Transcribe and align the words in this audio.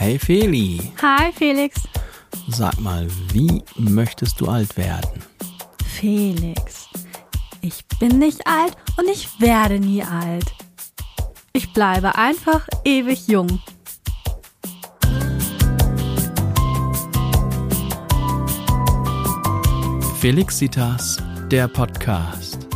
Hey 0.00 0.16
Feli, 0.16 0.92
Hi 1.02 1.32
Felix. 1.32 1.82
sag 2.46 2.78
mal, 2.78 3.08
wie 3.32 3.64
möchtest 3.74 4.40
du 4.40 4.46
alt 4.46 4.76
werden? 4.76 5.20
Felix, 5.84 6.88
ich 7.62 7.84
bin 7.98 8.20
nicht 8.20 8.46
alt 8.46 8.76
und 8.96 9.08
ich 9.10 9.28
werde 9.40 9.80
nie 9.80 10.04
alt. 10.04 10.54
Ich 11.52 11.72
bleibe 11.72 12.14
einfach 12.14 12.68
ewig 12.84 13.26
jung. 13.26 13.60
Felixitas, 20.20 21.16
der 21.50 21.66
Podcast. 21.66 22.68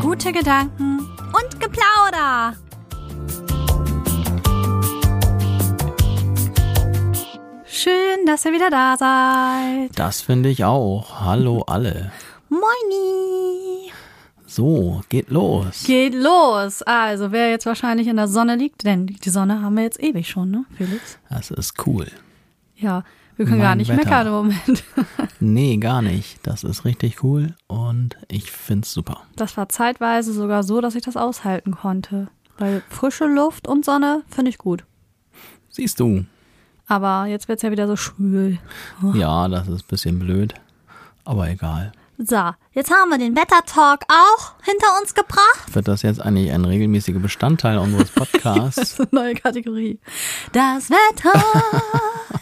Gute 0.00 0.32
Gedanken 0.32 0.98
und 1.32 1.60
Geplauder. 1.60 2.56
Schön, 7.82 8.26
dass 8.26 8.44
ihr 8.44 8.52
wieder 8.52 8.70
da 8.70 8.96
seid. 8.96 9.98
Das 9.98 10.20
finde 10.20 10.50
ich 10.50 10.62
auch. 10.62 11.20
Hallo 11.22 11.62
alle. 11.62 12.12
Moini. 12.48 13.90
So, 14.46 15.00
geht 15.08 15.30
los. 15.30 15.82
Geht 15.82 16.14
los. 16.14 16.82
Also, 16.82 17.32
wer 17.32 17.50
jetzt 17.50 17.66
wahrscheinlich 17.66 18.06
in 18.06 18.14
der 18.14 18.28
Sonne 18.28 18.54
liegt, 18.54 18.84
denn 18.84 19.08
die 19.08 19.30
Sonne 19.30 19.62
haben 19.62 19.74
wir 19.74 19.82
jetzt 19.82 20.00
ewig 20.00 20.28
schon, 20.28 20.52
ne, 20.52 20.64
Felix? 20.76 21.18
Das 21.28 21.50
ist 21.50 21.84
cool. 21.84 22.06
Ja, 22.76 23.02
wir 23.36 23.46
können 23.46 23.58
Mein 23.58 23.66
gar 23.66 23.74
nicht 23.74 23.88
Wetter. 23.88 24.04
meckern 24.04 24.26
im 24.28 24.32
Moment. 24.32 24.84
Nee, 25.40 25.76
gar 25.78 26.02
nicht. 26.02 26.38
Das 26.46 26.62
ist 26.62 26.84
richtig 26.84 27.24
cool 27.24 27.56
und 27.66 28.16
ich 28.28 28.52
find's 28.52 28.92
super. 28.92 29.22
Das 29.34 29.56
war 29.56 29.68
zeitweise 29.68 30.32
sogar 30.32 30.62
so, 30.62 30.80
dass 30.80 30.94
ich 30.94 31.02
das 31.02 31.16
aushalten 31.16 31.72
konnte. 31.72 32.28
Weil 32.58 32.80
frische 32.88 33.26
Luft 33.26 33.66
und 33.66 33.84
Sonne 33.84 34.22
finde 34.28 34.50
ich 34.50 34.58
gut. 34.58 34.84
Siehst 35.68 35.98
du. 35.98 36.26
Aber 36.92 37.24
jetzt 37.24 37.48
wird's 37.48 37.62
ja 37.62 37.70
wieder 37.70 37.86
so 37.86 37.96
schwül. 37.96 38.58
Ja, 39.14 39.48
das 39.48 39.66
ist 39.66 39.84
ein 39.84 39.88
bisschen 39.88 40.18
blöd. 40.18 40.52
Aber 41.24 41.48
egal. 41.48 41.92
So, 42.18 42.50
jetzt 42.72 42.90
haben 42.90 43.08
wir 43.08 43.16
den 43.16 43.34
Wettertalk 43.34 44.04
auch 44.08 44.52
hinter 44.62 45.00
uns 45.00 45.14
gebracht. 45.14 45.72
Wird 45.74 45.88
das 45.88 46.02
jetzt 46.02 46.20
eigentlich 46.20 46.52
ein 46.52 46.66
regelmäßiger 46.66 47.18
Bestandteil 47.18 47.78
unseres 47.78 48.10
Podcasts? 48.14 48.76
Das 48.76 48.90
ist 48.90 49.00
eine 49.00 49.08
neue 49.10 49.34
Kategorie. 49.34 50.00
Das 50.52 50.90
Wetter 50.90 51.32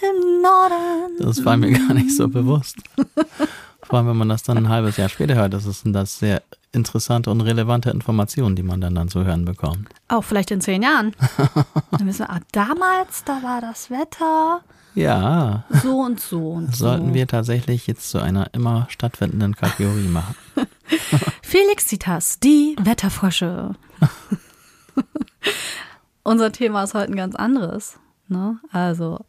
im 0.03 0.43
Norden. 0.43 1.17
Das 1.21 1.45
war 1.45 1.57
mir 1.57 1.71
gar 1.71 1.95
nicht 1.95 2.17
so 2.17 2.27
bewusst. 2.27 2.79
Vor 3.83 3.99
allem, 4.01 4.09
wenn 4.09 4.17
man 4.17 4.31
das 4.31 4.43
dann 4.43 4.57
ein 4.57 4.69
halbes 4.69 4.97
Jahr 4.97 5.09
später 5.09 5.37
hört, 5.37 5.55
das 5.55 5.63
sind 5.63 5.93
das 5.93 6.19
sehr 6.19 6.43
interessante 6.73 7.31
und 7.31 7.41
relevante 7.41 7.91
Informationen, 7.91 8.57
die 8.57 8.63
man 8.63 8.81
dann, 8.81 8.95
dann 8.95 9.09
zu 9.09 9.25
hören 9.25 9.45
bekommt. 9.45 9.89
Auch 10.09 10.23
vielleicht 10.23 10.51
in 10.51 10.61
zehn 10.61 10.83
Jahren. 10.83 11.15
Dann 11.91 12.07
wissen 12.07 12.21
wir, 12.21 12.31
ah, 12.31 12.41
damals, 12.53 13.25
da 13.25 13.43
war 13.43 13.61
das 13.61 13.91
Wetter 13.91 14.61
Ja, 14.95 15.65
so 15.83 16.01
und 16.01 16.21
so 16.21 16.51
und 16.53 16.75
so. 16.75 16.87
sollten 16.87 17.15
wir 17.15 17.27
tatsächlich 17.27 17.87
jetzt 17.87 18.11
zu 18.11 18.21
einer 18.21 18.53
immer 18.55 18.87
stattfindenden 18.89 19.57
Kategorie 19.57 20.09
machen. 20.09 20.35
Felixitas, 21.43 22.39
die 22.41 22.77
Wetterfrösche. 22.81 23.75
Unser 26.23 26.53
Thema 26.53 26.85
ist 26.85 26.95
heute 26.95 27.13
ein 27.13 27.17
ganz 27.17 27.35
anderes. 27.35 27.99
Ne? 28.29 28.59
Also 28.71 29.25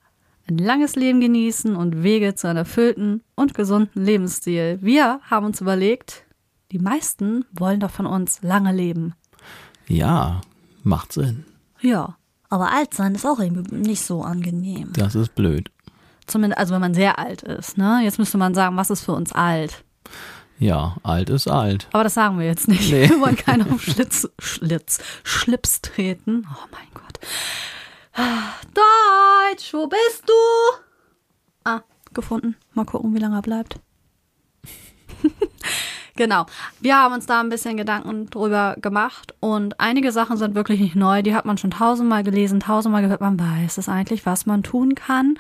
ein 0.50 0.58
langes 0.58 0.96
Leben 0.96 1.22
genießen 1.22 1.76
und 1.76 2.04
Wege 2.04 2.36
zu 2.36 2.48
einem 2.48 2.58
erfüllten 2.58 3.24
und 3.36 3.54
gesunden 3.54 4.04
Lebensstil. 4.04 4.80
Wir 4.82 5.22
haben 5.30 5.46
uns 5.46 5.62
überlegt, 5.62 6.26
die 6.72 6.80
meisten 6.80 7.46
wollen 7.52 7.80
doch 7.80 7.92
von 7.92 8.06
uns 8.06 8.42
lange 8.42 8.72
leben. 8.72 9.14
Ja, 9.88 10.42
macht 10.84 11.14
Sinn. 11.14 11.46
Ja, 11.82 12.18
aber 12.50 12.72
alt 12.72 12.94
sein 12.94 13.16
ist 13.16 13.26
auch 13.26 13.40
irgendwie 13.40 13.76
nicht 13.76 14.04
so 14.04 14.22
angenehm. 14.22 14.92
Das 14.94 15.16
ist 15.16 15.36
blöd. 15.36 15.70
Zumindest, 16.28 16.60
also 16.60 16.74
wenn 16.74 16.82
man 16.82 16.94
sehr 16.94 17.20
alt 17.20 17.42
ist. 17.42 17.78
Ne? 17.78 18.02
Jetzt 18.04 18.20
müsste 18.20 18.38
man 18.38 18.54
sagen, 18.54 18.78
was 18.78 18.90
ist 18.90 19.02
für 19.02 19.14
uns 19.14 19.34
alt? 19.34 19.84
Ja, 20.60 20.96
alt 21.04 21.30
ist 21.30 21.48
alt. 21.48 21.88
Aber 21.92 22.04
das 22.04 22.14
sagen 22.14 22.38
wir 22.38 22.46
jetzt 22.46 22.68
nicht. 22.68 22.92
Nee. 22.92 23.10
Wir 23.10 23.20
wollen 23.20 23.36
keinen 23.36 23.70
auf 23.74 23.82
Schlitz, 23.82 24.30
Schlitz, 24.40 25.00
Schlips 25.24 25.82
treten. 25.82 26.48
Oh 26.50 26.68
mein 26.72 26.88
Gott. 26.94 27.20
Deutsch, 28.74 29.74
wo 29.74 29.88
bist 29.88 30.24
du? 30.28 30.34
Ah, 31.64 31.82
gefunden. 32.14 32.56
Mal 32.74 32.86
gucken, 32.86 33.16
wie 33.16 33.20
lange 33.20 33.38
er 33.38 33.42
bleibt. 33.42 33.80
genau. 36.16 36.46
Wir 36.80 36.98
haben 36.98 37.14
uns 37.14 37.26
da 37.26 37.40
ein 37.40 37.50
bisschen 37.50 37.78
Gedanken 37.78 38.30
drüber 38.30 38.76
gemacht 38.82 39.34
und 39.40 39.80
einige 39.80 40.12
Sachen 40.12 40.38
sind 40.38 40.56
wirklich 40.56 40.80
nicht 40.80 40.96
neu. 40.96 41.22
Die 41.22 41.36
hat 41.36 41.46
man 41.46 41.58
schon 41.58 41.72
tausendmal 41.72 42.24
gelesen, 42.24 42.60
tausendmal 42.60 43.02
gehört. 43.02 43.22
Man 43.22 43.40
weiß 43.40 43.78
es 43.78 43.90
eigentlich, 43.90 44.26
was 44.26 44.46
man 44.46 44.64
tun 44.64 44.96
kann, 44.96 45.40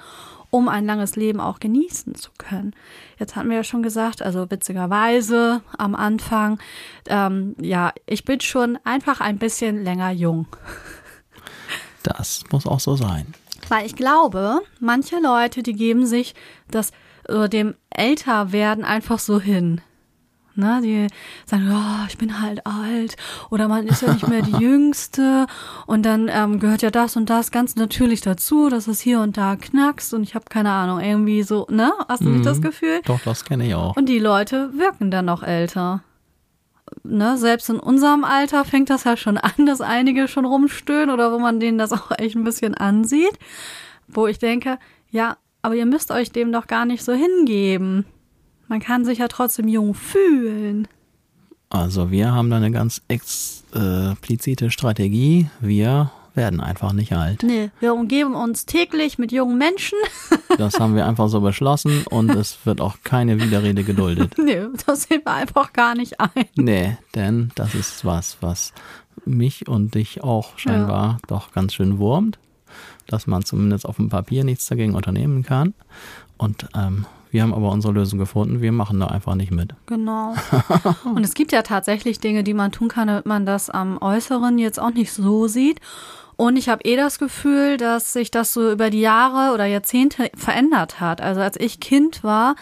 um 0.50 0.68
ein 0.68 0.86
langes 0.86 1.16
Leben 1.16 1.40
auch 1.40 1.60
genießen 1.60 2.16
zu 2.16 2.32
können. 2.38 2.74
Jetzt 3.18 3.36
hatten 3.36 3.50
wir 3.50 3.58
ja 3.58 3.64
schon 3.64 3.84
gesagt, 3.84 4.22
also 4.22 4.50
witzigerweise 4.50 5.62
am 5.78 5.96
Anfang, 5.96 6.60
ähm, 7.08 7.56
ja, 7.60 7.94
ich 8.06 8.26
bin 8.26 8.42
schon 8.42 8.78
einfach 8.84 9.22
ein 9.22 9.38
bisschen 9.38 9.84
länger 9.84 10.12
jung. 10.12 10.48
Das 12.04 12.44
muss 12.52 12.66
auch 12.66 12.80
so 12.80 12.96
sein. 12.96 13.34
Weil 13.70 13.86
ich 13.86 13.96
glaube, 13.96 14.60
manche 14.80 15.20
Leute, 15.20 15.64
die 15.64 15.74
geben 15.74 16.06
sich 16.06 16.36
das 16.70 16.92
äh, 17.28 17.48
dem 17.48 17.76
Älterwerden 17.90 18.84
einfach 18.84 19.20
so 19.20 19.40
hin. 19.40 19.82
Ne, 20.54 20.82
die 20.84 21.08
sagen, 21.46 21.72
oh, 21.72 22.06
ich 22.10 22.18
bin 22.18 22.42
halt 22.42 22.66
alt 22.66 23.16
oder 23.50 23.70
man 23.70 23.88
ist 23.88 24.02
ja 24.02 24.12
nicht 24.12 24.28
mehr 24.28 24.42
die 24.42 24.52
Jüngste 24.60 25.48
und 25.86 26.06
dann 26.06 26.30
ähm, 26.30 26.60
gehört 26.60 26.82
ja 26.82 26.92
das 26.92 27.16
und 27.16 27.30
das 27.30 27.52
ganz 27.52 27.78
natürlich 27.78 28.20
dazu, 28.20 28.68
dass 28.68 28.88
es 28.88 29.00
hier 29.00 29.22
und 29.22 29.38
da 29.38 29.56
knackst 29.56 30.14
und 30.14 30.24
ich 30.24 30.36
habe 30.36 30.46
keine 30.50 30.72
Ahnung, 30.72 31.00
irgendwie 31.00 31.44
so, 31.44 31.68
ne? 31.70 31.94
Hast 32.10 32.24
du 32.24 32.30
nicht 32.30 32.46
das 32.46 32.62
Gefühl? 32.62 33.00
Doch, 33.06 33.22
das 33.22 33.46
kenne 33.46 33.66
ich 33.66 33.76
auch. 33.76 33.96
Und 33.96 34.08
die 34.08 34.20
Leute 34.20 34.78
wirken 34.78 35.10
dann 35.10 35.26
noch 35.26 35.42
älter. 35.42 36.04
Ne, 37.04 37.38
selbst 37.38 37.70
in 37.70 37.80
unserem 37.80 38.26
Alter 38.26 38.66
fängt 38.66 38.90
das 38.90 39.06
ja 39.06 39.16
schon 39.16 39.38
an, 39.38 39.66
dass 39.66 39.80
einige 39.80 40.28
schon 40.28 40.46
rumstöhnen 40.46 41.10
oder 41.10 41.32
wo 41.32 41.40
man 41.40 41.60
denen 41.62 41.78
das 41.78 41.92
auch 41.94 42.12
echt 42.18 42.36
ein 42.36 42.44
bisschen 42.44 42.76
ansieht. 42.76 43.38
Wo 44.08 44.28
ich 44.28 44.40
denke, 44.40 44.78
ja, 45.10 45.38
aber 45.62 45.76
ihr 45.76 45.86
müsst 45.86 46.12
euch 46.12 46.32
dem 46.32 46.52
doch 46.52 46.68
gar 46.68 46.86
nicht 46.86 47.04
so 47.04 47.14
hingeben. 47.14 48.06
Man 48.72 48.80
kann 48.80 49.04
sich 49.04 49.18
ja 49.18 49.28
trotzdem 49.28 49.68
jung 49.68 49.94
fühlen. 49.94 50.88
Also 51.70 52.10
wir 52.10 52.32
haben 52.32 52.50
da 52.50 52.56
eine 52.56 52.72
ganz 52.72 53.02
explizite 53.10 54.72
Strategie. 54.72 55.50
Wir 55.60 56.10
werden 56.36 56.62
einfach 56.62 56.94
nicht 56.94 57.12
alt. 57.12 57.44
Nee, 57.44 57.72
wir 57.82 57.94
umgeben 57.94 58.34
uns 58.34 58.66
täglich 58.66 59.18
mit 59.18 59.34
jungen 59.34 59.58
Menschen. 59.58 59.98
Das 60.58 60.80
haben 60.80 60.96
wir 60.96 61.06
einfach 61.06 61.28
so 61.28 61.42
beschlossen 61.42 62.04
und 62.10 62.30
es 62.30 62.66
wird 62.66 62.82
auch 62.82 62.98
keine 63.04 63.42
Widerrede 63.42 63.84
geduldet. 63.84 64.36
nee, 64.38 64.62
das 64.86 65.04
sehen 65.04 65.22
wir 65.26 65.34
einfach 65.34 65.74
gar 65.74 65.96
nicht 65.96 66.20
ein. 66.20 66.46
Nee, 66.56 66.98
denn 67.16 67.52
das 67.56 67.74
ist 67.74 68.06
was, 68.06 68.38
was 68.42 68.74
mich 69.26 69.68
und 69.68 69.96
dich 69.96 70.24
auch 70.24 70.58
scheinbar 70.58 71.20
doch 71.28 71.52
ganz 71.54 71.74
schön 71.74 72.00
wurmt, 72.00 72.38
dass 73.08 73.28
man 73.28 73.44
zumindest 73.44 73.86
auf 73.86 73.96
dem 73.96 74.10
Papier 74.10 74.44
nichts 74.44 74.66
dagegen 74.68 74.94
unternehmen 74.96 75.44
kann. 75.44 75.74
Und 76.38 76.68
ähm, 76.76 77.06
wir 77.32 77.42
haben 77.42 77.54
aber 77.54 77.72
unsere 77.72 77.94
Lösung 77.94 78.20
gefunden. 78.20 78.62
Wir 78.62 78.74
machen 78.74 79.00
da 79.00 79.08
einfach 79.08 79.36
nicht 79.36 79.52
mit. 79.52 79.74
Genau. 79.86 80.36
Und 81.06 81.24
es 81.24 81.34
gibt 81.34 81.54
ja 81.54 81.62
tatsächlich 81.62 82.20
Dinge, 82.20 82.44
die 82.44 82.54
man 82.54 82.74
tun 82.74 82.90
kann, 82.90 83.08
damit 83.08 83.26
man 83.26 83.46
das 83.46 83.70
am 83.70 83.98
Äußeren 84.02 84.58
jetzt 84.60 84.80
auch 84.80 84.92
nicht 84.92 85.14
so 85.14 85.48
sieht. 85.48 85.80
Und 86.36 86.58
ich 86.58 86.70
habe 86.70 86.84
eh 86.84 86.96
das 86.96 87.20
Gefühl, 87.20 87.78
dass 87.78 88.14
sich 88.14 88.32
das 88.32 88.54
so 88.54 88.72
über 88.72 88.90
die 88.90 89.00
Jahre 89.00 89.54
oder 89.54 89.66
Jahrzehnte 89.66 90.30
verändert 90.36 91.00
hat. 91.00 91.22
Also 91.22 91.40
als 91.40 91.58
ich 91.58 91.80
Kind 91.80 92.24
war, 92.24 92.56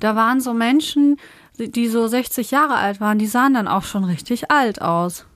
da 0.00 0.16
waren 0.16 0.40
so 0.40 0.54
Menschen, 0.54 1.18
die 1.58 1.86
so 1.88 2.08
60 2.08 2.50
Jahre 2.50 2.76
alt 2.76 3.00
waren, 3.00 3.18
die 3.18 3.26
sahen 3.26 3.54
dann 3.54 3.68
auch 3.68 3.84
schon 3.84 4.04
richtig 4.04 4.50
alt 4.50 4.82
aus. 4.82 5.26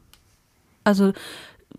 Also 0.83 1.13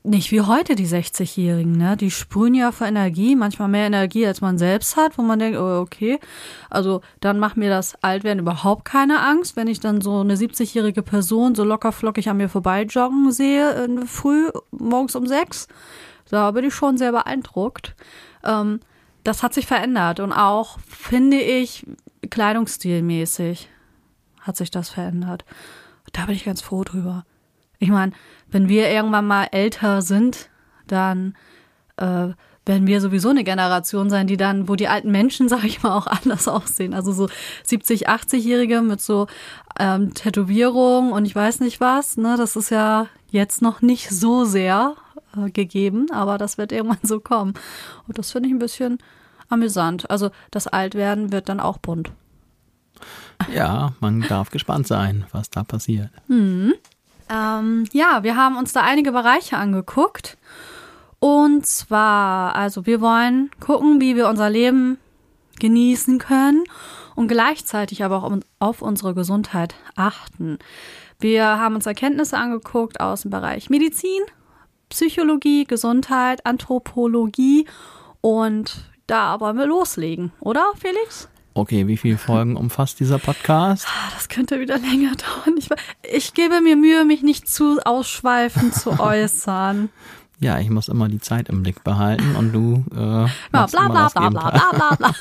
nicht 0.04 0.32
wie 0.32 0.42
heute 0.42 0.76
die 0.76 0.88
60-Jährigen, 0.88 1.74
ne? 1.74 1.96
Die 1.96 2.10
sprühen 2.10 2.56
ja 2.56 2.72
vor 2.72 2.88
Energie, 2.88 3.36
manchmal 3.36 3.68
mehr 3.68 3.86
Energie, 3.86 4.26
als 4.26 4.42
man 4.42 4.58
selbst 4.58 4.96
hat, 4.96 5.18
wo 5.18 5.22
man 5.22 5.38
denkt, 5.38 5.60
oh, 5.60 5.80
okay, 5.80 6.20
also 6.70 7.02
dann 7.20 7.38
macht 7.38 7.56
mir 7.56 7.70
das 7.70 7.96
Altwerden 8.02 8.40
überhaupt 8.40 8.86
keine 8.86 9.22
Angst, 9.22 9.56
wenn 9.56 9.68
ich 9.68 9.80
dann 9.80 10.02
so 10.02 10.22
eine 10.22 10.36
70-jährige 10.36 11.04
Person 11.04 11.54
so 11.54 11.64
locker 11.64 11.92
flockig 11.92 12.30
an 12.30 12.38
mir 12.38 12.50
vorbei 12.50 12.84
joggen 12.84 13.32
sehe, 13.32 13.74
äh, 13.74 14.06
früh, 14.08 14.50
morgens 14.72 15.16
um 15.16 15.28
sechs. 15.28 15.68
Da 16.30 16.50
bin 16.52 16.66
ich 16.66 16.74
schon 16.74 16.98
sehr 16.98 17.12
beeindruckt. 17.12 17.96
Ähm, 18.44 18.80
das 19.24 19.44
hat 19.44 19.54
sich 19.54 19.68
verändert 19.68 20.20
und 20.20 20.34
auch, 20.34 20.80
finde 20.88 21.40
ich, 21.40 21.86
kleidungsstilmäßig 22.28 23.70
hat 24.40 24.58
sich 24.58 24.72
das 24.72 24.90
verändert. 24.90 25.46
Da 26.12 26.26
bin 26.26 26.36
ich 26.36 26.46
ganz 26.46 26.62
froh 26.62 26.84
drüber. 26.84 27.24
Ich 27.78 27.90
meine, 27.90 28.14
wenn 28.52 28.70
wir 28.70 28.90
irgendwann 28.90 29.26
mal 29.26 29.48
älter 29.52 30.02
sind, 30.02 30.50
dann 30.88 31.36
äh, 31.98 32.30
werden 32.66 32.86
wir 32.86 33.02
sowieso 33.02 33.30
eine 33.30 33.44
Generation 33.44 34.10
sein, 34.10 34.28
die 34.28 34.38
dann, 34.38 34.68
wo 34.68 34.76
die 34.76 34.88
alten 34.88 35.12
Menschen, 35.12 35.50
sag 35.50 35.64
ich 35.64 35.82
mal, 35.84 35.96
auch 35.96 36.08
anders 36.08 36.48
aussehen. 36.48 36.94
Also 36.94 37.12
so 37.12 37.30
70, 37.64 38.10
80-Jährige 38.10 38.82
mit 38.82 39.02
so 39.02 39.28
ähm, 39.80 40.14
Tätowierung 40.14 41.12
und 41.12 41.26
ich 41.26 41.36
weiß 41.36 41.62
nicht 41.62 41.80
was, 41.80 42.18
ne, 42.18 42.36
das 42.38 42.56
ist 42.56 42.70
ja 42.70 43.08
jetzt 43.30 43.62
noch 43.62 43.82
nicht 43.82 44.10
so 44.10 44.44
sehr 44.44 44.96
äh, 45.36 45.50
gegeben, 45.50 46.08
aber 46.12 46.38
das 46.38 46.58
wird 46.58 46.72
irgendwann 46.72 47.00
so 47.04 47.20
kommen. 47.20 47.54
Und 48.08 48.18
das 48.18 48.32
finde 48.32 48.50
ich 48.50 48.56
ein 48.56 48.60
bisschen 48.60 49.00
amüsant. 49.50 50.10
Also 50.10 50.32
das 50.52 50.68
Altwerden 50.68 51.32
wird 51.32 51.50
dann 51.50 51.60
auch 51.60 51.78
bunt. 51.78 52.12
Ja, 53.54 53.94
man 54.00 54.22
darf 54.22 54.52
gespannt 54.52 54.86
sein, 54.86 55.26
was 55.32 55.50
da 55.50 55.64
passiert. 55.64 56.12
Hm. 56.28 56.74
Ähm, 57.32 57.86
ja, 57.94 58.24
wir 58.24 58.36
haben 58.36 58.58
uns 58.58 58.74
da 58.74 58.82
einige 58.82 59.12
Bereiche 59.12 59.58
angeguckt. 59.58 60.38
Und 61.20 61.66
zwar, 61.66 62.56
also 62.56 62.86
wir 62.86 63.00
wollen 63.00 63.52
gucken, 63.60 64.02
wie 64.02 64.16
wir 64.16 64.28
unser 64.28 64.50
Leben 64.50 64.98
genießen 65.60 66.18
können 66.18 66.64
und 67.16 67.28
gleichzeitig 67.28 68.04
aber 68.04 68.24
auch 68.24 68.38
auf 68.60 68.82
unsere 68.82 69.14
Gesundheit 69.14 69.76
achten. 69.96 70.58
Wir 71.20 71.46
haben 71.46 71.76
uns 71.76 71.86
Erkenntnisse 71.86 72.38
angeguckt 72.38 73.00
aus 73.00 73.22
dem 73.22 73.32
Bereich 73.32 73.70
Medizin, 73.70 74.22
Psychologie, 74.90 75.66
Gesundheit, 75.66 76.46
Anthropologie 76.48 77.68
und 78.22 78.90
da 79.06 79.40
wollen 79.40 79.58
wir 79.58 79.68
loslegen, 79.68 80.32
oder 80.40 80.72
Felix? 80.80 81.30
Okay, 81.54 81.88
wie 81.88 81.98
viele 81.98 82.18
Folgen 82.18 82.56
umfasst 82.56 83.00
dieser 83.02 83.20
Podcast? 83.20 83.86
Ah, 83.88 84.12
das 84.14 84.30
könnte 84.30 84.60
wieder 84.60 84.78
länger 84.78 85.12
dauern. 85.46 85.58
Ich, 85.58 85.70
ich 86.04 86.34
gebe 86.34 86.62
mir 86.62 86.78
Mühe, 86.78 87.04
mich 87.04 87.24
nicht 87.24 87.48
zu 87.50 87.80
ausschweifend 87.84 88.74
zu 88.74 88.92
äußern. 89.00 89.90
Ja, 90.40 90.60
ich 90.60 90.70
muss 90.70 90.88
immer 90.88 91.08
die 91.08 91.20
Zeit 91.20 91.50
im 91.50 91.62
Blick 91.62 91.84
behalten 91.84 92.36
und 92.36 92.52
du 92.54 92.84
äh, 92.96 93.26
ja, 93.26 93.28
bla 93.52 93.66
bla 93.68 93.88
bla 93.88 94.10
bla 94.10 94.30
bla 94.30 94.50
bla 94.72 94.96
bla. 94.96 95.16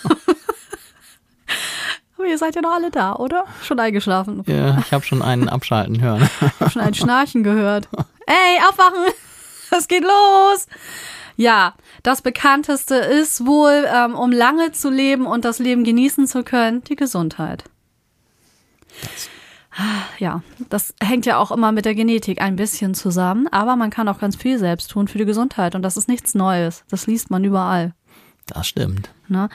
Aber 2.16 2.26
ihr 2.26 2.38
seid 2.38 2.54
ja 2.54 2.62
noch 2.62 2.72
alle 2.72 2.90
da, 2.90 3.16
oder? 3.16 3.44
Schon 3.62 3.80
eingeschlafen. 3.80 4.42
Ja, 4.46 4.78
ich 4.78 4.92
habe 4.92 5.04
schon 5.04 5.22
einen 5.22 5.48
abschalten 5.48 6.00
hören. 6.00 6.28
Ich 6.40 6.50
habe 6.60 6.70
schon 6.70 6.82
ein 6.82 6.94
Schnarchen 6.94 7.42
gehört. 7.42 7.88
Ey, 8.26 8.60
aufwachen! 8.68 9.12
Es 9.76 9.88
geht 9.88 10.02
los! 10.04 10.66
Ja, 11.36 11.74
das 12.02 12.22
bekannteste 12.22 12.94
ist 12.94 13.46
wohl, 13.46 13.86
ähm, 13.92 14.14
um 14.14 14.32
lange 14.32 14.72
zu 14.72 14.90
leben 14.90 15.26
und 15.26 15.44
das 15.44 15.58
Leben 15.58 15.84
genießen 15.84 16.26
zu 16.26 16.42
können, 16.42 16.82
die 16.84 16.96
Gesundheit. 16.96 17.64
Das 19.02 19.28
ja, 20.18 20.42
das 20.68 20.94
hängt 21.02 21.26
ja 21.26 21.38
auch 21.38 21.50
immer 21.50 21.72
mit 21.72 21.84
der 21.84 21.94
Genetik 21.94 22.40
ein 22.40 22.56
bisschen 22.56 22.94
zusammen, 22.94 23.46
aber 23.48 23.76
man 23.76 23.90
kann 23.90 24.08
auch 24.08 24.18
ganz 24.18 24.36
viel 24.36 24.58
selbst 24.58 24.90
tun 24.90 25.08
für 25.08 25.18
die 25.18 25.24
Gesundheit 25.24 25.74
und 25.74 25.82
das 25.82 25.96
ist 25.96 26.08
nichts 26.08 26.34
Neues. 26.34 26.84
Das 26.90 27.06
liest 27.06 27.30
man 27.30 27.44
überall. 27.44 27.94
Das 28.46 28.66
stimmt. 28.66 29.10
Ne? 29.28 29.48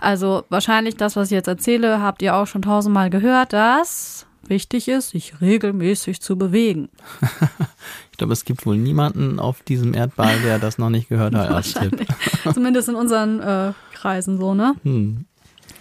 Also 0.00 0.44
wahrscheinlich 0.50 0.96
das, 0.96 1.16
was 1.16 1.28
ich 1.28 1.32
jetzt 1.32 1.48
erzähle, 1.48 2.02
habt 2.02 2.22
ihr 2.22 2.36
auch 2.36 2.46
schon 2.46 2.62
tausendmal 2.62 3.08
gehört, 3.08 3.52
dass 3.52 4.26
wichtig 4.46 4.88
ist, 4.88 5.10
sich 5.10 5.40
regelmäßig 5.40 6.20
zu 6.20 6.36
bewegen. 6.36 6.90
ich 8.22 8.24
glaube, 8.24 8.34
es 8.34 8.44
gibt 8.44 8.66
wohl 8.66 8.76
niemanden 8.76 9.40
auf 9.40 9.62
diesem 9.62 9.94
Erdball, 9.94 10.38
der 10.44 10.60
das 10.60 10.78
noch 10.78 10.90
nicht 10.90 11.08
gehört 11.08 11.34
hat 11.34 11.50
als 11.50 11.74
Tipp. 11.74 12.06
Zumindest 12.54 12.88
in 12.88 12.94
unseren 12.94 13.40
äh, 13.40 13.72
Kreisen 13.94 14.38
so, 14.38 14.54
ne? 14.54 14.76
Hm 14.84 15.24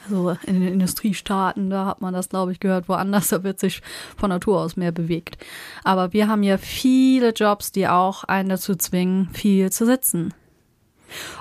so 0.10 0.36
in 0.48 0.60
den 0.60 0.74
Industriestaaten, 0.74 1.70
da 1.70 1.86
hat 1.86 2.02
man 2.02 2.14
das, 2.14 2.28
glaube 2.28 2.52
ich, 2.52 2.60
gehört. 2.60 2.90
Woanders, 2.90 3.28
da 3.30 3.44
wird 3.44 3.60
sich 3.60 3.84
von 4.18 4.30
Natur 4.30 4.60
aus 4.60 4.76
mehr 4.76 4.92
bewegt. 4.92 5.38
Aber 5.84 6.12
wir 6.12 6.28
haben 6.28 6.42
ja 6.42 6.58
viele 6.58 7.30
Jobs, 7.30 7.72
die 7.72 7.88
auch 7.88 8.24
einen 8.24 8.50
dazu 8.50 8.76
zwingen, 8.76 9.30
viel 9.32 9.72
zu 9.72 9.86
sitzen. 9.86 10.34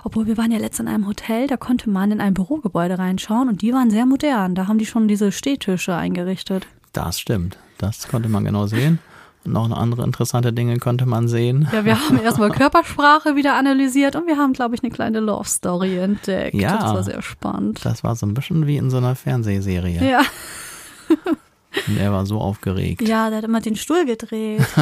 Obwohl 0.04 0.26
wir 0.26 0.36
waren 0.36 0.52
ja 0.52 0.58
letztens 0.58 0.88
in 0.88 0.94
einem 0.94 1.08
Hotel, 1.08 1.46
da 1.46 1.56
konnte 1.56 1.88
man 1.88 2.12
in 2.12 2.20
ein 2.20 2.34
Bürogebäude 2.34 2.98
reinschauen 2.98 3.48
und 3.48 3.62
die 3.62 3.72
waren 3.72 3.90
sehr 3.90 4.04
modern. 4.04 4.54
Da 4.54 4.68
haben 4.68 4.78
die 4.78 4.86
schon 4.86 5.08
diese 5.08 5.32
Stehtische 5.32 5.94
eingerichtet. 5.94 6.66
Das 6.92 7.18
stimmt. 7.18 7.56
Das 7.78 8.08
konnte 8.08 8.28
man 8.28 8.44
genau 8.44 8.66
sehen. 8.66 8.98
Noch 9.44 9.70
andere 9.70 10.04
interessante 10.04 10.52
Dinge 10.52 10.78
konnte 10.78 11.06
man 11.06 11.26
sehen. 11.26 11.68
Ja, 11.72 11.84
wir 11.84 11.98
haben 11.98 12.18
erstmal 12.22 12.50
Körpersprache 12.50 13.36
wieder 13.36 13.54
analysiert 13.56 14.14
und 14.14 14.26
wir 14.26 14.36
haben, 14.36 14.52
glaube 14.52 14.74
ich, 14.74 14.82
eine 14.82 14.92
kleine 14.92 15.20
Love 15.20 15.48
Story 15.48 15.96
entdeckt. 15.96 16.54
Ja. 16.54 16.76
Das 16.76 16.94
war 16.94 17.02
sehr 17.02 17.22
spannend. 17.22 17.84
Das 17.84 18.04
war 18.04 18.14
so 18.16 18.26
ein 18.26 18.34
bisschen 18.34 18.66
wie 18.66 18.76
in 18.76 18.90
so 18.90 18.98
einer 18.98 19.16
Fernsehserie. 19.16 20.02
Ja. 20.02 20.22
Und 21.88 21.96
er 21.98 22.12
war 22.12 22.26
so 22.26 22.38
aufgeregt. 22.38 23.02
Ja, 23.02 23.28
der 23.30 23.38
hat 23.38 23.44
immer 23.44 23.60
den 23.60 23.76
Stuhl 23.76 24.04
gedreht. 24.04 24.62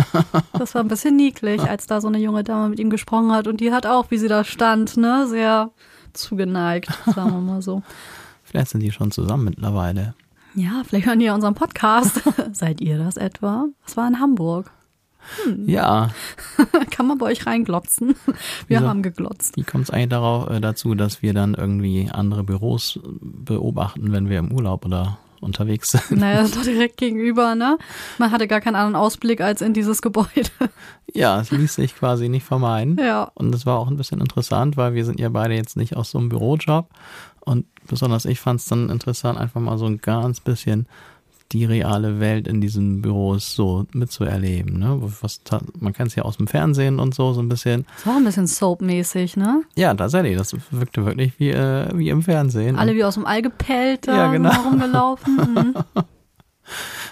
Das 0.58 0.75
war 0.75 0.82
ein 0.82 0.88
bisschen 0.88 1.14
niedlich, 1.14 1.62
als 1.62 1.87
da 1.87 2.00
so 2.00 2.08
eine 2.08 2.19
junge 2.19 2.43
Dame 2.43 2.70
mit 2.70 2.81
ihm 2.81 2.90
gesprochen 2.90 3.31
hat. 3.31 3.46
Und 3.46 3.61
die 3.61 3.72
hat 3.72 3.87
auch, 3.87 4.11
wie 4.11 4.19
sie 4.19 4.26
da 4.26 4.43
stand, 4.43 4.96
ne, 4.96 5.26
sehr 5.28 5.70
zugeneigt, 6.12 6.88
sagen 7.14 7.31
wir 7.31 7.40
mal 7.40 7.62
so. 7.62 7.82
Vielleicht 8.43 8.70
sind 8.70 8.81
die 8.81 8.90
schon 8.90 9.12
zusammen 9.12 9.44
mittlerweile. 9.44 10.14
Ja, 10.58 10.82
vielleicht 10.84 11.06
hören 11.06 11.20
die 11.20 11.26
ja 11.26 11.34
unseren 11.37 11.55
Podcast. 11.55 12.20
Seid 12.52 12.81
ihr 12.81 12.99
das 12.99 13.16
etwa? 13.16 13.66
Das 13.84 13.96
war 13.96 14.08
in 14.08 14.19
Hamburg. 14.19 14.72
Hm. 15.44 15.69
Ja. 15.69 16.10
Kann 16.90 17.06
man 17.06 17.19
bei 17.19 17.26
euch 17.26 17.46
reinglotzen? 17.46 18.16
Wir 18.66 18.78
Wieso, 18.78 18.88
haben 18.88 19.02
geglotzt. 19.02 19.56
Wie 19.56 19.62
kommt 19.62 19.84
es 19.84 19.90
eigentlich 19.90 20.08
darauf, 20.08 20.50
äh, 20.50 20.60
dazu, 20.60 20.96
dass 20.96 21.22
wir 21.22 21.32
dann 21.32 21.55
irgendwie 21.55 22.10
andere 22.10 22.43
Büros 22.43 22.99
beobachten, 23.20 24.10
wenn 24.10 24.28
wir 24.28 24.40
im 24.40 24.50
Urlaub 24.50 24.84
oder 24.84 25.19
unterwegs 25.40 25.93
sind? 25.93 26.19
Naja, 26.19 26.40
das 26.40 26.50
ist 26.50 26.56
doch 26.56 26.62
direkt 26.64 26.96
gegenüber, 26.96 27.54
ne? 27.54 27.78
Man 28.19 28.32
hatte 28.32 28.49
gar 28.49 28.61
keinen 28.61 28.75
anderen 28.75 28.96
Ausblick 28.96 29.40
als 29.40 29.62
in 29.62 29.75
dieses 29.75 30.02
Gebäude. 30.02 30.50
Ja, 31.14 31.40
es 31.40 31.52
ließ 31.52 31.75
sich 31.76 31.94
quasi 31.94 32.28
nicht 32.28 32.44
vermeiden. 32.44 32.96
Ja. 32.99 33.31
Und 33.34 33.54
es 33.54 33.64
war 33.64 33.78
auch 33.78 33.88
ein 33.88 33.96
bisschen 33.96 34.20
interessant, 34.20 34.76
weil 34.76 34.94
wir 34.94 35.04
sind 35.04 35.20
ja 35.20 35.28
beide 35.28 35.54
jetzt 35.54 35.76
nicht 35.76 35.96
aus 35.96 36.11
so 36.11 36.19
einem 36.19 36.31
Bürojob. 36.31 36.88
Und 37.40 37.66
besonders 37.88 38.25
ich 38.25 38.40
fand 38.40 38.61
es 38.61 38.67
dann 38.67 38.90
interessant, 38.90 39.38
einfach 39.38 39.61
mal 39.61 39.79
so 39.79 39.87
ein 39.87 39.99
ganz 39.99 40.40
bisschen 40.40 40.87
die 41.52 41.64
reale 41.64 42.20
Welt 42.20 42.46
in 42.46 42.61
diesen 42.61 43.00
Büros 43.00 43.55
so 43.55 43.87
mitzuerleben. 43.93 44.79
Ne? 44.79 45.00
Was, 45.23 45.40
man 45.79 45.94
kennt 45.94 46.11
es 46.11 46.14
ja 46.14 46.25
aus 46.25 46.37
dem 46.37 46.46
Fernsehen 46.46 47.00
und 47.00 47.14
so, 47.14 47.32
so 47.32 47.40
ein 47.40 47.49
bisschen. 47.49 47.87
Das 47.96 48.06
war 48.06 48.17
ein 48.17 48.25
bisschen 48.25 48.46
Soap-mäßig, 48.46 49.37
ne? 49.37 49.62
Ja, 49.75 49.94
tatsächlich. 49.94 50.37
Das 50.37 50.55
wirkte 50.70 51.06
wirklich 51.06 51.38
wie, 51.38 51.50
äh, 51.50 51.88
wie 51.94 52.11
im 52.11 52.23
Fernsehen. 52.23 52.76
Alle 52.76 52.94
wie 52.94 53.05
aus 53.05 53.14
dem 53.14 53.25
All 53.25 53.40
gepellt, 53.40 54.06
ja, 54.06 54.31
genau. 54.31 54.52
rumgelaufen. 54.62 55.37
Mhm. 55.37 55.75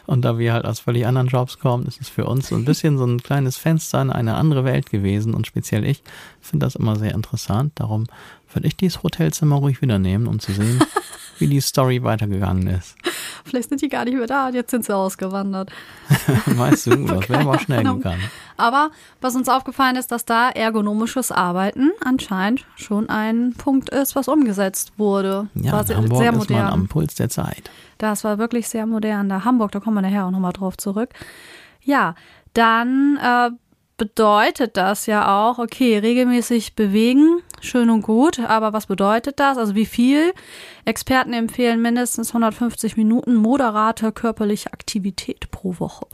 Und 0.07 0.25
da 0.25 0.39
wir 0.39 0.53
halt 0.53 0.67
aus 0.67 0.81
völlig 0.81 1.07
anderen 1.07 1.29
Jobs 1.29 1.59
kommen, 1.59 1.87
ist 1.87 2.01
es 2.01 2.09
für 2.09 2.27
uns 2.27 2.49
so 2.49 2.55
ein 2.55 2.65
bisschen 2.65 2.99
so 2.99 3.05
ein 3.05 3.23
kleines 3.23 3.57
Fenster 3.57 4.01
in 4.01 4.11
eine 4.11 4.35
andere 4.35 4.65
Welt 4.65 4.91
gewesen. 4.91 5.35
Und 5.35 5.47
speziell 5.47 5.85
ich 5.85 6.03
finde 6.41 6.67
das 6.67 6.77
immer 6.77 6.97
sehr 6.97 7.15
interessant. 7.15 7.73
Darum 7.77 8.07
würde 8.57 8.67
ich 8.67 8.77
dieses 8.77 9.03
Hotelzimmer 9.03 9.57
ruhig 9.57 9.81
wieder 9.83 9.99
nehmen, 9.99 10.27
um 10.27 10.41
zu 10.41 10.53
sehen, 10.53 10.83
wie 11.39 11.47
die 11.47 11.61
Story 11.61 12.03
weitergegangen 12.03 12.67
ist. 12.69 12.97
Vielleicht 13.45 13.69
sind 13.69 13.83
die 13.83 13.89
gar 13.89 14.05
nicht 14.05 14.17
mehr 14.17 14.27
da, 14.27 14.49
jetzt 14.49 14.71
sind 14.71 14.85
sie 14.85 14.95
ausgewandert. 14.95 15.71
weißt 16.47 16.87
du, 16.87 16.97
das 17.07 17.29
wäre 17.29 17.43
aber 17.43 17.59
schnell 17.59 17.85
gegangen. 17.85 18.23
Aber 18.57 18.91
was 19.21 19.37
uns 19.37 19.49
aufgefallen 19.49 19.97
ist, 19.97 20.11
dass 20.11 20.25
da 20.25 20.49
ergonomisches 20.49 21.31
Arbeiten 21.31 21.93
anscheinend 22.03 22.65
schon 22.75 23.09
ein 23.09 23.55
Punkt 23.57 23.91
ist, 23.91 24.17
was 24.17 24.27
umgesetzt 24.27 24.93
wurde. 24.97 25.49
Ja, 25.55 25.73
war 25.73 25.85
sehr, 25.85 25.99
Hamburg 25.99 26.19
sehr 26.19 26.33
modern. 26.33 26.57
ist 26.57 26.65
man 26.65 26.73
am 26.73 26.89
Puls 26.89 27.15
der 27.15 27.29
Zeit. 27.29 27.71
Das 27.99 28.25
war 28.25 28.39
wirklich 28.39 28.69
sehr 28.69 28.87
modern. 28.87 29.29
Da 29.29 29.45
Hamburg, 29.45 29.73
da 29.73 29.81
kommen 29.81 29.97
wir 29.97 30.03
nachher 30.03 30.27
auch 30.27 30.31
nochmal 30.31 30.53
drauf 30.53 30.77
zurück. 30.77 31.11
Ja, 31.83 32.15
dann 32.55 33.19
äh, 33.23 33.51
bedeutet 33.97 34.77
das 34.77 35.07
ja 35.07 35.49
auch, 35.49 35.59
okay, 35.59 35.99
regelmäßig 35.99 36.75
bewegen, 36.75 37.43
schön 37.67 37.91
und 37.91 38.03
gut, 38.03 38.41
aber 38.41 38.73
was 38.73 38.87
bedeutet 38.87 39.39
das? 39.41 39.59
Also 39.59 39.75
wie 39.75 39.87
viel? 39.87 40.33
Experten 40.85 41.33
empfehlen 41.33 41.83
mindestens 41.83 42.31
150 42.31 42.97
Minuten 42.97 43.35
moderate 43.35 44.13
körperliche 44.13 44.73
Aktivität 44.73 45.51
pro 45.51 45.75
Woche. 45.79 46.07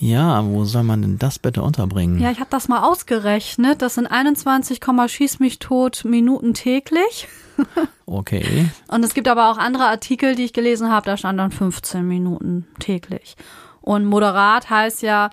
Ja, 0.00 0.44
wo 0.44 0.64
soll 0.64 0.84
man 0.84 1.02
denn 1.02 1.18
das 1.18 1.38
bitte 1.38 1.62
unterbringen? 1.62 2.20
Ja, 2.20 2.30
ich 2.30 2.38
habe 2.38 2.50
das 2.50 2.68
mal 2.68 2.84
ausgerechnet. 2.84 3.82
Das 3.82 3.94
sind 3.94 4.06
21, 4.06 4.80
schieß 5.08 5.40
mich 5.40 5.58
tot 5.58 6.04
Minuten 6.04 6.54
täglich. 6.54 7.28
Okay. 8.06 8.70
Und 8.86 9.04
es 9.04 9.12
gibt 9.12 9.28
aber 9.28 9.50
auch 9.50 9.58
andere 9.58 9.84
Artikel, 9.84 10.34
die 10.34 10.44
ich 10.44 10.54
gelesen 10.54 10.90
habe, 10.90 11.04
da 11.04 11.18
stand 11.18 11.38
dann 11.38 11.50
15 11.50 12.08
Minuten 12.08 12.66
täglich. 12.78 13.36
Und 13.82 14.06
moderat 14.06 14.70
heißt 14.70 15.02
ja, 15.02 15.28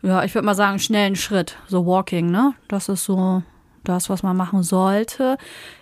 ja, 0.00 0.24
ich 0.24 0.34
würde 0.34 0.46
mal 0.46 0.54
sagen, 0.54 0.78
schnellen 0.78 1.16
Schritt, 1.16 1.56
so 1.66 1.84
Walking, 1.84 2.30
ne? 2.30 2.54
Das 2.68 2.88
ist 2.88 3.04
so 3.04 3.42
das, 3.88 4.08
was 4.10 4.22
man 4.22 4.36
machen 4.36 4.62
sollte. 4.62 5.38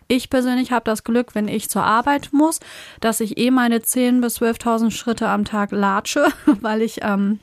Ich 0.09 0.31
persönlich 0.31 0.73
habe 0.73 0.85
das 0.85 1.05
Glück, 1.05 1.35
wenn 1.35 1.49
ich 1.49 1.69
zur 1.69 1.83
Arbeit 1.83 2.31
muss, 2.33 2.61
dass 3.01 3.21
ich 3.21 3.39
eh 3.39 3.51
meine 3.51 3.79
10.000 3.79 4.21
bis 4.21 4.41
12.000 4.41 4.91
Schritte 4.91 5.29
am 5.29 5.45
Tag 5.45 5.73
latsche, 5.73 6.27
weil 6.61 6.83
ich 6.83 7.01
ähm, 7.03 7.41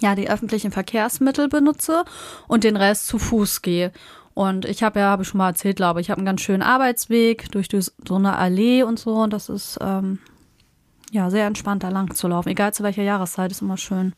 ja 0.00 0.14
die 0.14 0.30
öffentlichen 0.30 0.70
Verkehrsmittel 0.70 1.48
benutze 1.48 2.04
und 2.46 2.64
den 2.64 2.76
Rest 2.76 3.06
zu 3.06 3.18
Fuß 3.18 3.62
gehe. 3.62 3.92
Und 4.34 4.66
ich 4.66 4.84
habe 4.84 5.00
ja, 5.00 5.06
habe 5.06 5.24
ich 5.24 5.28
schon 5.28 5.38
mal 5.38 5.48
erzählt, 5.48 5.76
glaube 5.76 6.00
ich, 6.00 6.06
ich 6.06 6.10
habe 6.10 6.20
einen 6.20 6.26
ganz 6.26 6.42
schönen 6.42 6.62
Arbeitsweg 6.62 7.50
durch 7.50 7.66
die, 7.66 7.80
so 7.80 8.14
eine 8.14 8.36
Allee 8.36 8.84
und 8.84 8.96
so. 8.98 9.14
Und 9.16 9.32
das 9.32 9.48
ist 9.48 9.78
ähm, 9.80 10.20
ja 11.10 11.28
sehr 11.30 11.46
entspannt, 11.46 11.82
da 11.82 11.88
lang 11.88 12.14
zu 12.14 12.28
laufen. 12.28 12.48
Egal 12.48 12.72
zu 12.72 12.84
welcher 12.84 13.02
Jahreszeit, 13.02 13.50
ist 13.50 13.62
immer 13.62 13.76
schön. 13.76 14.12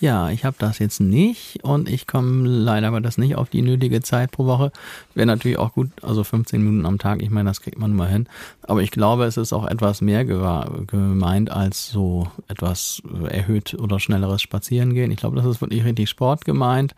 Ja, 0.00 0.30
ich 0.30 0.46
habe 0.46 0.56
das 0.58 0.78
jetzt 0.78 0.98
nicht 0.98 1.62
und 1.62 1.86
ich 1.86 2.06
komme 2.06 2.48
leider 2.48 2.88
aber 2.88 3.02
das 3.02 3.18
nicht 3.18 3.36
auf 3.36 3.50
die 3.50 3.60
nötige 3.60 4.00
Zeit 4.00 4.30
pro 4.30 4.46
Woche. 4.46 4.72
Wäre 5.14 5.26
natürlich 5.26 5.58
auch 5.58 5.74
gut, 5.74 5.90
also 6.02 6.24
15 6.24 6.62
Minuten 6.64 6.86
am 6.86 6.98
Tag, 6.98 7.20
ich 7.22 7.28
meine, 7.28 7.50
das 7.50 7.60
kriegt 7.60 7.78
man 7.78 7.94
mal 7.94 8.08
hin. 8.08 8.26
Aber 8.62 8.82
ich 8.82 8.90
glaube, 8.90 9.24
es 9.24 9.36
ist 9.36 9.52
auch 9.52 9.66
etwas 9.66 10.00
mehr 10.00 10.24
gemeint 10.24 11.50
als 11.50 11.90
so 11.90 12.28
etwas 12.48 13.02
erhöht 13.28 13.74
oder 13.74 14.00
schnelleres 14.00 14.40
Spazierengehen. 14.40 15.10
Ich 15.10 15.18
glaube, 15.18 15.36
das 15.36 15.44
ist 15.44 15.60
wirklich 15.60 15.84
richtig 15.84 16.08
Sport 16.08 16.46
gemeint. 16.46 16.94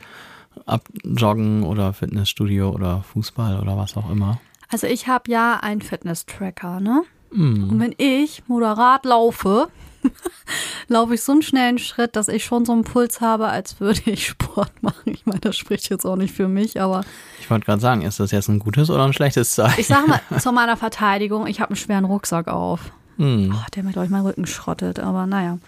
abjoggen 0.67 1.65
oder 1.65 1.93
Fitnessstudio 1.93 2.71
oder 2.71 3.03
Fußball 3.03 3.61
oder 3.61 3.77
was 3.77 3.97
auch 3.97 4.11
immer? 4.11 4.41
Also 4.69 4.87
ich 4.87 5.09
habe 5.09 5.31
ja 5.31 5.59
einen 5.61 5.83
Fitness-Tracker, 5.83 6.81
ne? 6.81 7.03
Mm. 7.31 7.71
Und 7.71 7.81
wenn 7.81 7.95
ich 7.99 8.43
moderat 8.49 9.05
laufe, 9.05 9.69
laufe 10.89 11.15
ich 11.15 11.23
so 11.23 11.33
einen 11.33 11.43
schnellen 11.43 11.79
Schritt, 11.79 12.17
dass 12.17 12.29
ich 12.29 12.45
schon 12.45 12.65
so 12.65 12.73
einen 12.73 12.85
Puls 12.85 13.21
habe, 13.21 13.49
als 13.49 13.81
würde 13.81 14.03
ich 14.07 14.27
Sport 14.27 14.73
machen. 14.83 15.13
Ich 15.13 15.27
meine, 15.27 15.41
das 15.41 15.57
spricht 15.57 15.89
jetzt 15.91 16.05
auch 16.05 16.17
nicht 16.17 16.35
für 16.35 16.49
mich, 16.49 16.81
aber. 16.81 17.05
Ich 17.41 17.51
wollte 17.51 17.67
gerade 17.67 17.81
sagen, 17.81 18.03
ist 18.03 18.21
das 18.21 18.31
jetzt 18.31 18.49
ein 18.49 18.59
gutes 18.59 18.91
oder 18.91 19.05
ein 19.05 19.13
schlechtes 19.13 19.55
Zeichen? 19.55 19.81
Ich 19.81 19.87
sage 19.87 20.09
mal 20.09 20.21
zu 20.39 20.53
meiner 20.53 20.77
Verteidigung, 20.77 21.47
ich 21.47 21.61
habe 21.61 21.71
einen 21.71 21.77
schweren 21.77 22.05
Rucksack 22.05 22.49
auf. 22.49 22.93
Hm. 23.19 23.55
Oh, 23.55 23.67
der 23.75 23.83
mir, 23.83 23.93
glaube 23.93 24.07
ich, 24.07 24.11
meinen 24.11 24.27
Rücken 24.27 24.47
schrottet, 24.47 24.99
aber 24.99 25.27
naja. 25.27 25.59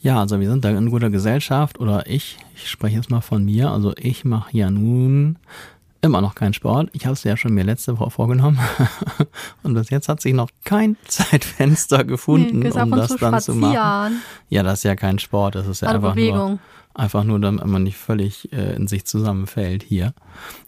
Ja, 0.00 0.20
also 0.20 0.40
wir 0.40 0.48
sind 0.48 0.64
da 0.64 0.70
in 0.70 0.90
guter 0.90 1.10
Gesellschaft 1.10 1.78
oder 1.78 2.06
ich, 2.06 2.38
ich 2.54 2.70
spreche 2.70 2.96
jetzt 2.96 3.10
mal 3.10 3.20
von 3.20 3.44
mir, 3.44 3.70
also 3.70 3.92
ich 3.96 4.24
mache 4.24 4.56
ja 4.56 4.70
nun 4.70 5.36
immer 6.06 6.20
noch 6.20 6.34
keinen 6.34 6.54
Sport. 6.54 6.90
Ich 6.92 7.04
habe 7.04 7.14
es 7.14 7.24
ja 7.24 7.36
schon 7.36 7.52
mir 7.52 7.64
letzte 7.64 7.98
Woche 7.98 8.10
vorgenommen. 8.10 8.58
und 9.62 9.74
bis 9.74 9.90
jetzt 9.90 10.08
hat 10.08 10.20
sich 10.20 10.32
noch 10.32 10.50
kein 10.64 10.96
Zeitfenster 11.06 12.04
gefunden, 12.04 12.60
nee, 12.60 12.70
um 12.70 12.90
das 12.90 13.16
dann 13.16 13.40
zu 13.40 13.54
machen. 13.54 14.22
Ja, 14.48 14.62
das 14.62 14.80
ist 14.80 14.84
ja 14.84 14.96
kein 14.96 15.18
Sport, 15.18 15.56
das 15.56 15.66
ist 15.66 15.82
ja 15.82 15.88
einfach 15.88 16.14
Bewegung. 16.14 16.50
nur 16.50 16.58
einfach 16.96 17.24
nur, 17.24 17.38
damit 17.38 17.66
man 17.66 17.82
nicht 17.82 17.98
völlig 17.98 18.50
äh, 18.52 18.74
in 18.74 18.88
sich 18.88 19.04
zusammenfällt 19.04 19.82
hier. 19.82 20.14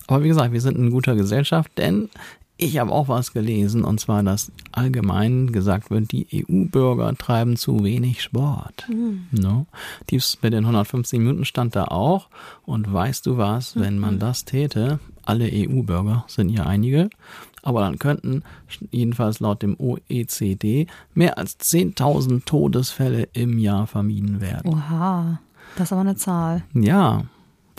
Aber 0.08 0.22
wie 0.22 0.28
gesagt, 0.28 0.52
wir 0.52 0.60
sind 0.60 0.76
in 0.76 0.90
guter 0.90 1.16
Gesellschaft, 1.16 1.70
denn 1.78 2.10
ich 2.60 2.78
habe 2.78 2.90
auch 2.90 3.06
was 3.06 3.32
gelesen, 3.32 3.84
und 3.84 4.00
zwar, 4.00 4.24
dass 4.24 4.50
allgemein 4.72 5.52
gesagt 5.52 5.90
wird, 5.90 6.10
die 6.10 6.44
EU-Bürger 6.48 7.14
treiben 7.16 7.56
zu 7.56 7.84
wenig 7.84 8.20
Sport. 8.20 8.84
Mhm. 8.88 9.28
No? 9.30 9.66
Dies 10.10 10.38
mit 10.42 10.52
den 10.52 10.64
150 10.64 11.20
Minuten 11.20 11.44
stand 11.44 11.76
da 11.76 11.84
auch. 11.84 12.28
Und 12.66 12.92
weißt 12.92 13.24
du 13.26 13.36
was, 13.36 13.78
wenn 13.78 14.00
man 14.00 14.14
mhm. 14.14 14.18
das 14.18 14.44
täte, 14.44 14.98
alle 15.28 15.48
EU-Bürger 15.52 16.24
sind 16.26 16.48
ja 16.48 16.64
einige, 16.64 17.10
aber 17.62 17.80
dann 17.80 17.98
könnten, 17.98 18.42
jedenfalls 18.90 19.40
laut 19.40 19.62
dem 19.62 19.76
OECD, 19.78 20.86
mehr 21.14 21.38
als 21.38 21.58
10.000 21.60 22.44
Todesfälle 22.44 23.28
im 23.32 23.58
Jahr 23.58 23.86
vermieden 23.86 24.40
werden. 24.40 24.72
Oha, 24.72 25.40
das 25.76 25.88
ist 25.88 25.92
aber 25.92 26.00
eine 26.00 26.16
Zahl. 26.16 26.62
Ja, 26.72 27.24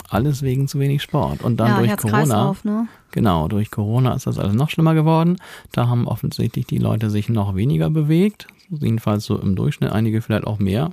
alles 0.08 0.42
wegen 0.42 0.68
zu 0.68 0.78
wenig 0.78 1.02
Sport. 1.02 1.42
Und 1.42 1.58
dann 1.58 1.68
ja, 1.68 1.78
durch 1.78 1.96
Corona. 1.96 2.54
Ne? 2.62 2.88
Genau, 3.12 3.48
durch 3.48 3.70
Corona 3.70 4.14
ist 4.14 4.26
das 4.26 4.38
alles 4.38 4.54
noch 4.54 4.70
schlimmer 4.70 4.94
geworden. 4.94 5.36
Da 5.72 5.88
haben 5.88 6.06
offensichtlich 6.06 6.66
die 6.66 6.78
Leute 6.78 7.10
sich 7.10 7.28
noch 7.28 7.54
weniger 7.54 7.90
bewegt. 7.90 8.46
Jedenfalls 8.68 9.24
so 9.24 9.38
im 9.38 9.56
Durchschnitt, 9.56 9.92
einige 9.92 10.20
vielleicht 10.20 10.46
auch 10.46 10.58
mehr. 10.58 10.90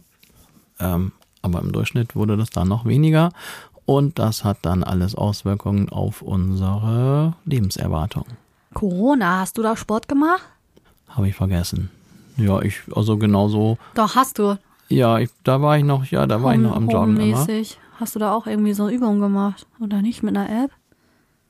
Ähm, 0.80 1.12
aber 1.42 1.62
im 1.62 1.72
Durchschnitt 1.72 2.16
wurde 2.16 2.38
das 2.38 2.50
dann 2.50 2.68
noch 2.68 2.86
weniger. 2.86 3.32
Und 3.88 4.20
das 4.20 4.44
hat 4.44 4.58
dann 4.64 4.84
alles 4.84 5.16
Auswirkungen 5.16 5.88
auf 5.88 6.22
unsere 6.22 7.36
Lebenserwartung. 7.46 8.26
Corona, 8.74 9.40
hast 9.40 9.58
du 9.58 9.62
da 9.62 9.78
Sport 9.78 10.10
gemacht? 10.10 10.44
Habe 11.08 11.30
ich 11.30 11.36
vergessen. 11.36 11.90
Ja, 12.36 12.62
ich, 12.62 12.82
also 12.94 13.18
genauso. 13.18 13.78
Doch, 13.96 14.16
hast 14.16 14.40
du. 14.40 14.60
Ja, 14.90 15.20
ich, 15.20 15.30
da 15.46 15.62
war 15.62 15.78
ich 15.78 15.86
noch, 15.86 16.04
ja, 16.06 16.28
da 16.28 16.44
war 16.44 16.54
Home, 16.54 16.64
ich 16.64 16.70
noch 16.70 16.76
am 16.76 16.90
Joggen 16.90 17.18
immer. 17.18 17.48
Hast 17.98 18.14
du 18.14 18.20
da 18.20 18.34
auch 18.34 18.46
irgendwie 18.46 18.74
so 18.74 18.90
Übungen 18.90 19.22
gemacht? 19.22 19.66
Oder 19.80 20.02
nicht 20.02 20.22
mit 20.22 20.36
einer 20.36 20.66
App? 20.66 20.72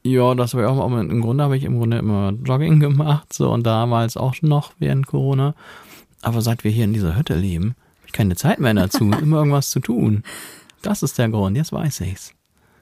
Ja, 0.04 0.36
das 0.36 0.54
war 0.54 0.62
ja 0.62 0.70
auch 0.70 0.92
im 0.92 1.22
Grunde 1.22 1.44
habe 1.44 1.58
ich 1.58 1.64
im 1.64 1.80
Grunde 1.80 1.98
immer 1.98 2.34
Jogging 2.46 2.80
gemacht, 2.80 3.34
so 3.34 3.52
und 3.52 3.66
damals 3.66 4.16
auch 4.16 4.36
noch 4.44 4.74
während 4.78 5.08
Corona. 5.08 5.56
Aber 6.22 6.42
seit 6.42 6.64
wir 6.64 6.70
hier 6.70 6.84
in 6.84 6.94
dieser 6.94 7.18
Hütte 7.18 7.36
leben, 7.36 7.76
habe 7.98 8.06
ich 8.06 8.14
keine 8.14 8.36
Zeit 8.36 8.60
mehr 8.60 8.76
dazu, 8.76 9.06
immer 9.22 9.38
irgendwas 9.38 9.72
zu 9.72 9.80
tun. 9.80 10.22
Das 10.88 11.04
ist 11.04 11.18
der 11.18 11.30
Grund, 11.30 11.58
jetzt 11.58 11.72
weiß 11.74 12.02
ich's. 12.02 12.34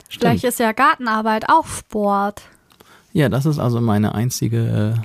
Stimmt. 0.07 0.21
Vielleicht 0.21 0.43
ist 0.43 0.59
ja 0.59 0.71
Gartenarbeit 0.71 1.49
auch 1.49 1.65
Sport. 1.65 2.43
Ja, 3.13 3.29
das 3.29 3.45
ist 3.45 3.59
also 3.59 3.81
meine 3.81 4.13
einzige, 4.13 4.95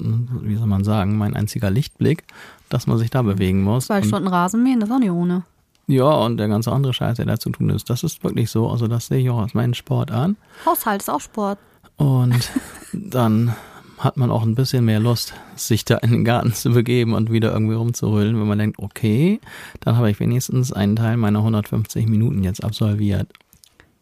äh, 0.00 0.04
wie 0.42 0.56
soll 0.56 0.66
man 0.66 0.84
sagen, 0.84 1.16
mein 1.16 1.36
einziger 1.36 1.70
Lichtblick, 1.70 2.24
dass 2.68 2.86
man 2.86 2.98
sich 2.98 3.10
da 3.10 3.22
bewegen 3.22 3.62
muss. 3.62 3.86
Zwei 3.86 4.02
Stunden 4.02 4.28
Rasenmähen, 4.28 4.80
das 4.80 4.88
ist 4.88 4.94
auch 4.94 4.98
nicht 4.98 5.10
ohne. 5.10 5.44
Ja, 5.86 6.10
und 6.10 6.36
der 6.36 6.48
ganze 6.48 6.72
andere 6.72 6.92
Scheiß, 6.92 7.16
der 7.16 7.26
da 7.26 7.38
zu 7.38 7.50
tun 7.50 7.70
ist. 7.70 7.88
Das 7.88 8.02
ist 8.02 8.22
wirklich 8.22 8.50
so. 8.50 8.68
Also 8.68 8.88
das 8.88 9.06
sehe 9.06 9.20
ich 9.20 9.30
auch 9.30 9.40
als 9.40 9.54
meinen 9.54 9.74
Sport 9.74 10.10
an. 10.10 10.36
Haushalt 10.66 11.00
ist 11.02 11.08
auch 11.08 11.20
Sport. 11.20 11.58
Und 11.96 12.50
dann 12.92 13.54
hat 13.98 14.16
man 14.16 14.30
auch 14.30 14.44
ein 14.44 14.54
bisschen 14.54 14.84
mehr 14.84 15.00
Lust, 15.00 15.34
sich 15.56 15.84
da 15.84 15.96
in 15.98 16.10
den 16.10 16.24
Garten 16.24 16.52
zu 16.52 16.70
begeben 16.70 17.14
und 17.14 17.32
wieder 17.32 17.52
irgendwie 17.52 17.74
rumzurüllen, 17.74 18.38
wenn 18.38 18.46
man 18.46 18.58
denkt, 18.58 18.78
okay, 18.78 19.40
dann 19.80 19.96
habe 19.96 20.10
ich 20.10 20.20
wenigstens 20.20 20.72
einen 20.72 20.96
Teil 20.96 21.16
meiner 21.16 21.40
150 21.40 22.06
Minuten 22.06 22.42
jetzt 22.42 22.62
absolviert. 22.62 23.28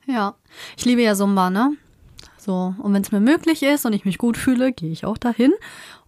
Ja, 0.06 0.34
ich 0.76 0.84
liebe 0.84 1.02
ja 1.02 1.14
Zumba, 1.14 1.50
ne? 1.50 1.72
So, 2.38 2.74
und 2.80 2.92
wenn 2.92 3.02
es 3.02 3.10
mir 3.10 3.20
möglich 3.20 3.62
ist 3.62 3.86
und 3.86 3.92
ich 3.92 4.04
mich 4.04 4.18
gut 4.18 4.36
fühle, 4.36 4.72
gehe 4.72 4.92
ich 4.92 5.04
auch 5.04 5.18
dahin. 5.18 5.52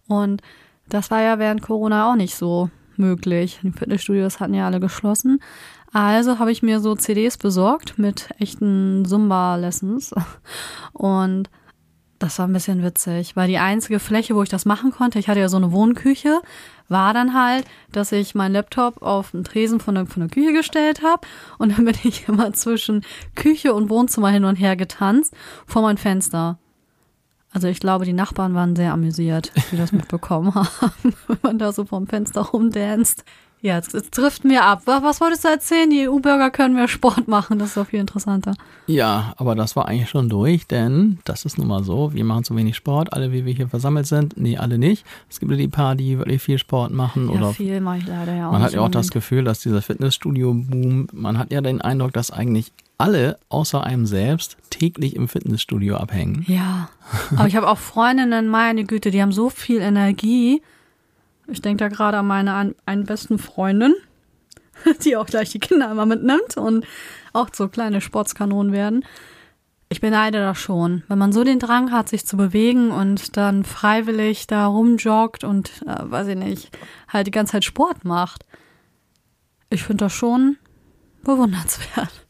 Und 0.07 0.41
das 0.87 1.11
war 1.11 1.21
ja 1.21 1.37
während 1.37 1.61
Corona 1.61 2.09
auch 2.09 2.15
nicht 2.15 2.35
so 2.35 2.69
möglich. 2.95 3.59
Die 3.63 3.71
Fitnessstudios 3.71 4.39
hatten 4.39 4.53
ja 4.53 4.65
alle 4.65 4.79
geschlossen. 4.79 5.41
Also 5.91 6.39
habe 6.39 6.51
ich 6.51 6.61
mir 6.61 6.79
so 6.79 6.95
CDs 6.95 7.37
besorgt 7.37 7.97
mit 7.97 8.29
echten 8.39 9.05
Zumba-Lessons. 9.05 10.13
Und 10.93 11.49
das 12.19 12.37
war 12.37 12.47
ein 12.47 12.53
bisschen 12.53 12.83
witzig, 12.83 13.35
weil 13.35 13.47
die 13.47 13.57
einzige 13.57 13.99
Fläche, 13.99 14.35
wo 14.35 14.43
ich 14.43 14.49
das 14.49 14.65
machen 14.65 14.91
konnte, 14.91 15.19
ich 15.19 15.29
hatte 15.29 15.39
ja 15.39 15.49
so 15.49 15.57
eine 15.57 15.71
Wohnküche, 15.71 16.41
war 16.89 17.13
dann 17.13 17.33
halt, 17.33 17.65
dass 17.91 18.11
ich 18.11 18.35
meinen 18.35 18.53
Laptop 18.53 19.01
auf 19.01 19.31
den 19.31 19.43
Tresen 19.43 19.79
von 19.79 19.95
der, 19.95 20.05
von 20.05 20.21
der 20.21 20.29
Küche 20.29 20.53
gestellt 20.53 21.01
habe 21.01 21.25
und 21.57 21.77
dann 21.77 21.85
bin 21.85 21.95
ich 22.03 22.27
immer 22.27 22.53
zwischen 22.53 23.05
Küche 23.35 23.73
und 23.73 23.89
Wohnzimmer 23.89 24.29
hin 24.29 24.43
und 24.43 24.57
her 24.57 24.75
getanzt 24.75 25.33
vor 25.65 25.81
mein 25.81 25.97
Fenster. 25.97 26.59
Also 27.51 27.67
ich 27.67 27.79
glaube, 27.79 28.05
die 28.05 28.13
Nachbarn 28.13 28.53
waren 28.53 28.75
sehr 28.75 28.93
amüsiert, 28.93 29.51
die 29.71 29.77
das 29.77 29.91
mitbekommen 29.93 30.53
haben, 30.53 30.93
wenn 31.27 31.39
man 31.41 31.57
da 31.57 31.71
so 31.71 31.85
vom 31.85 32.05
Fenster 32.05 32.41
rumdanzt. 32.41 33.23
Ja, 33.61 33.75
jetzt, 33.75 33.93
jetzt 33.93 34.13
trifft 34.13 34.45
mir 34.45 34.63
ab. 34.63 34.83
Was 34.85 35.19
wolltest 35.19 35.43
du 35.43 35.49
erzählen? 35.49 35.89
Die 35.89 36.07
EU-Bürger 36.07 36.49
können 36.49 36.75
mehr 36.75 36.87
Sport 36.87 37.27
machen. 37.27 37.59
Das 37.59 37.69
ist 37.69 37.77
doch 37.77 37.87
viel 37.87 37.99
interessanter. 37.99 38.53
Ja, 38.87 39.33
aber 39.35 39.53
das 39.53 39.75
war 39.75 39.87
eigentlich 39.87 40.09
schon 40.09 40.29
durch, 40.29 40.65
denn 40.65 41.19
das 41.25 41.43
ist 41.43 41.57
nun 41.57 41.67
mal 41.67 41.83
so. 41.83 42.13
Wir 42.13 42.23
machen 42.23 42.45
zu 42.45 42.55
wenig 42.55 42.77
Sport. 42.77 43.11
Alle, 43.11 43.33
wie 43.33 43.45
wir 43.45 43.53
hier 43.53 43.67
versammelt 43.67 44.07
sind. 44.07 44.37
Nee, 44.37 44.57
alle 44.57 44.77
nicht. 44.77 45.05
Es 45.29 45.41
gibt 45.41 45.51
ja 45.51 45.57
die 45.57 45.67
paar, 45.67 45.95
die 45.95 46.17
wirklich 46.17 46.41
viel 46.41 46.57
Sport 46.57 46.93
machen. 46.93 47.29
Ja, 47.29 47.37
oder 47.37 47.53
viel 47.53 47.81
mache 47.81 47.97
ich 47.97 48.07
leider 48.07 48.33
ja 48.33 48.47
auch. 48.47 48.53
Man 48.53 48.61
hat 48.61 48.71
ja 48.71 48.79
auch 48.79 48.89
das 48.89 49.11
Gefühl, 49.11 49.43
dass 49.43 49.59
dieser 49.59 49.81
Fitnessstudio-Boom, 49.81 51.07
man 51.11 51.37
hat 51.37 51.51
ja 51.51 51.59
den 51.59 51.81
Eindruck, 51.81 52.13
dass 52.13 52.31
eigentlich 52.31 52.71
alle 52.97 53.37
außer 53.49 53.83
einem 53.83 54.05
selbst 54.05 54.57
täglich 54.69 55.15
im 55.17 55.27
Fitnessstudio 55.27 55.97
abhängen. 55.97 56.45
Ja, 56.47 56.89
aber 57.35 57.47
ich 57.47 57.55
habe 57.55 57.67
auch 57.67 57.77
Freundinnen, 57.77 58.47
meine 58.47 58.85
Güte, 58.85 59.11
die 59.11 59.21
haben 59.21 59.31
so 59.31 59.49
viel 59.49 59.79
Energie. 59.79 60.61
Ich 61.51 61.61
denke 61.61 61.83
da 61.83 61.87
gerade 61.87 62.17
an 62.17 62.27
meine 62.27 62.73
einen 62.85 63.05
besten 63.05 63.39
Freundin, 63.39 63.93
die 65.03 65.17
auch 65.17 65.25
gleich 65.25 65.49
die 65.49 65.59
Kinder 65.59 65.91
immer 65.91 66.05
mitnimmt 66.05 66.57
und 66.57 66.85
auch 67.33 67.49
so 67.53 67.67
kleine 67.67 68.01
Sportskanonen 68.01 68.71
werden. 68.71 69.05
Ich 69.91 70.01
beneide 70.01 70.39
das 70.39 70.59
schon, 70.59 71.03
wenn 71.07 71.17
man 71.17 71.33
so 71.33 71.43
den 71.43 71.57
Drang 71.57 71.91
hat, 71.91 72.09
sich 72.09 72.25
zu 72.25 72.37
bewegen 72.37 72.91
und 72.91 73.37
dann 73.37 73.63
freiwillig 73.63 74.45
da 74.45 74.67
rumjoggt 74.67 75.43
und, 75.43 75.81
äh, 75.87 75.95
weiß 75.99 76.27
ich 76.27 76.35
nicht, 76.35 76.77
halt 77.07 77.25
die 77.25 77.31
ganze 77.31 77.53
Zeit 77.53 77.65
Sport 77.65 78.05
macht. 78.05 78.45
Ich 79.71 79.83
finde 79.83 80.05
das 80.05 80.13
schon 80.13 80.57
bewundernswert. 81.23 82.27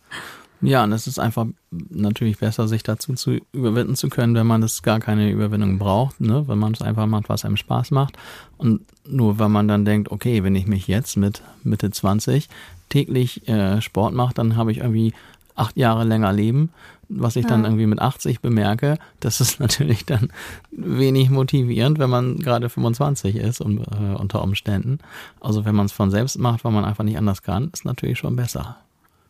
Ja, 0.62 0.84
und 0.84 0.92
es 0.92 1.08
ist 1.08 1.20
einfach 1.20 1.46
natürlich 1.72 2.40
besser, 2.40 2.68
sich 2.68 2.84
dazu 2.84 3.14
zu 3.14 3.40
überwinden 3.54 3.96
zu 3.96 4.10
können, 4.10 4.36
wenn 4.36 4.48
man 4.48 4.62
das 4.62 4.82
gar 4.82 5.00
keine 5.00 5.30
Überwindung 5.32 5.80
braucht, 5.80 6.20
ne? 6.20 6.48
wenn 6.48 6.58
man 6.58 6.74
es 6.74 6.82
einfach 6.82 7.06
macht, 7.06 7.30
was 7.30 7.46
einem 7.46 7.58
Spaß 7.58 7.92
macht. 7.92 8.18
Und 8.58 8.82
nur 9.08 9.40
wenn 9.40 9.52
man 9.52 9.68
dann 9.68 9.86
denkt, 9.86 10.12
okay, 10.12 10.44
wenn 10.44 10.56
ich 10.56 10.68
mich 10.68 10.88
jetzt 10.88 11.16
mit 11.16 11.42
Mitte 11.64 11.92
20 11.92 12.50
täglich 12.90 13.48
äh, 13.48 13.82
Sport 13.82 14.14
mache, 14.14 14.34
dann 14.34 14.58
habe 14.58 14.72
ich 14.72 14.80
irgendwie 14.80 15.14
acht 15.56 15.78
Jahre 15.78 16.04
länger 16.04 16.34
Leben. 16.34 16.72
Was 17.12 17.36
ich 17.36 17.48
dann 17.48 17.64
irgendwie 17.64 17.88
mit 17.88 18.00
80 18.00 18.40
bemerke, 18.40 19.00
das 19.20 19.42
ist 19.42 19.60
natürlich 19.60 20.06
dann 20.06 20.30
wenig 20.72 21.32
motivierend, 21.32 21.98
wenn 21.98 22.10
man 22.10 22.38
gerade 22.38 22.70
25 22.70 23.36
ist 23.36 23.62
und, 23.62 23.80
äh, 23.80 24.16
unter 24.16 24.44
Umständen. 24.44 25.00
Also 25.40 25.66
wenn 25.66 25.74
man 25.74 25.88
es 25.88 25.92
von 25.92 26.12
selbst 26.12 26.38
macht, 26.38 26.64
weil 26.64 26.72
man 26.72 26.86
einfach 26.86 27.04
nicht 27.04 27.18
anders 27.18 27.42
kann, 27.42 27.70
ist 27.74 27.86
natürlich 27.86 28.20
schon 28.20 28.36
besser. 28.36 28.78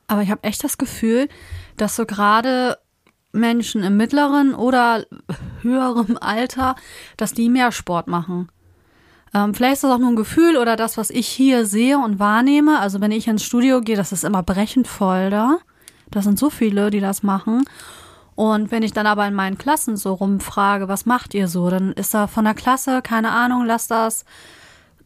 Aber 0.09 0.23
ich 0.23 0.31
habe 0.31 0.43
echt 0.43 0.63
das 0.63 0.77
Gefühl, 0.77 1.29
dass 1.77 1.95
so 1.95 2.05
gerade 2.05 2.77
Menschen 3.31 3.83
im 3.83 3.95
mittleren 3.95 4.55
oder 4.55 5.05
höheren 5.61 6.17
Alter, 6.17 6.75
dass 7.15 7.33
die 7.33 7.47
mehr 7.47 7.71
Sport 7.71 8.07
machen. 8.07 8.49
Ähm, 9.35 9.53
vielleicht 9.53 9.75
ist 9.75 9.83
das 9.83 9.91
auch 9.91 9.99
nur 9.99 10.09
ein 10.09 10.15
Gefühl 10.15 10.57
oder 10.57 10.75
das, 10.75 10.97
was 10.97 11.11
ich 11.11 11.27
hier 11.27 11.63
sehe 11.65 11.99
und 11.99 12.17
wahrnehme. 12.17 12.79
Also 12.79 13.01
wenn 13.01 13.11
ich 13.11 13.27
ins 13.27 13.43
Studio 13.43 13.81
gehe, 13.81 13.95
das 13.95 14.11
ist 14.11 14.23
immer 14.23 14.41
brechend 14.41 14.87
voll 14.87 15.29
da. 15.29 15.59
Da 16.09 16.23
sind 16.23 16.39
so 16.39 16.49
viele, 16.49 16.89
die 16.89 17.01
das 17.01 17.21
machen. 17.21 17.65
Und 18.33 18.71
wenn 18.71 18.81
ich 18.81 18.93
dann 18.93 19.05
aber 19.05 19.27
in 19.27 19.35
meinen 19.35 19.59
Klassen 19.59 19.95
so 19.95 20.13
rumfrage, 20.13 20.87
was 20.87 21.05
macht 21.05 21.35
ihr 21.35 21.47
so, 21.47 21.69
dann 21.69 21.93
ist 21.93 22.15
da 22.15 22.25
von 22.25 22.45
der 22.45 22.55
Klasse, 22.55 23.03
keine 23.03 23.29
Ahnung, 23.29 23.65
lass 23.65 23.87
das 23.87 24.25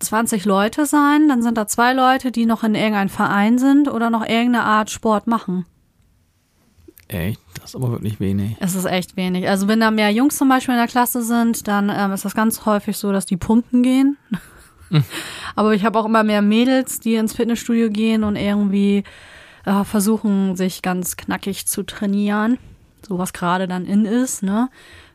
20 0.03 0.45
Leute 0.45 0.85
sein, 0.85 1.27
dann 1.27 1.41
sind 1.41 1.57
da 1.57 1.67
zwei 1.67 1.93
Leute, 1.93 2.31
die 2.31 2.45
noch 2.45 2.63
in 2.63 2.75
irgendeinem 2.75 3.09
Verein 3.09 3.57
sind 3.57 3.87
oder 3.87 4.09
noch 4.09 4.21
irgendeine 4.21 4.63
Art 4.63 4.89
Sport 4.89 5.27
machen. 5.27 5.65
Echt? 7.07 7.39
Das 7.55 7.71
ist 7.71 7.75
aber 7.75 7.91
wirklich 7.91 8.19
wenig. 8.19 8.55
Es 8.59 8.75
ist 8.75 8.85
echt 8.85 9.15
wenig. 9.15 9.47
Also 9.47 9.67
wenn 9.67 9.79
da 9.79 9.91
mehr 9.91 10.11
Jungs 10.11 10.37
zum 10.37 10.49
Beispiel 10.49 10.73
in 10.73 10.79
der 10.79 10.87
Klasse 10.87 11.21
sind, 11.21 11.67
dann 11.67 11.91
ähm, 11.93 12.11
ist 12.11 12.25
das 12.25 12.35
ganz 12.35 12.65
häufig 12.65 12.97
so, 12.97 13.11
dass 13.11 13.25
die 13.25 13.37
pumpen 13.37 13.83
gehen. 13.83 14.17
Aber 15.55 15.73
ich 15.73 15.85
habe 15.85 15.99
auch 15.99 16.05
immer 16.05 16.23
mehr 16.23 16.41
Mädels, 16.41 16.99
die 16.99 17.15
ins 17.15 17.33
Fitnessstudio 17.33 17.89
gehen 17.89 18.23
und 18.23 18.35
irgendwie 18.35 19.03
äh, 19.65 19.83
versuchen, 19.83 20.55
sich 20.55 20.81
ganz 20.81 21.17
knackig 21.17 21.67
zu 21.67 21.83
trainieren. 21.83 22.57
So 23.07 23.17
was 23.17 23.33
gerade 23.33 23.67
dann 23.67 23.85
in 23.85 24.05
ist, 24.05 24.43
ne? 24.43 24.69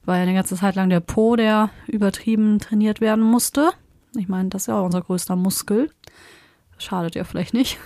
Weil 0.04 0.23
eine 0.23 0.35
ganze 0.35 0.57
Zeit 0.57 0.75
lang 0.75 0.88
der 0.88 1.00
Po, 1.00 1.37
der 1.37 1.71
übertrieben 1.87 2.59
trainiert 2.59 3.00
werden 3.00 3.23
musste. 3.23 3.71
Ich 4.16 4.28
meine, 4.28 4.48
das 4.48 4.62
ist 4.62 4.66
ja 4.68 4.78
auch 4.78 4.84
unser 4.84 5.02
größter 5.02 5.36
Muskel. 5.36 5.90
Schadet 6.78 7.14
ja 7.14 7.24
vielleicht 7.24 7.54
nicht. 7.54 7.78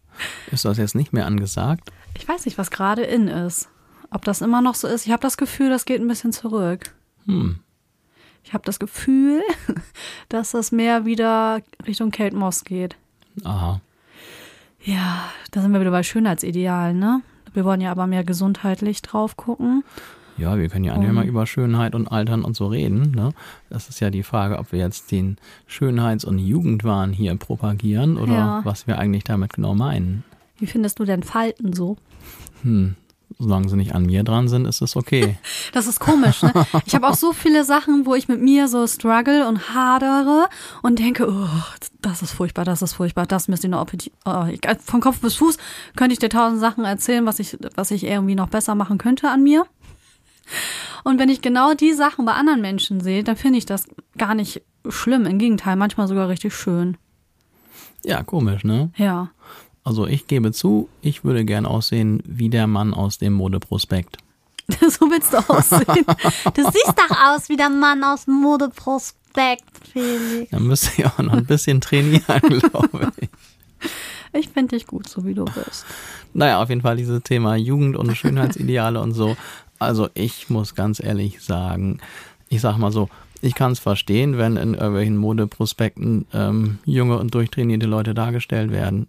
ist 0.50 0.64
das 0.64 0.78
jetzt 0.78 0.94
nicht 0.94 1.12
mehr 1.12 1.26
angesagt? 1.26 1.90
Ich 2.16 2.26
weiß 2.26 2.44
nicht, 2.46 2.58
was 2.58 2.70
gerade 2.70 3.02
in 3.02 3.28
ist. 3.28 3.68
Ob 4.10 4.24
das 4.24 4.40
immer 4.40 4.62
noch 4.62 4.74
so 4.74 4.88
ist. 4.88 5.06
Ich 5.06 5.12
habe 5.12 5.22
das 5.22 5.36
Gefühl, 5.36 5.68
das 5.68 5.84
geht 5.84 6.00
ein 6.00 6.08
bisschen 6.08 6.32
zurück. 6.32 6.94
Hm. 7.26 7.60
Ich 8.42 8.54
habe 8.54 8.64
das 8.64 8.78
Gefühl, 8.78 9.42
dass 10.28 10.52
das 10.52 10.72
mehr 10.72 11.04
wieder 11.04 11.60
Richtung 11.86 12.10
Kate 12.10 12.34
Moss 12.34 12.64
geht. 12.64 12.96
Aha. 13.44 13.80
Ja, 14.82 15.30
da 15.50 15.60
sind 15.60 15.72
wir 15.72 15.80
wieder 15.80 15.90
bei 15.90 16.02
Schönheitsidealen, 16.02 16.98
ne? 16.98 17.20
Wir 17.52 17.64
wollen 17.64 17.80
ja 17.80 17.90
aber 17.90 18.06
mehr 18.06 18.24
gesundheitlich 18.24 19.02
drauf 19.02 19.36
gucken. 19.36 19.84
Ja, 20.38 20.56
wir 20.56 20.68
können 20.68 20.84
ja 20.84 20.94
um, 20.94 21.14
mal 21.14 21.26
über 21.26 21.46
Schönheit 21.46 21.94
und 21.94 22.06
Altern 22.08 22.44
und 22.44 22.56
so 22.56 22.68
reden. 22.68 23.10
Ne? 23.10 23.32
Das 23.70 23.88
ist 23.88 24.00
ja 24.00 24.10
die 24.10 24.22
Frage, 24.22 24.58
ob 24.58 24.72
wir 24.72 24.78
jetzt 24.78 25.10
den 25.10 25.36
Schönheits- 25.66 26.24
und 26.24 26.38
Jugendwahn 26.38 27.12
hier 27.12 27.34
propagieren 27.36 28.16
oder 28.16 28.32
ja. 28.32 28.60
was 28.64 28.86
wir 28.86 28.98
eigentlich 28.98 29.24
damit 29.24 29.52
genau 29.52 29.74
meinen. 29.74 30.24
Wie 30.58 30.66
findest 30.66 30.98
du 30.98 31.04
denn 31.04 31.22
Falten 31.22 31.72
so? 31.72 31.96
Hm, 32.62 32.94
solange 33.38 33.68
sie 33.68 33.76
nicht 33.76 33.94
an 33.94 34.06
mir 34.06 34.24
dran 34.24 34.48
sind, 34.48 34.66
ist 34.66 34.80
es 34.80 34.96
okay. 34.96 35.38
Das 35.72 35.86
ist 35.86 36.00
komisch, 36.00 36.42
ne? 36.42 36.52
Ich 36.86 36.94
habe 36.94 37.06
auch 37.06 37.14
so 37.14 37.32
viele 37.32 37.62
Sachen, 37.62 38.06
wo 38.06 38.14
ich 38.14 38.26
mit 38.26 38.40
mir 38.40 38.68
so 38.68 38.86
struggle 38.86 39.46
und 39.46 39.74
hadere 39.74 40.48
und 40.82 40.98
denke, 40.98 41.28
oh, 41.28 41.48
das 42.00 42.22
ist 42.22 42.32
furchtbar, 42.32 42.64
das 42.64 42.80
ist 42.80 42.94
furchtbar, 42.94 43.26
das 43.26 43.48
müsste 43.48 43.66
ich 43.66 43.70
noch 43.70 43.86
oh, 44.24 44.44
von 44.84 45.00
Kopf 45.00 45.20
bis 45.20 45.34
Fuß 45.36 45.58
könnte 45.94 46.14
ich 46.14 46.18
dir 46.18 46.30
tausend 46.30 46.60
Sachen 46.60 46.84
erzählen, 46.84 47.26
was 47.26 47.38
ich, 47.38 47.58
was 47.74 47.90
ich 47.90 48.04
irgendwie 48.04 48.34
noch 48.34 48.48
besser 48.48 48.74
machen 48.74 48.98
könnte 48.98 49.28
an 49.28 49.42
mir. 49.42 49.66
Und 51.04 51.18
wenn 51.18 51.28
ich 51.28 51.40
genau 51.40 51.74
die 51.74 51.92
Sachen 51.92 52.24
bei 52.24 52.32
anderen 52.32 52.60
Menschen 52.60 53.00
sehe, 53.00 53.24
dann 53.24 53.36
finde 53.36 53.58
ich 53.58 53.66
das 53.66 53.86
gar 54.16 54.34
nicht 54.34 54.62
schlimm. 54.88 55.26
Im 55.26 55.38
Gegenteil, 55.38 55.76
manchmal 55.76 56.08
sogar 56.08 56.28
richtig 56.28 56.54
schön. 56.54 56.96
Ja, 58.04 58.22
komisch, 58.22 58.64
ne? 58.64 58.90
Ja. 58.96 59.30
Also 59.84 60.06
ich 60.06 60.26
gebe 60.26 60.52
zu, 60.52 60.88
ich 61.00 61.24
würde 61.24 61.44
gern 61.44 61.66
aussehen 61.66 62.22
wie 62.26 62.50
der 62.50 62.66
Mann 62.66 62.92
aus 62.92 63.18
dem 63.18 63.32
Modeprospekt. 63.32 64.18
so 64.68 65.10
willst 65.10 65.32
du 65.32 65.38
aussehen. 65.38 66.04
Du 66.54 66.62
siehst 66.72 66.94
doch 66.94 67.16
aus 67.26 67.48
wie 67.48 67.56
der 67.56 67.70
Mann 67.70 68.04
aus 68.04 68.26
dem 68.26 68.34
Modeprospekt, 68.34 69.64
Felix. 69.90 70.50
Dann 70.50 70.64
müsste 70.64 70.90
ich 70.96 71.06
auch 71.06 71.18
noch 71.18 71.32
ein 71.32 71.46
bisschen 71.46 71.80
trainieren, 71.80 72.60
glaube 72.70 73.12
ich. 73.18 73.28
Ich 74.34 74.50
finde 74.50 74.76
dich 74.76 74.86
gut, 74.86 75.08
so 75.08 75.24
wie 75.24 75.32
du 75.32 75.46
bist. 75.46 75.86
Naja, 76.34 76.62
auf 76.62 76.68
jeden 76.68 76.82
Fall 76.82 76.96
dieses 76.96 77.22
Thema 77.22 77.56
Jugend 77.56 77.96
und 77.96 78.14
Schönheitsideale 78.14 79.00
und 79.00 79.12
so. 79.12 79.36
Also 79.78 80.08
ich 80.14 80.50
muss 80.50 80.74
ganz 80.74 81.02
ehrlich 81.02 81.40
sagen, 81.40 81.98
ich 82.48 82.60
sag 82.60 82.78
mal 82.78 82.92
so, 82.92 83.08
ich 83.40 83.54
kann 83.54 83.72
es 83.72 83.78
verstehen, 83.78 84.38
wenn 84.38 84.56
in 84.56 84.74
irgendwelchen 84.74 85.16
Modeprospekten 85.16 86.26
ähm, 86.32 86.78
junge 86.84 87.18
und 87.18 87.34
durchtrainierte 87.34 87.86
Leute 87.86 88.14
dargestellt 88.14 88.72
werden. 88.72 89.06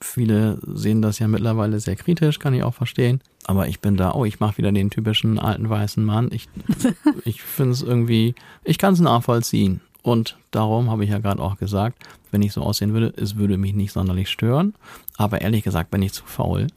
Viele 0.00 0.58
sehen 0.62 1.02
das 1.02 1.18
ja 1.18 1.28
mittlerweile 1.28 1.80
sehr 1.80 1.96
kritisch, 1.96 2.38
kann 2.38 2.54
ich 2.54 2.62
auch 2.62 2.74
verstehen. 2.74 3.20
Aber 3.44 3.66
ich 3.66 3.80
bin 3.80 3.96
da, 3.96 4.12
oh, 4.12 4.24
ich 4.24 4.40
mache 4.40 4.58
wieder 4.58 4.72
den 4.72 4.90
typischen 4.90 5.38
alten 5.38 5.68
weißen 5.68 6.04
Mann. 6.04 6.30
Ich, 6.32 6.48
ich 7.24 7.42
finde 7.42 7.72
es 7.72 7.82
irgendwie, 7.82 8.34
ich 8.64 8.78
kann 8.78 8.94
es 8.94 9.00
nachvollziehen. 9.00 9.80
Und 10.02 10.38
darum 10.50 10.90
habe 10.90 11.04
ich 11.04 11.10
ja 11.10 11.18
gerade 11.18 11.42
auch 11.42 11.58
gesagt, 11.58 12.02
wenn 12.30 12.42
ich 12.42 12.52
so 12.52 12.62
aussehen 12.62 12.92
würde, 12.92 13.12
es 13.16 13.36
würde 13.36 13.58
mich 13.58 13.74
nicht 13.74 13.92
sonderlich 13.92 14.30
stören. 14.30 14.74
Aber 15.16 15.40
ehrlich 15.40 15.64
gesagt 15.64 15.90
bin 15.90 16.02
ich 16.02 16.12
zu 16.12 16.24
faul, 16.24 16.68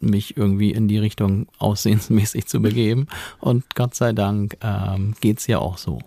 mich 0.00 0.36
irgendwie 0.36 0.70
in 0.70 0.88
die 0.88 0.98
Richtung 0.98 1.46
aussehensmäßig 1.58 2.46
zu 2.46 2.60
begeben. 2.60 3.06
Und 3.40 3.74
Gott 3.74 3.94
sei 3.94 4.12
Dank 4.12 4.56
ähm, 4.62 5.14
es 5.22 5.46
ja 5.46 5.58
auch 5.58 5.78
so. 5.78 6.00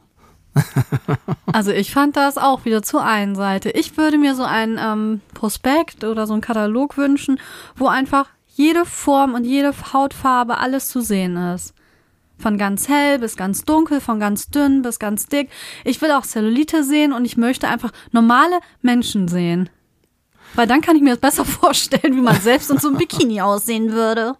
also 1.53 1.71
ich 1.71 1.91
fand 1.91 2.15
das 2.17 2.37
auch 2.37 2.65
wieder 2.65 2.81
zur 2.81 3.03
einen 3.03 3.35
Seite. 3.35 3.69
Ich 3.71 3.97
würde 3.97 4.17
mir 4.17 4.35
so 4.35 4.43
ein 4.43 4.79
ähm, 4.81 5.21
Prospekt 5.33 6.03
oder 6.03 6.27
so 6.27 6.33
einen 6.33 6.41
Katalog 6.41 6.97
wünschen, 6.97 7.39
wo 7.75 7.87
einfach 7.87 8.27
jede 8.55 8.85
Form 8.85 9.35
und 9.35 9.45
jede 9.45 9.73
Hautfarbe 9.93 10.57
alles 10.57 10.89
zu 10.89 11.01
sehen 11.01 11.37
ist. 11.37 11.73
Von 12.37 12.57
ganz 12.57 12.87
hell 12.87 13.19
bis 13.19 13.35
ganz 13.35 13.65
dunkel, 13.65 13.99
von 13.99 14.19
ganz 14.19 14.49
dünn 14.49 14.81
bis 14.81 14.99
ganz 14.99 15.27
dick. 15.27 15.49
Ich 15.83 16.01
will 16.01 16.11
auch 16.11 16.23
Zellulite 16.23 16.83
sehen 16.83 17.13
und 17.13 17.25
ich 17.25 17.37
möchte 17.37 17.67
einfach 17.67 17.91
normale 18.11 18.59
Menschen 18.81 19.27
sehen. 19.27 19.69
Weil 20.55 20.67
dann 20.67 20.81
kann 20.81 20.95
ich 20.95 21.01
mir 21.01 21.11
das 21.11 21.19
besser 21.19 21.45
vorstellen, 21.45 22.15
wie 22.15 22.21
man 22.21 22.39
selbst 22.39 22.69
in 22.71 22.77
so 22.77 22.89
einem 22.89 22.97
Bikini 22.97 23.41
aussehen 23.41 23.91
würde. 23.91 24.35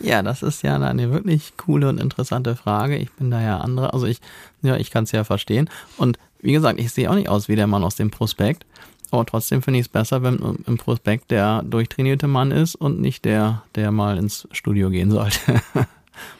Ja, 0.00 0.22
das 0.22 0.42
ist 0.42 0.62
ja 0.62 0.76
eine 0.76 1.10
wirklich 1.10 1.56
coole 1.56 1.88
und 1.88 2.00
interessante 2.00 2.54
Frage. 2.56 2.96
Ich 2.96 3.10
bin 3.12 3.30
da 3.30 3.40
ja 3.40 3.58
andere, 3.58 3.94
also 3.94 4.06
ich, 4.06 4.20
ja, 4.62 4.76
ich 4.76 4.90
kann 4.90 5.04
es 5.04 5.12
ja 5.12 5.24
verstehen. 5.24 5.70
Und 5.96 6.18
wie 6.40 6.52
gesagt, 6.52 6.78
ich 6.78 6.92
sehe 6.92 7.10
auch 7.10 7.14
nicht 7.14 7.28
aus 7.28 7.48
wie 7.48 7.56
der 7.56 7.66
Mann 7.66 7.82
aus 7.82 7.96
dem 7.96 8.10
Prospekt. 8.10 8.66
Aber 9.10 9.24
trotzdem 9.24 9.62
finde 9.62 9.80
ich 9.80 9.86
es 9.86 9.92
besser, 9.92 10.22
wenn 10.22 10.58
im 10.66 10.78
Prospekt 10.78 11.30
der 11.30 11.62
durchtrainierte 11.62 12.26
Mann 12.26 12.50
ist 12.50 12.74
und 12.74 13.00
nicht 13.00 13.24
der, 13.24 13.62
der 13.74 13.92
mal 13.92 14.18
ins 14.18 14.48
Studio 14.50 14.90
gehen 14.90 15.10
sollte. 15.10 15.38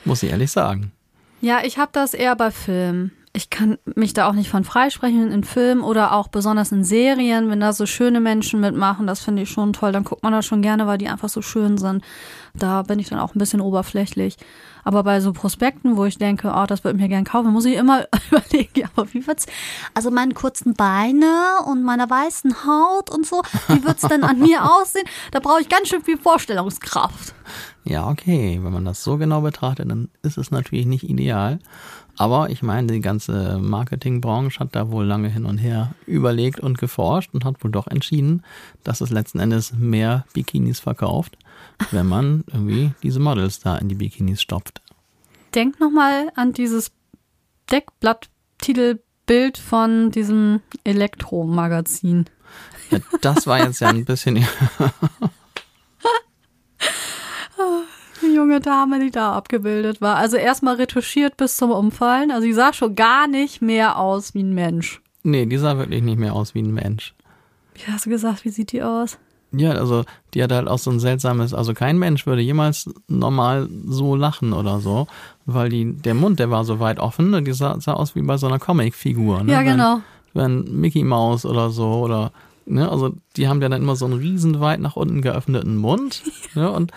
Muss 0.04 0.22
ich 0.22 0.30
ehrlich 0.30 0.50
sagen. 0.50 0.92
Ja, 1.40 1.60
ich 1.64 1.78
habe 1.78 1.90
das 1.92 2.12
eher 2.12 2.34
bei 2.34 2.50
Filmen 2.50 3.12
ich 3.36 3.50
kann 3.50 3.76
mich 3.84 4.14
da 4.14 4.28
auch 4.28 4.32
nicht 4.32 4.48
von 4.48 4.64
freisprechen 4.64 5.30
in 5.30 5.44
Filmen 5.44 5.82
oder 5.82 6.12
auch 6.12 6.28
besonders 6.28 6.72
in 6.72 6.84
Serien, 6.84 7.50
wenn 7.50 7.60
da 7.60 7.74
so 7.74 7.84
schöne 7.84 8.18
Menschen 8.18 8.60
mitmachen, 8.60 9.06
das 9.06 9.20
finde 9.20 9.42
ich 9.42 9.50
schon 9.50 9.74
toll. 9.74 9.92
Dann 9.92 10.04
guckt 10.04 10.22
man 10.22 10.32
das 10.32 10.46
schon 10.46 10.62
gerne, 10.62 10.86
weil 10.86 10.96
die 10.96 11.08
einfach 11.08 11.28
so 11.28 11.42
schön 11.42 11.76
sind. 11.76 12.02
Da 12.54 12.80
bin 12.80 12.98
ich 12.98 13.10
dann 13.10 13.18
auch 13.18 13.34
ein 13.34 13.38
bisschen 13.38 13.60
oberflächlich. 13.60 14.38
Aber 14.84 15.02
bei 15.02 15.20
so 15.20 15.34
Prospekten, 15.34 15.98
wo 15.98 16.06
ich 16.06 16.16
denke, 16.16 16.54
oh, 16.56 16.64
das 16.66 16.82
würde 16.82 16.96
ich 16.96 17.02
mir 17.02 17.08
gerne 17.08 17.24
kaufen, 17.24 17.52
muss 17.52 17.66
ich 17.66 17.74
immer 17.74 18.06
überlegen, 18.30 18.70
ja, 18.74 18.86
aber 18.96 19.12
wie 19.12 19.26
wird's, 19.26 19.44
also 19.92 20.10
meine 20.10 20.32
kurzen 20.32 20.72
Beine 20.72 21.56
und 21.66 21.82
meiner 21.82 22.08
weißen 22.08 22.64
Haut 22.64 23.10
und 23.10 23.26
so, 23.26 23.42
wie 23.68 23.84
wird's 23.84 24.02
denn 24.02 24.24
an 24.24 24.38
mir 24.38 24.64
aussehen? 24.80 25.06
Da 25.32 25.40
brauche 25.40 25.60
ich 25.60 25.68
ganz 25.68 25.88
schön 25.88 26.02
viel 26.02 26.16
Vorstellungskraft. 26.16 27.34
Ja, 27.84 28.08
okay. 28.08 28.58
Wenn 28.62 28.72
man 28.72 28.84
das 28.84 29.04
so 29.04 29.16
genau 29.18 29.42
betrachtet, 29.42 29.90
dann 29.90 30.08
ist 30.22 30.38
es 30.38 30.50
natürlich 30.50 30.86
nicht 30.86 31.04
ideal. 31.08 31.60
Aber 32.18 32.50
ich 32.50 32.62
meine, 32.62 32.92
die 32.92 33.00
ganze 33.00 33.58
Marketingbranche 33.58 34.60
hat 34.60 34.74
da 34.74 34.90
wohl 34.90 35.04
lange 35.04 35.28
hin 35.28 35.44
und 35.44 35.58
her 35.58 35.94
überlegt 36.06 36.60
und 36.60 36.78
geforscht 36.78 37.34
und 37.34 37.44
hat 37.44 37.62
wohl 37.62 37.70
doch 37.70 37.86
entschieden, 37.86 38.42
dass 38.84 39.00
es 39.00 39.10
letzten 39.10 39.38
Endes 39.38 39.72
mehr 39.74 40.24
Bikinis 40.32 40.80
verkauft, 40.80 41.36
wenn 41.90 42.06
man 42.06 42.44
irgendwie 42.46 42.92
diese 43.02 43.20
Models 43.20 43.60
da 43.60 43.76
in 43.76 43.88
die 43.88 43.94
Bikinis 43.94 44.40
stopft. 44.40 44.80
Denk 45.54 45.78
nochmal 45.78 46.30
an 46.36 46.52
dieses 46.52 46.90
Deckblatttitelbild 47.70 49.58
von 49.58 50.10
diesem 50.10 50.60
Elektromagazin. 50.84 52.26
Ja, 52.90 52.98
das 53.20 53.46
war 53.46 53.58
jetzt 53.64 53.80
ja 53.80 53.88
ein 53.88 54.04
bisschen. 54.04 54.36
die 58.36 58.40
junge 58.40 58.60
Dame, 58.60 59.00
die 59.00 59.10
da 59.10 59.32
abgebildet 59.32 60.00
war. 60.00 60.16
Also 60.16 60.36
erstmal 60.36 60.76
retuschiert 60.76 61.36
bis 61.36 61.56
zum 61.56 61.70
Umfallen. 61.70 62.30
Also 62.30 62.42
sie 62.42 62.52
sah 62.52 62.72
schon 62.72 62.94
gar 62.94 63.26
nicht 63.26 63.62
mehr 63.62 63.98
aus 63.98 64.34
wie 64.34 64.42
ein 64.42 64.54
Mensch. 64.54 65.00
Nee, 65.22 65.46
die 65.46 65.56
sah 65.56 65.78
wirklich 65.78 66.02
nicht 66.02 66.18
mehr 66.18 66.34
aus 66.34 66.54
wie 66.54 66.62
ein 66.62 66.72
Mensch. 66.72 67.14
Wie 67.74 67.90
hast 67.90 68.06
du 68.06 68.10
gesagt, 68.10 68.44
wie 68.44 68.50
sieht 68.50 68.72
die 68.72 68.82
aus? 68.82 69.18
Ja, 69.52 69.70
also 69.70 70.04
die 70.34 70.42
hat 70.42 70.52
halt 70.52 70.68
auch 70.68 70.78
so 70.78 70.90
ein 70.90 71.00
seltsames, 71.00 71.54
also 71.54 71.72
kein 71.72 71.98
Mensch 71.98 72.26
würde 72.26 72.42
jemals 72.42 72.90
normal 73.08 73.68
so 73.86 74.14
lachen 74.14 74.52
oder 74.52 74.80
so, 74.80 75.06
weil 75.46 75.68
die, 75.68 75.94
der 75.94 76.14
Mund, 76.14 76.38
der 76.38 76.50
war 76.50 76.64
so 76.64 76.78
weit 76.80 76.98
offen, 76.98 77.32
und 77.32 77.46
die 77.46 77.52
sah, 77.52 77.80
sah 77.80 77.94
aus 77.94 78.14
wie 78.14 78.22
bei 78.22 78.36
so 78.36 78.48
einer 78.48 78.58
Comicfigur. 78.58 79.44
Ne? 79.44 79.52
Ja, 79.52 79.62
genau. 79.62 80.00
Wenn, 80.34 80.64
wenn 80.66 80.80
Mickey 80.80 81.04
Mouse 81.04 81.46
oder 81.46 81.70
so 81.70 81.86
oder 81.86 82.32
Ne, 82.68 82.90
also 82.90 83.14
die 83.36 83.46
haben 83.46 83.62
ja 83.62 83.68
dann 83.68 83.82
immer 83.82 83.94
so 83.94 84.06
einen 84.06 84.18
riesen 84.18 84.58
weit 84.58 84.80
nach 84.80 84.96
unten 84.96 85.22
geöffneten 85.22 85.76
Mund. 85.76 86.22
Ne, 86.54 86.70
und 86.70 86.90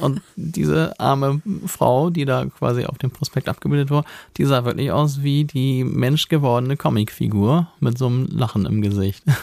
und 0.00 0.20
diese 0.36 0.98
arme 0.98 1.40
Frau, 1.66 2.10
die 2.10 2.24
da 2.24 2.46
quasi 2.46 2.84
auf 2.84 2.98
dem 2.98 3.10
Prospekt 3.10 3.48
abgebildet 3.48 3.90
war, 3.90 4.04
die 4.36 4.44
sah 4.44 4.64
wirklich 4.64 4.90
aus 4.92 5.22
wie 5.22 5.44
die 5.44 5.84
menschgewordene 5.84 6.76
Comicfigur 6.76 7.68
mit 7.80 7.98
so 7.98 8.06
einem 8.06 8.26
Lachen 8.26 8.66
im 8.66 8.82
Gesicht. 8.82 9.24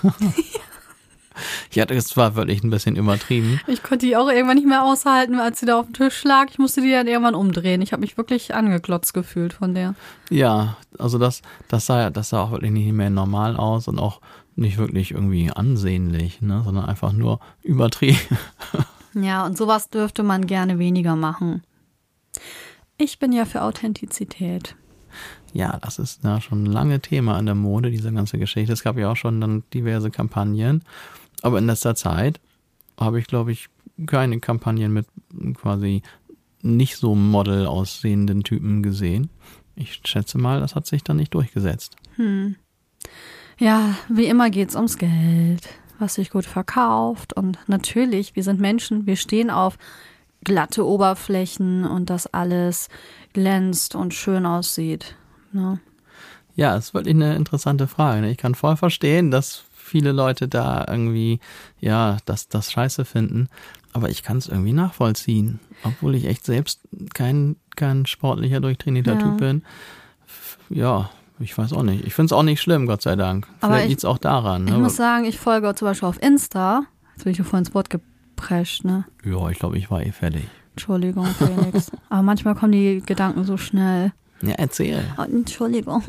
Ja, 1.71 1.85
das 1.85 2.15
war 2.15 2.35
wirklich 2.35 2.63
ein 2.63 2.69
bisschen 2.69 2.95
übertrieben. 2.95 3.59
Ich 3.67 3.83
konnte 3.83 4.05
die 4.05 4.15
auch 4.15 4.29
irgendwann 4.29 4.57
nicht 4.57 4.67
mehr 4.67 4.83
aushalten, 4.83 5.39
als 5.39 5.59
sie 5.59 5.65
da 5.65 5.79
auf 5.79 5.87
dem 5.87 5.93
Tisch 5.93 6.23
lag. 6.23 6.47
Ich 6.49 6.59
musste 6.59 6.81
die 6.81 6.91
dann 6.91 7.07
irgendwann 7.07 7.35
umdrehen. 7.35 7.81
Ich 7.81 7.91
habe 7.91 8.01
mich 8.01 8.17
wirklich 8.17 8.53
angeklotzt 8.53 9.13
gefühlt 9.13 9.53
von 9.53 9.73
der. 9.73 9.95
Ja, 10.29 10.77
also 10.99 11.17
das, 11.17 11.41
das 11.67 11.85
sah 11.85 12.09
das 12.09 12.29
sah 12.29 12.43
auch 12.43 12.51
wirklich 12.51 12.71
nicht 12.71 12.91
mehr 12.91 13.09
normal 13.09 13.55
aus 13.55 13.87
und 13.87 13.99
auch 13.99 14.21
nicht 14.55 14.77
wirklich 14.77 15.11
irgendwie 15.11 15.51
ansehnlich, 15.51 16.41
ne, 16.41 16.61
sondern 16.63 16.85
einfach 16.85 17.11
nur 17.11 17.39
übertrieben. 17.63 18.19
Ja, 19.15 19.45
und 19.45 19.57
sowas 19.57 19.89
dürfte 19.89 20.23
man 20.23 20.47
gerne 20.47 20.79
weniger 20.79 21.15
machen. 21.15 21.63
Ich 22.97 23.19
bin 23.19 23.31
ja 23.31 23.45
für 23.45 23.61
Authentizität. 23.61 24.75
Ja, 25.53 25.77
das 25.81 25.99
ist 25.99 26.23
ja 26.23 26.41
schon 26.41 26.63
ein 26.63 26.71
lange 26.71 26.99
Thema 26.99 27.37
an 27.37 27.45
der 27.45 27.55
Mode, 27.55 27.91
diese 27.91 28.11
ganze 28.11 28.39
Geschichte. 28.39 28.73
Es 28.73 28.83
gab 28.83 28.97
ja 28.97 29.11
auch 29.11 29.15
schon 29.15 29.39
dann 29.39 29.63
diverse 29.73 30.09
Kampagnen. 30.09 30.83
Aber 31.41 31.59
in 31.59 31.67
letzter 31.67 31.95
Zeit 31.95 32.39
habe 32.99 33.19
ich, 33.19 33.27
glaube 33.27 33.51
ich, 33.51 33.69
keine 34.07 34.39
Kampagnen 34.39 34.93
mit 34.93 35.07
quasi 35.55 36.01
nicht 36.61 36.97
so 36.97 37.13
Model 37.13 37.67
aussehenden 37.67 38.43
Typen 38.43 38.81
gesehen. 38.81 39.29
Ich 39.75 40.01
schätze 40.05 40.37
mal, 40.37 40.59
das 40.59 40.75
hat 40.75 40.87
sich 40.87 41.03
dann 41.03 41.17
nicht 41.17 41.33
durchgesetzt. 41.33 41.95
Hm. 42.15 42.55
Ja, 43.59 43.95
wie 44.09 44.25
immer 44.25 44.49
geht's 44.49 44.75
ums 44.75 44.97
Geld, 44.97 45.67
was 46.03 46.15
sich 46.15 46.29
gut 46.29 46.45
verkauft. 46.45 47.33
Und 47.33 47.57
natürlich, 47.67 48.35
wir 48.35 48.43
sind 48.43 48.59
Menschen, 48.59 49.07
wir 49.07 49.15
stehen 49.15 49.49
auf 49.49 49.77
glatte 50.43 50.85
Oberflächen 50.85 51.85
und 51.85 52.09
das 52.09 52.27
alles 52.27 52.89
glänzt 53.31 53.95
und 53.95 54.13
schön 54.13 54.45
aussieht. 54.45 55.15
Ne? 55.53 55.79
Ja, 56.55 56.75
ist 56.75 56.93
wirklich 56.93 57.15
eine 57.15 57.35
interessante 57.35 57.87
Frage. 57.87 58.21
Ne? 58.21 58.31
Ich 58.31 58.37
kann 58.37 58.53
voll 58.53 58.75
verstehen, 58.75 59.31
dass 59.31 59.63
viele 59.73 60.11
Leute 60.11 60.49
da 60.49 60.85
irgendwie, 60.87 61.39
ja, 61.79 62.17
das, 62.25 62.49
das 62.49 62.71
scheiße 62.71 63.05
finden. 63.05 63.47
Aber 63.93 64.09
ich 64.09 64.23
kann 64.23 64.37
es 64.37 64.47
irgendwie 64.47 64.73
nachvollziehen. 64.73 65.61
Obwohl 65.83 66.15
ich 66.15 66.25
echt 66.25 66.45
selbst 66.45 66.81
kein, 67.13 67.55
kein 67.77 68.05
sportlicher, 68.05 68.59
durchtrainierter 68.59 69.13
ja. 69.13 69.19
Typ 69.19 69.37
bin. 69.37 69.63
Ja, 70.69 71.11
ich 71.39 71.57
weiß 71.57 71.73
auch 71.73 71.83
nicht. 71.83 72.05
Ich 72.05 72.13
finde 72.13 72.27
es 72.27 72.33
auch 72.33 72.43
nicht 72.43 72.61
schlimm, 72.61 72.85
Gott 72.85 73.01
sei 73.01 73.15
Dank. 73.15 73.47
Vielleicht 73.59 73.89
liegt 73.89 73.99
es 73.99 74.05
auch 74.05 74.17
daran. 74.17 74.65
Ne? 74.65 74.71
Ich 74.71 74.77
muss 74.77 74.95
sagen, 74.95 75.25
ich 75.25 75.39
folge 75.39 75.73
zum 75.75 75.87
Beispiel 75.87 76.09
auf 76.09 76.21
Insta. 76.21 76.83
Jetzt 77.15 77.23
bin 77.23 77.33
ich 77.33 77.41
vorhin 77.41 77.65
ins 77.65 77.73
Wort 77.73 77.89
geprescht, 77.89 78.85
ne? 78.85 79.05
Ja, 79.23 79.49
ich 79.49 79.59
glaube, 79.59 79.77
ich 79.77 79.89
war 79.91 80.01
eh 80.01 80.11
fertig. 80.11 80.47
Entschuldigung, 80.71 81.25
Felix. 81.25 81.91
Aber 82.09 82.23
manchmal 82.23 82.55
kommen 82.55 82.71
die 82.71 83.03
Gedanken 83.05 83.43
so 83.43 83.57
schnell. 83.57 84.11
Ja, 84.41 84.55
erzähl. 84.57 85.03
Oh, 85.17 85.21
Entschuldigung. 85.21 86.03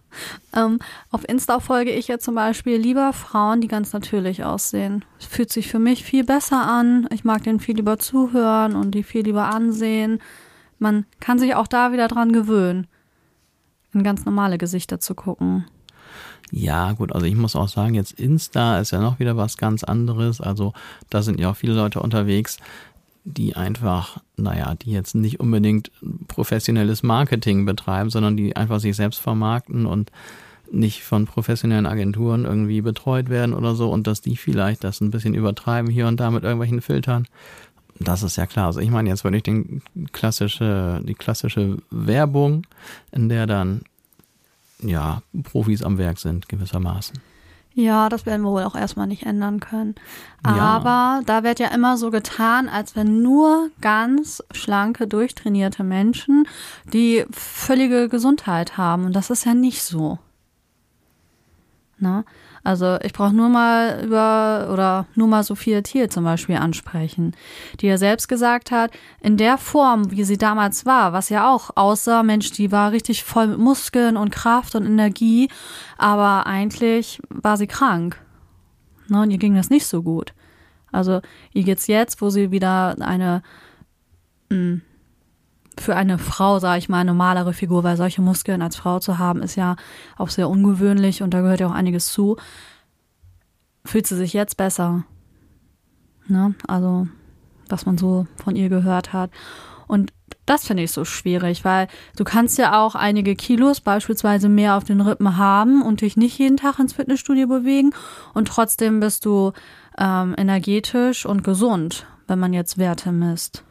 ähm, 0.56 0.78
auf 1.10 1.28
Insta 1.28 1.60
folge 1.60 1.92
ich 1.92 2.08
ja 2.08 2.18
zum 2.18 2.34
Beispiel 2.34 2.78
lieber 2.78 3.12
Frauen, 3.12 3.60
die 3.60 3.68
ganz 3.68 3.92
natürlich 3.92 4.44
aussehen. 4.44 5.04
Es 5.18 5.26
fühlt 5.26 5.52
sich 5.52 5.68
für 5.68 5.78
mich 5.78 6.02
viel 6.02 6.24
besser 6.24 6.66
an. 6.66 7.06
Ich 7.12 7.24
mag 7.24 7.44
denen 7.44 7.60
viel 7.60 7.76
lieber 7.76 7.98
zuhören 7.98 8.74
und 8.74 8.92
die 8.92 9.02
viel 9.02 9.24
lieber 9.24 9.54
ansehen. 9.54 10.20
Man 10.78 11.06
kann 11.20 11.38
sich 11.38 11.54
auch 11.54 11.66
da 11.66 11.92
wieder 11.92 12.08
dran 12.08 12.32
gewöhnen, 12.32 12.86
in 13.96 14.04
ganz 14.04 14.24
normale 14.24 14.58
Gesichter 14.58 15.00
zu 15.00 15.14
gucken. 15.14 15.64
Ja, 16.52 16.92
gut, 16.92 17.12
also 17.12 17.26
ich 17.26 17.34
muss 17.34 17.56
auch 17.56 17.68
sagen, 17.68 17.94
jetzt 17.94 18.12
Insta 18.12 18.78
ist 18.78 18.92
ja 18.92 19.00
noch 19.00 19.18
wieder 19.18 19.36
was 19.36 19.56
ganz 19.56 19.82
anderes. 19.82 20.40
Also 20.40 20.74
da 21.10 21.22
sind 21.22 21.40
ja 21.40 21.50
auch 21.50 21.56
viele 21.56 21.74
Leute 21.74 22.00
unterwegs, 22.00 22.58
die 23.24 23.56
einfach, 23.56 24.20
naja, 24.36 24.76
die 24.76 24.92
jetzt 24.92 25.16
nicht 25.16 25.40
unbedingt 25.40 25.90
professionelles 26.28 27.02
Marketing 27.02 27.66
betreiben, 27.66 28.10
sondern 28.10 28.36
die 28.36 28.54
einfach 28.54 28.78
sich 28.78 28.94
selbst 28.94 29.18
vermarkten 29.18 29.86
und 29.86 30.12
nicht 30.70 31.02
von 31.02 31.26
professionellen 31.26 31.86
Agenturen 31.86 32.44
irgendwie 32.44 32.80
betreut 32.80 33.28
werden 33.28 33.54
oder 33.54 33.74
so 33.74 33.90
und 33.90 34.06
dass 34.06 34.20
die 34.20 34.36
vielleicht 34.36 34.84
das 34.84 35.00
ein 35.00 35.10
bisschen 35.10 35.34
übertreiben 35.34 35.90
hier 35.90 36.06
und 36.06 36.18
da 36.18 36.30
mit 36.30 36.44
irgendwelchen 36.44 36.80
Filtern. 36.80 37.26
Das 38.00 38.22
ist 38.22 38.36
ja 38.36 38.46
klar. 38.46 38.66
Also 38.66 38.80
ich 38.80 38.90
meine 38.90 39.08
jetzt 39.08 39.24
wirklich 39.24 39.42
den 39.42 39.82
klassische, 40.12 41.00
die 41.04 41.14
klassische 41.14 41.78
Werbung, 41.90 42.66
in 43.12 43.28
der 43.28 43.46
dann 43.46 43.82
ja 44.80 45.22
Profis 45.42 45.82
am 45.82 45.98
Werk 45.98 46.18
sind 46.18 46.48
gewissermaßen. 46.48 47.18
Ja, 47.78 48.08
das 48.08 48.24
werden 48.24 48.40
wir 48.40 48.52
wohl 48.52 48.62
auch 48.62 48.74
erstmal 48.74 49.06
nicht 49.06 49.24
ändern 49.24 49.60
können. 49.60 49.96
Aber 50.42 50.88
ja. 50.88 51.22
da 51.26 51.42
wird 51.42 51.58
ja 51.58 51.68
immer 51.68 51.98
so 51.98 52.10
getan, 52.10 52.70
als 52.70 52.96
wenn 52.96 53.20
nur 53.20 53.68
ganz 53.82 54.42
schlanke, 54.50 55.06
durchtrainierte 55.06 55.84
Menschen 55.84 56.48
die 56.90 57.26
völlige 57.30 58.08
Gesundheit 58.08 58.78
haben. 58.78 59.04
Und 59.04 59.14
das 59.14 59.28
ist 59.28 59.44
ja 59.44 59.52
nicht 59.52 59.82
so. 59.82 60.18
Ne? 61.98 62.24
Also 62.66 62.98
ich 63.00 63.12
brauche 63.12 63.32
nur 63.32 63.48
mal 63.48 64.02
über 64.04 64.70
oder 64.72 65.06
nur 65.14 65.28
mal 65.28 65.44
Sophia 65.44 65.82
Thiel 65.82 66.08
zum 66.08 66.24
Beispiel 66.24 66.56
ansprechen, 66.56 67.32
die 67.80 67.86
ja 67.86 67.96
selbst 67.96 68.26
gesagt 68.26 68.72
hat, 68.72 68.90
in 69.20 69.36
der 69.36 69.56
Form, 69.56 70.10
wie 70.10 70.24
sie 70.24 70.36
damals 70.36 70.84
war, 70.84 71.12
was 71.12 71.28
ja 71.28 71.48
auch 71.48 71.70
aussah, 71.76 72.24
Mensch, 72.24 72.50
die 72.50 72.72
war 72.72 72.90
richtig 72.90 73.22
voll 73.22 73.46
mit 73.46 73.58
Muskeln 73.58 74.16
und 74.16 74.32
Kraft 74.32 74.74
und 74.74 74.84
Energie, 74.84 75.48
aber 75.96 76.48
eigentlich 76.48 77.20
war 77.28 77.56
sie 77.56 77.68
krank. 77.68 78.20
Ne, 79.06 79.20
und 79.20 79.30
ihr 79.30 79.38
ging 79.38 79.54
das 79.54 79.70
nicht 79.70 79.86
so 79.86 80.02
gut. 80.02 80.34
Also 80.90 81.20
ihr 81.52 81.62
geht's 81.62 81.86
jetzt, 81.86 82.20
wo 82.20 82.30
sie 82.30 82.50
wieder 82.50 82.96
eine 82.98 83.44
mh, 84.50 84.56
hm, 84.56 84.82
für 85.78 85.96
eine 85.96 86.18
Frau, 86.18 86.58
sage 86.58 86.78
ich 86.78 86.88
mal, 86.88 87.04
normalere 87.04 87.52
Figur, 87.52 87.84
weil 87.84 87.96
solche 87.96 88.22
Muskeln 88.22 88.62
als 88.62 88.76
Frau 88.76 88.98
zu 88.98 89.18
haben, 89.18 89.42
ist 89.42 89.56
ja 89.56 89.76
auch 90.16 90.30
sehr 90.30 90.48
ungewöhnlich 90.48 91.22
und 91.22 91.34
da 91.34 91.40
gehört 91.40 91.60
ja 91.60 91.68
auch 91.68 91.74
einiges 91.74 92.06
zu. 92.08 92.36
Fühlt 93.84 94.06
sie 94.06 94.16
sich 94.16 94.32
jetzt 94.32 94.56
besser? 94.56 95.04
Ne? 96.28 96.54
Also, 96.66 97.08
was 97.68 97.86
man 97.86 97.98
so 97.98 98.26
von 98.42 98.56
ihr 98.56 98.68
gehört 98.68 99.12
hat. 99.12 99.30
Und 99.86 100.12
das 100.46 100.64
finde 100.64 100.84
ich 100.84 100.92
so 100.92 101.04
schwierig, 101.04 101.64
weil 101.64 101.88
du 102.16 102.24
kannst 102.24 102.56
ja 102.58 102.80
auch 102.80 102.94
einige 102.94 103.34
Kilos 103.34 103.80
beispielsweise 103.80 104.48
mehr 104.48 104.76
auf 104.76 104.84
den 104.84 105.00
Rippen 105.00 105.36
haben 105.36 105.82
und 105.82 106.00
dich 106.00 106.16
nicht 106.16 106.38
jeden 106.38 106.56
Tag 106.56 106.78
ins 106.78 106.94
Fitnessstudio 106.94 107.48
bewegen 107.48 107.90
und 108.32 108.48
trotzdem 108.48 109.00
bist 109.00 109.24
du 109.24 109.52
ähm, 109.98 110.34
energetisch 110.38 111.26
und 111.26 111.42
gesund, 111.42 112.06
wenn 112.28 112.38
man 112.38 112.52
jetzt 112.52 112.78
Werte 112.78 113.12
misst. 113.12 113.64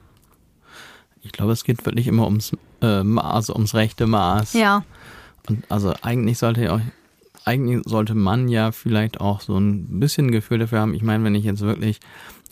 Ich 1.26 1.32
glaube, 1.32 1.52
es 1.52 1.64
geht 1.64 1.86
wirklich 1.86 2.08
immer 2.08 2.26
ums 2.26 2.56
äh, 2.82 3.04
Maß, 3.04 3.50
ums 3.50 3.74
rechte 3.74 4.06
Maß. 4.08 4.54
Ja. 4.54 4.84
Und 5.50 5.64
also 5.70 5.94
eigentlich 6.02 6.38
sollte 6.38 6.72
auch, 6.72 6.80
eigentlich 7.44 7.82
sollte 7.86 8.16
man 8.16 8.48
ja 8.48 8.72
vielleicht 8.72 9.20
auch 9.20 9.42
so 9.42 9.58
ein 9.58 10.00
bisschen 10.00 10.32
Gefühl 10.32 10.60
dafür 10.60 10.80
haben. 10.80 10.94
Ich 10.94 11.04
meine, 11.04 11.24
wenn 11.24 11.36
ich 11.36 11.44
jetzt 11.44 11.62
wirklich 11.62 12.00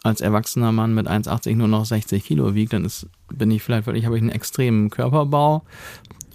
als 0.04 0.22
erwachsener 0.22 0.72
Mann 0.72 0.94
mit 0.94 1.08
1,80 1.08 1.56
nur 1.56 1.68
noch 1.68 1.86
60 1.86 2.24
Kilo 2.24 2.56
wiege, 2.56 2.72
dann 2.72 2.86
ist, 2.86 3.08
bin 3.32 3.52
ich 3.52 3.64
vielleicht 3.64 3.86
wirklich, 3.86 4.06
habe 4.06 4.18
ich 4.18 4.22
einen 4.22 4.32
extremen 4.32 4.90
Körperbau 4.90 5.64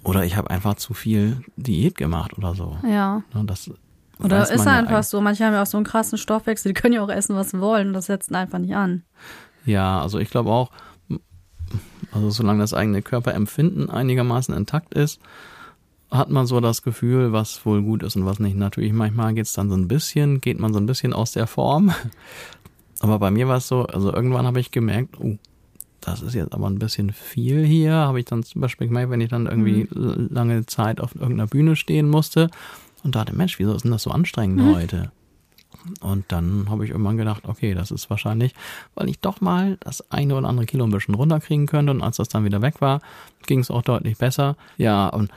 oder 0.03 0.23
ich 0.23 0.37
habe 0.37 0.49
einfach 0.49 0.75
zu 0.75 0.93
viel 0.93 1.41
Diät 1.55 1.97
gemacht 1.97 2.37
oder 2.37 2.55
so. 2.55 2.77
Ja. 2.83 3.21
Das 3.45 3.69
oder 4.21 4.49
ist 4.51 4.65
ja 4.65 4.71
einfach 4.73 5.03
so. 5.03 5.21
Manche 5.21 5.45
haben 5.45 5.53
ja 5.53 5.61
auch 5.61 5.67
so 5.67 5.77
einen 5.77 5.85
krassen 5.85 6.17
Stoffwechsel, 6.17 6.73
die 6.73 6.81
können 6.81 6.93
ja 6.93 7.03
auch 7.03 7.09
essen, 7.09 7.35
was 7.35 7.51
sie 7.51 7.61
wollen. 7.61 7.93
Das 7.93 8.07
setzt 8.07 8.33
einfach 8.33 8.59
nicht 8.59 8.75
an. 8.75 9.03
Ja, 9.65 10.01
also 10.01 10.19
ich 10.19 10.29
glaube 10.29 10.49
auch, 10.49 10.71
also 12.11 12.29
solange 12.29 12.59
das 12.59 12.73
eigene 12.73 13.01
Körperempfinden 13.01 13.89
einigermaßen 13.89 14.55
intakt 14.55 14.93
ist, 14.93 15.19
hat 16.11 16.29
man 16.29 16.47
so 16.47 16.59
das 16.59 16.81
Gefühl, 16.81 17.33
was 17.33 17.65
wohl 17.65 17.83
gut 17.83 18.03
ist 18.03 18.15
und 18.15 18.25
was 18.25 18.39
nicht. 18.39 18.57
Natürlich, 18.57 18.93
manchmal 18.93 19.33
geht 19.33 19.45
es 19.45 19.53
dann 19.53 19.69
so 19.69 19.75
ein 19.75 19.87
bisschen, 19.87 20.41
geht 20.41 20.59
man 20.59 20.73
so 20.73 20.79
ein 20.79 20.87
bisschen 20.87 21.13
aus 21.13 21.31
der 21.31 21.47
Form. 21.47 21.93
Aber 22.99 23.19
bei 23.19 23.31
mir 23.31 23.47
war 23.47 23.57
es 23.57 23.67
so, 23.67 23.85
also 23.85 24.11
irgendwann 24.11 24.45
habe 24.45 24.59
ich 24.59 24.71
gemerkt, 24.71 25.19
oh, 25.19 25.37
das 26.01 26.21
ist 26.21 26.33
jetzt 26.33 26.53
aber 26.53 26.69
ein 26.69 26.79
bisschen 26.79 27.11
viel 27.11 27.65
hier. 27.65 27.93
Habe 27.93 28.19
ich 28.19 28.25
dann 28.25 28.43
zum 28.43 28.61
Beispiel 28.61 28.87
gemerkt, 28.87 29.11
wenn 29.11 29.21
ich 29.21 29.29
dann 29.29 29.47
irgendwie 29.47 29.87
mhm. 29.93 30.29
lange 30.31 30.65
Zeit 30.65 31.01
auf 31.01 31.13
irgendeiner 31.15 31.47
Bühne 31.47 31.75
stehen 31.75 32.09
musste 32.09 32.49
und 33.03 33.15
dachte, 33.15 33.35
Mensch, 33.35 33.59
wieso 33.59 33.73
ist 33.73 33.83
denn 33.83 33.91
das 33.91 34.03
so 34.03 34.11
anstrengend 34.11 34.57
mhm. 34.57 34.75
heute? 34.75 35.11
Und 36.01 36.25
dann 36.27 36.67
habe 36.69 36.85
ich 36.85 36.91
irgendwann 36.91 37.17
gedacht, 37.17 37.43
okay, 37.47 37.73
das 37.73 37.91
ist 37.91 38.09
wahrscheinlich, 38.09 38.53
weil 38.95 39.09
ich 39.09 39.19
doch 39.19 39.41
mal 39.41 39.77
das 39.79 40.11
eine 40.11 40.35
oder 40.35 40.47
andere 40.47 40.65
Kilo 40.65 40.83
ein 40.83 40.91
bisschen 40.91 41.15
runterkriegen 41.15 41.67
könnte. 41.67 41.91
Und 41.91 42.01
als 42.01 42.17
das 42.17 42.29
dann 42.29 42.45
wieder 42.45 42.61
weg 42.61 42.81
war, 42.81 43.01
ging 43.45 43.59
es 43.59 43.71
auch 43.71 43.81
deutlich 43.81 44.17
besser. 44.17 44.55
Ja, 44.77 45.07
und 45.07 45.31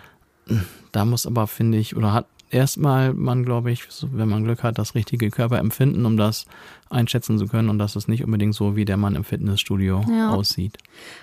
da 0.93 1.05
muss 1.05 1.27
aber, 1.27 1.47
finde 1.47 1.79
ich, 1.79 1.97
oder 1.97 2.13
hat 2.13 2.27
erstmal 2.53 3.15
man, 3.15 3.45
glaube 3.45 3.71
ich, 3.71 3.89
wenn 4.03 4.29
man 4.29 4.45
Glück 4.45 4.63
hat, 4.63 4.79
das 4.79 4.95
richtige 4.95 5.31
Körperempfinden, 5.31 6.05
um 6.05 6.17
das 6.17 6.47
einschätzen 6.91 7.39
zu 7.39 7.47
können 7.47 7.69
und 7.69 7.79
dass 7.79 7.97
es 7.97 8.09
nicht 8.09 8.25
unbedingt 8.25 8.55
so 8.55 8.77
wie 8.77 8.85
der 8.85 8.99
Mann 8.99 9.15
im 9.15 9.25
Fitnessstudio 9.25 10.05
ja. 10.11 10.31
aussieht. 10.31 10.77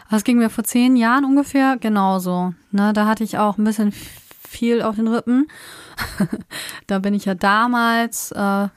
Das 0.09 0.23
ging 0.23 0.39
mir 0.39 0.49
vor 0.49 0.63
zehn 0.63 0.95
Jahren 0.95 1.25
ungefähr 1.25 1.77
genauso. 1.77 2.53
Ne, 2.71 2.93
da 2.93 3.05
hatte 3.05 3.23
ich 3.23 3.37
auch 3.37 3.57
ein 3.57 3.63
bisschen 3.63 3.93
viel 4.47 4.81
auf 4.81 4.95
den 4.95 5.07
Rippen. 5.07 5.47
da 6.87 6.99
bin 6.99 7.13
ich 7.13 7.25
ja 7.25 7.35
damals 7.35 8.31
äh, 8.31 8.67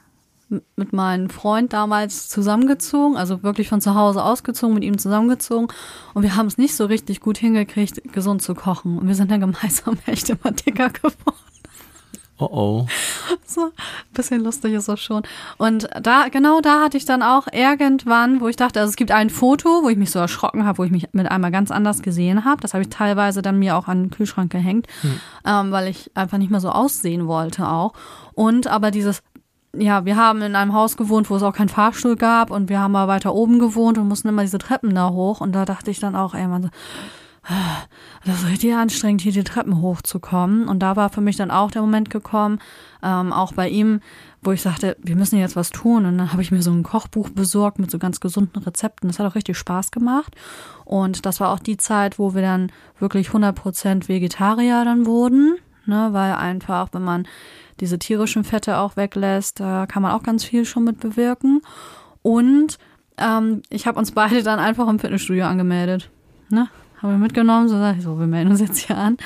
mit 0.77 0.93
meinem 0.93 1.31
Freund 1.31 1.73
damals 1.73 2.29
zusammengezogen, 2.29 3.17
also 3.17 3.43
wirklich 3.43 3.69
von 3.69 3.81
zu 3.81 3.95
Hause 3.95 4.23
ausgezogen, 4.25 4.75
mit 4.75 4.85
ihm 4.85 4.99
zusammengezogen. 4.99 5.69
Und 6.15 6.23
wir 6.23 6.37
haben 6.37 6.47
es 6.47 6.59
nicht 6.59 6.75
so 6.75 6.87
richtig 6.87 7.21
gut 7.21 7.39
hingekriegt, 7.39 8.13
gesund 8.13 8.43
zu 8.43 8.55
kochen. 8.55 8.99
Und 8.99 9.09
wir 9.09 9.15
sind 9.15 9.31
dann 9.31 9.41
gemeinsam 9.41 9.99
echt 10.07 10.31
immer 10.31 10.53
dicker 10.53 10.91
geworden. 10.91 11.37
Oh 12.43 12.49
oh. 12.51 12.87
So, 13.47 13.67
ein 13.67 14.15
bisschen 14.15 14.43
lustig 14.43 14.73
ist 14.73 14.89
das 14.89 15.01
schon. 15.01 15.23
Und 15.59 15.89
da, 16.01 16.29
genau 16.29 16.61
da 16.61 16.81
hatte 16.81 16.97
ich 16.97 17.05
dann 17.05 17.23
auch 17.23 17.47
irgendwann, 17.53 18.41
wo 18.41 18.49
ich 18.49 18.57
dachte, 18.57 18.81
also 18.81 18.91
es 18.91 18.97
gibt 18.97 19.13
ein 19.13 19.31
Foto, 19.31 19.83
wo 19.83 19.89
ich 19.89 19.97
mich 19.97 20.11
so 20.11 20.19
erschrocken 20.19 20.65
habe, 20.65 20.79
wo 20.79 20.85
ich 20.85 20.91
mich 20.91 21.09
mit 21.13 21.31
einmal 21.31 21.51
ganz 21.51 21.71
anders 21.71 22.03
gesehen 22.03 22.45
habe. 22.45 22.61
Das 22.63 22.75
habe 22.75 22.83
ich 22.83 22.89
teilweise 22.89 23.43
dann 23.43 23.59
mir 23.59 23.77
auch 23.77 23.89
an 23.89 24.05
den 24.05 24.11
Kühlschrank 24.11 24.51
gehängt, 24.51 24.87
hm. 25.03 25.21
ähm, 25.47 25.71
weil 25.71 25.89
ich 25.89 26.11
einfach 26.17 26.39
nicht 26.39 26.51
mehr 26.51 26.61
so 26.61 26.71
aussehen 26.71 27.27
wollte 27.27 27.69
auch. 27.69 27.93
Und 28.35 28.67
aber 28.67 28.91
dieses 28.91 29.23
ja, 29.75 30.05
wir 30.05 30.17
haben 30.17 30.43
in 30.43 30.55
einem 30.55 30.75
Haus 30.75 30.97
gewohnt, 30.97 31.31
wo 31.31 31.37
es 31.37 31.43
auch 31.43 31.55
keinen 31.55 31.69
Fahrstuhl 31.69 32.17
gab 32.17 32.51
und 32.51 32.69
wir 32.69 32.81
haben 32.81 32.93
mal 32.93 33.09
weiter 33.09 33.35
oben 33.35 33.59
gewohnt 33.59 33.99
und 33.99 34.09
mussten 34.09 34.29
immer 34.29 34.43
diese 34.43 34.59
Treppen 34.59 34.95
da 34.95 35.11
hoch 35.11 35.41
und 35.41 35.53
da 35.53 35.65
dachte 35.65 35.91
ich 35.91 35.99
dann 35.99 36.15
auch, 36.15 36.35
ey, 36.35 36.47
man 36.47 36.65
so, 36.65 36.69
das 38.25 38.43
ist 38.43 38.49
richtig 38.49 38.75
anstrengend, 38.75 39.21
hier 39.21 39.33
die 39.33 39.43
Treppen 39.43 39.81
hochzukommen. 39.81 40.69
Und 40.69 40.79
da 40.81 40.95
war 40.95 41.11
für 41.11 41.21
mich 41.21 41.37
dann 41.37 41.51
auch 41.51 41.73
der 41.73 41.83
Moment 41.83 42.09
gekommen, 42.09 42.61
ähm, 43.03 43.33
auch 43.33 43.53
bei 43.53 43.69
ihm, 43.69 44.01
wo 44.43 44.53
ich 44.53 44.63
sagte, 44.63 44.97
wir 45.03 45.17
müssen 45.17 45.39
jetzt 45.39 45.57
was 45.57 45.71
tun. 45.71 46.07
Und 46.07 46.19
dann 46.19 46.33
habe 46.33 46.43
ich 46.43 46.53
mir 46.53 46.63
so 46.63 46.71
ein 46.71 46.85
Kochbuch 46.85 47.31
besorgt 47.31 47.81
mit 47.81 47.91
so 47.91 47.99
ganz 47.99 48.21
gesunden 48.21 48.63
Rezepten. 48.63 49.09
Das 49.09 49.19
hat 49.19 49.27
auch 49.27 49.35
richtig 49.35 49.59
Spaß 49.59 49.91
gemacht. 49.91 50.37
Und 50.85 51.27
das 51.27 51.41
war 51.41 51.51
auch 51.51 51.59
die 51.59 51.77
Zeit, 51.77 52.19
wo 52.19 52.35
wir 52.35 52.43
dann 52.43 52.71
wirklich 53.01 53.31
100% 53.31 54.09
Vegetarier 54.09 54.85
dann 54.85 55.07
wurden. 55.07 55.57
Ne, 55.85 56.11
weil 56.13 56.35
einfach, 56.35 56.91
wenn 56.93 57.03
man 57.03 57.27
diese 57.81 57.99
tierischen 57.99 58.45
Fette 58.45 58.79
auch 58.79 58.97
weglässt, 58.97 59.61
da 59.61 59.87
kann 59.87 60.03
man 60.03 60.13
auch 60.13 60.23
ganz 60.23 60.45
viel 60.45 60.65
schon 60.65 60.85
mit 60.85 61.01
bewirken. 61.01 61.63
Und 62.23 62.79
ähm, 63.19 63.63
ich 63.71 63.87
habe 63.87 63.99
uns 63.99 64.13
beide 64.13 64.43
dann 64.43 64.59
einfach 64.59 64.89
im 64.89 64.99
Fitnessstudio 64.99 65.45
angemeldet. 65.45 66.11
Ne? 66.49 66.69
Haben 67.01 67.11
wir 67.11 67.19
mitgenommen, 67.19 67.69
so 67.69 67.79
sag 67.79 67.97
ich 67.97 68.03
so, 68.03 68.19
wir 68.19 68.27
melden 68.27 68.51
uns 68.51 68.61
jetzt 68.61 68.79
hier 68.79 68.97
an. 68.97 69.17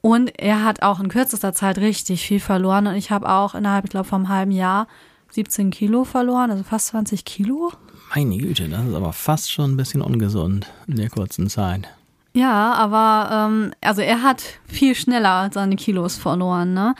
Und 0.00 0.38
er 0.38 0.64
hat 0.64 0.82
auch 0.82 1.00
in 1.00 1.08
kürzester 1.08 1.52
Zeit 1.52 1.78
richtig 1.78 2.24
viel 2.24 2.38
verloren. 2.38 2.86
Und 2.86 2.94
ich 2.94 3.10
habe 3.10 3.28
auch 3.28 3.54
innerhalb, 3.54 3.84
ich 3.84 3.90
glaube, 3.90 4.06
vom 4.06 4.28
halben 4.28 4.52
Jahr 4.52 4.86
17 5.30 5.70
Kilo 5.70 6.04
verloren, 6.04 6.50
also 6.50 6.62
fast 6.62 6.88
20 6.88 7.24
Kilo. 7.24 7.72
Meine 8.14 8.38
Güte, 8.38 8.68
das 8.68 8.86
ist 8.86 8.94
aber 8.94 9.12
fast 9.12 9.50
schon 9.50 9.72
ein 9.72 9.76
bisschen 9.76 10.00
ungesund 10.00 10.72
in 10.86 10.96
der 10.96 11.10
kurzen 11.10 11.48
Zeit. 11.48 11.88
Ja, 12.34 12.72
aber 12.74 13.48
ähm, 13.50 13.72
also 13.80 14.02
er 14.02 14.22
hat 14.22 14.42
viel 14.66 14.94
schneller 14.94 15.50
seine 15.52 15.74
Kilos 15.76 16.16
verloren, 16.16 16.74
ne? 16.74 16.94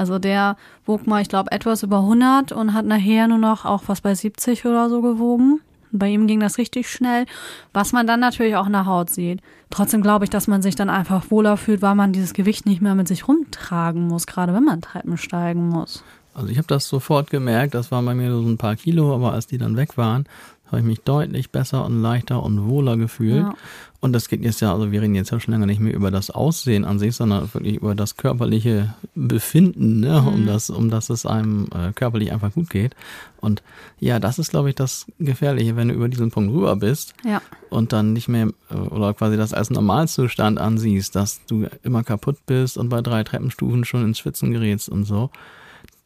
Also 0.00 0.18
der 0.18 0.56
wog 0.86 1.06
mal, 1.06 1.20
ich 1.20 1.28
glaube, 1.28 1.52
etwas 1.52 1.82
über 1.82 1.98
100 1.98 2.52
und 2.52 2.72
hat 2.72 2.86
nachher 2.86 3.28
nur 3.28 3.36
noch 3.36 3.66
auch 3.66 3.82
was 3.86 4.00
bei 4.00 4.14
70 4.14 4.64
oder 4.64 4.88
so 4.88 5.02
gewogen. 5.02 5.60
Bei 5.92 6.08
ihm 6.08 6.26
ging 6.26 6.40
das 6.40 6.56
richtig 6.56 6.88
schnell, 6.88 7.26
was 7.74 7.92
man 7.92 8.06
dann 8.06 8.20
natürlich 8.20 8.56
auch 8.56 8.66
in 8.66 8.72
der 8.72 8.86
Haut 8.86 9.10
sieht. 9.10 9.42
Trotzdem 9.68 10.00
glaube 10.00 10.24
ich, 10.24 10.30
dass 10.30 10.46
man 10.46 10.62
sich 10.62 10.74
dann 10.74 10.88
einfach 10.88 11.30
wohler 11.30 11.58
fühlt, 11.58 11.82
weil 11.82 11.94
man 11.94 12.14
dieses 12.14 12.32
Gewicht 12.32 12.64
nicht 12.64 12.80
mehr 12.80 12.94
mit 12.94 13.08
sich 13.08 13.28
rumtragen 13.28 14.08
muss, 14.08 14.26
gerade 14.26 14.54
wenn 14.54 14.64
man 14.64 14.80
Treppen 14.80 15.18
steigen 15.18 15.68
muss. 15.68 16.02
Also 16.32 16.48
ich 16.48 16.56
habe 16.56 16.68
das 16.68 16.88
sofort 16.88 17.28
gemerkt, 17.28 17.74
das 17.74 17.90
waren 17.90 18.06
bei 18.06 18.14
mir 18.14 18.32
so 18.32 18.40
ein 18.40 18.56
paar 18.56 18.76
Kilo, 18.76 19.14
aber 19.14 19.34
als 19.34 19.48
die 19.48 19.58
dann 19.58 19.76
weg 19.76 19.98
waren, 19.98 20.24
habe 20.68 20.78
ich 20.78 20.84
mich 20.84 21.00
deutlich 21.00 21.50
besser 21.50 21.84
und 21.84 22.00
leichter 22.00 22.42
und 22.42 22.68
wohler 22.68 22.96
gefühlt. 22.96 23.42
Ja. 23.42 23.54
Und 24.00 24.14
das 24.14 24.28
geht 24.28 24.42
jetzt 24.42 24.62
ja, 24.62 24.72
also 24.72 24.90
wir 24.92 25.02
reden 25.02 25.14
jetzt 25.14 25.30
ja 25.30 25.38
schon 25.38 25.52
lange 25.52 25.66
nicht 25.66 25.78
mehr 25.78 25.92
über 25.92 26.10
das 26.10 26.30
Aussehen 26.30 26.86
an 26.86 26.98
sich, 26.98 27.14
sondern 27.14 27.52
wirklich 27.52 27.76
über 27.76 27.94
das 27.94 28.16
körperliche 28.16 28.94
Befinden, 29.14 30.00
ne? 30.00 30.22
Mhm. 30.22 30.28
um 30.28 30.46
das, 30.46 30.70
um 30.70 30.88
dass 30.88 31.10
es 31.10 31.26
einem 31.26 31.68
äh, 31.74 31.92
körperlich 31.92 32.32
einfach 32.32 32.52
gut 32.52 32.70
geht. 32.70 32.96
Und 33.40 33.62
ja, 33.98 34.18
das 34.18 34.38
ist, 34.38 34.50
glaube 34.50 34.70
ich, 34.70 34.74
das 34.74 35.06
Gefährliche, 35.18 35.76
wenn 35.76 35.88
du 35.88 35.94
über 35.94 36.08
diesen 36.08 36.30
Punkt 36.30 36.50
rüber 36.50 36.76
bist 36.76 37.14
ja. 37.24 37.42
und 37.68 37.92
dann 37.92 38.14
nicht 38.14 38.28
mehr 38.28 38.48
äh, 38.70 38.74
oder 38.74 39.12
quasi 39.12 39.36
das 39.36 39.52
als 39.52 39.68
Normalzustand 39.68 40.58
ansiehst, 40.58 41.14
dass 41.14 41.44
du 41.46 41.66
immer 41.82 42.02
kaputt 42.02 42.38
bist 42.46 42.78
und 42.78 42.88
bei 42.88 43.02
drei 43.02 43.22
Treppenstufen 43.22 43.84
schon 43.84 44.04
ins 44.04 44.18
Schwitzen 44.18 44.50
gerätst 44.50 44.88
und 44.88 45.04
so 45.04 45.30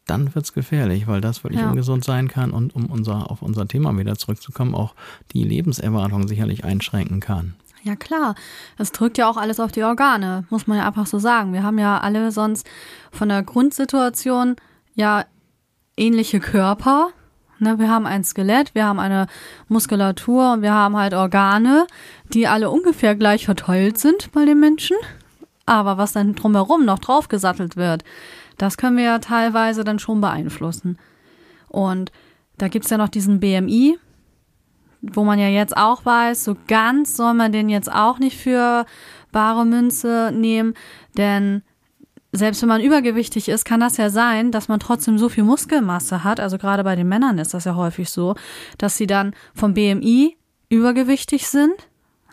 dann 0.05 0.35
wird's 0.35 0.53
gefährlich, 0.53 1.07
weil 1.07 1.19
das 1.19 1.43
wirklich 1.43 1.61
ja. 1.61 1.69
ungesund 1.69 2.03
sein 2.03 2.27
kann 2.27 2.51
und 2.51 2.75
um 2.75 2.85
unser, 2.85 3.31
auf 3.31 3.41
unser 3.41 3.67
Thema 3.67 3.97
wieder 3.97 4.15
zurückzukommen, 4.15 4.75
auch 4.75 4.93
die 5.33 5.43
Lebenserwartung 5.43 6.27
sicherlich 6.27 6.63
einschränken 6.63 7.19
kann. 7.19 7.55
Ja 7.85 7.95
klar, 7.95 8.33
es 8.79 8.91
drückt 8.91 9.19
ja 9.19 9.29
auch 9.29 9.37
alles 9.37 9.59
auf 9.59 9.71
die 9.71 9.83
Organe, 9.83 10.45
muss 10.49 10.65
man 10.65 10.79
ja 10.79 10.87
einfach 10.87 11.05
so 11.05 11.19
sagen. 11.19 11.53
Wir 11.53 11.61
haben 11.61 11.77
ja 11.77 11.99
alle 11.99 12.31
sonst 12.31 12.65
von 13.11 13.29
der 13.29 13.43
Grundsituation 13.43 14.55
ja 14.95 15.25
ähnliche 15.95 16.39
Körper. 16.39 17.09
Ne, 17.59 17.77
wir 17.77 17.87
haben 17.91 18.07
ein 18.07 18.23
Skelett, 18.23 18.73
wir 18.73 18.85
haben 18.85 18.97
eine 18.97 19.27
Muskulatur 19.67 20.53
und 20.53 20.63
wir 20.63 20.73
haben 20.73 20.97
halt 20.97 21.13
Organe, 21.13 21.85
die 22.33 22.47
alle 22.47 22.71
ungefähr 22.71 23.13
gleich 23.15 23.45
verteilt 23.45 23.99
sind 23.99 24.31
bei 24.31 24.45
den 24.45 24.59
Menschen. 24.59 24.97
Aber 25.67 25.99
was 25.99 26.13
dann 26.13 26.33
drumherum 26.33 26.85
noch 26.85 26.97
draufgesattelt 26.97 27.77
wird, 27.77 28.03
das 28.57 28.77
können 28.77 28.97
wir 28.97 29.03
ja 29.03 29.19
teilweise 29.19 29.83
dann 29.83 29.99
schon 29.99 30.21
beeinflussen. 30.21 30.97
Und 31.67 32.11
da 32.57 32.67
gibt's 32.67 32.89
ja 32.89 32.97
noch 32.97 33.09
diesen 33.09 33.39
BMI, 33.39 33.99
wo 35.13 35.23
man 35.23 35.39
ja 35.39 35.47
jetzt 35.47 35.75
auch 35.75 36.05
weiß, 36.05 36.43
so 36.43 36.55
ganz 36.67 37.17
soll 37.17 37.33
man 37.33 37.51
den 37.51 37.69
jetzt 37.69 37.91
auch 37.91 38.19
nicht 38.19 38.37
für 38.37 38.85
bare 39.31 39.65
Münze 39.65 40.31
nehmen, 40.33 40.73
denn 41.17 41.63
selbst 42.31 42.61
wenn 42.61 42.69
man 42.69 42.81
übergewichtig 42.81 43.47
ist, 43.47 43.63
kann 43.63 43.79
das 43.79 43.97
ja 43.97 44.09
sein, 44.09 44.51
dass 44.51 44.67
man 44.67 44.79
trotzdem 44.79 45.17
so 45.17 45.29
viel 45.29 45.43
Muskelmasse 45.43 46.23
hat. 46.23 46.41
Also 46.41 46.57
gerade 46.57 46.83
bei 46.83 46.95
den 46.95 47.07
Männern 47.07 47.37
ist 47.37 47.53
das 47.53 47.63
ja 47.63 47.75
häufig 47.75 48.09
so, 48.09 48.35
dass 48.77 48.97
sie 48.97 49.07
dann 49.07 49.33
vom 49.53 49.73
BMI 49.73 50.35
übergewichtig 50.69 51.47
sind. 51.47 51.75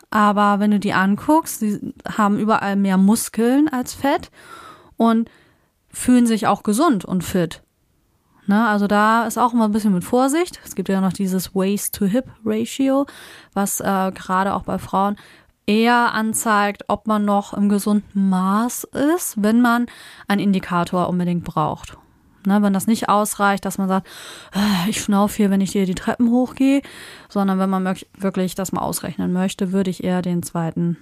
Aber 0.09 0.59
wenn 0.59 0.71
du 0.71 0.79
die 0.79 0.93
anguckst, 0.93 1.61
sie 1.61 1.93
haben 2.05 2.37
überall 2.37 2.75
mehr 2.75 2.97
Muskeln 2.97 3.69
als 3.69 3.93
Fett. 3.93 4.29
Und 4.97 5.29
fühlen 5.93 6.25
sich 6.25 6.47
auch 6.47 6.63
gesund 6.63 7.05
und 7.05 7.23
fit. 7.23 7.61
Ne, 8.45 8.67
also 8.67 8.87
da 8.87 9.25
ist 9.25 9.37
auch 9.37 9.53
immer 9.53 9.65
ein 9.65 9.71
bisschen 9.71 9.93
mit 9.93 10.03
Vorsicht. 10.03 10.59
Es 10.65 10.75
gibt 10.75 10.89
ja 10.89 10.99
noch 10.99 11.13
dieses 11.13 11.55
Waist-to-Hip-Ratio, 11.55 13.05
was 13.53 13.79
äh, 13.79 14.11
gerade 14.11 14.53
auch 14.53 14.63
bei 14.63 14.77
Frauen 14.77 15.15
eher 15.65 16.13
anzeigt, 16.13 16.83
ob 16.89 17.07
man 17.07 17.23
noch 17.23 17.53
im 17.53 17.69
gesunden 17.69 18.29
Maß 18.29 18.83
ist, 19.15 19.41
wenn 19.41 19.61
man 19.61 19.85
einen 20.27 20.41
Indikator 20.41 21.07
unbedingt 21.07 21.45
braucht. 21.45 21.97
Ne, 22.45 22.61
wenn 22.61 22.73
das 22.73 22.87
nicht 22.87 23.07
ausreicht, 23.07 23.63
dass 23.63 23.77
man 23.77 23.87
sagt, 23.87 24.07
äh, 24.53 24.89
ich 24.89 25.01
schnaufe 25.01 25.37
hier, 25.37 25.49
wenn 25.49 25.61
ich 25.61 25.71
hier 25.71 25.85
die 25.85 25.95
Treppen 25.95 26.29
hochgehe, 26.29 26.81
sondern 27.29 27.59
wenn 27.59 27.69
man 27.69 27.95
wirklich 28.17 28.55
das 28.55 28.73
mal 28.73 28.81
ausrechnen 28.81 29.31
möchte, 29.31 29.71
würde 29.71 29.89
ich 29.89 30.03
eher 30.03 30.21
den 30.21 30.43
zweiten 30.43 30.97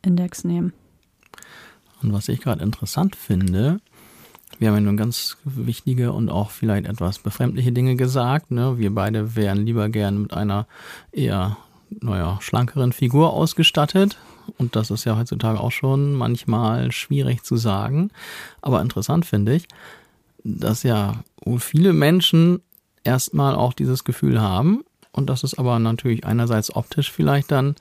Index 0.00 0.44
nehmen. 0.44 0.72
Und 2.02 2.14
was 2.14 2.30
ich 2.30 2.40
gerade 2.40 2.62
interessant 2.62 3.14
finde, 3.14 3.80
wir 4.60 4.68
haben 4.68 4.74
ja 4.74 4.80
nun 4.82 4.98
ganz 4.98 5.38
wichtige 5.44 6.12
und 6.12 6.28
auch 6.28 6.50
vielleicht 6.50 6.86
etwas 6.86 7.18
befremdliche 7.18 7.72
Dinge 7.72 7.96
gesagt. 7.96 8.50
Ne? 8.50 8.76
Wir 8.76 8.94
beide 8.94 9.34
wären 9.34 9.64
lieber 9.64 9.88
gern 9.88 10.20
mit 10.20 10.34
einer 10.34 10.66
eher, 11.12 11.56
naja, 11.88 12.36
schlankeren 12.42 12.92
Figur 12.92 13.32
ausgestattet. 13.32 14.18
Und 14.58 14.76
das 14.76 14.90
ist 14.90 15.06
ja 15.06 15.16
heutzutage 15.16 15.58
auch 15.58 15.72
schon 15.72 16.12
manchmal 16.12 16.92
schwierig 16.92 17.42
zu 17.42 17.56
sagen. 17.56 18.10
Aber 18.60 18.82
interessant 18.82 19.24
finde 19.24 19.54
ich, 19.54 19.66
dass 20.44 20.82
ja 20.82 21.24
viele 21.58 21.94
Menschen 21.94 22.60
erstmal 23.02 23.54
auch 23.54 23.72
dieses 23.72 24.04
Gefühl 24.04 24.42
haben 24.42 24.84
und 25.12 25.30
dass 25.30 25.42
es 25.42 25.56
aber 25.56 25.78
natürlich 25.78 26.26
einerseits 26.26 26.76
optisch 26.76 27.10
vielleicht 27.10 27.50
dann 27.50 27.76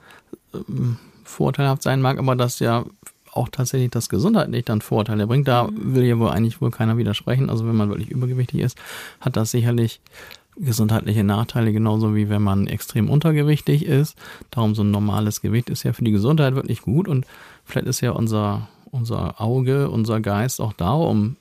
ähm, 0.53 0.97
vorteilhaft 1.25 1.83
sein 1.83 2.01
mag, 2.01 2.19
aber 2.19 2.37
dass 2.37 2.59
ja 2.59 2.85
auch 3.33 3.49
tatsächlich 3.49 3.91
das 3.91 4.09
gesundheitlich 4.09 4.65
dann 4.65 4.81
Vorteile 4.81 5.27
bringt. 5.27 5.47
Da 5.47 5.65
mhm. 5.65 5.95
will 5.95 6.03
ja 6.03 6.17
wohl 6.19 6.29
eigentlich 6.29 6.61
wohl 6.61 6.71
keiner 6.71 6.97
widersprechen. 6.97 7.49
Also 7.49 7.67
wenn 7.67 7.75
man 7.75 7.89
wirklich 7.89 8.09
übergewichtig 8.09 8.61
ist, 8.61 8.77
hat 9.19 9.35
das 9.35 9.51
sicherlich 9.51 10.01
gesundheitliche 10.59 11.23
Nachteile, 11.23 11.71
genauso 11.71 12.15
wie 12.15 12.29
wenn 12.29 12.41
man 12.41 12.67
extrem 12.67 13.09
untergewichtig 13.09 13.85
ist. 13.85 14.17
Darum 14.51 14.75
so 14.75 14.83
ein 14.83 14.91
normales 14.91 15.41
Gewicht 15.41 15.69
ist 15.69 15.83
ja 15.83 15.93
für 15.93 16.03
die 16.03 16.11
Gesundheit 16.11 16.55
wirklich 16.55 16.81
gut 16.81 17.07
und 17.07 17.25
vielleicht 17.63 17.87
ist 17.87 18.01
ja 18.01 18.11
unser, 18.11 18.67
unser 18.91 19.39
Auge, 19.39 19.89
unser 19.89 20.19
Geist 20.19 20.59
auch 20.59 20.73
da, 20.73 20.93
um 20.93 21.37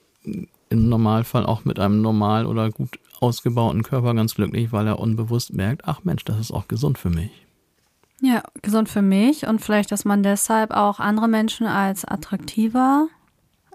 im 0.70 0.88
Normalfall 0.88 1.46
auch 1.46 1.64
mit 1.64 1.78
einem 1.78 2.02
normal 2.02 2.46
oder 2.46 2.70
gut 2.70 2.98
ausgebauten 3.20 3.82
Körper 3.82 4.14
ganz 4.14 4.34
glücklich, 4.34 4.70
weil 4.72 4.86
er 4.86 5.00
unbewusst 5.00 5.52
merkt, 5.52 5.82
ach 5.86 6.04
Mensch, 6.04 6.24
das 6.24 6.38
ist 6.38 6.52
auch 6.52 6.68
gesund 6.68 6.98
für 6.98 7.10
mich. 7.10 7.30
Ja, 8.20 8.42
gesund 8.62 8.88
für 8.88 9.02
mich 9.02 9.46
und 9.46 9.60
vielleicht, 9.60 9.92
dass 9.92 10.04
man 10.04 10.22
deshalb 10.22 10.72
auch 10.72 10.98
andere 10.98 11.28
Menschen 11.28 11.66
als 11.66 12.04
attraktiver 12.04 13.08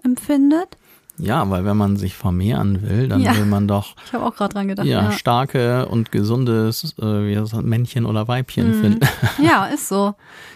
empfindet. 0.02 0.76
Ja, 1.16 1.48
weil 1.48 1.64
wenn 1.64 1.76
man 1.76 1.96
sich 1.96 2.14
vermehren 2.14 2.82
will, 2.82 3.08
dann 3.08 3.20
ja. 3.20 3.36
will 3.36 3.46
man 3.46 3.68
doch. 3.68 3.94
Ich 4.04 4.12
habe 4.12 4.24
auch 4.24 4.34
gerade 4.34 4.54
dran 4.54 4.68
gedacht. 4.68 4.86
Ja, 4.86 5.04
ja, 5.04 5.12
starke 5.12 5.86
und 5.86 6.10
gesundes 6.10 6.94
äh, 6.98 7.02
wie 7.02 7.34
das 7.34 7.52
Männchen 7.52 8.04
oder 8.04 8.26
Weibchen 8.26 8.76
mhm. 8.76 8.80
finden. 8.80 9.08
Ja, 9.38 9.66
ist 9.66 9.88
so. 9.88 10.14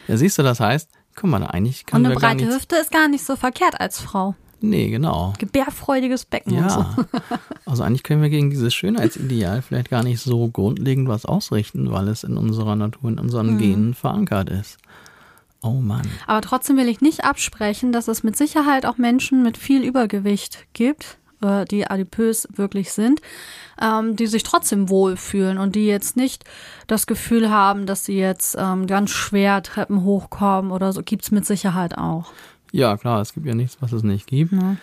ja, 0.09 0.17
siehst 0.17 0.39
du, 0.39 0.43
das 0.43 0.61
heißt, 0.61 0.91
guck 1.15 1.31
mal, 1.31 1.45
eigentlich 1.45 1.87
kann 1.87 2.01
Und 2.01 2.07
eine 2.07 2.17
breite 2.17 2.47
Hüfte 2.47 2.77
ist 2.77 2.91
gar 2.91 3.09
nicht 3.09 3.25
so 3.25 3.37
verkehrt 3.37 3.81
als 3.81 4.01
Frau. 4.01 4.35
Nee, 4.61 4.91
genau. 4.91 5.35
Gebärfreudiges 5.39 6.25
Becken 6.25 6.55
ja. 6.55 6.63
und 6.63 6.71
so. 6.71 7.05
also 7.67 7.83
eigentlich 7.83 8.03
können 8.03 8.23
wir 8.23 8.31
gegen 8.31 8.51
dieses 8.51 8.75
Schönheitsideal 8.75 9.63
vielleicht 9.63 9.91
gar 9.91 10.03
nicht 10.03 10.21
so 10.21 10.49
grundlegend 10.49 11.09
was 11.09 11.25
ausrichten, 11.25 11.93
weil 11.93 12.09
es 12.09 12.25
in 12.25 12.37
unserer 12.37 12.77
Natur, 12.77 13.11
in 13.11 13.19
unseren 13.19 13.55
mhm. 13.55 13.59
Genen 13.59 13.95
verankert 13.95 14.51
ist. 14.51 14.79
Oh 15.63 15.81
Mann. 15.81 16.07
Aber 16.27 16.41
trotzdem 16.41 16.77
will 16.77 16.89
ich 16.89 17.01
nicht 17.01 17.25
absprechen, 17.25 17.93
dass 17.93 18.09
es 18.09 18.23
mit 18.23 18.37
Sicherheit 18.37 18.87
auch 18.87 18.97
Menschen 18.97 19.43
mit 19.43 19.57
viel 19.57 19.83
Übergewicht 19.83 20.67
gibt, 20.73 21.19
äh, 21.43 21.65
die 21.65 21.87
adipös 21.87 22.49
wirklich 22.55 22.93
sind, 22.93 23.21
ähm, 23.81 24.15
die 24.15 24.27
sich 24.27 24.45
trotzdem 24.45 24.89
wohlfühlen 24.89 25.59
und 25.59 25.75
die 25.75 25.87
jetzt 25.87 26.17
nicht 26.17 26.45
das 26.87 27.07
Gefühl 27.07 27.51
haben, 27.51 27.87
dass 27.87 28.05
sie 28.05 28.19
jetzt 28.19 28.57
ähm, 28.59 28.87
ganz 28.87 29.11
schwer 29.11 29.63
Treppen 29.63 30.05
hochkommen 30.05 30.71
oder 30.71 30.93
so. 30.93 31.03
Gibt's 31.03 31.31
mit 31.31 31.45
Sicherheit 31.45 31.99
auch. 31.99 32.33
Ja, 32.73 32.97
klar, 32.97 33.21
es 33.21 33.33
gibt 33.35 33.47
ja 33.47 33.55
nichts, 33.55 33.79
was 33.81 33.93
es 33.93 34.03
nicht 34.03 34.27
gibt. 34.27 34.53
Ja. 34.53 34.77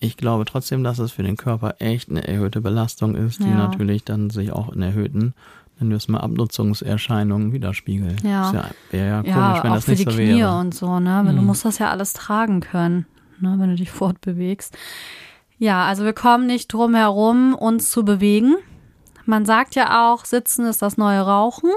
ich 0.00 0.16
glaube 0.16 0.44
trotzdem, 0.44 0.84
dass 0.84 0.98
es 0.98 1.12
für 1.12 1.22
den 1.22 1.36
Körper 1.36 1.76
echt 1.78 2.10
eine 2.10 2.26
erhöhte 2.26 2.60
Belastung 2.60 3.14
ist, 3.14 3.40
die 3.40 3.48
Ja. 3.48 3.54
natürlich 3.56 4.04
dann 4.04 4.28
sich 4.30 4.52
auch 4.52 4.70
in 4.72 4.82
erhöhten, 4.82 5.32
nennen 5.78 5.90
wir 5.90 5.96
es 5.96 6.08
mal, 6.08 6.20
Abnutzungserscheinungen 6.20 7.52
widerspiegelt. 7.52 8.22
Ja. 8.22 8.52
Ja 8.52 8.70
wäre 8.90 9.06
ja 9.08 9.22
komisch, 9.22 9.62
wenn 9.64 9.70
auch 9.70 9.74
das 9.76 9.84
für 9.86 9.90
nicht 9.92 10.00
die 10.06 10.10
so 10.10 10.16
Knie 10.16 10.38
wäre. 10.38 10.58
und 10.58 10.74
so, 10.74 11.00
ne? 11.00 11.22
Weil 11.24 11.34
du 11.34 11.40
Mhm. 11.40 11.46
musst 11.46 11.64
das 11.64 11.78
ja 11.78 11.90
alles 11.90 12.12
tragen 12.12 12.60
können, 12.60 13.06
ne? 13.40 13.54
wenn 13.58 13.70
du 13.70 13.76
dich 13.76 13.90
fortbewegst. 14.02 14.76
Ja, 15.58 15.84
also 15.86 16.04
wir 16.04 16.12
kommen 16.12 16.46
nicht 16.46 16.70
drum 16.72 16.94
herum, 16.94 17.54
uns 17.54 17.90
zu 17.90 18.04
bewegen. 18.04 18.56
Man 19.24 19.46
sagt 19.46 19.74
ja 19.74 20.12
auch, 20.12 20.24
Sitzen 20.26 20.66
ist 20.66 20.82
das 20.82 20.98
neue 20.98 21.20
Rauchen. 21.20 21.70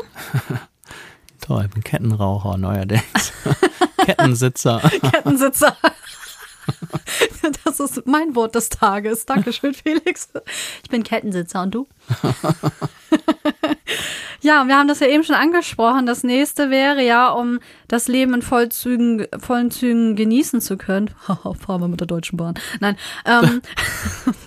Toll, 1.41 1.63
ich 1.65 1.71
bin 1.73 1.83
Kettenraucher 1.83 2.57
neuerdings. 2.57 3.31
Kettensitzer. 4.05 4.79
Kettensitzer. 5.11 5.75
Das 7.63 7.79
ist 7.79 8.05
mein 8.05 8.35
Wort 8.35 8.55
des 8.55 8.69
Tages. 8.69 9.25
Dankeschön, 9.25 9.73
Felix. 9.83 10.29
Ich 10.83 10.89
bin 10.89 11.03
Kettensitzer 11.03 11.63
und 11.63 11.75
du? 11.75 11.87
Ja, 14.41 14.61
und 14.61 14.69
wir 14.69 14.77
haben 14.77 14.87
das 14.87 15.01
ja 15.01 15.07
eben 15.07 15.25
schon 15.25 15.35
angesprochen. 15.35 16.05
Das 16.05 16.23
nächste 16.23 16.69
wäre 16.69 17.03
ja, 17.03 17.29
um 17.29 17.59
das 17.89 18.07
Leben 18.07 18.33
in 18.33 18.41
Vollzügen, 18.41 19.27
vollen 19.37 19.69
Zügen 19.69 20.15
genießen 20.15 20.61
zu 20.61 20.77
können. 20.77 21.09
Fahren 21.25 21.81
wir 21.81 21.87
mit 21.89 21.99
der 21.99 22.07
Deutschen 22.07 22.37
Bahn. 22.37 22.53
Nein, 22.79 22.95
ähm, 23.25 23.61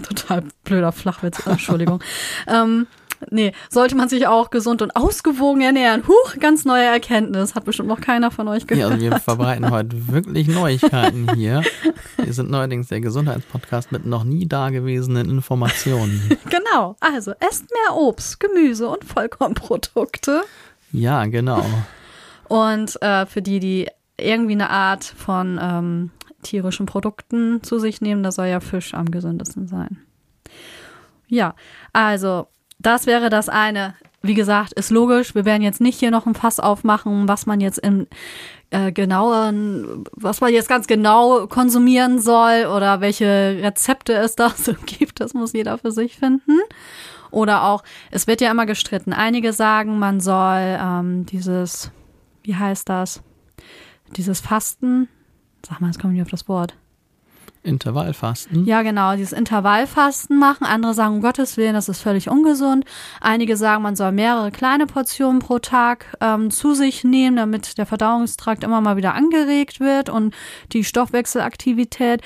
total 0.02 0.44
blöder 0.64 0.92
Flachwitz, 0.92 1.46
Entschuldigung. 1.46 2.02
ähm, 2.46 2.86
nee, 3.30 3.52
sollte 3.70 3.94
man 3.96 4.08
sich 4.08 4.26
auch 4.26 4.50
gesund 4.50 4.82
und 4.82 4.94
ausgewogen 4.96 5.62
ernähren. 5.62 6.02
Huch, 6.06 6.36
ganz 6.40 6.64
neue 6.64 6.84
Erkenntnis. 6.84 7.54
Hat 7.54 7.64
bestimmt 7.64 7.88
noch 7.88 8.00
keiner 8.00 8.30
von 8.30 8.48
euch 8.48 8.62
Ja, 8.62 8.66
gehört. 8.66 8.92
also 8.92 9.04
wir 9.04 9.18
verbreiten 9.18 9.70
heute 9.70 10.08
wirklich 10.08 10.48
Neuigkeiten 10.48 11.34
hier. 11.34 11.62
Wir 12.16 12.32
sind 12.32 12.50
neuerdings 12.50 12.88
der 12.88 13.00
Gesundheitspodcast 13.00 13.92
mit 13.92 14.06
noch 14.06 14.24
nie 14.24 14.46
dagewesenen 14.46 15.28
Informationen. 15.28 16.30
Genau. 16.50 16.96
Also, 17.00 17.32
esst 17.40 17.66
mehr 17.70 17.96
Obst, 17.96 18.38
Gemüse 18.40 18.88
und 18.88 19.04
Vollkornprodukte. 19.04 20.42
Ja, 20.92 21.24
genau. 21.26 21.64
Und 22.48 23.00
äh, 23.02 23.26
für 23.26 23.40
die, 23.42 23.58
die 23.60 23.88
irgendwie 24.18 24.52
eine 24.52 24.70
Art 24.70 25.04
von 25.04 25.58
ähm, 25.62 26.10
tierischen 26.42 26.86
Produkten 26.86 27.62
zu 27.62 27.78
sich 27.78 28.00
nehmen, 28.00 28.22
da 28.22 28.32
soll 28.32 28.46
ja 28.46 28.60
Fisch 28.60 28.94
am 28.94 29.10
gesündesten 29.10 29.66
sein. 29.68 29.98
Ja, 31.28 31.54
also 31.92 32.48
das 32.82 33.06
wäre 33.06 33.30
das 33.30 33.48
eine. 33.48 33.94
Wie 34.22 34.34
gesagt, 34.34 34.72
ist 34.74 34.90
logisch. 34.90 35.34
Wir 35.34 35.44
werden 35.44 35.62
jetzt 35.62 35.80
nicht 35.80 35.98
hier 35.98 36.12
noch 36.12 36.26
ein 36.26 36.34
Fass 36.34 36.60
aufmachen, 36.60 37.26
was 37.26 37.46
man 37.46 37.60
jetzt 37.60 37.78
im 37.78 38.06
äh, 38.70 38.92
genauen, 38.92 40.04
was 40.12 40.40
man 40.40 40.52
jetzt 40.52 40.68
ganz 40.68 40.86
genau 40.86 41.46
konsumieren 41.46 42.20
soll 42.20 42.66
oder 42.66 43.00
welche 43.00 43.58
Rezepte 43.62 44.14
es 44.14 44.36
da 44.36 44.50
so 44.56 44.74
gibt. 44.86 45.20
Das 45.20 45.34
muss 45.34 45.52
jeder 45.52 45.78
für 45.78 45.92
sich 45.92 46.16
finden. 46.16 46.58
Oder 47.30 47.64
auch, 47.64 47.82
es 48.10 48.26
wird 48.26 48.40
ja 48.40 48.50
immer 48.50 48.66
gestritten. 48.66 49.12
Einige 49.12 49.52
sagen, 49.52 49.98
man 49.98 50.20
soll 50.20 50.78
ähm, 50.80 51.26
dieses, 51.26 51.90
wie 52.42 52.54
heißt 52.54 52.88
das? 52.88 53.22
Dieses 54.16 54.40
Fasten. 54.40 55.08
Sag 55.66 55.80
mal, 55.80 55.88
jetzt 55.88 56.00
komme 56.00 56.14
ich 56.14 56.22
auf 56.22 56.30
das 56.30 56.46
Wort. 56.48 56.74
Intervallfasten. 57.62 58.64
Ja, 58.64 58.82
genau, 58.82 59.14
dieses 59.14 59.32
Intervallfasten 59.32 60.38
machen. 60.38 60.64
Andere 60.64 60.94
sagen, 60.94 61.14
um 61.14 61.22
Gottes 61.22 61.56
Willen, 61.56 61.74
das 61.74 61.88
ist 61.88 62.00
völlig 62.00 62.28
ungesund. 62.28 62.84
Einige 63.20 63.56
sagen, 63.56 63.82
man 63.82 63.94
soll 63.94 64.10
mehrere 64.12 64.50
kleine 64.50 64.86
Portionen 64.86 65.38
pro 65.38 65.58
Tag 65.60 66.16
ähm, 66.20 66.50
zu 66.50 66.74
sich 66.74 67.04
nehmen, 67.04 67.36
damit 67.36 67.78
der 67.78 67.86
Verdauungstrakt 67.86 68.64
immer 68.64 68.80
mal 68.80 68.96
wieder 68.96 69.14
angeregt 69.14 69.78
wird 69.78 70.08
und 70.08 70.34
die 70.72 70.82
Stoffwechselaktivität. 70.82 72.22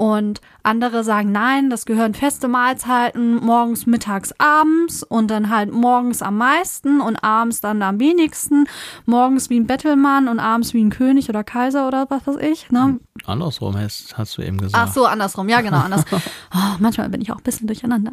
Und 0.00 0.40
andere 0.62 1.04
sagen, 1.04 1.30
nein, 1.30 1.68
das 1.68 1.84
gehören 1.84 2.14
feste 2.14 2.48
Mahlzeiten, 2.48 3.34
morgens, 3.34 3.84
mittags, 3.84 4.32
abends 4.38 5.02
und 5.02 5.30
dann 5.30 5.50
halt 5.50 5.74
morgens 5.74 6.22
am 6.22 6.38
meisten 6.38 7.02
und 7.02 7.22
abends 7.22 7.60
dann 7.60 7.82
am 7.82 8.00
wenigsten. 8.00 8.64
Morgens 9.04 9.50
wie 9.50 9.60
ein 9.60 9.66
Bettelmann 9.66 10.28
und 10.28 10.40
abends 10.40 10.72
wie 10.72 10.82
ein 10.82 10.88
König 10.88 11.28
oder 11.28 11.44
Kaiser 11.44 11.86
oder 11.86 12.06
was 12.08 12.26
weiß 12.26 12.36
ich. 12.36 12.70
Ne? 12.70 12.98
Andersrum 13.26 13.76
hast, 13.76 14.16
hast 14.16 14.38
du 14.38 14.42
eben 14.42 14.56
gesagt. 14.56 14.88
Ach 14.88 14.90
so, 14.90 15.04
andersrum. 15.04 15.50
Ja, 15.50 15.60
genau, 15.60 15.80
anders. 15.80 16.06
Oh, 16.54 16.76
manchmal 16.78 17.10
bin 17.10 17.20
ich 17.20 17.30
auch 17.30 17.36
ein 17.36 17.42
bisschen 17.42 17.66
durcheinander. 17.66 18.12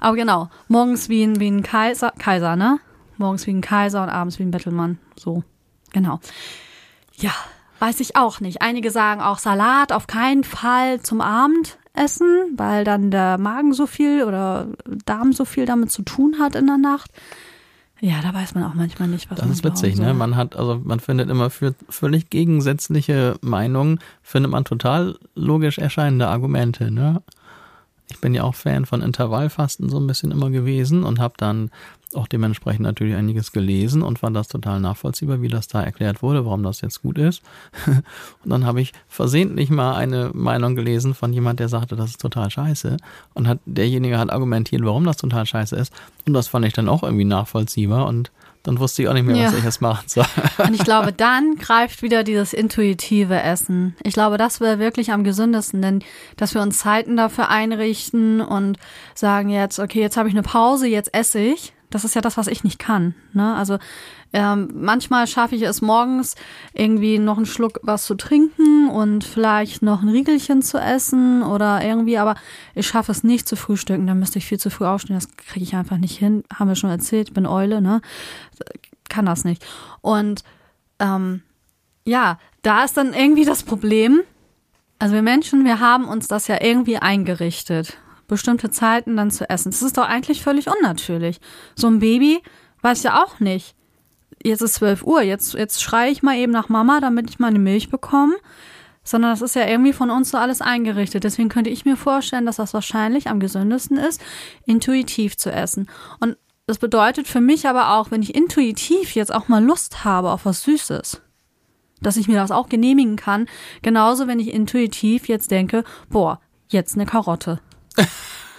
Aber 0.00 0.16
genau, 0.16 0.48
morgens 0.68 1.10
wie 1.10 1.22
ein, 1.22 1.38
wie 1.38 1.50
ein 1.50 1.62
Kaiser, 1.62 2.14
Kaiser, 2.16 2.56
ne? 2.56 2.80
Morgens 3.18 3.46
wie 3.46 3.52
ein 3.52 3.60
Kaiser 3.60 4.02
und 4.02 4.08
abends 4.08 4.38
wie 4.38 4.44
ein 4.44 4.50
Bettelmann. 4.50 4.98
So, 5.16 5.44
genau. 5.92 6.18
Ja, 7.16 7.34
weiß 7.80 8.00
ich 8.00 8.16
auch 8.16 8.40
nicht. 8.40 8.62
Einige 8.62 8.90
sagen 8.90 9.20
auch 9.20 9.38
Salat 9.38 9.92
auf 9.92 10.06
keinen 10.06 10.44
Fall 10.44 11.00
zum 11.00 11.20
Abendessen, 11.20 12.54
weil 12.56 12.84
dann 12.84 13.10
der 13.10 13.38
Magen 13.38 13.72
so 13.72 13.86
viel 13.86 14.24
oder 14.24 14.68
Darm 15.06 15.32
so 15.32 15.44
viel 15.44 15.66
damit 15.66 15.90
zu 15.90 16.02
tun 16.02 16.36
hat 16.38 16.54
in 16.54 16.66
der 16.66 16.78
Nacht. 16.78 17.10
Ja, 18.02 18.20
da 18.22 18.32
weiß 18.32 18.54
man 18.54 18.64
auch 18.64 18.74
manchmal 18.74 19.08
nicht, 19.08 19.30
was 19.30 19.36
Das 19.36 19.46
man 19.46 19.52
ist 19.52 19.64
witzig, 19.64 19.96
ne? 19.98 20.14
Man 20.14 20.34
hat, 20.34 20.56
also 20.56 20.80
man 20.82 21.00
findet 21.00 21.28
immer 21.28 21.50
für 21.50 21.74
völlig 21.90 22.30
gegensätzliche 22.30 23.36
Meinungen, 23.42 23.98
findet 24.22 24.50
man 24.50 24.64
total 24.64 25.18
logisch 25.34 25.76
erscheinende 25.76 26.28
Argumente, 26.28 26.90
ne? 26.90 27.22
Ich 28.10 28.20
bin 28.20 28.34
ja 28.34 28.42
auch 28.42 28.54
Fan 28.54 28.86
von 28.86 29.02
Intervallfasten 29.02 29.88
so 29.88 29.98
ein 29.98 30.06
bisschen 30.06 30.32
immer 30.32 30.50
gewesen 30.50 31.04
und 31.04 31.20
habe 31.20 31.34
dann 31.36 31.70
auch 32.14 32.26
dementsprechend 32.26 32.82
natürlich 32.82 33.14
einiges 33.14 33.52
gelesen 33.52 34.02
und 34.02 34.18
fand 34.18 34.34
das 34.36 34.48
total 34.48 34.80
nachvollziehbar, 34.80 35.42
wie 35.42 35.48
das 35.48 35.68
da 35.68 35.82
erklärt 35.82 36.22
wurde, 36.22 36.44
warum 36.44 36.62
das 36.62 36.80
jetzt 36.80 37.02
gut 37.02 37.18
ist. 37.18 37.42
Und 37.86 38.50
dann 38.50 38.66
habe 38.66 38.80
ich 38.80 38.92
versehentlich 39.08 39.70
mal 39.70 39.94
eine 39.94 40.30
Meinung 40.34 40.74
gelesen 40.74 41.14
von 41.14 41.32
jemand, 41.32 41.60
der 41.60 41.68
sagte, 41.68 41.94
das 41.94 42.10
ist 42.10 42.20
total 42.20 42.50
scheiße. 42.50 42.96
Und 43.34 43.46
hat 43.46 43.58
derjenige 43.64 44.18
hat 44.18 44.30
argumentiert, 44.32 44.82
warum 44.84 45.04
das 45.04 45.18
total 45.18 45.46
scheiße 45.46 45.76
ist. 45.76 45.92
Und 46.26 46.32
das 46.34 46.48
fand 46.48 46.64
ich 46.66 46.72
dann 46.72 46.88
auch 46.88 47.02
irgendwie 47.04 47.24
nachvollziehbar 47.24 48.06
und 48.06 48.32
dann 48.62 48.78
wusste 48.78 49.00
ich 49.02 49.08
auch 49.08 49.14
nicht 49.14 49.24
mehr, 49.24 49.36
was 49.46 49.52
Ja. 49.52 49.58
ich 49.58 49.64
jetzt 49.64 49.80
machen 49.80 50.04
soll. 50.06 50.24
Und 50.58 50.74
ich 50.74 50.84
glaube, 50.84 51.14
dann 51.14 51.54
greift 51.56 52.02
wieder 52.02 52.24
dieses 52.24 52.52
intuitive 52.52 53.40
Essen. 53.40 53.96
Ich 54.02 54.12
glaube, 54.12 54.36
das 54.36 54.60
wäre 54.60 54.78
wirklich 54.78 55.12
am 55.12 55.24
gesündesten, 55.24 55.80
denn 55.80 56.04
dass 56.36 56.52
wir 56.54 56.60
uns 56.60 56.78
Zeiten 56.78 57.16
dafür 57.16 57.48
einrichten 57.48 58.42
und 58.42 58.76
sagen 59.14 59.48
jetzt, 59.48 59.78
okay, 59.78 60.00
jetzt 60.02 60.18
habe 60.18 60.28
ich 60.28 60.34
eine 60.34 60.42
Pause, 60.42 60.88
jetzt 60.88 61.14
esse 61.14 61.38
ich. 61.38 61.72
Das 61.90 62.04
ist 62.04 62.14
ja 62.14 62.20
das, 62.20 62.36
was 62.36 62.46
ich 62.46 62.64
nicht 62.64 62.78
kann. 62.78 63.14
Ne? 63.32 63.54
Also 63.54 63.78
ähm, 64.32 64.70
manchmal 64.74 65.26
schaffe 65.26 65.56
ich 65.56 65.62
es 65.62 65.82
morgens 65.82 66.36
irgendwie 66.72 67.18
noch 67.18 67.36
einen 67.36 67.46
Schluck 67.46 67.80
was 67.82 68.04
zu 68.06 68.14
trinken 68.14 68.88
und 68.88 69.24
vielleicht 69.24 69.82
noch 69.82 70.02
ein 70.02 70.08
Riegelchen 70.08 70.62
zu 70.62 70.78
essen 70.78 71.42
oder 71.42 71.82
irgendwie, 71.84 72.16
aber 72.18 72.36
ich 72.74 72.86
schaffe 72.86 73.10
es 73.10 73.24
nicht 73.24 73.48
zu 73.48 73.56
frühstücken. 73.56 74.06
Dann 74.06 74.18
müsste 74.20 74.38
ich 74.38 74.46
viel 74.46 74.58
zu 74.58 74.70
früh 74.70 74.86
aufstehen. 74.86 75.16
Das 75.16 75.36
kriege 75.36 75.64
ich 75.64 75.74
einfach 75.74 75.98
nicht 75.98 76.16
hin. 76.16 76.44
Haben 76.54 76.68
wir 76.68 76.76
schon 76.76 76.90
erzählt, 76.90 77.28
ich 77.28 77.34
bin 77.34 77.46
Eule, 77.46 77.80
ne? 77.80 78.00
Kann 79.08 79.26
das 79.26 79.44
nicht. 79.44 79.66
Und 80.00 80.44
ähm, 81.00 81.42
ja, 82.04 82.38
da 82.62 82.84
ist 82.84 82.96
dann 82.96 83.12
irgendwie 83.12 83.44
das 83.44 83.64
Problem. 83.64 84.20
Also 84.98 85.14
wir 85.14 85.22
Menschen, 85.22 85.64
wir 85.64 85.80
haben 85.80 86.06
uns 86.06 86.28
das 86.28 86.46
ja 86.46 86.62
irgendwie 86.62 86.98
eingerichtet, 86.98 87.96
bestimmte 88.30 88.70
Zeiten 88.70 89.16
dann 89.16 89.30
zu 89.30 89.48
essen. 89.50 89.70
Das 89.70 89.82
ist 89.82 89.98
doch 89.98 90.06
eigentlich 90.06 90.42
völlig 90.42 90.68
unnatürlich. 90.68 91.40
So 91.74 91.88
ein 91.88 91.98
Baby 91.98 92.40
weiß 92.80 93.02
ja 93.02 93.22
auch 93.22 93.40
nicht. 93.40 93.74
Jetzt 94.42 94.62
ist 94.62 94.74
12 94.74 95.02
Uhr, 95.02 95.20
jetzt, 95.20 95.52
jetzt 95.52 95.82
schreie 95.82 96.10
ich 96.10 96.22
mal 96.22 96.36
eben 96.36 96.52
nach 96.52 96.70
Mama, 96.70 97.00
damit 97.00 97.28
ich 97.28 97.38
meine 97.38 97.58
Milch 97.58 97.90
bekomme. 97.90 98.34
Sondern 99.02 99.32
das 99.32 99.42
ist 99.42 99.54
ja 99.54 99.66
irgendwie 99.66 99.92
von 99.92 100.10
uns 100.10 100.30
so 100.30 100.38
alles 100.38 100.60
eingerichtet. 100.60 101.24
Deswegen 101.24 101.48
könnte 101.48 101.70
ich 101.70 101.84
mir 101.84 101.96
vorstellen, 101.96 102.46
dass 102.46 102.56
das 102.56 102.72
wahrscheinlich 102.72 103.28
am 103.28 103.40
gesündesten 103.40 103.96
ist, 103.96 104.20
intuitiv 104.66 105.36
zu 105.36 105.50
essen. 105.50 105.88
Und 106.20 106.36
das 106.66 106.78
bedeutet 106.78 107.26
für 107.26 107.40
mich 107.40 107.66
aber 107.66 107.94
auch, 107.94 108.10
wenn 108.10 108.22
ich 108.22 108.34
intuitiv 108.34 109.14
jetzt 109.14 109.34
auch 109.34 109.48
mal 109.48 109.64
Lust 109.64 110.04
habe 110.04 110.30
auf 110.30 110.44
was 110.44 110.62
Süßes, 110.62 111.20
dass 112.00 112.16
ich 112.16 112.28
mir 112.28 112.36
das 112.36 112.52
auch 112.52 112.68
genehmigen 112.68 113.16
kann. 113.16 113.46
Genauso, 113.82 114.28
wenn 114.28 114.38
ich 114.38 114.52
intuitiv 114.54 115.28
jetzt 115.28 115.50
denke, 115.50 115.82
boah, 116.10 116.40
jetzt 116.68 116.94
eine 116.94 117.06
Karotte. 117.06 117.60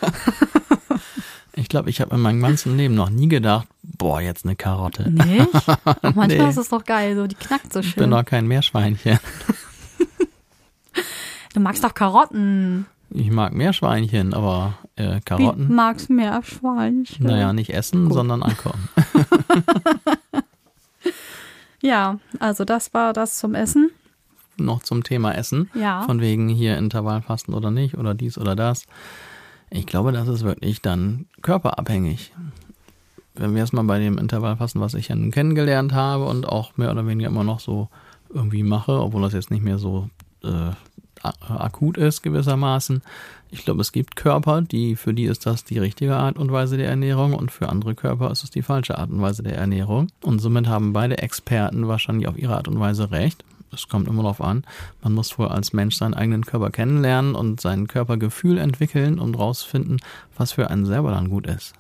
Ich 1.54 1.68
glaube, 1.68 1.90
ich 1.90 2.00
habe 2.00 2.16
in 2.16 2.22
meinem 2.22 2.42
ganzen 2.42 2.78
Leben 2.78 2.96
noch 2.96 3.10
nie 3.10 3.28
gedacht, 3.28 3.68
boah, 3.84 4.22
jetzt 4.22 4.46
eine 4.46 4.56
Karotte. 4.56 5.12
Nicht? 5.12 5.54
Auch 5.86 5.96
manchmal 6.02 6.28
Nee. 6.30 6.50
ist 6.50 6.58
es 6.58 6.70
doch 6.70 6.84
geil, 6.86 7.14
so 7.16 7.28
die 7.28 7.36
knackt 7.36 7.74
so 7.74 7.82
Ich 7.82 7.94
bin 7.96 8.06
schön. 8.06 8.12
doch 8.12 8.24
kein 8.26 8.48
Meerschweinchen. 8.48 9.20
Du 11.54 11.60
magst 11.60 11.84
doch 11.84 11.94
Karotten. 11.94 12.86
Ich 13.10 13.30
mag 13.30 13.52
Meerschweinchen, 13.54 14.34
aber 14.34 14.78
äh, 14.96 15.20
Karotten, 15.20 15.76
magst 15.76 16.08
du 16.08 16.14
mehr 16.14 16.42
Schweinchen? 16.44 17.26
naja, 17.26 17.52
nicht 17.52 17.74
essen, 17.74 18.06
Gut. 18.06 18.14
sondern 18.14 18.42
ankommen. 18.42 18.88
Ja, 21.82 22.20
also 22.40 22.64
das 22.64 22.94
war 22.94 23.12
das 23.12 23.38
zum 23.38 23.54
Essen. 23.56 23.92
Noch 24.58 24.82
zum 24.84 25.04
Thema 25.04 25.34
Essen. 25.34 25.70
Ja. 25.74 26.04
Von 26.04 26.22
wegen 26.22 26.48
hier 26.48 26.78
Intervallfasten 26.78 27.54
oder 27.54 27.72
nicht 27.72 27.98
oder 27.98 28.14
dies 28.14 28.38
oder 28.38 28.56
das. 28.56 28.86
Ich 29.74 29.86
glaube, 29.86 30.12
das 30.12 30.28
ist 30.28 30.44
wirklich 30.44 30.82
dann 30.82 31.28
körperabhängig. 31.42 32.34
Wenn 33.34 33.54
wir 33.54 33.62
erstmal 33.62 33.86
bei 33.86 34.00
dem 34.00 34.18
Intervallfasten, 34.18 34.82
was 34.82 34.94
ich 34.94 35.08
ja 35.08 35.16
nun 35.16 35.32
kennengelernt 35.32 35.94
habe 35.94 36.26
und 36.26 36.46
auch 36.46 36.76
mehr 36.76 36.92
oder 36.92 37.08
weniger 37.08 37.30
immer 37.30 37.46
noch 37.46 37.62
so 37.62 37.88
irgendwie 38.30 38.64
mache, 38.64 39.00
obwohl 39.00 39.22
das 39.22 39.34
jetzt 39.34 39.50
nicht 39.50 39.64
mehr 39.64 39.78
so 39.78 40.10
äh, 40.44 40.72
akut 41.24 41.98
ist 41.98 42.22
gewissermaßen. 42.22 43.02
Ich 43.50 43.64
glaube, 43.64 43.80
es 43.80 43.94
gibt 43.94 44.18
Körper, 44.18 44.62
die 44.62 44.98
für 44.98 45.14
die 45.14 45.26
ist 45.26 45.46
das 45.46 45.64
die 45.64 45.80
richtige 45.80 46.18
Art 46.18 46.38
und 46.38 46.52
Weise 46.52 46.76
der 46.76 46.90
Ernährung 46.90 47.34
und 47.34 47.52
für 47.52 47.70
andere 47.70 47.96
Körper 47.96 48.30
ist 48.30 48.44
es 48.44 48.50
die 48.50 48.64
falsche 48.64 48.98
Art 48.98 49.10
und 49.10 49.22
Weise 49.22 49.42
der 49.42 49.56
Ernährung. 49.56 50.08
Und 50.22 50.40
somit 50.40 50.68
haben 50.68 50.92
beide 50.92 51.20
Experten 51.20 51.88
wahrscheinlich 51.88 52.28
auf 52.28 52.38
ihre 52.38 52.58
Art 52.58 52.68
und 52.68 52.80
Weise 52.80 53.12
recht 53.12 53.46
es 53.74 53.88
kommt 53.88 54.08
immer 54.08 54.24
darauf 54.24 54.42
an. 54.42 54.64
Man 55.02 55.14
muss 55.14 55.38
wohl 55.40 55.48
als 55.48 55.74
Mensch 55.74 55.96
seinen 55.96 56.14
eigenen 56.14 56.46
Körper 56.46 56.72
kennenlernen 56.72 57.36
und 57.36 57.62
sein 57.62 57.88
Körpergefühl 57.88 58.58
entwickeln 58.58 59.20
und 59.20 59.36
rausfinden, 59.36 59.98
was 60.38 60.52
für 60.52 60.70
einen 60.70 60.86
selber 60.86 61.12
dann 61.12 61.30
gut 61.30 61.48
ist. 61.48 61.74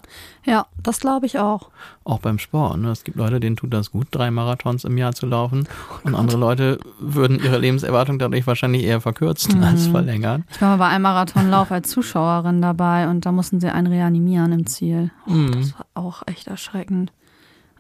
Ja, 0.46 0.66
das 0.82 1.00
glaube 1.00 1.26
ich 1.26 1.40
auch. 1.40 1.70
Auch 2.04 2.20
beim 2.20 2.40
Sport. 2.40 2.80
Ne? 2.80 2.90
Es 2.90 3.04
gibt 3.04 3.18
Leute, 3.18 3.40
denen 3.40 3.58
tut 3.58 3.74
das 3.74 3.92
gut, 3.92 4.08
drei 4.12 4.32
Marathons 4.32 4.86
im 4.86 4.98
Jahr 4.98 5.14
zu 5.14 5.26
laufen. 5.26 5.68
Und 6.04 6.16
andere 6.16 6.38
Leute 6.38 6.80
würden 7.00 7.40
ihre 7.44 7.60
Lebenserwartung 7.60 8.18
dadurch 8.20 8.48
wahrscheinlich 8.48 8.84
eher 8.84 9.02
verkürzen 9.02 9.58
mhm. 9.58 9.64
als 9.64 9.88
verlängern. 9.88 10.46
Ich 10.50 10.62
war 10.62 10.70
mal 10.70 10.86
bei 10.86 10.88
einem 10.88 11.04
Marathonlauf 11.04 11.72
als 11.72 11.90
Zuschauerin 11.90 12.62
dabei 12.62 13.10
und 13.10 13.26
da 13.26 13.32
mussten 13.32 13.60
sie 13.60 13.70
einen 13.70 13.88
reanimieren 13.88 14.52
im 14.52 14.66
Ziel. 14.66 15.12
Oh, 15.28 15.32
mhm. 15.32 15.52
Das 15.52 15.74
war 15.78 15.86
auch 15.94 16.24
echt 16.26 16.48
erschreckend. 16.48 17.12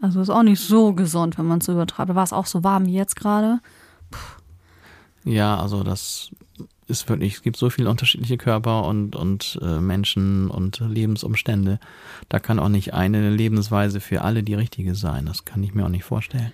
Also 0.01 0.20
ist 0.20 0.32
auch 0.32 0.43
nicht 0.43 0.59
so 0.59 0.93
gesund, 0.93 1.38
wenn 1.38 1.45
man 1.45 1.59
es 1.59 1.68
übertreibt. 1.68 2.14
War 2.14 2.24
es 2.24 2.34
auch 2.34 2.47
so 2.47 2.64
warm 2.64 2.88
wie 2.88 2.93
jetzt 2.93 3.16
gerade? 3.16 3.59
Ja, 5.24 5.59
also 5.59 5.84
das 5.84 6.32
ist 6.88 7.07
wirklich, 7.09 7.36
es 7.36 7.41
gibt 7.41 7.57
so 7.57 7.70
viele 7.70 7.89
unterschiedliche 7.89 8.38
Körper 8.38 8.86
und, 8.86 9.16
und 9.16 9.59
äh, 9.62 9.80
Menschen 9.80 10.49
und 10.49 10.80
Lebensumstände. 10.80 11.80
Da 12.30 12.39
kann 12.39 12.59
auch 12.59 12.70
nicht 12.70 12.93
eine 12.93 13.30
Lebensweise 13.30 13.99
für 13.99 14.22
alle 14.22 14.43
die 14.43 14.55
richtige 14.55 14.95
sein. 14.95 15.26
Das 15.26 15.45
kann 15.45 15.64
ich 15.64 15.74
mir 15.74 15.86
auch 15.86 15.89
nicht 15.89 16.03
vorstellen. 16.03 16.51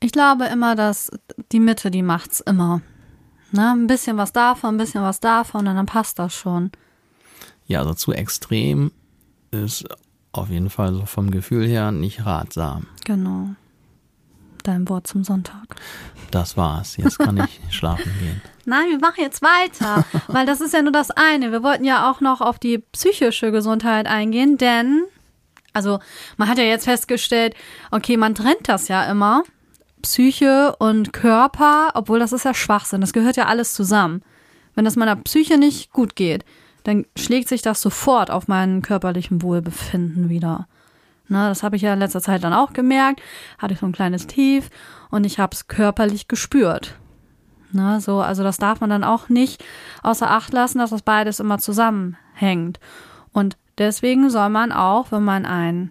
Ich 0.00 0.12
glaube 0.12 0.46
immer, 0.46 0.74
dass 0.74 1.10
die 1.52 1.60
Mitte, 1.60 1.90
die 1.90 2.02
macht's 2.02 2.40
immer. 2.40 2.80
Ne? 3.50 3.72
Ein 3.72 3.86
bisschen 3.86 4.16
was 4.16 4.32
davon, 4.32 4.74
ein 4.74 4.78
bisschen 4.78 5.02
was 5.02 5.20
davon, 5.20 5.66
und 5.66 5.76
dann 5.76 5.86
passt 5.86 6.18
das 6.18 6.34
schon. 6.34 6.70
Ja, 7.66 7.80
also 7.80 7.94
zu 7.94 8.12
extrem 8.12 8.92
ist 9.50 9.84
auf 10.32 10.48
jeden 10.48 10.70
Fall 10.70 10.94
so 10.94 11.06
vom 11.06 11.30
Gefühl 11.30 11.66
her 11.66 11.92
nicht 11.92 12.24
ratsam. 12.24 12.86
Genau 13.04 13.50
dein 14.62 14.88
Wort 14.88 15.06
zum 15.06 15.24
Sonntag. 15.24 15.76
Das 16.30 16.56
war's. 16.56 16.96
Jetzt 16.96 17.18
kann 17.18 17.36
ich 17.36 17.60
schlafen 17.74 18.12
gehen. 18.20 18.42
Nein, 18.64 18.90
wir 18.90 18.98
machen 18.98 19.20
jetzt 19.20 19.42
weiter, 19.42 20.04
weil 20.28 20.46
das 20.46 20.60
ist 20.60 20.74
ja 20.74 20.82
nur 20.82 20.92
das 20.92 21.10
eine. 21.10 21.52
Wir 21.52 21.62
wollten 21.62 21.84
ja 21.84 22.10
auch 22.10 22.20
noch 22.20 22.40
auf 22.40 22.58
die 22.58 22.78
psychische 22.78 23.52
Gesundheit 23.52 24.06
eingehen, 24.06 24.58
denn, 24.58 25.04
also 25.72 25.98
man 26.36 26.48
hat 26.48 26.58
ja 26.58 26.64
jetzt 26.64 26.84
festgestellt, 26.84 27.54
okay, 27.90 28.16
man 28.16 28.34
trennt 28.34 28.68
das 28.68 28.88
ja 28.88 29.04
immer, 29.04 29.42
Psyche 30.02 30.74
und 30.78 31.12
Körper, 31.12 31.92
obwohl 31.94 32.18
das 32.18 32.32
ist 32.32 32.44
ja 32.44 32.54
Schwachsinn, 32.54 33.00
das 33.00 33.12
gehört 33.12 33.36
ja 33.36 33.46
alles 33.46 33.74
zusammen. 33.74 34.22
Wenn 34.74 34.84
das 34.84 34.96
meiner 34.96 35.16
Psyche 35.16 35.58
nicht 35.58 35.92
gut 35.92 36.16
geht, 36.16 36.44
dann 36.84 37.06
schlägt 37.16 37.48
sich 37.48 37.62
das 37.62 37.80
sofort 37.80 38.30
auf 38.30 38.48
meinen 38.48 38.82
körperlichen 38.82 39.42
Wohlbefinden 39.42 40.28
wieder. 40.28 40.66
Ne, 41.32 41.48
das 41.48 41.62
habe 41.62 41.76
ich 41.76 41.82
ja 41.82 41.94
in 41.94 41.98
letzter 41.98 42.20
Zeit 42.20 42.44
dann 42.44 42.52
auch 42.52 42.74
gemerkt. 42.74 43.22
Hatte 43.56 43.72
ich 43.72 43.80
so 43.80 43.86
ein 43.86 43.92
kleines 43.92 44.26
Tief 44.26 44.68
und 45.10 45.24
ich 45.24 45.38
habe 45.38 45.54
es 45.54 45.66
körperlich 45.66 46.28
gespürt. 46.28 46.98
Ne, 47.72 48.02
so, 48.02 48.20
also 48.20 48.42
das 48.42 48.58
darf 48.58 48.82
man 48.82 48.90
dann 48.90 49.02
auch 49.02 49.30
nicht 49.30 49.64
außer 50.02 50.30
Acht 50.30 50.52
lassen, 50.52 50.78
dass 50.78 50.90
das 50.90 51.00
beides 51.00 51.40
immer 51.40 51.58
zusammenhängt. 51.58 52.80
Und 53.32 53.56
deswegen 53.78 54.28
soll 54.28 54.50
man 54.50 54.72
auch, 54.72 55.10
wenn 55.10 55.24
man 55.24 55.46
ein 55.46 55.90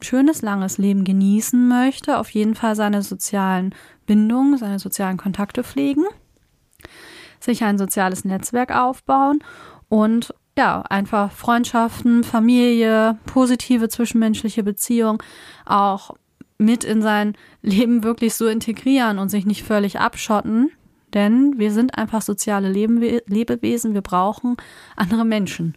schönes, 0.00 0.40
langes 0.40 0.78
Leben 0.78 1.04
genießen 1.04 1.68
möchte, 1.68 2.18
auf 2.18 2.30
jeden 2.30 2.54
Fall 2.54 2.74
seine 2.74 3.02
sozialen 3.02 3.74
Bindungen, 4.06 4.56
seine 4.56 4.78
sozialen 4.78 5.18
Kontakte 5.18 5.62
pflegen, 5.62 6.06
sich 7.38 7.64
ein 7.64 7.76
soziales 7.76 8.24
Netzwerk 8.24 8.74
aufbauen 8.74 9.40
und 9.90 10.32
ja, 10.56 10.82
einfach 10.82 11.32
Freundschaften, 11.32 12.24
Familie, 12.24 13.18
positive 13.26 13.88
zwischenmenschliche 13.88 14.62
Beziehungen 14.62 15.18
auch 15.64 16.12
mit 16.58 16.84
in 16.84 17.02
sein 17.02 17.34
Leben 17.62 18.04
wirklich 18.04 18.34
so 18.34 18.46
integrieren 18.46 19.18
und 19.18 19.28
sich 19.28 19.46
nicht 19.46 19.64
völlig 19.64 19.98
abschotten. 19.98 20.70
Denn 21.12 21.54
wir 21.58 21.72
sind 21.72 21.96
einfach 21.96 22.22
soziale 22.22 22.70
Lebewesen, 22.70 23.94
wir 23.94 24.00
brauchen 24.00 24.56
andere 24.96 25.24
Menschen. 25.24 25.76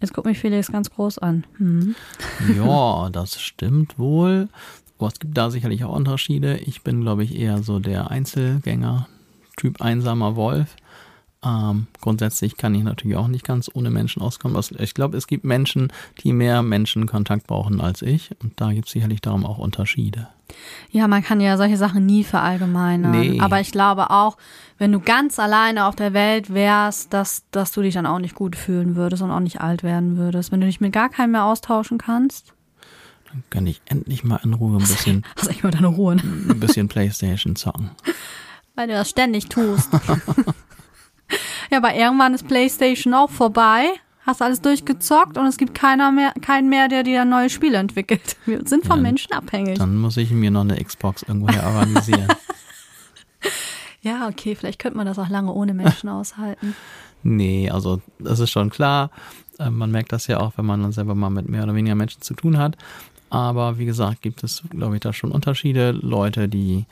Jetzt 0.00 0.12
guckt 0.12 0.26
mich 0.26 0.38
Felix 0.38 0.70
ganz 0.70 0.90
groß 0.90 1.18
an. 1.18 1.46
Hm. 1.56 1.94
Ja, 2.56 3.08
das 3.10 3.40
stimmt 3.40 3.98
wohl. 3.98 4.48
Aber 4.98 5.08
es 5.08 5.18
gibt 5.18 5.36
da 5.36 5.50
sicherlich 5.50 5.84
auch 5.84 5.94
Unterschiede. 5.94 6.58
Ich 6.58 6.82
bin, 6.82 7.00
glaube 7.00 7.24
ich, 7.24 7.34
eher 7.34 7.62
so 7.62 7.78
der 7.78 8.10
Einzelgänger, 8.10 9.08
Typ 9.56 9.80
einsamer 9.80 10.36
Wolf. 10.36 10.76
Ähm, 11.44 11.86
grundsätzlich 12.00 12.56
kann 12.56 12.74
ich 12.74 12.82
natürlich 12.82 13.16
auch 13.16 13.28
nicht 13.28 13.44
ganz 13.44 13.70
ohne 13.72 13.90
Menschen 13.90 14.22
auskommen. 14.22 14.56
Also 14.56 14.76
ich 14.78 14.94
glaube, 14.94 15.16
es 15.16 15.26
gibt 15.26 15.44
Menschen, 15.44 15.92
die 16.22 16.32
mehr 16.32 16.62
Menschenkontakt 16.62 17.46
brauchen 17.46 17.80
als 17.80 18.02
ich. 18.02 18.30
Und 18.42 18.60
da 18.60 18.72
gibt 18.72 18.86
es 18.86 18.92
sicherlich 18.92 19.20
darum 19.20 19.44
auch 19.44 19.58
Unterschiede. 19.58 20.28
Ja, 20.90 21.08
man 21.08 21.22
kann 21.22 21.40
ja 21.40 21.56
solche 21.56 21.76
Sachen 21.76 22.06
nie 22.06 22.24
verallgemeinern. 22.24 23.10
Nee. 23.10 23.40
Aber 23.40 23.60
ich 23.60 23.72
glaube 23.72 24.10
auch, 24.10 24.36
wenn 24.78 24.92
du 24.92 25.00
ganz 25.00 25.38
alleine 25.38 25.86
auf 25.86 25.96
der 25.96 26.12
Welt 26.12 26.52
wärst, 26.52 27.12
dass, 27.12 27.44
dass 27.50 27.72
du 27.72 27.82
dich 27.82 27.94
dann 27.94 28.06
auch 28.06 28.18
nicht 28.18 28.34
gut 28.34 28.56
fühlen 28.56 28.96
würdest 28.96 29.22
und 29.22 29.30
auch 29.30 29.40
nicht 29.40 29.60
alt 29.60 29.82
werden 29.82 30.16
würdest. 30.16 30.52
Wenn 30.52 30.60
du 30.60 30.66
dich 30.66 30.80
mit 30.80 30.92
gar 30.92 31.08
keinem 31.08 31.32
mehr 31.32 31.44
austauschen 31.44 31.98
kannst. 31.98 32.52
Dann 33.28 33.42
kann 33.50 33.66
ich 33.66 33.82
endlich 33.86 34.24
mal 34.24 34.40
in 34.44 34.54
Ruhe 34.54 34.78
ein 34.78 34.86
bisschen. 34.86 35.26
Hast 35.36 35.50
echt 35.50 35.64
mal 35.64 35.70
deine 35.70 35.88
Ruhe. 35.88 36.16
Ne? 36.16 36.22
Ein 36.22 36.60
bisschen 36.60 36.88
Playstation 36.88 37.56
zocken. 37.56 37.90
Weil 38.76 38.88
du 38.88 38.94
das 38.94 39.10
ständig 39.10 39.48
tust. 39.48 39.90
Ja, 41.70 41.78
aber 41.78 41.94
irgendwann 41.94 42.34
ist 42.34 42.46
PlayStation 42.46 43.14
auch 43.14 43.30
vorbei. 43.30 43.86
Hast 44.26 44.40
alles 44.40 44.62
durchgezockt 44.62 45.36
und 45.36 45.46
es 45.46 45.58
gibt 45.58 45.74
keiner 45.74 46.10
mehr, 46.10 46.32
keinen 46.40 46.70
mehr, 46.70 46.88
der 46.88 47.02
dir 47.02 47.24
neue 47.26 47.50
Spiele 47.50 47.76
entwickelt. 47.76 48.36
Wir 48.46 48.66
sind 48.66 48.86
von 48.86 48.98
ja, 48.98 49.02
Menschen 49.02 49.32
abhängig. 49.32 49.78
Dann 49.78 49.96
muss 49.96 50.16
ich 50.16 50.30
mir 50.30 50.50
noch 50.50 50.62
eine 50.62 50.82
Xbox 50.82 51.22
irgendwoher 51.22 51.66
organisieren. 51.66 52.28
ja, 54.02 54.26
okay, 54.28 54.54
vielleicht 54.54 54.78
könnte 54.78 54.96
man 54.96 55.06
das 55.06 55.18
auch 55.18 55.28
lange 55.28 55.52
ohne 55.52 55.74
Menschen 55.74 56.08
aushalten. 56.08 56.74
Nee, 57.22 57.70
also 57.70 58.00
das 58.18 58.38
ist 58.40 58.50
schon 58.50 58.70
klar. 58.70 59.10
Äh, 59.58 59.70
man 59.70 59.90
merkt 59.90 60.12
das 60.12 60.26
ja 60.26 60.40
auch, 60.40 60.52
wenn 60.56 60.66
man 60.66 60.82
dann 60.82 60.92
selber 60.92 61.14
mal 61.14 61.30
mit 61.30 61.48
mehr 61.48 61.62
oder 61.64 61.74
weniger 61.74 61.94
Menschen 61.94 62.22
zu 62.22 62.34
tun 62.34 62.56
hat. 62.56 62.76
Aber 63.28 63.78
wie 63.78 63.84
gesagt, 63.84 64.22
gibt 64.22 64.44
es, 64.44 64.62
glaube 64.70 64.94
ich, 64.94 65.00
da 65.00 65.12
schon 65.12 65.32
Unterschiede. 65.32 65.90
Leute, 65.90 66.48
die 66.48 66.86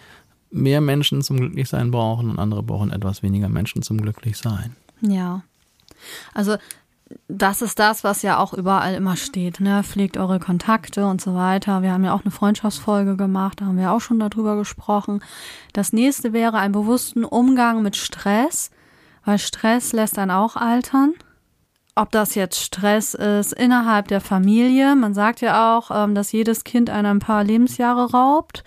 mehr 0.52 0.80
Menschen 0.80 1.22
zum 1.22 1.38
Glücklichsein 1.38 1.90
brauchen 1.90 2.30
und 2.30 2.38
andere 2.38 2.62
brauchen 2.62 2.92
etwas 2.92 3.22
weniger 3.22 3.48
Menschen 3.48 3.82
zum 3.82 4.00
Glücklichsein. 4.00 4.76
Ja. 5.00 5.42
Also 6.34 6.56
das 7.28 7.62
ist 7.62 7.78
das, 7.78 8.04
was 8.04 8.22
ja 8.22 8.38
auch 8.38 8.52
überall 8.52 8.94
immer 8.94 9.16
steht, 9.16 9.60
ne? 9.60 9.82
Pflegt 9.82 10.16
eure 10.16 10.38
Kontakte 10.38 11.06
und 11.06 11.20
so 11.20 11.34
weiter. 11.34 11.82
Wir 11.82 11.92
haben 11.92 12.04
ja 12.04 12.14
auch 12.14 12.22
eine 12.22 12.30
Freundschaftsfolge 12.30 13.16
gemacht, 13.16 13.60
da 13.60 13.66
haben 13.66 13.78
wir 13.78 13.92
auch 13.92 14.00
schon 14.00 14.18
darüber 14.18 14.56
gesprochen. 14.56 15.22
Das 15.72 15.92
nächste 15.92 16.32
wäre 16.32 16.58
ein 16.58 16.72
bewussten 16.72 17.24
Umgang 17.24 17.82
mit 17.82 17.96
Stress, 17.96 18.70
weil 19.24 19.38
Stress 19.38 19.92
lässt 19.92 20.16
dann 20.16 20.30
auch 20.30 20.56
altern. 20.56 21.14
Ob 21.94 22.10
das 22.10 22.34
jetzt 22.34 22.58
Stress 22.58 23.12
ist 23.12 23.52
innerhalb 23.52 24.08
der 24.08 24.22
Familie, 24.22 24.96
man 24.96 25.12
sagt 25.12 25.42
ja 25.42 25.76
auch, 25.76 25.90
ähm, 25.92 26.14
dass 26.14 26.32
jedes 26.32 26.64
Kind 26.64 26.88
einem 26.88 27.18
ein 27.18 27.20
paar 27.20 27.44
Lebensjahre 27.44 28.12
raubt. 28.12 28.64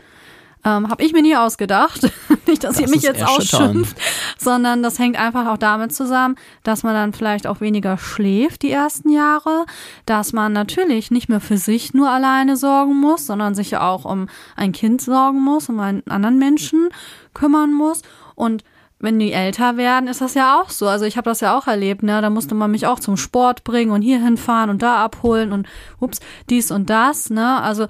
Ähm, 0.66 0.90
Habe 0.90 1.04
ich 1.04 1.14
mir 1.14 1.22
nie 1.22 1.36
ausgedacht. 1.36 2.02
Nicht, 2.48 2.64
dass 2.64 2.78
das 2.78 2.82
ihr 2.82 2.90
mich 2.90 3.04
jetzt 3.04 3.24
ausschimpft, 3.24 3.96
sondern 4.38 4.82
das 4.82 4.98
hängt 4.98 5.18
einfach 5.18 5.48
auch 5.48 5.58
damit 5.58 5.94
zusammen, 5.94 6.36
dass 6.64 6.84
man 6.84 6.96
dann 6.96 7.14
vielleicht 7.14 7.46
auch 7.46 7.62
weniger 7.62 7.98
schläft 7.98 8.64
die 8.64 8.72
ersten 8.72 9.10
Jahre, 9.10 9.66
dass 10.06 10.34
man 10.34 10.54
natürlich 10.54 11.12
nicht 11.12 11.30
mehr 11.30 11.40
für 11.40 11.58
sich 11.58 11.94
nur 11.94 12.10
alleine 12.10 12.58
sorgen 12.58 13.00
muss, 13.00 13.28
sondern 13.28 13.54
sich 13.54 13.78
auch 13.78 14.06
um 14.06 14.28
ein 14.56 14.72
Kind 14.72 15.02
sorgen 15.02 15.42
muss, 15.42 15.70
um 15.70 15.80
einen 15.80 16.04
anderen 16.08 16.40
Menschen 16.40 16.90
kümmern 17.34 17.72
muss 17.72 18.02
und 18.34 18.64
wenn 19.00 19.20
die 19.20 19.34
älter 19.34 19.78
werden, 19.78 20.08
ist 20.08 20.22
das 20.22 20.36
ja 20.36 20.60
auch 20.60 20.70
so. 20.70 20.88
Also 20.88 21.06
ich 21.06 21.18
habe 21.18 21.30
das 21.30 21.42
ja 21.42 21.58
auch 21.58 21.68
erlebt, 21.68 22.02
ne? 22.02 22.22
Da 22.22 22.30
musste 22.30 22.56
man 22.56 22.72
mich 22.72 22.88
auch 22.88 23.00
zum 23.00 23.18
Sport 23.18 23.64
bringen 23.66 23.92
und 23.92 24.02
hier 24.02 24.22
hinfahren 24.22 24.70
und 24.70 24.82
da 24.82 25.04
abholen 25.04 25.52
und 25.52 25.68
ups, 26.00 26.22
dies 26.50 26.72
und 26.72 26.90
das, 26.90 27.30
ne? 27.30 27.62
Also 27.62 27.88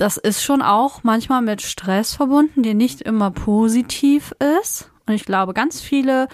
das 0.00 0.16
ist 0.16 0.42
schon 0.42 0.62
auch 0.62 1.02
manchmal 1.02 1.42
mit 1.42 1.60
Stress 1.60 2.14
verbunden, 2.14 2.62
der 2.62 2.72
nicht 2.72 3.02
immer 3.02 3.30
positiv 3.30 4.34
ist. 4.62 4.90
Und 5.06 5.12
ich 5.12 5.26
glaube, 5.26 5.52
ganz 5.52 5.82
viele 5.82 6.28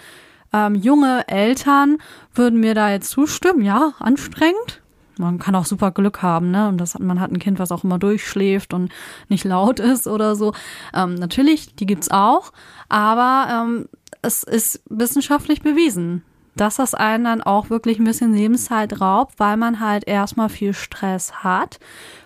ähm, 0.53 0.77
junge 0.77 1.27
Eltern 1.27 1.99
würden 2.33 2.61
mir 2.61 2.75
da 2.75 2.91
jetzt 2.91 3.11
zustimmen. 3.11 3.63
Ja, 3.63 3.95
anstrengend. 3.99 4.83
Man 5.19 5.41
kann 5.41 5.57
auch 5.57 5.65
super 5.65 5.91
Glück 5.91 6.23
haben, 6.23 6.53
ne? 6.53 6.69
Und 6.69 6.79
das, 6.79 6.97
man 6.99 7.21
hat 7.21 7.33
ein 7.33 7.41
Kind, 7.41 7.59
was 7.59 7.73
auch 7.73 7.83
immer 7.83 7.99
durchschläft 7.99 8.73
und 8.73 8.93
nicht 9.29 9.45
laut 9.45 9.81
ist 9.81 10.07
oder 10.07 10.37
so. 10.37 10.53
Ähm, 10.95 11.15
natürlich, 11.15 11.75
die 11.75 11.87
gibt's 11.87 12.11
auch, 12.11 12.53
aber 12.89 13.49
ähm, 13.51 13.89
es 14.23 14.45
ist 14.45 14.83
wissenschaftlich 14.89 15.63
bewiesen, 15.63 16.23
dass 16.57 16.77
das 16.77 16.95
einen 16.95 17.25
dann 17.25 17.43
auch 17.43 17.71
wirklich 17.71 17.99
ein 17.99 18.05
bisschen 18.05 18.35
Lebenszeit 18.35 19.01
raubt, 19.01 19.35
weil 19.39 19.57
man 19.57 19.81
halt 19.81 20.07
erstmal 20.07 20.49
viel 20.49 20.73
Stress 20.73 21.45
hat. 21.45 21.79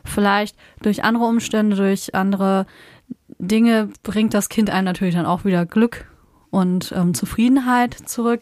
Vielleicht 0.04 0.56
durch 0.82 1.04
andere 1.04 1.24
Umstände, 1.24 1.76
durch 1.76 2.14
andere 2.14 2.66
Dinge 3.38 3.90
bringt 4.02 4.34
das 4.34 4.48
Kind 4.48 4.70
einem 4.70 4.84
natürlich 4.84 5.14
dann 5.14 5.26
auch 5.26 5.44
wieder 5.44 5.66
Glück 5.66 6.06
und 6.50 6.92
ähm, 6.92 7.14
Zufriedenheit 7.14 7.94
zurück. 7.94 8.40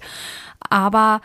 Aber 0.69 1.21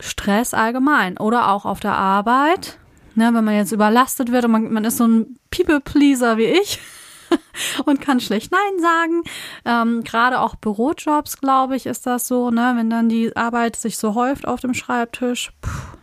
Stress 0.00 0.54
allgemein 0.54 1.18
oder 1.18 1.50
auch 1.50 1.64
auf 1.64 1.80
der 1.80 1.94
Arbeit, 1.94 2.78
ne, 3.14 3.30
wenn 3.32 3.44
man 3.44 3.54
jetzt 3.54 3.72
überlastet 3.72 4.32
wird 4.32 4.44
und 4.44 4.50
man, 4.50 4.72
man 4.72 4.84
ist 4.84 4.96
so 4.96 5.06
ein 5.06 5.38
People-Pleaser 5.50 6.36
wie 6.36 6.44
ich 6.44 6.80
und 7.84 8.00
kann 8.00 8.20
schlecht 8.20 8.52
Nein 8.52 8.80
sagen. 8.80 9.22
Ähm, 9.64 10.04
Gerade 10.04 10.40
auch 10.40 10.56
Bürojobs, 10.56 11.40
glaube 11.40 11.76
ich, 11.76 11.86
ist 11.86 12.06
das 12.06 12.26
so, 12.26 12.50
ne, 12.50 12.72
wenn 12.76 12.90
dann 12.90 13.08
die 13.08 13.34
Arbeit 13.36 13.76
sich 13.76 13.98
so 13.98 14.14
häuft 14.14 14.46
auf 14.46 14.60
dem 14.60 14.74
Schreibtisch. 14.74 15.52
Puh 15.60 15.99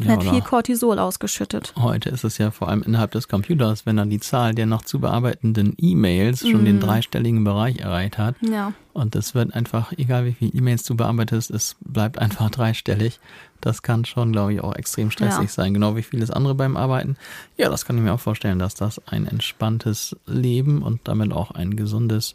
ja, 0.00 0.08
wird 0.08 0.24
viel 0.24 0.40
Cortisol 0.40 0.98
ausgeschüttet. 0.98 1.74
Heute 1.76 2.10
ist 2.10 2.24
es 2.24 2.38
ja 2.38 2.50
vor 2.50 2.68
allem 2.68 2.82
innerhalb 2.82 3.10
des 3.12 3.28
Computers, 3.28 3.86
wenn 3.86 3.96
dann 3.96 4.10
die 4.10 4.20
Zahl 4.20 4.54
der 4.54 4.66
noch 4.66 4.82
zu 4.82 5.00
bearbeitenden 5.00 5.74
E-Mails 5.78 6.40
schon 6.40 6.62
mm. 6.62 6.64
den 6.64 6.76
mhm. 6.76 6.80
dreistelligen 6.80 7.44
Bereich 7.44 7.78
erreicht 7.78 8.18
hat. 8.18 8.36
Ja. 8.40 8.72
Und 8.92 9.14
es 9.14 9.34
wird 9.34 9.54
einfach, 9.54 9.92
egal 9.92 10.24
wie 10.24 10.32
viele 10.32 10.52
E-Mails 10.52 10.84
du 10.84 10.96
bearbeitest, 10.96 11.50
es 11.50 11.76
bleibt 11.80 12.18
einfach 12.18 12.50
dreistellig. 12.50 13.20
Das 13.60 13.82
kann 13.82 14.04
schon, 14.04 14.32
glaube 14.32 14.54
ich, 14.54 14.60
auch 14.60 14.74
extrem 14.74 15.10
stressig 15.10 15.42
ja. 15.42 15.48
sein, 15.48 15.74
genau 15.74 15.96
wie 15.96 16.02
vieles 16.02 16.30
andere 16.30 16.54
beim 16.54 16.76
Arbeiten. 16.76 17.16
Ja, 17.56 17.68
das 17.68 17.84
kann 17.84 17.96
ich 17.96 18.02
mir 18.02 18.12
auch 18.12 18.20
vorstellen, 18.20 18.58
dass 18.58 18.74
das 18.74 19.00
ein 19.06 19.26
entspanntes 19.26 20.16
Leben 20.26 20.82
und 20.82 21.00
damit 21.04 21.32
auch 21.32 21.50
ein 21.50 21.76
gesundes, 21.76 22.34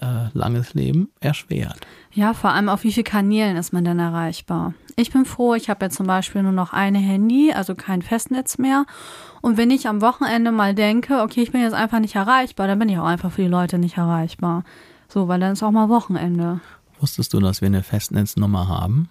äh, 0.00 0.28
langes 0.32 0.74
Leben 0.74 1.10
erschwert. 1.20 1.78
Ja, 2.18 2.34
vor 2.34 2.50
allem 2.50 2.68
auf 2.68 2.82
wie 2.82 2.92
vielen 2.92 3.04
Kanälen 3.04 3.56
ist 3.56 3.72
man 3.72 3.84
denn 3.84 4.00
erreichbar? 4.00 4.74
Ich 4.96 5.12
bin 5.12 5.24
froh, 5.24 5.54
ich 5.54 5.70
habe 5.70 5.84
ja 5.84 5.88
zum 5.88 6.08
Beispiel 6.08 6.42
nur 6.42 6.50
noch 6.50 6.72
eine 6.72 6.98
Handy, 6.98 7.52
also 7.52 7.76
kein 7.76 8.02
Festnetz 8.02 8.58
mehr. 8.58 8.86
Und 9.40 9.56
wenn 9.56 9.70
ich 9.70 9.86
am 9.86 10.00
Wochenende 10.00 10.50
mal 10.50 10.74
denke, 10.74 11.22
okay, 11.22 11.42
ich 11.42 11.52
bin 11.52 11.60
jetzt 11.60 11.74
einfach 11.74 12.00
nicht 12.00 12.16
erreichbar, 12.16 12.66
dann 12.66 12.80
bin 12.80 12.88
ich 12.88 12.98
auch 12.98 13.04
einfach 13.04 13.30
für 13.30 13.42
die 13.42 13.46
Leute 13.46 13.78
nicht 13.78 13.98
erreichbar. 13.98 14.64
So, 15.08 15.28
weil 15.28 15.38
dann 15.38 15.52
ist 15.52 15.62
auch 15.62 15.70
mal 15.70 15.88
Wochenende. 15.88 16.58
Wusstest 16.98 17.32
du, 17.34 17.38
dass 17.38 17.60
wir 17.60 17.66
eine 17.66 17.84
Festnetznummer 17.84 18.66
haben? 18.66 19.08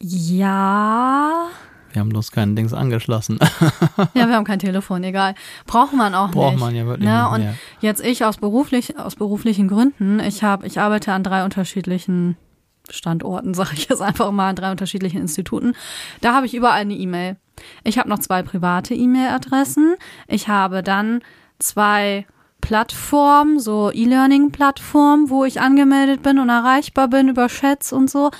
Ja. 0.00 1.48
Wir 1.92 2.00
haben 2.00 2.08
bloß 2.08 2.32
keinen 2.32 2.56
Dings 2.56 2.72
angeschlossen. 2.72 3.38
ja, 4.14 4.26
wir 4.28 4.34
haben 4.34 4.44
kein 4.52 4.58
Telefon, 4.58 5.04
egal. 5.04 5.34
Braucht 5.66 5.92
man 5.92 6.14
auch 6.14 6.30
Braucht 6.30 6.52
nicht. 6.52 6.60
Braucht 6.60 6.70
man 6.70 6.74
ja 6.74 6.86
wirklich 6.86 7.08
ne? 7.08 7.22
nicht. 7.22 7.48
Und 7.48 7.58
jetzt 7.80 8.04
ich 8.04 8.24
aus 8.24 8.38
beruflich, 8.38 8.98
aus 8.98 9.16
beruflichen 9.16 9.68
Gründen, 9.68 10.20
ich 10.20 10.42
habe, 10.42 10.66
ich 10.66 10.80
arbeite 10.80 11.12
an 11.12 11.22
drei 11.22 11.44
unterschiedlichen 11.44 12.36
Standorten, 12.90 13.54
sage 13.54 13.70
ich 13.74 13.88
jetzt 13.88 14.02
einfach 14.02 14.30
mal, 14.32 14.50
an 14.50 14.56
drei 14.56 14.70
unterschiedlichen 14.70 15.20
Instituten. 15.20 15.74
Da 16.20 16.34
habe 16.34 16.46
ich 16.46 16.54
überall 16.54 16.80
eine 16.80 16.94
E-Mail. 16.94 17.36
Ich 17.84 17.98
habe 17.98 18.08
noch 18.08 18.18
zwei 18.18 18.42
private 18.42 18.94
E-Mail-Adressen. 18.94 19.96
Ich 20.26 20.48
habe 20.48 20.82
dann 20.82 21.20
zwei 21.58 22.26
Plattformen, 22.60 23.58
so 23.58 23.90
E-Learning-Plattformen, 23.92 25.28
wo 25.28 25.44
ich 25.44 25.60
angemeldet 25.60 26.22
bin 26.22 26.38
und 26.38 26.48
erreichbar 26.48 27.08
bin 27.08 27.28
über 27.28 27.48
Chats 27.48 27.92
und 27.92 28.08
so. 28.08 28.30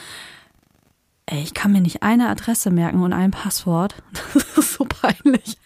Ey, 1.26 1.42
ich 1.42 1.54
kann 1.54 1.72
mir 1.72 1.80
nicht 1.80 2.02
eine 2.02 2.28
Adresse 2.28 2.70
merken 2.70 3.02
und 3.02 3.12
ein 3.12 3.30
Passwort. 3.30 3.94
Das 4.34 4.66
ist 4.66 4.74
so 4.74 4.84
peinlich. 4.84 5.56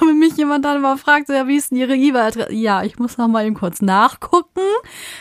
Und 0.00 0.08
wenn 0.08 0.18
mich 0.18 0.36
jemand 0.36 0.64
dann 0.64 0.82
mal 0.82 0.96
fragt, 0.96 1.28
so, 1.28 1.32
ja, 1.32 1.46
wie 1.46 1.56
ist 1.56 1.70
denn 1.70 1.78
Ihre 1.78 1.94
E-Mail-Adresse? 1.94 2.52
Ja, 2.52 2.82
ich 2.82 2.98
muss 2.98 3.18
noch 3.18 3.28
mal 3.28 3.46
eben 3.46 3.54
kurz 3.54 3.80
nachgucken, 3.80 4.60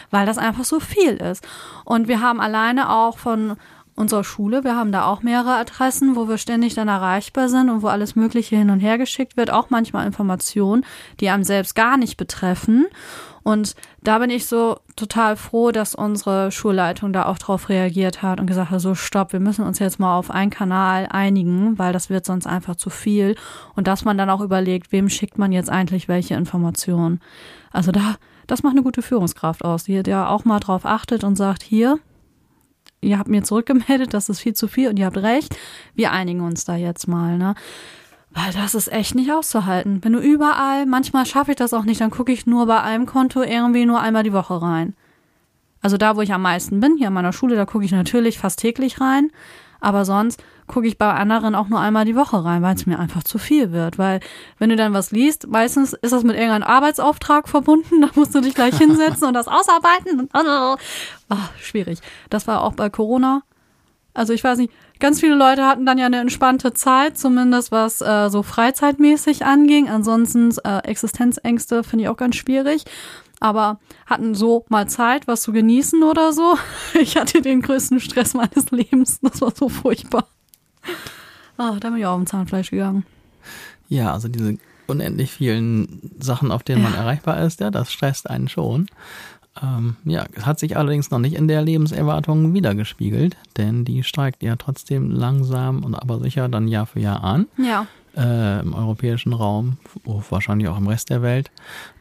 weil 0.10 0.26
das 0.26 0.40
einfach 0.40 0.64
so 0.64 0.80
viel 0.80 1.18
ist. 1.18 1.48
Und 1.86 2.08
wir 2.08 2.20
haben 2.20 2.42
alleine 2.42 2.90
auch 2.90 3.20
von 3.20 3.58
unserer 3.96 4.24
Schule, 4.24 4.64
wir 4.64 4.76
haben 4.76 4.92
da 4.92 5.06
auch 5.06 5.22
mehrere 5.22 5.56
Adressen, 5.56 6.16
wo 6.16 6.28
wir 6.28 6.38
ständig 6.38 6.74
dann 6.74 6.88
erreichbar 6.88 7.50
sind 7.50 7.70
und 7.70 7.84
wo 7.84 7.88
alles 7.88 8.16
Mögliche 8.16 8.56
hin 8.56 8.70
und 8.70 8.80
her 8.80 8.98
geschickt 8.98 9.38
wird, 9.38 9.52
auch 9.52 9.70
manchmal 9.70 10.08
Informationen, 10.08 10.86
die 11.20 11.30
einem 11.30 11.44
selbst 11.44 11.76
gar 11.76 11.98
nicht 11.98 12.18
betreffen. 12.18 12.88
Und 13.44 13.76
da 14.04 14.20
bin 14.20 14.30
ich 14.30 14.46
so 14.46 14.80
total 14.96 15.36
froh, 15.36 15.72
dass 15.72 15.96
unsere 15.96 16.52
Schulleitung 16.52 17.12
da 17.12 17.26
auch 17.26 17.38
drauf 17.38 17.70
reagiert 17.70 18.22
hat 18.22 18.40
und 18.40 18.46
gesagt 18.46 18.70
hat, 18.70 18.82
so 18.82 18.94
stopp, 18.94 19.34
wir 19.34 19.40
müssen 19.40 19.66
uns 19.66 19.80
jetzt 19.80 20.00
mal 20.00 20.16
auf 20.16 20.30
einen 20.30 20.52
Kanal 20.52 21.08
einigen, 21.10 21.80
weil 21.80 21.92
das 21.92 22.10
wird 22.10 22.26
sonst 22.26 22.46
einfach 22.46 22.76
zu 22.76 22.90
viel. 22.90 23.36
Und 23.76 23.88
dass 23.88 24.06
man 24.06 24.18
dann 24.18 24.30
auch 24.30 24.42
überlegt, 24.42 24.92
wem 24.92 25.10
schickt 25.10 25.38
man 25.38 25.52
jetzt 25.52 25.70
eigentlich 25.70 26.08
welche 26.08 26.36
Informationen. 26.36 27.20
Also 27.72 27.92
da, 27.92 28.16
das 28.48 28.64
macht 28.64 28.74
eine 28.74 28.84
gute 28.84 29.02
Führungskraft 29.02 29.66
aus, 29.66 29.86
die 29.86 29.94
ja 29.94 30.28
auch 30.28 30.46
mal 30.46 30.60
drauf 30.60 30.86
achtet 30.86 31.24
und 31.24 31.36
sagt, 31.36 31.64
hier, 31.64 32.00
ihr 33.02 33.18
habt 33.18 33.30
mir 33.30 33.44
zurückgemeldet, 33.44 34.14
das 34.14 34.30
ist 34.30 34.40
viel 34.40 34.54
zu 34.54 34.68
viel 34.68 34.90
und 34.90 34.98
ihr 34.98 35.06
habt 35.08 35.18
recht, 35.18 35.58
wir 35.96 36.12
einigen 36.12 36.42
uns 36.42 36.66
da 36.66 36.76
jetzt 36.76 37.08
mal, 37.08 37.38
ne? 37.38 37.56
Weil 38.34 38.54
das 38.54 38.76
ist 38.76 38.92
echt 38.92 39.16
nicht 39.16 39.32
auszuhalten. 39.32 40.04
Wenn 40.04 40.14
du 40.14 40.20
überall, 40.20 40.86
manchmal 40.86 41.26
schaffe 41.26 41.52
ich 41.52 41.58
das 41.58 41.74
auch 41.74 41.84
nicht, 41.84 42.00
dann 42.00 42.12
gucke 42.12 42.32
ich 42.32 42.46
nur 42.46 42.66
bei 42.66 42.82
einem 42.82 43.06
Konto 43.06 43.42
irgendwie 43.42 43.86
nur 43.86 44.00
einmal 44.00 44.24
die 44.24 44.34
Woche 44.34 44.62
rein. 44.62 44.96
Also 45.82 45.98
da, 45.98 46.16
wo 46.16 46.22
ich 46.22 46.34
am 46.34 46.44
meisten 46.44 46.80
bin, 46.80 46.96
hier 46.98 47.08
an 47.08 47.14
meiner 47.14 47.34
Schule, 47.34 47.56
da 47.56 47.66
gucke 47.66 47.84
ich 47.84 47.92
natürlich 47.92 48.38
fast 48.40 48.60
täglich 48.60 49.02
rein. 49.02 49.32
Aber 49.82 50.06
sonst 50.06 50.42
gucke 50.68 50.88
ich 50.88 51.00
bei 51.00 51.12
anderen 51.12 51.56
auch 51.56 51.68
nur 51.68 51.80
einmal 51.80 52.06
die 52.06 52.16
Woche 52.16 52.46
rein, 52.46 52.62
weil 52.62 52.76
es 52.76 52.86
mir 52.86 53.00
einfach 53.00 53.24
zu 53.24 53.40
viel 53.40 53.72
wird. 53.72 53.98
Weil 53.98 54.20
wenn 54.60 54.70
du 54.70 54.76
dann 54.76 54.94
was 54.94 55.12
liest, 55.12 55.48
meistens 55.48 55.94
ist 55.94 56.14
das 56.14 56.24
mit 56.24 56.36
irgendeinem 56.36 56.64
Arbeitsauftrag 56.64 57.50
verbunden, 57.50 58.02
da 58.02 58.10
musst 58.16 58.34
du 58.34 58.42
dich 58.42 58.54
gleich 58.54 58.78
hinsetzen 58.78 59.28
und 59.28 59.34
das 59.34 59.48
ausarbeiten. 59.48 60.30
Oh, 61.30 61.36
schwierig. 61.60 62.00
Das 62.30 62.48
war 62.48 62.62
auch 62.62 62.74
bei 62.74 62.90
Corona. 62.90 63.42
Also 64.14 64.34
ich 64.34 64.44
weiß 64.44 64.60
nicht, 64.60 64.72
Ganz 65.02 65.20
viele 65.20 65.34
Leute 65.34 65.66
hatten 65.66 65.88
dann 65.88 65.98
ja 65.98 66.06
eine 66.06 66.20
entspannte 66.20 66.74
Zeit, 66.74 67.18
zumindest 67.18 67.72
was 67.72 68.02
äh, 68.02 68.30
so 68.30 68.44
freizeitmäßig 68.44 69.44
anging. 69.44 69.90
Ansonsten 69.90 70.54
äh, 70.64 70.78
Existenzängste 70.84 71.84
finde 71.84 72.04
ich 72.04 72.10
auch 72.10 72.18
ganz 72.18 72.36
schwierig. 72.36 72.86
Aber 73.40 73.80
hatten 74.06 74.36
so 74.36 74.64
mal 74.70 74.88
Zeit, 74.88 75.26
was 75.28 75.42
zu 75.42 75.54
genießen 75.54 76.04
oder 76.04 76.34
so. 76.34 76.56
Ich 77.02 77.18
hatte 77.18 77.42
den 77.42 77.64
größten 77.64 78.00
Stress 78.00 78.36
meines 78.36 78.70
Lebens. 78.70 79.20
Das 79.22 79.42
war 79.42 79.52
so 79.56 79.70
furchtbar. 79.70 80.28
Ah, 81.58 81.78
da 81.80 81.90
bin 81.90 81.98
ich 81.98 82.06
auch 82.06 82.18
im 82.18 82.28
Zahnfleisch 82.28 82.70
gegangen. 82.70 83.04
Ja, 83.90 84.14
also 84.14 84.28
diese 84.28 84.60
unendlich 84.86 85.32
vielen 85.32 86.12
Sachen, 86.20 86.52
auf 86.52 86.62
denen 86.62 86.84
ja. 86.84 86.90
man 86.90 86.98
erreichbar 86.98 87.42
ist, 87.44 87.60
ja, 87.60 87.72
das 87.72 87.92
stresst 87.92 88.30
einen 88.30 88.50
schon. 88.50 88.86
Ähm, 89.62 89.98
ja, 90.06 90.26
hat 90.44 90.60
sich 90.60 90.78
allerdings 90.78 91.12
noch 91.12 91.20
nicht 91.20 91.36
in 91.36 91.48
der 91.48 91.62
Lebenserwartung 91.62 92.54
wiedergespiegelt, 92.54 93.36
denn 93.58 93.84
die 93.84 94.04
steigt 94.04 94.44
ja 94.44 94.56
trotzdem 94.56 95.12
langsam 95.12 95.84
und 95.84 95.94
aber 95.96 96.20
sicher 96.20 96.48
dann 96.48 96.70
Jahr 96.70 96.86
für 96.86 97.02
Jahr 97.02 97.24
an. 97.24 97.48
Ja. 97.58 97.86
Äh, 98.16 98.62
Im 98.62 98.74
europäischen 98.74 99.34
Raum, 99.34 99.78
wahrscheinlich 100.06 100.68
auch 100.70 100.78
im 100.78 100.88
Rest 100.88 101.10
der 101.10 101.22
Welt. 101.22 101.52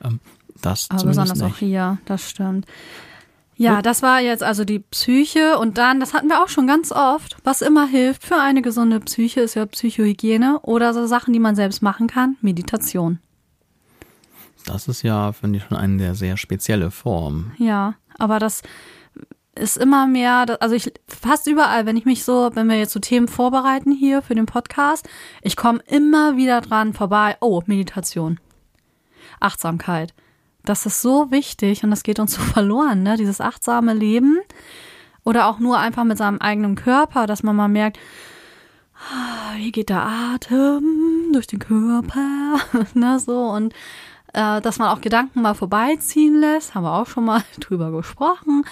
Ähm, 0.05 0.20
das 0.62 0.88
aber 0.90 1.05
besonders 1.05 1.38
nicht. 1.38 1.53
auch 1.53 1.57
hier, 1.57 1.98
das 2.05 2.30
stimmt. 2.30 2.66
Ja, 3.57 3.82
das 3.82 4.03
war 4.03 4.20
jetzt 4.20 4.42
also 4.42 4.64
die 4.64 4.78
Psyche 4.78 5.59
und 5.59 5.76
dann, 5.76 6.01
das 6.01 6.14
hatten 6.14 6.28
wir 6.28 6.42
auch 6.42 6.48
schon 6.48 6.66
ganz 6.66 6.92
oft, 6.92 7.36
was 7.44 7.61
immer 7.61 7.86
hilft 7.86 8.24
für 8.24 8.40
eine 8.40 8.62
gesunde 8.62 9.01
Psyche 9.01 9.40
ist 9.40 9.55
ja 9.55 9.66
Psychohygiene 9.66 10.61
oder 10.62 10.94
so 10.94 11.07
Sachen, 11.07 11.34
die 11.34 11.40
man 11.40 11.57
selbst 11.57 11.82
machen 11.82 12.07
kann, 12.07 12.36
Meditation. 12.40 13.18
Das 14.66 14.88
ist 14.88 15.02
ja, 15.02 15.32
finde 15.32 15.58
ich, 15.58 15.64
schon 15.64 15.76
eine 15.76 16.14
sehr 16.14 16.36
spezielle 16.36 16.90
Form. 16.90 17.52
Ja, 17.58 17.94
aber 18.18 18.38
das 18.38 18.62
ist 19.54 19.76
immer 19.76 20.06
mehr, 20.06 20.56
also 20.61 20.74
ich 20.74 20.92
fast 21.08 21.46
überall, 21.46 21.86
wenn 21.86 21.96
ich 21.96 22.04
mich 22.04 22.24
so, 22.24 22.50
wenn 22.54 22.68
wir 22.68 22.78
jetzt 22.78 22.92
so 22.92 23.00
Themen 23.00 23.28
vorbereiten 23.28 23.92
hier 23.92 24.22
für 24.22 24.34
den 24.34 24.46
Podcast, 24.46 25.08
ich 25.42 25.56
komme 25.56 25.80
immer 25.86 26.36
wieder 26.36 26.61
dran 26.61 26.92
vorbei. 26.92 27.36
Oh, 27.40 27.62
Meditation. 27.66 28.38
Achtsamkeit. 29.40 30.14
Das 30.64 30.86
ist 30.86 31.02
so 31.02 31.30
wichtig 31.30 31.82
und 31.84 31.90
das 31.90 32.02
geht 32.02 32.18
uns 32.18 32.34
so 32.34 32.42
verloren, 32.54 33.02
ne? 33.02 33.16
Dieses 33.16 33.40
achtsame 33.40 33.94
Leben. 33.94 34.38
Oder 35.24 35.46
auch 35.46 35.58
nur 35.58 35.78
einfach 35.78 36.04
mit 36.04 36.16
seinem 36.16 36.38
eigenen 36.38 36.76
Körper, 36.76 37.26
dass 37.26 37.42
man 37.42 37.54
mal 37.54 37.68
merkt, 37.68 37.98
ah, 38.94 39.54
wie 39.56 39.72
geht 39.72 39.90
der 39.90 40.02
Atem 40.02 41.30
durch 41.32 41.46
den 41.46 41.58
Körper, 41.58 42.58
ne, 42.94 43.18
so 43.20 43.42
und 43.50 43.74
äh, 44.33 44.61
dass 44.61 44.78
man 44.78 44.89
auch 44.89 45.01
Gedanken 45.01 45.43
mal 45.43 45.55
vorbeiziehen 45.55 46.39
lässt, 46.41 46.74
haben 46.74 46.85
wir 46.85 46.93
auch 46.93 47.07
schon 47.07 47.24
mal 47.24 47.43
drüber 47.61 47.91
gesprochen. 47.91 48.64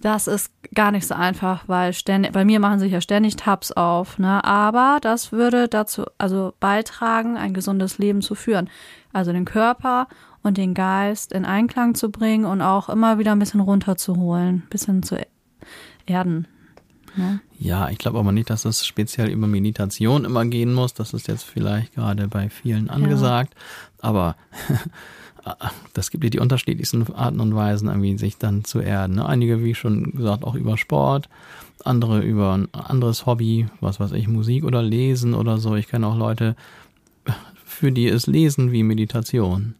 Das 0.00 0.26
ist 0.26 0.50
gar 0.74 0.90
nicht 0.90 1.06
so 1.06 1.14
einfach, 1.14 1.64
weil 1.68 1.92
ständig, 1.92 2.32
bei 2.32 2.44
mir 2.44 2.58
machen 2.58 2.80
sich 2.80 2.92
ja 2.92 3.00
ständig 3.00 3.36
Tabs 3.36 3.70
auf, 3.70 4.18
ne? 4.18 4.42
Aber 4.42 4.98
das 5.00 5.30
würde 5.30 5.68
dazu, 5.68 6.06
also 6.18 6.54
beitragen, 6.58 7.36
ein 7.36 7.54
gesundes 7.54 7.98
Leben 7.98 8.20
zu 8.20 8.34
führen. 8.34 8.68
Also 9.12 9.32
den 9.32 9.44
Körper 9.44 10.08
und 10.42 10.56
den 10.58 10.74
Geist 10.74 11.32
in 11.32 11.44
Einklang 11.44 11.94
zu 11.94 12.10
bringen 12.10 12.44
und 12.44 12.62
auch 12.62 12.88
immer 12.88 13.18
wieder 13.18 13.30
ein 13.30 13.38
bisschen 13.38 13.60
runterzuholen, 13.60 14.64
bisschen 14.70 15.04
zu 15.04 15.16
erden. 16.06 16.48
Ne? 17.16 17.40
Ja, 17.58 17.90
ich 17.90 17.98
glaube 17.98 18.18
aber 18.18 18.32
nicht, 18.32 18.50
dass 18.50 18.64
es 18.64 18.86
speziell 18.86 19.28
über 19.28 19.46
Meditation 19.46 20.24
immer 20.24 20.44
gehen 20.44 20.72
muss. 20.72 20.94
Das 20.94 21.12
ist 21.12 21.28
jetzt 21.28 21.44
vielleicht 21.44 21.94
gerade 21.94 22.28
bei 22.28 22.48
vielen 22.48 22.90
angesagt. 22.90 23.54
Ja. 23.54 24.08
Aber 24.08 24.36
das 25.94 26.10
gibt 26.10 26.24
ja 26.24 26.30
die 26.30 26.40
unterschiedlichsten 26.40 27.12
Arten 27.12 27.40
und 27.40 27.54
Weisen, 27.54 27.88
irgendwie 27.88 28.16
sich 28.18 28.38
dann 28.38 28.64
zu 28.64 28.80
erden. 28.80 29.16
Ne? 29.16 29.26
Einige, 29.26 29.62
wie 29.62 29.74
schon 29.74 30.12
gesagt, 30.12 30.44
auch 30.44 30.54
über 30.54 30.78
Sport, 30.78 31.28
andere 31.84 32.20
über 32.20 32.54
ein 32.54 32.72
anderes 32.72 33.26
Hobby, 33.26 33.66
was 33.80 34.00
weiß 34.00 34.12
ich, 34.12 34.28
Musik 34.28 34.64
oder 34.64 34.82
Lesen 34.82 35.34
oder 35.34 35.58
so. 35.58 35.74
Ich 35.74 35.88
kenne 35.88 36.06
auch 36.06 36.16
Leute, 36.16 36.56
für 37.64 37.92
die 37.92 38.06
ist 38.06 38.26
Lesen 38.26 38.72
wie 38.72 38.82
Meditation. 38.82 39.74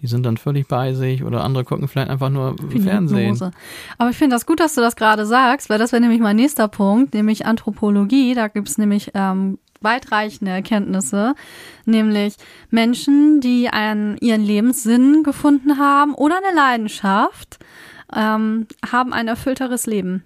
Die 0.00 0.06
sind 0.06 0.24
dann 0.24 0.36
völlig 0.36 0.68
bei 0.68 0.94
sich 0.94 1.24
oder 1.24 1.42
andere 1.42 1.64
gucken 1.64 1.88
vielleicht 1.88 2.10
einfach 2.10 2.30
nur 2.30 2.54
Wie 2.68 2.80
Fernsehen. 2.80 3.36
Aber 3.98 4.10
ich 4.10 4.16
finde 4.16 4.36
das 4.36 4.46
gut, 4.46 4.60
dass 4.60 4.74
du 4.74 4.80
das 4.80 4.94
gerade 4.94 5.26
sagst, 5.26 5.70
weil 5.70 5.78
das 5.78 5.90
wäre 5.90 6.00
nämlich 6.00 6.20
mein 6.20 6.36
nächster 6.36 6.68
Punkt, 6.68 7.14
nämlich 7.14 7.46
Anthropologie. 7.46 8.34
Da 8.34 8.46
gibt 8.46 8.68
es 8.68 8.78
nämlich 8.78 9.10
ähm, 9.14 9.58
weitreichende 9.80 10.52
Erkenntnisse, 10.52 11.34
nämlich 11.84 12.36
Menschen, 12.70 13.40
die 13.40 13.70
einen, 13.70 14.16
ihren 14.18 14.42
Lebenssinn 14.42 15.24
gefunden 15.24 15.78
haben 15.78 16.14
oder 16.14 16.36
eine 16.36 16.54
Leidenschaft, 16.54 17.58
ähm, 18.14 18.66
haben 18.90 19.12
ein 19.12 19.26
erfüllteres 19.26 19.86
Leben. 19.86 20.22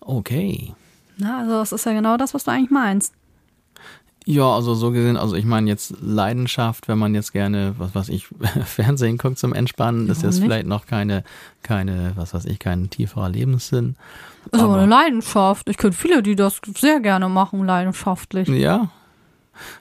Okay. 0.00 0.74
Na, 1.18 1.40
also 1.40 1.52
das 1.52 1.72
ist 1.72 1.86
ja 1.86 1.92
genau 1.92 2.16
das, 2.16 2.34
was 2.34 2.44
du 2.44 2.50
eigentlich 2.50 2.70
meinst. 2.70 3.14
Ja, 4.30 4.54
also 4.54 4.74
so 4.74 4.90
gesehen, 4.90 5.16
also 5.16 5.36
ich 5.36 5.46
meine 5.46 5.70
jetzt 5.70 5.94
Leidenschaft, 6.02 6.86
wenn 6.86 6.98
man 6.98 7.14
jetzt 7.14 7.32
gerne, 7.32 7.74
was 7.78 7.94
weiß 7.94 8.10
ich, 8.10 8.26
Fernsehen 8.66 9.16
guckt 9.16 9.38
zum 9.38 9.54
Entspannen, 9.54 10.06
ist 10.10 10.22
jetzt 10.22 10.40
vielleicht 10.40 10.66
noch 10.66 10.84
keine, 10.84 11.24
keine, 11.62 12.12
was 12.14 12.34
weiß 12.34 12.44
ich, 12.44 12.58
kein 12.58 12.90
tieferer 12.90 13.30
Lebenssinn. 13.30 13.96
Ist 14.52 14.60
aber 14.60 14.76
eine 14.76 14.86
Leidenschaft. 14.86 15.66
Ich 15.70 15.78
kenne 15.78 15.94
viele, 15.94 16.22
die 16.22 16.36
das 16.36 16.60
sehr 16.76 17.00
gerne 17.00 17.30
machen, 17.30 17.64
leidenschaftlich. 17.64 18.48
Ja. 18.48 18.90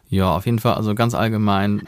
Ja, 0.10 0.34
auf 0.38 0.46
jeden 0.46 0.60
Fall, 0.60 0.76
also 0.76 0.96
ganz 0.96 1.14
allgemein, 1.14 1.82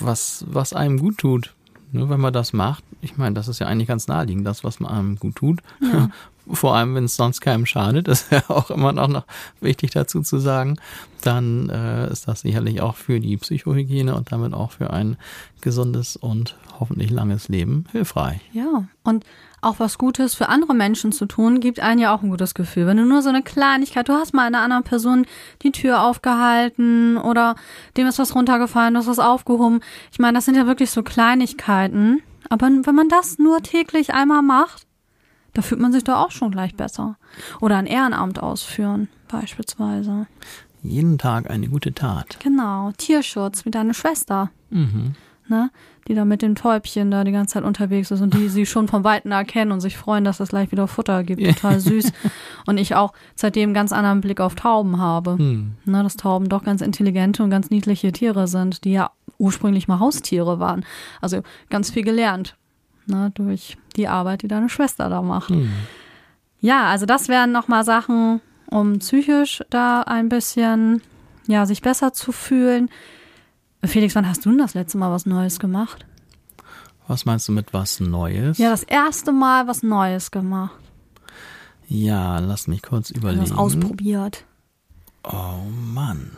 was, 0.00 0.44
was 0.48 0.72
einem 0.72 0.98
gut 0.98 1.18
tut. 1.18 1.54
Ne, 1.92 2.08
wenn 2.08 2.20
man 2.20 2.32
das 2.32 2.52
macht, 2.52 2.84
ich 3.00 3.16
meine, 3.16 3.34
das 3.34 3.48
ist 3.48 3.58
ja 3.60 3.66
eigentlich 3.66 3.88
ganz 3.88 4.08
naheliegend, 4.08 4.46
das, 4.46 4.64
was 4.64 4.80
man 4.80 4.90
einem 4.90 5.16
gut 5.16 5.36
tut. 5.36 5.60
Ja. 5.80 6.10
vor 6.52 6.76
allem 6.76 6.94
wenn 6.94 7.04
es 7.04 7.16
sonst 7.16 7.40
keinem 7.40 7.66
schadet, 7.66 8.08
das 8.08 8.22
ist 8.22 8.32
ja 8.32 8.42
auch 8.48 8.70
immer 8.70 8.92
noch, 8.92 9.08
noch 9.08 9.24
wichtig 9.60 9.90
dazu 9.90 10.22
zu 10.22 10.38
sagen, 10.38 10.78
dann 11.22 11.68
äh, 11.70 12.10
ist 12.10 12.28
das 12.28 12.40
sicherlich 12.40 12.80
auch 12.80 12.96
für 12.96 13.20
die 13.20 13.36
Psychohygiene 13.36 14.14
und 14.14 14.30
damit 14.32 14.54
auch 14.54 14.70
für 14.70 14.90
ein 14.90 15.16
gesundes 15.60 16.16
und 16.16 16.56
hoffentlich 16.78 17.10
langes 17.10 17.48
Leben 17.48 17.84
hilfreich. 17.92 18.40
Ja, 18.52 18.84
und 19.02 19.24
auch 19.66 19.80
was 19.80 19.98
Gutes 19.98 20.34
für 20.34 20.48
andere 20.48 20.74
Menschen 20.74 21.12
zu 21.12 21.26
tun, 21.26 21.60
gibt 21.60 21.80
einem 21.80 22.00
ja 22.00 22.14
auch 22.14 22.22
ein 22.22 22.30
gutes 22.30 22.54
Gefühl. 22.54 22.86
Wenn 22.86 22.96
du 22.96 23.04
nur 23.04 23.20
so 23.20 23.28
eine 23.28 23.42
Kleinigkeit, 23.42 24.08
du 24.08 24.12
hast 24.12 24.32
mal 24.32 24.46
einer 24.46 24.60
anderen 24.60 24.84
Person 24.84 25.26
die 25.62 25.72
Tür 25.72 26.02
aufgehalten 26.02 27.16
oder 27.16 27.56
dem 27.96 28.06
ist 28.06 28.18
was 28.18 28.34
runtergefallen, 28.34 28.94
du 28.94 29.00
hast 29.00 29.08
was 29.08 29.18
aufgehoben. 29.18 29.80
Ich 30.12 30.18
meine, 30.18 30.38
das 30.38 30.44
sind 30.44 30.56
ja 30.56 30.66
wirklich 30.66 30.90
so 30.90 31.02
Kleinigkeiten. 31.02 32.22
Aber 32.48 32.68
wenn 32.68 32.94
man 32.94 33.08
das 33.08 33.38
nur 33.38 33.60
täglich 33.62 34.14
einmal 34.14 34.42
macht, 34.42 34.86
da 35.52 35.62
fühlt 35.62 35.80
man 35.80 35.92
sich 35.92 36.04
doch 36.04 36.16
auch 36.16 36.30
schon 36.30 36.50
gleich 36.50 36.76
besser. 36.76 37.16
Oder 37.60 37.76
ein 37.76 37.86
Ehrenamt 37.86 38.40
ausführen, 38.40 39.08
beispielsweise. 39.28 40.26
Jeden 40.82 41.18
Tag 41.18 41.50
eine 41.50 41.68
gute 41.68 41.92
Tat. 41.92 42.38
Genau. 42.40 42.92
Tierschutz, 42.96 43.64
wie 43.64 43.70
deine 43.70 43.94
Schwester. 43.94 44.50
Mhm. 44.70 45.14
Ne? 45.48 45.70
Die 46.08 46.14
da 46.14 46.24
mit 46.24 46.42
den 46.42 46.54
Täubchen 46.54 47.10
da 47.10 47.24
die 47.24 47.32
ganze 47.32 47.54
Zeit 47.54 47.64
unterwegs 47.64 48.10
ist 48.10 48.20
und 48.20 48.34
die 48.34 48.48
sie 48.48 48.64
schon 48.64 48.86
vom 48.86 49.02
Weiten 49.02 49.32
erkennen 49.32 49.72
und 49.72 49.80
sich 49.80 49.96
freuen, 49.96 50.24
dass 50.24 50.40
es 50.40 50.50
gleich 50.50 50.70
wieder 50.70 50.86
Futter 50.86 51.24
gibt. 51.24 51.44
Total 51.44 51.80
süß. 51.80 52.12
und 52.66 52.78
ich 52.78 52.94
auch 52.94 53.12
seitdem 53.34 53.74
ganz 53.74 53.92
anderen 53.92 54.20
Blick 54.20 54.40
auf 54.40 54.54
Tauben 54.54 54.98
habe. 54.98 55.36
Mhm. 55.36 55.72
Ne, 55.84 56.02
dass 56.02 56.16
Tauben 56.16 56.48
doch 56.48 56.62
ganz 56.62 56.80
intelligente 56.80 57.42
und 57.42 57.50
ganz 57.50 57.70
niedliche 57.70 58.12
Tiere 58.12 58.46
sind, 58.46 58.84
die 58.84 58.92
ja 58.92 59.10
ursprünglich 59.38 59.88
mal 59.88 59.98
Haustiere 59.98 60.60
waren. 60.60 60.84
Also 61.20 61.42
ganz 61.70 61.90
viel 61.90 62.04
gelernt 62.04 62.56
ne, 63.06 63.30
durch 63.34 63.76
die 63.96 64.08
Arbeit, 64.08 64.42
die 64.42 64.48
deine 64.48 64.68
Schwester 64.68 65.08
da 65.08 65.22
macht. 65.22 65.50
Mhm. 65.50 65.70
Ja, 66.60 66.84
also 66.84 67.06
das 67.06 67.28
wären 67.28 67.52
nochmal 67.52 67.84
Sachen, 67.84 68.40
um 68.70 68.98
psychisch 68.98 69.62
da 69.70 70.02
ein 70.02 70.28
bisschen, 70.28 71.02
ja, 71.46 71.66
sich 71.66 71.82
besser 71.82 72.12
zu 72.12 72.32
fühlen. 72.32 72.90
Felix, 73.84 74.14
wann 74.14 74.28
hast 74.28 74.44
du 74.44 74.50
denn 74.50 74.58
das 74.58 74.74
letzte 74.74 74.98
Mal 74.98 75.10
was 75.10 75.26
Neues 75.26 75.58
gemacht? 75.58 76.06
Was 77.08 77.24
meinst 77.24 77.46
du 77.48 77.52
mit 77.52 77.72
was 77.72 78.00
Neues? 78.00 78.58
Ja, 78.58 78.70
das 78.70 78.82
erste 78.82 79.32
Mal 79.32 79.68
was 79.68 79.82
Neues 79.82 80.30
gemacht. 80.30 80.74
Ja, 81.88 82.38
lass 82.40 82.66
mich 82.66 82.82
kurz 82.82 83.10
überlegen. 83.10 83.42
Was 83.42 83.52
ausprobiert. 83.52 84.44
Oh 85.22 85.60
Mann. 85.70 86.32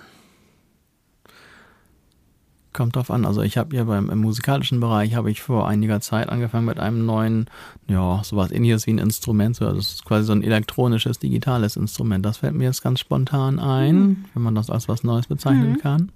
Kommt 2.74 2.96
drauf 2.96 3.10
an. 3.10 3.24
Also 3.24 3.40
ich 3.40 3.56
habe 3.56 3.74
ja 3.74 3.84
beim 3.84 4.10
im 4.10 4.18
musikalischen 4.18 4.78
Bereich 4.78 5.14
habe 5.14 5.30
ich 5.30 5.42
vor 5.42 5.66
einiger 5.66 6.00
Zeit 6.00 6.28
angefangen 6.28 6.66
mit 6.66 6.78
einem 6.78 7.06
neuen, 7.06 7.46
ja, 7.88 8.22
sowas 8.22 8.52
ähnliches 8.52 8.86
wie 8.86 8.92
ein 8.92 8.98
Instrument. 8.98 9.56
So, 9.56 9.72
das 9.72 9.94
ist 9.94 10.04
quasi 10.04 10.26
so 10.26 10.32
ein 10.32 10.42
elektronisches, 10.42 11.18
digitales 11.18 11.76
Instrument. 11.76 12.24
Das 12.26 12.38
fällt 12.38 12.54
mir 12.54 12.64
jetzt 12.64 12.82
ganz 12.82 13.00
spontan 13.00 13.58
ein, 13.58 13.96
mhm. 13.96 14.24
wenn 14.34 14.42
man 14.42 14.54
das 14.54 14.68
als 14.68 14.86
was 14.86 15.02
Neues 15.02 15.26
bezeichnen 15.26 15.72
mhm. 15.72 15.78
kann. 15.78 16.12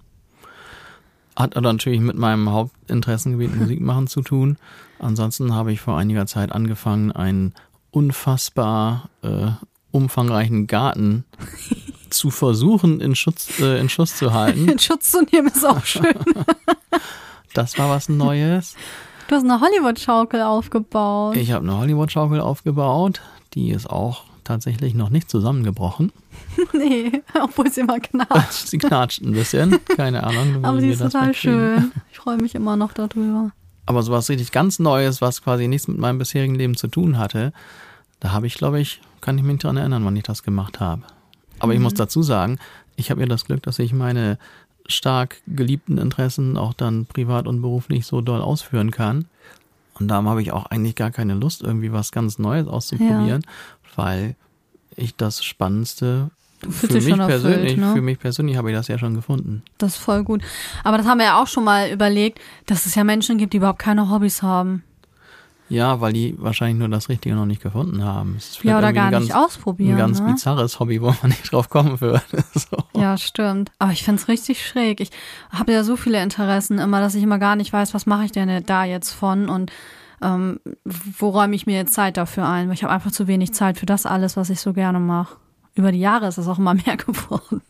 Hat 1.36 1.56
aber 1.56 1.72
natürlich 1.72 2.00
mit 2.00 2.16
meinem 2.16 2.50
Hauptinteressengebiet 2.50 3.56
Musik 3.56 3.80
machen 3.82 4.06
zu 4.06 4.22
tun. 4.22 4.58
Ansonsten 4.98 5.54
habe 5.54 5.72
ich 5.72 5.80
vor 5.80 5.96
einiger 5.96 6.26
Zeit 6.26 6.52
angefangen, 6.52 7.12
einen 7.12 7.54
unfassbar 7.90 9.08
äh, 9.22 9.50
umfangreichen 9.90 10.66
Garten 10.66 11.24
zu 12.10 12.30
versuchen, 12.30 13.00
in, 13.00 13.14
Schutz, 13.14 13.60
äh, 13.60 13.80
in 13.80 13.88
Schuss 13.88 14.16
zu 14.16 14.32
halten. 14.32 14.68
In 14.68 14.78
Schutz 14.78 15.10
zu 15.10 15.22
nehmen 15.22 15.48
ist 15.48 15.64
auch 15.64 15.84
schön. 15.84 16.14
das 17.54 17.78
war 17.78 17.88
was 17.90 18.08
Neues. 18.08 18.76
Du 19.28 19.36
hast 19.36 19.44
eine 19.44 19.60
Hollywood-Schaukel 19.60 20.42
aufgebaut. 20.42 21.36
Ich 21.36 21.52
habe 21.52 21.64
eine 21.64 21.78
Hollywood-Schaukel 21.78 22.40
aufgebaut. 22.40 23.22
Die 23.54 23.70
ist 23.70 23.88
auch 23.88 24.24
tatsächlich 24.44 24.94
noch 24.94 25.10
nicht 25.10 25.30
zusammengebrochen. 25.30 26.12
nee, 26.72 27.22
obwohl 27.40 27.70
sie 27.70 27.82
immer 27.82 28.00
knatscht. 28.00 28.66
sie 28.68 28.78
knatscht 28.78 29.22
ein 29.22 29.32
bisschen. 29.32 29.78
Keine 29.96 30.24
Ahnung. 30.24 30.64
Aber 30.64 30.80
sie 30.80 30.90
ist 30.90 31.00
total 31.00 31.34
schön. 31.34 31.92
Ich 32.12 32.18
freue 32.18 32.36
mich 32.36 32.54
immer 32.54 32.76
noch 32.76 32.92
darüber. 32.92 33.50
Aber 33.86 34.02
so 34.02 34.12
was 34.12 34.28
richtig 34.28 34.52
ganz 34.52 34.78
Neues, 34.78 35.20
was 35.20 35.42
quasi 35.42 35.66
nichts 35.66 35.88
mit 35.88 35.98
meinem 35.98 36.18
bisherigen 36.18 36.54
Leben 36.54 36.76
zu 36.76 36.86
tun 36.86 37.18
hatte, 37.18 37.52
da 38.20 38.30
habe 38.30 38.46
ich, 38.46 38.54
glaube 38.54 38.80
ich, 38.80 39.00
kann 39.20 39.36
ich 39.38 39.44
mich 39.44 39.58
daran 39.58 39.76
erinnern, 39.76 40.04
wann 40.04 40.14
ich 40.14 40.22
das 40.22 40.44
gemacht 40.44 40.78
habe. 40.78 41.02
Aber 41.58 41.74
ich 41.74 41.80
muss 41.80 41.94
mhm. 41.94 41.98
dazu 41.98 42.22
sagen, 42.22 42.58
ich 42.96 43.10
habe 43.10 43.22
ja 43.22 43.26
das 43.26 43.44
Glück, 43.44 43.62
dass 43.62 43.78
ich 43.80 43.92
meine 43.92 44.38
stark 44.86 45.42
geliebten 45.46 45.98
Interessen 45.98 46.56
auch 46.56 46.74
dann 46.74 47.06
privat 47.06 47.46
und 47.46 47.60
beruflich 47.60 48.06
so 48.06 48.20
doll 48.20 48.40
ausführen 48.40 48.90
kann. 48.90 49.26
Und 49.98 50.08
darum 50.08 50.28
habe 50.28 50.42
ich 50.42 50.52
auch 50.52 50.66
eigentlich 50.66 50.96
gar 50.96 51.10
keine 51.10 51.34
Lust, 51.34 51.62
irgendwie 51.62 51.92
was 51.92 52.12
ganz 52.12 52.38
Neues 52.38 52.66
auszuprobieren, 52.66 53.42
ja. 53.42 53.50
Weil 53.96 54.36
ich 54.96 55.16
das 55.16 55.44
Spannendste 55.44 56.30
für 56.70 56.92
mich 56.94 57.16
persönlich, 57.16 57.76
ne? 57.76 57.92
für 57.92 58.02
mich 58.02 58.18
persönlich 58.18 58.56
habe 58.56 58.70
ich 58.70 58.76
das 58.76 58.88
ja 58.88 58.98
schon 58.98 59.14
gefunden. 59.14 59.62
Das 59.78 59.94
ist 59.94 59.98
voll 59.98 60.22
gut. 60.22 60.42
Aber 60.84 60.96
das 60.96 61.06
haben 61.06 61.18
wir 61.18 61.26
ja 61.26 61.42
auch 61.42 61.48
schon 61.48 61.64
mal 61.64 61.90
überlegt, 61.90 62.40
dass 62.66 62.86
es 62.86 62.94
ja 62.94 63.02
Menschen 63.02 63.38
gibt, 63.38 63.52
die 63.52 63.56
überhaupt 63.56 63.80
keine 63.80 64.10
Hobbys 64.10 64.42
haben. 64.42 64.84
Ja, 65.68 66.02
weil 66.02 66.12
die 66.12 66.34
wahrscheinlich 66.38 66.78
nur 66.78 66.88
das 66.88 67.08
Richtige 67.08 67.34
noch 67.34 67.46
nicht 67.46 67.62
gefunden 67.62 68.04
haben. 68.04 68.36
ja, 68.62 68.76
oder 68.76 68.92
gar 68.92 69.10
ganz, 69.10 69.24
nicht 69.24 69.34
ausprobieren. 69.34 69.92
Ein 69.92 69.98
ganz 69.98 70.20
ne? 70.20 70.32
bizarres 70.32 70.78
Hobby, 70.78 71.00
wo 71.00 71.06
man 71.06 71.16
nicht 71.30 71.50
drauf 71.50 71.70
kommen 71.70 72.00
würde. 72.00 72.22
so. 72.54 72.76
Ja, 72.94 73.16
stimmt. 73.16 73.72
Aber 73.78 73.90
ich 73.90 74.04
finde 74.04 74.20
es 74.20 74.28
richtig 74.28 74.66
schräg. 74.66 75.00
Ich 75.00 75.10
habe 75.50 75.72
ja 75.72 75.82
so 75.82 75.96
viele 75.96 76.22
Interessen 76.22 76.78
immer, 76.78 77.00
dass 77.00 77.14
ich 77.14 77.22
immer 77.22 77.38
gar 77.38 77.56
nicht 77.56 77.72
weiß, 77.72 77.94
was 77.94 78.04
mache 78.04 78.26
ich 78.26 78.32
denn 78.32 78.62
da 78.66 78.84
jetzt 78.84 79.12
von 79.12 79.48
und 79.48 79.72
ähm, 80.22 80.60
wo 80.84 81.30
räume 81.30 81.54
ich 81.54 81.66
mir 81.66 81.76
jetzt 81.76 81.94
Zeit 81.94 82.16
dafür 82.16 82.48
ein? 82.48 82.68
Weil 82.68 82.74
ich 82.74 82.84
habe 82.84 82.92
einfach 82.92 83.12
zu 83.12 83.26
wenig 83.26 83.52
Zeit 83.52 83.78
für 83.78 83.86
das 83.86 84.06
alles, 84.06 84.36
was 84.36 84.50
ich 84.50 84.60
so 84.60 84.72
gerne 84.72 85.00
mache. 85.00 85.36
Über 85.74 85.92
die 85.92 86.00
Jahre 86.00 86.26
ist 86.26 86.38
es 86.38 86.48
auch 86.48 86.58
immer 86.58 86.74
mehr 86.86 86.96
geworden. 86.96 87.62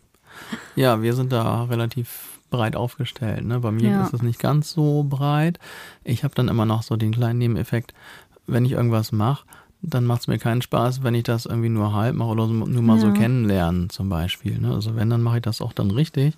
Ja, 0.77 1.03
wir 1.03 1.15
sind 1.15 1.33
da 1.33 1.65
relativ 1.65 2.39
breit 2.51 2.77
aufgestellt. 2.77 3.45
Ne? 3.45 3.61
Bei 3.61 3.73
mir 3.73 3.91
ja. 3.91 4.05
ist 4.05 4.15
es 4.15 4.23
nicht 4.23 4.39
ganz 4.39 4.73
so 4.73 5.05
breit. 5.09 5.59
Ich 6.05 6.23
habe 6.25 6.35
dann 6.35 6.49
immer 6.49 6.67
noch 6.67 6.83
so 6.83 6.97
den 6.97 7.13
kleinen 7.13 7.39
Nebeneffekt, 7.39 7.95
wenn 8.47 8.65
ich 8.65 8.73
irgendwas 8.73 9.13
mache, 9.13 9.45
dann 9.83 10.05
macht 10.05 10.23
es 10.23 10.29
mir 10.29 10.39
keinen 10.39 10.63
Spaß, 10.63 11.03
wenn 11.03 11.15
ich 11.15 11.25
das 11.25 11.47
irgendwie 11.47 11.69
nur 11.69 11.93
halb 11.93 12.15
mache 12.15 12.31
oder 12.31 12.47
nur 12.47 12.83
mal 12.83 12.99
ja. 12.99 13.01
so 13.01 13.13
kennenlernen 13.13 13.91
zum 13.91 14.09
Beispiel. 14.09 14.59
Ne? 14.59 14.73
Also 14.73 14.95
wenn, 14.95 15.11
dann 15.11 15.23
mache 15.23 15.39
ich 15.39 15.43
das 15.43 15.61
auch 15.61 15.73
dann 15.73 15.91
richtig. 15.91 16.35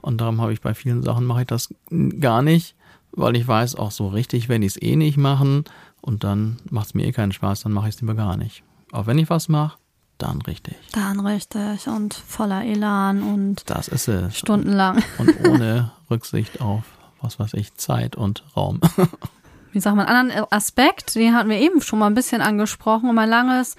Und 0.00 0.20
darum 0.20 0.40
habe 0.40 0.52
ich 0.52 0.60
bei 0.60 0.74
vielen 0.74 1.02
Sachen 1.02 1.24
mache 1.24 1.42
ich 1.42 1.46
das 1.46 1.74
gar 2.20 2.42
nicht, 2.42 2.76
weil 3.16 3.36
ich 3.36 3.46
weiß, 3.46 3.76
auch 3.76 3.90
so 3.90 4.08
richtig 4.08 4.48
werde 4.48 4.64
ich 4.64 4.76
es 4.76 4.82
eh 4.82 4.96
nicht 4.96 5.16
machen 5.16 5.64
und 6.00 6.24
dann 6.24 6.58
macht 6.70 6.86
es 6.86 6.94
mir 6.94 7.06
eh 7.06 7.12
keinen 7.12 7.32
Spaß, 7.32 7.62
dann 7.62 7.72
mache 7.72 7.88
ich 7.88 7.94
es 7.94 8.00
lieber 8.00 8.14
gar 8.14 8.36
nicht. 8.36 8.62
Auch 8.92 9.06
wenn 9.06 9.18
ich 9.18 9.30
was 9.30 9.48
mache, 9.48 9.78
dann 10.18 10.42
richtig. 10.42 10.76
Dann 10.92 11.20
richtig 11.20 11.88
und 11.88 12.14
voller 12.14 12.64
Elan 12.64 13.22
und 13.22 13.68
das 13.68 13.88
ist 13.88 14.08
es. 14.08 14.36
stundenlang. 14.36 15.02
Und 15.18 15.48
ohne 15.48 15.92
Rücksicht 16.10 16.60
auf, 16.60 16.84
was 17.20 17.38
weiß 17.38 17.54
ich, 17.54 17.74
Zeit 17.74 18.14
und 18.16 18.44
Raum. 18.56 18.80
Wie 19.72 19.80
sagt 19.80 19.96
man, 19.96 20.06
einen 20.06 20.30
anderen 20.30 20.52
Aspekt, 20.52 21.16
den 21.16 21.34
hatten 21.34 21.50
wir 21.50 21.58
eben 21.58 21.80
schon 21.80 21.98
mal 21.98 22.06
ein 22.06 22.14
bisschen 22.14 22.40
angesprochen, 22.40 23.10
um 23.10 23.18
ein 23.18 23.28
langes, 23.28 23.74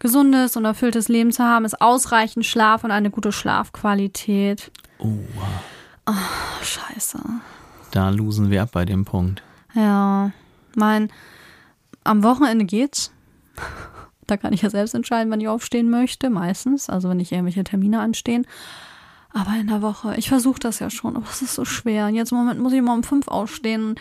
gesundes 0.00 0.56
und 0.56 0.64
erfülltes 0.64 1.06
Leben 1.06 1.30
zu 1.30 1.44
haben, 1.44 1.64
ist 1.64 1.80
ausreichend 1.80 2.44
Schlaf 2.44 2.82
und 2.82 2.90
eine 2.90 3.10
gute 3.10 3.30
Schlafqualität. 3.30 4.72
Oh. 4.98 5.20
oh 6.06 6.12
scheiße. 6.64 7.20
Da 7.90 8.10
losen 8.10 8.50
wir 8.50 8.62
ab 8.62 8.70
bei 8.72 8.84
dem 8.84 9.04
Punkt. 9.04 9.42
Ja, 9.74 10.32
mein, 10.74 11.10
am 12.04 12.22
Wochenende 12.22 12.64
geht's. 12.64 13.12
Da 14.26 14.36
kann 14.36 14.52
ich 14.52 14.62
ja 14.62 14.70
selbst 14.70 14.94
entscheiden, 14.94 15.30
wann 15.30 15.40
ich 15.40 15.48
aufstehen 15.48 15.88
möchte, 15.88 16.30
meistens. 16.30 16.90
Also 16.90 17.08
wenn 17.08 17.18
nicht 17.18 17.32
irgendwelche 17.32 17.64
Termine 17.64 18.00
anstehen. 18.00 18.46
Aber 19.32 19.52
in 19.60 19.68
der 19.68 19.82
Woche, 19.82 20.14
ich 20.16 20.28
versuche 20.28 20.58
das 20.58 20.78
ja 20.78 20.90
schon, 20.90 21.16
aber 21.16 21.26
es 21.30 21.42
ist 21.42 21.54
so 21.54 21.64
schwer. 21.64 22.06
Und 22.06 22.14
jetzt 22.14 22.32
im 22.32 22.38
Moment 22.38 22.60
muss 22.60 22.72
ich 22.72 22.78
immer 22.78 22.94
um 22.94 23.02
fünf 23.02 23.28
aufstehen. 23.28 23.94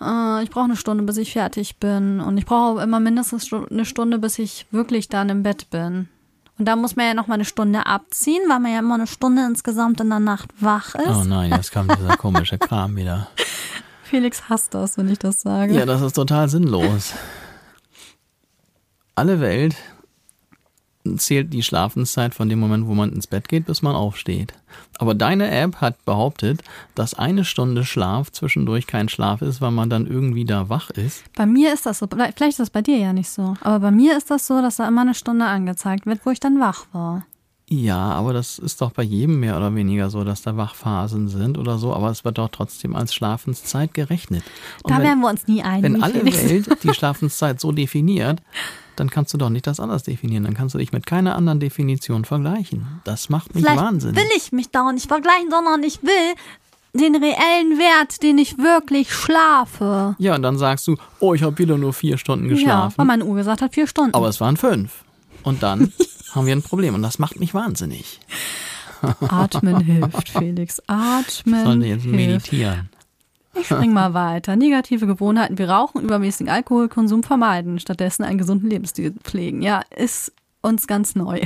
Äh, 0.00 0.42
ich 0.42 0.50
brauche 0.50 0.64
eine 0.64 0.76
Stunde, 0.76 1.02
bis 1.02 1.16
ich 1.16 1.32
fertig 1.32 1.78
bin. 1.78 2.20
Und 2.20 2.38
ich 2.38 2.46
brauche 2.46 2.82
immer 2.82 3.00
mindestens 3.00 3.52
eine 3.52 3.84
Stunde, 3.84 4.18
bis 4.18 4.38
ich 4.38 4.66
wirklich 4.70 5.08
dann 5.08 5.28
im 5.28 5.42
Bett 5.42 5.70
bin. 5.70 6.08
Und 6.58 6.64
da 6.64 6.74
muss 6.74 6.96
man 6.96 7.06
ja 7.06 7.14
noch 7.14 7.28
mal 7.28 7.34
eine 7.34 7.44
Stunde 7.44 7.86
abziehen, 7.86 8.42
weil 8.48 8.58
man 8.58 8.72
ja 8.72 8.80
immer 8.80 8.94
eine 8.94 9.06
Stunde 9.06 9.44
insgesamt 9.46 10.00
in 10.00 10.08
der 10.08 10.18
Nacht 10.18 10.50
wach 10.60 10.94
ist. 10.96 11.06
Oh 11.08 11.24
nein, 11.24 11.52
jetzt 11.52 11.70
kam 11.70 11.86
dieser 11.88 12.16
komische 12.16 12.58
Kram 12.58 12.96
wieder. 12.96 13.28
Felix 14.02 14.48
hasst 14.48 14.74
das, 14.74 14.98
wenn 14.98 15.08
ich 15.08 15.18
das 15.18 15.42
sage. 15.42 15.74
Ja, 15.74 15.86
das 15.86 16.00
ist 16.02 16.14
total 16.14 16.48
sinnlos. 16.48 17.12
Alle 19.14 19.40
Welt 19.40 19.76
zählt 21.16 21.52
die 21.52 21.62
Schlafenszeit 21.62 22.34
von 22.34 22.48
dem 22.48 22.58
Moment, 22.58 22.86
wo 22.86 22.94
man 22.94 23.12
ins 23.12 23.26
Bett 23.26 23.48
geht, 23.48 23.66
bis 23.66 23.80
man 23.80 23.94
aufsteht. 23.94 24.52
Aber 24.98 25.14
deine 25.14 25.50
App 25.50 25.76
hat 25.76 26.04
behauptet, 26.04 26.62
dass 26.94 27.14
eine 27.14 27.44
Stunde 27.44 27.84
Schlaf 27.84 28.30
zwischendurch 28.32 28.86
kein 28.86 29.08
Schlaf 29.08 29.40
ist, 29.40 29.60
weil 29.60 29.70
man 29.70 29.88
dann 29.88 30.06
irgendwie 30.06 30.44
da 30.44 30.68
wach 30.68 30.90
ist. 30.90 31.22
Bei 31.36 31.46
mir 31.46 31.72
ist 31.72 31.86
das 31.86 32.00
so. 32.00 32.06
Vielleicht 32.08 32.42
ist 32.42 32.60
das 32.60 32.70
bei 32.70 32.82
dir 32.82 32.98
ja 32.98 33.12
nicht 33.12 33.30
so. 33.30 33.54
Aber 33.62 33.78
bei 33.80 33.90
mir 33.90 34.16
ist 34.16 34.30
das 34.30 34.46
so, 34.46 34.60
dass 34.60 34.76
da 34.76 34.88
immer 34.88 35.02
eine 35.02 35.14
Stunde 35.14 35.46
angezeigt 35.46 36.04
wird, 36.04 36.20
wo 36.24 36.30
ich 36.30 36.40
dann 36.40 36.60
wach 36.60 36.86
war. 36.92 37.24
Ja, 37.70 37.98
aber 37.98 38.32
das 38.32 38.58
ist 38.58 38.80
doch 38.80 38.92
bei 38.92 39.02
jedem 39.02 39.40
mehr 39.40 39.56
oder 39.56 39.74
weniger 39.74 40.08
so, 40.08 40.24
dass 40.24 40.40
da 40.40 40.56
Wachphasen 40.56 41.28
sind 41.28 41.58
oder 41.58 41.76
so, 41.76 41.94
aber 41.94 42.08
es 42.08 42.24
wird 42.24 42.38
doch 42.38 42.48
trotzdem 42.48 42.96
als 42.96 43.14
Schlafenszeit 43.14 43.92
gerechnet. 43.92 44.42
Und 44.82 44.90
da 44.90 44.96
wenn, 44.96 45.04
werden 45.04 45.20
wir 45.20 45.28
uns 45.28 45.46
nie 45.46 45.62
einig. 45.62 45.82
Wenn 45.82 46.02
alle 46.02 46.24
Welt 46.24 46.82
die 46.82 46.94
Schlafenszeit 46.94 47.60
so 47.60 47.70
definiert, 47.70 48.40
dann 48.98 49.10
kannst 49.10 49.32
du 49.34 49.38
doch 49.38 49.50
nicht 49.50 49.66
das 49.66 49.80
anders 49.80 50.02
definieren. 50.02 50.44
Dann 50.44 50.54
kannst 50.54 50.74
du 50.74 50.78
dich 50.78 50.92
mit 50.92 51.06
keiner 51.06 51.36
anderen 51.36 51.60
Definition 51.60 52.24
vergleichen. 52.24 53.00
Das 53.04 53.28
macht 53.28 53.54
mich 53.54 53.64
Vielleicht 53.64 53.80
wahnsinnig. 53.80 54.16
will 54.16 54.28
ich 54.36 54.52
mich 54.52 54.70
da 54.70 54.90
nicht 54.92 55.06
vergleichen, 55.06 55.50
sondern 55.50 55.82
ich 55.82 56.02
will 56.02 56.34
den 56.94 57.14
reellen 57.14 57.78
Wert, 57.78 58.22
den 58.22 58.38
ich 58.38 58.58
wirklich 58.58 59.12
schlafe. 59.12 60.16
Ja, 60.18 60.34
und 60.34 60.42
dann 60.42 60.58
sagst 60.58 60.86
du, 60.88 60.96
oh, 61.20 61.34
ich 61.34 61.42
habe 61.42 61.58
wieder 61.58 61.78
nur 61.78 61.92
vier 61.92 62.18
Stunden 62.18 62.48
geschlafen. 62.48 62.92
Ja, 62.92 62.98
weil 62.98 63.06
meine 63.06 63.24
Uhr 63.24 63.36
gesagt 63.36 63.62
hat, 63.62 63.74
vier 63.74 63.86
Stunden. 63.86 64.14
Aber 64.14 64.28
es 64.28 64.40
waren 64.40 64.56
fünf. 64.56 65.04
Und 65.42 65.62
dann 65.62 65.92
haben 66.34 66.46
wir 66.46 66.54
ein 66.54 66.62
Problem 66.62 66.94
und 66.94 67.02
das 67.02 67.18
macht 67.18 67.38
mich 67.38 67.54
wahnsinnig. 67.54 68.20
Atmen 69.20 69.80
hilft, 69.84 70.30
Felix. 70.30 70.82
Atmen. 70.86 71.54
Ich 71.58 71.64
sollte 71.64 71.86
jetzt 71.86 72.04
meditieren. 72.06 72.90
Ich 73.60 73.66
spring 73.66 73.92
mal 73.92 74.14
weiter. 74.14 74.56
Negative 74.56 75.06
Gewohnheiten 75.06 75.58
wie 75.58 75.64
Rauchen, 75.64 76.02
übermäßigen 76.02 76.52
Alkoholkonsum 76.52 77.22
vermeiden, 77.22 77.78
stattdessen 77.78 78.24
einen 78.24 78.38
gesunden 78.38 78.70
Lebensstil 78.70 79.14
pflegen. 79.22 79.62
Ja, 79.62 79.82
ist 79.94 80.32
uns 80.62 80.86
ganz 80.86 81.14
neu. 81.14 81.40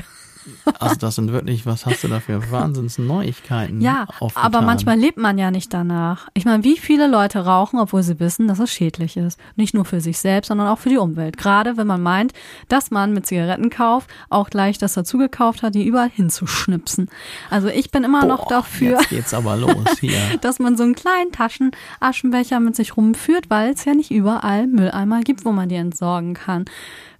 Also 0.79 0.97
das 0.97 1.15
sind 1.15 1.33
wirklich, 1.33 1.67
was 1.67 1.87
hast 1.87 2.03
du 2.05 2.09
da 2.09 2.21
für 2.21 2.51
Wahnsinnsneuigkeiten? 2.51 3.81
Ja, 3.81 4.07
aufgetan. 4.21 4.45
aber 4.45 4.63
manchmal 4.63 4.99
lebt 4.99 5.19
man 5.19 5.39
ja 5.39 5.51
nicht 5.51 5.73
danach. 5.73 6.29
Ich 6.35 6.45
meine, 6.45 6.65
wie 6.65 6.77
viele 6.77 7.07
Leute 7.07 7.45
rauchen, 7.45 7.79
obwohl 7.79 8.03
sie 8.03 8.19
wissen, 8.21 8.49
dass 8.49 8.59
es 8.59 8.73
schädlich 8.73 9.17
ist. 9.17 9.39
Nicht 9.57 9.75
nur 9.75 9.85
für 9.85 10.01
sich 10.01 10.19
selbst, 10.19 10.49
sondern 10.49 10.69
auch 10.69 10.79
für 10.79 10.89
die 10.89 10.99
Umwelt. 10.99 11.37
Gerade 11.37 11.77
wenn 11.77 11.87
man 11.87 12.03
meint, 12.03 12.33
dass 12.69 12.91
man 12.91 13.13
mit 13.13 13.27
Zigarettenkauf 13.27 14.07
auch 14.31 14.51
gleich 14.51 14.79
das 14.79 14.95
dazu 14.95 15.19
gekauft 15.19 15.63
hat, 15.63 15.75
die 15.75 15.87
überall 15.87 16.11
hinzuschnipsen. 16.11 17.09
Also 17.51 17.69
ich 17.69 17.91
bin 17.91 18.05
immer 18.05 18.23
Boah, 18.23 18.29
noch 18.29 18.49
dafür, 18.49 18.99
jetzt 19.01 19.09
geht's 19.11 19.35
aber 19.35 19.57
los 19.57 19.99
hier. 20.01 20.19
dass 20.41 20.59
man 20.59 20.77
so 20.77 20.83
einen 20.83 20.95
kleinen 20.95 21.33
Taschenaschenbecher 21.33 22.61
mit 22.61 22.77
sich 22.77 22.97
rumführt, 22.97 23.51
weil 23.51 23.73
es 23.73 23.85
ja 23.85 23.95
nicht 23.95 24.11
überall 24.11 24.67
Mülleimer 24.67 25.21
gibt, 25.21 25.45
wo 25.45 25.53
man 25.53 25.69
die 25.69 25.77
entsorgen 25.77 26.35
kann. 26.35 26.65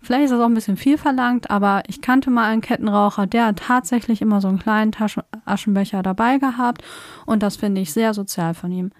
Vielleicht 0.03 0.25
ist 0.25 0.31
das 0.33 0.41
auch 0.41 0.47
ein 0.47 0.55
bisschen 0.55 0.77
viel 0.77 0.99
verlangt, 0.99 1.51
aber 1.51 1.83
ich 1.87 2.01
kannte 2.01 2.31
mal 2.31 2.51
einen 2.51 2.61
Kettenraucher, 2.61 3.27
der 3.27 3.47
hat 3.47 3.59
tatsächlich 3.59 4.21
immer 4.21 4.41
so 4.41 4.49
einen 4.49 4.59
kleinen 4.59 4.93
Taschen 4.93 5.23
Aschenbecher 5.45 6.03
dabei 6.03 6.39
gehabt 6.39 6.83
und 7.25 7.43
das 7.43 7.57
finde 7.57 7.81
ich 7.81 7.93
sehr 7.93 8.13
sozial 8.13 8.55
von 8.55 8.73
ihm. 8.73 8.91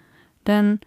Denn 0.47 0.79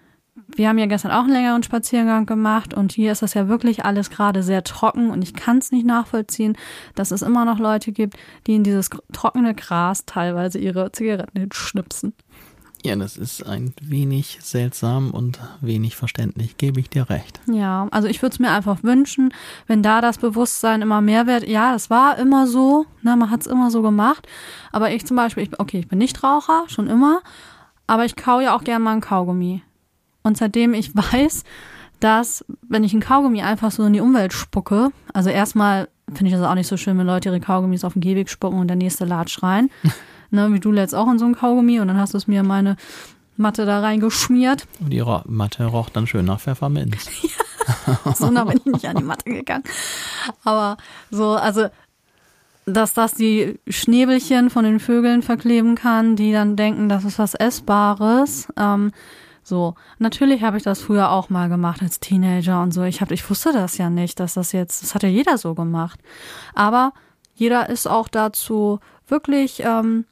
wir 0.55 0.69
haben 0.69 0.79
ja 0.79 0.87
gestern 0.87 1.13
auch 1.13 1.25
einen 1.25 1.33
längeren 1.33 1.63
Spaziergang 1.63 2.27
gemacht 2.27 2.75
und 2.75 2.93
hier 2.93 3.13
ist 3.13 3.23
das 3.23 3.35
ja 3.35 3.49
wirklich 3.49 3.85
alles 3.85 4.11
gerade 4.11 4.43
sehr 4.43 4.65
trocken 4.65 5.11
und 5.11 5.23
ich 5.23 5.35
kann 5.35 5.59
es 5.59 5.73
nicht 5.73 5.87
nachvollziehen, 5.87 6.57
dass 6.95 7.11
es 7.11 7.23
immer 7.23 7.45
noch 7.45 7.59
Leute 7.59 7.93
gibt, 7.93 8.17
die 8.47 8.55
in 8.55 8.63
dieses 8.63 8.91
trockene 9.13 9.55
Gras 9.55 10.05
teilweise 10.05 10.59
ihre 10.59 10.93
Zigaretten 10.93 11.49
schnipsen. 11.53 12.15
Ja, 12.85 12.95
das 12.95 13.17
ist 13.17 13.45
ein 13.45 13.73
wenig 13.81 14.39
seltsam 14.43 15.11
und 15.11 15.41
wenig 15.61 15.97
verständlich, 15.97 16.57
gebe 16.57 16.79
ich 16.79 16.89
dir 16.89 17.11
recht. 17.11 17.41
Ja, 17.51 17.89
also 17.91 18.07
ich 18.07 18.23
würde 18.23 18.35
es 18.35 18.39
mir 18.39 18.51
einfach 18.51 18.83
wünschen, 18.83 19.33
wenn 19.67 19.83
da 19.83 20.01
das 20.01 20.19
Bewusstsein 20.19 20.83
immer 20.83 21.01
mehr 21.01 21.27
wird. 21.27 21.49
Ja, 21.49 21.75
es 21.75 21.91
war 21.91 22.19
immer 22.19 22.47
so, 22.47 22.87
ne, 23.03 23.17
man 23.17 23.31
hat 23.31 23.41
es 23.41 23.47
immer 23.47 23.71
so 23.71 23.83
gemacht. 23.83 24.27
Aber 24.73 24.91
ich 24.93 25.05
zum 25.07 25.17
Beispiel, 25.17 25.45
ich, 25.45 25.59
okay, 25.59 25.81
ich 25.81 25.89
bin 25.89 25.99
nicht 25.99 26.23
Raucher, 26.23 26.65
schon 26.69 26.87
immer, 26.87 27.23
aber 27.87 28.05
ich 28.05 28.15
kau 28.15 28.41
ja 28.41 28.55
auch 28.55 28.63
gerne 28.63 28.85
mal 28.85 28.93
einen 28.93 29.01
Kaugummi. 29.01 29.63
Und 30.23 30.37
seitdem 30.37 30.75
ich 30.75 30.95
weiß, 30.95 31.45
dass, 32.01 32.45
wenn 32.63 32.85
ich 32.85 32.93
einen 32.93 33.03
Kaugummi 33.03 33.43
einfach 33.43 33.71
so 33.71 33.85
in 33.85 33.95
die 33.95 34.01
Umwelt 34.01 34.33
spucke, 34.33 34.91
also 35.13 35.31
erstmal 35.31 35.89
finde 36.09 36.27
ich 36.27 36.39
das 36.39 36.47
auch 36.47 36.55
nicht 36.55 36.69
so 36.69 36.77
schön, 36.77 36.99
wenn 36.99 37.07
Leute 37.07 37.31
ihre 37.31 37.41
Kaugummis 37.41 37.85
auf 37.85 37.95
den 37.95 38.03
Gehweg 38.03 38.29
spucken 38.29 38.61
und 38.61 38.69
der 38.69 38.77
nächste 38.77 39.05
latscht 39.05 39.43
rein. 39.43 39.71
ne, 40.31 40.53
wie 40.53 40.61
du 40.61 40.73
letzt 40.73 40.95
auch 40.95 41.11
in 41.11 41.19
so 41.19 41.25
ein 41.25 41.35
Kaugummi 41.35 41.81
und 41.81 41.89
dann 41.89 41.99
hast 41.99 42.15
du 42.15 42.19
es 42.19 42.27
mir 42.27 42.43
meine 42.43 42.77
Matte 43.37 43.67
da 43.67 43.81
reingeschmiert. 43.81 44.67
Und 44.81 44.91
die 44.91 45.03
Matte 45.27 45.67
roch 45.67 45.91
dann 45.91 46.07
schön 46.07 46.25
nach 46.25 46.41
Pfefferminz. 46.41 47.09
ja, 47.87 48.15
so 48.15 48.31
nah 48.31 48.45
bin 48.45 48.59
ich 48.59 48.67
nicht 48.67 48.87
an 48.87 48.97
die 48.97 49.05
Matte 49.05 49.31
gegangen. 49.31 49.65
Aber 50.45 50.77
so, 51.11 51.33
also 51.33 51.69
dass 52.67 52.95
das 52.95 53.15
die 53.15 53.61
Schnäbelchen 53.69 54.51
von 54.51 54.65
den 54.65 54.81
Vögeln 54.81 55.23
verkleben 55.23 55.77
kann, 55.77 56.17
die 56.17 56.33
dann 56.33 56.57
denken, 56.57 56.89
das 56.89 57.05
ist 57.05 57.19
was 57.19 57.35
Essbares. 57.35 58.49
Ähm, 58.57 58.91
so, 59.45 59.77
natürlich 60.01 60.43
habe 60.43 60.57
ich 60.57 60.65
das 60.65 60.81
früher 60.81 61.13
auch 61.13 61.31
mal 61.31 61.49
gemacht 61.49 61.81
als 61.81 62.01
Teenager 62.01 62.61
und 62.63 62.73
so. 62.73 62.83
Ich 62.83 63.01
hab, 63.01 63.13
ich 63.13 63.29
wusste 63.31 63.53
das 63.53 63.79
ja 63.79 63.89
nicht, 63.89 64.19
dass 64.19 64.35
das 64.35 64.51
jetzt, 64.51 64.83
das 64.83 64.97
hat 64.97 65.05
ja 65.05 65.09
jeder 65.09 65.39
so 65.39 65.55
gemacht. 65.55 66.01
Aber 66.55 66.93
jeder 67.37 67.69
ist 67.71 67.87
auch 67.87 68.09
dazu 68.09 68.81
wirklich 69.07 69.63
ähm, 69.65 70.05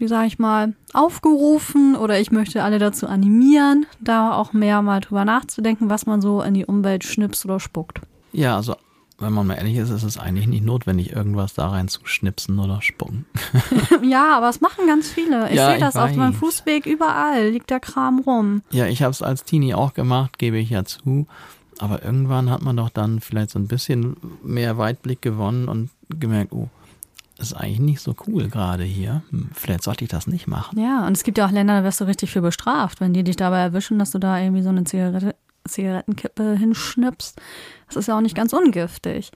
wie 0.00 0.08
sage 0.08 0.26
ich 0.26 0.38
mal, 0.38 0.72
aufgerufen 0.92 1.94
oder 1.94 2.18
ich 2.18 2.32
möchte 2.32 2.62
alle 2.62 2.78
dazu 2.78 3.06
animieren, 3.06 3.86
da 4.00 4.32
auch 4.32 4.52
mehr 4.52 4.82
mal 4.82 5.00
drüber 5.00 5.24
nachzudenken, 5.24 5.90
was 5.90 6.06
man 6.06 6.20
so 6.20 6.42
in 6.42 6.54
die 6.54 6.64
Umwelt 6.66 7.04
schnipst 7.04 7.44
oder 7.44 7.60
spuckt. 7.60 8.00
Ja, 8.32 8.56
also 8.56 8.76
wenn 9.18 9.34
man 9.34 9.46
mal 9.46 9.54
ehrlich 9.54 9.76
ist, 9.76 9.90
ist 9.90 10.02
es 10.02 10.18
eigentlich 10.18 10.46
nicht 10.46 10.64
notwendig, 10.64 11.12
irgendwas 11.12 11.52
da 11.52 11.68
rein 11.68 11.88
zu 11.88 12.00
schnipsen 12.04 12.58
oder 12.58 12.80
spucken. 12.80 13.26
ja, 14.02 14.34
aber 14.36 14.48
es 14.48 14.62
machen 14.62 14.86
ganz 14.86 15.10
viele. 15.10 15.50
Ich 15.50 15.56
ja, 15.56 15.72
sehe 15.72 15.78
das 15.78 15.96
auf 15.96 16.16
meinem 16.16 16.32
Fußweg 16.32 16.86
überall, 16.86 17.50
liegt 17.50 17.68
der 17.68 17.80
Kram 17.80 18.20
rum. 18.20 18.62
Ja, 18.70 18.86
ich 18.86 19.02
habe 19.02 19.10
es 19.10 19.20
als 19.20 19.44
Teenie 19.44 19.74
auch 19.74 19.92
gemacht, 19.92 20.38
gebe 20.38 20.56
ich 20.56 20.70
ja 20.70 20.84
zu. 20.84 21.26
Aber 21.78 22.02
irgendwann 22.02 22.50
hat 22.50 22.62
man 22.62 22.76
doch 22.76 22.88
dann 22.88 23.20
vielleicht 23.20 23.50
so 23.50 23.58
ein 23.58 23.68
bisschen 23.68 24.16
mehr 24.42 24.78
Weitblick 24.78 25.20
gewonnen 25.22 25.68
und 25.68 25.90
gemerkt, 26.08 26.52
oh, 26.52 26.68
ist 27.40 27.54
eigentlich 27.54 27.80
nicht 27.80 28.00
so 28.00 28.14
cool 28.26 28.48
gerade 28.48 28.84
hier. 28.84 29.22
Hm, 29.30 29.50
vielleicht 29.54 29.82
sollte 29.82 30.04
ich 30.04 30.10
das 30.10 30.26
nicht 30.26 30.46
machen. 30.46 30.78
Ja, 30.78 31.06
und 31.06 31.16
es 31.16 31.24
gibt 31.24 31.38
ja 31.38 31.46
auch 31.46 31.50
Länder, 31.50 31.78
da 31.78 31.84
wirst 31.84 32.00
du 32.00 32.04
richtig 32.04 32.30
für 32.30 32.40
bestraft, 32.40 33.00
wenn 33.00 33.12
die 33.12 33.24
dich 33.24 33.36
dabei 33.36 33.60
erwischen, 33.60 33.98
dass 33.98 34.10
du 34.10 34.18
da 34.18 34.38
irgendwie 34.38 34.62
so 34.62 34.68
eine 34.68 34.84
Zigarette, 34.84 35.34
Zigarettenkippe 35.66 36.56
hinschnippst. 36.56 37.40
Das 37.88 37.96
ist 37.96 38.06
ja 38.08 38.16
auch 38.16 38.20
nicht 38.20 38.36
ganz 38.36 38.52
ungiftig. 38.52 39.30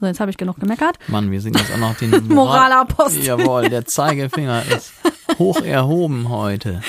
So, 0.00 0.06
jetzt 0.06 0.20
habe 0.20 0.30
ich 0.30 0.38
genug 0.38 0.58
gemeckert. 0.58 0.98
Mann, 1.08 1.30
wir 1.30 1.40
sind 1.42 1.58
jetzt 1.58 1.72
auch 1.72 1.78
noch 1.78 1.94
den 1.94 2.10
Moral 2.28 2.70
Moralapostel. 2.70 3.22
Jawohl, 3.22 3.68
der 3.68 3.84
Zeigefinger 3.84 4.62
ist 4.74 4.94
hoch 5.38 5.60
erhoben 5.60 6.30
heute. 6.30 6.80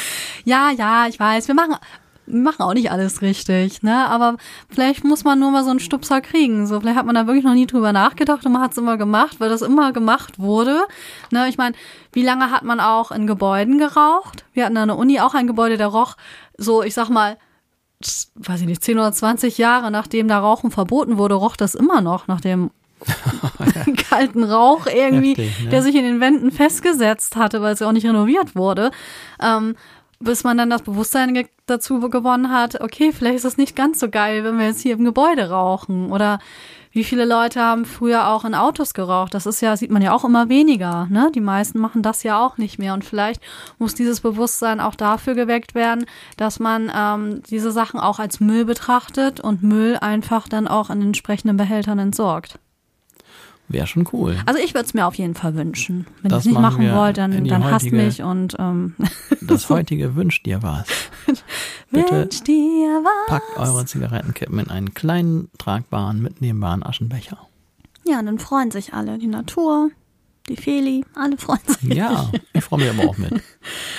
Ja, 0.45 0.72
ja, 0.72 1.07
ich 1.07 1.20
weiß. 1.20 1.47
Wir 1.49 1.55
machen 1.55 1.76
machen 2.32 2.61
auch 2.61 2.73
nicht 2.73 2.91
alles 2.91 3.21
richtig, 3.21 3.84
ne? 3.84 4.07
Aber 4.07 4.38
vielleicht 4.69 5.03
muss 5.03 5.23
man 5.23 5.39
nur 5.39 5.51
mal 5.51 5.63
so 5.63 5.69
einen 5.69 5.79
Stupser 5.79 6.21
kriegen. 6.21 6.67
So, 6.67 6.79
vielleicht 6.79 6.97
hat 6.97 7.05
man 7.05 7.15
da 7.15 7.27
wirklich 7.27 7.43
noch 7.43 7.53
nie 7.53 7.67
drüber 7.67 7.93
nachgedacht 7.93 8.45
und 8.45 8.53
man 8.53 8.61
hat 8.61 8.71
es 8.71 8.77
immer 8.77 8.97
gemacht, 8.97 9.39
weil 9.39 9.49
das 9.49 9.61
immer 9.61 9.93
gemacht 9.93 10.39
wurde. 10.39 10.82
Ne? 11.32 11.47
Ich 11.49 11.57
meine, 11.57 11.75
wie 12.13 12.23
lange 12.23 12.51
hat 12.51 12.63
man 12.63 12.79
auch 12.79 13.11
in 13.11 13.27
Gebäuden 13.27 13.77
geraucht? 13.77 14.45
Wir 14.53 14.65
hatten 14.65 14.77
an 14.77 14.89
der 14.89 14.97
Uni 14.97 15.19
auch 15.19 15.34
ein 15.34 15.47
Gebäude, 15.47 15.77
der 15.77 15.88
roch 15.88 16.15
so, 16.57 16.84
ich 16.84 16.93
sag 16.93 17.09
mal, 17.09 17.38
weiß 18.36 18.61
ich 18.61 18.67
nicht, 18.67 18.84
10 18.84 18.97
oder 18.97 19.11
20 19.11 19.57
Jahre 19.57 19.91
nachdem 19.91 20.27
da 20.27 20.39
Rauchen 20.39 20.71
verboten 20.71 21.17
wurde, 21.17 21.36
roch 21.36 21.55
das 21.55 21.75
immer 21.75 22.01
noch 22.01 22.27
nach 22.27 22.41
dem 22.41 22.71
kalten 24.09 24.43
Rauch 24.43 24.86
irgendwie, 24.88 25.36
Heftig, 25.36 25.63
ne? 25.63 25.69
der 25.69 25.82
sich 25.82 25.95
in 25.95 26.03
den 26.03 26.19
Wänden 26.19 26.51
festgesetzt 26.51 27.36
hatte, 27.36 27.61
weil 27.61 27.73
es 27.73 27.79
ja 27.79 27.88
auch 27.88 27.93
nicht 27.93 28.05
renoviert 28.05 28.55
wurde. 28.55 28.91
Ähm, 29.41 29.75
bis 30.22 30.43
man 30.43 30.57
dann 30.57 30.69
das 30.69 30.84
Bewusstsein 30.84 31.47
dazu 31.65 31.99
gewonnen 32.09 32.51
hat, 32.51 32.82
okay, 32.82 33.11
vielleicht 33.11 33.38
ist 33.38 33.45
das 33.45 33.57
nicht 33.57 33.76
ganz 33.76 33.99
so 33.99 34.09
geil, 34.09 34.43
wenn 34.43 34.57
wir 34.57 34.67
jetzt 34.67 34.82
hier 34.82 34.93
im 34.93 35.03
Gebäude 35.03 35.49
rauchen. 35.49 36.11
Oder 36.11 36.39
wie 36.91 37.03
viele 37.03 37.26
Leute 37.26 37.61
haben 37.61 37.86
früher 37.86 38.30
auch 38.30 38.43
in 38.43 38.53
Autos 38.53 38.93
geraucht? 38.93 39.34
Das 39.34 39.45
ist 39.45 39.61
ja, 39.61 39.78
sieht 39.78 39.91
man 39.91 40.01
ja 40.01 40.13
auch 40.13 40.26
immer 40.26 40.49
weniger. 40.49 41.07
Ne? 41.09 41.32
Die 41.34 41.41
meisten 41.41 41.80
machen 41.80 42.01
das 42.01 42.24
ja 42.24 42.45
auch 42.45 42.57
nicht 42.57 42.80
mehr. 42.80 42.93
Und 42.93 43.05
vielleicht 43.05 43.41
muss 43.80 43.95
dieses 43.95 44.19
Bewusstsein 44.22 44.80
auch 44.80 44.95
dafür 44.95 45.36
geweckt 45.36 45.74
werden, 45.74 46.05
dass 46.38 46.59
man 46.59 46.91
ähm, 46.95 47.41
diese 47.49 47.72
Sachen 47.72 47.99
auch 47.99 48.19
als 48.19 48.39
Müll 48.39 48.65
betrachtet 48.65 49.39
und 49.39 49.63
Müll 49.63 49.97
einfach 49.99 50.47
dann 50.47 50.67
auch 50.67 50.89
in 50.89 51.01
entsprechenden 51.01 51.57
Behältern 51.57 51.99
entsorgt. 51.99 52.59
Wäre 53.72 53.88
schon 53.88 54.07
cool. 54.11 54.38
Also 54.45 54.59
ich 54.59 54.74
würde 54.74 54.86
es 54.86 54.93
mir 54.93 55.05
auf 55.05 55.15
jeden 55.15 55.34
Fall 55.34 55.55
wünschen. 55.55 56.05
Wenn 56.22 56.32
ihr 56.32 56.38
es 56.38 56.45
nicht 56.45 56.59
machen 56.59 56.86
machen 56.86 56.95
wollt, 56.95 57.17
dann, 57.17 57.43
dann 57.45 57.63
hasst 57.63 57.91
mich 57.91 58.22
und 58.22 58.55
ähm, 58.59 58.95
Das 59.41 59.69
heutige 59.69 60.15
wünscht 60.15 60.45
dir 60.45 60.61
was. 60.61 60.86
Bitte 61.91 62.22
wünsch 62.22 62.41
dir 62.43 63.03
was. 63.03 63.28
packt 63.28 63.57
eure 63.57 63.86
Zigarettenkippen 63.86 64.59
in 64.59 64.69
einen 64.69 64.93
kleinen, 64.93 65.49
tragbaren, 65.57 66.22
mitnehmbaren 66.22 66.84
Aschenbecher. 66.84 67.38
Ja, 68.05 68.22
dann 68.22 68.39
freuen 68.39 68.72
sich 68.72 68.93
alle. 68.93 69.17
Die 69.17 69.28
Natur, 69.28 69.89
die 70.49 70.57
Feli, 70.57 71.05
alle 71.15 71.38
freuen 71.38 71.61
sich. 71.65 71.93
Ja, 71.93 72.30
ich 72.53 72.63
freue 72.63 72.80
mich 72.80 72.89
aber 72.89 73.09
auch 73.09 73.17
mit. 73.17 73.34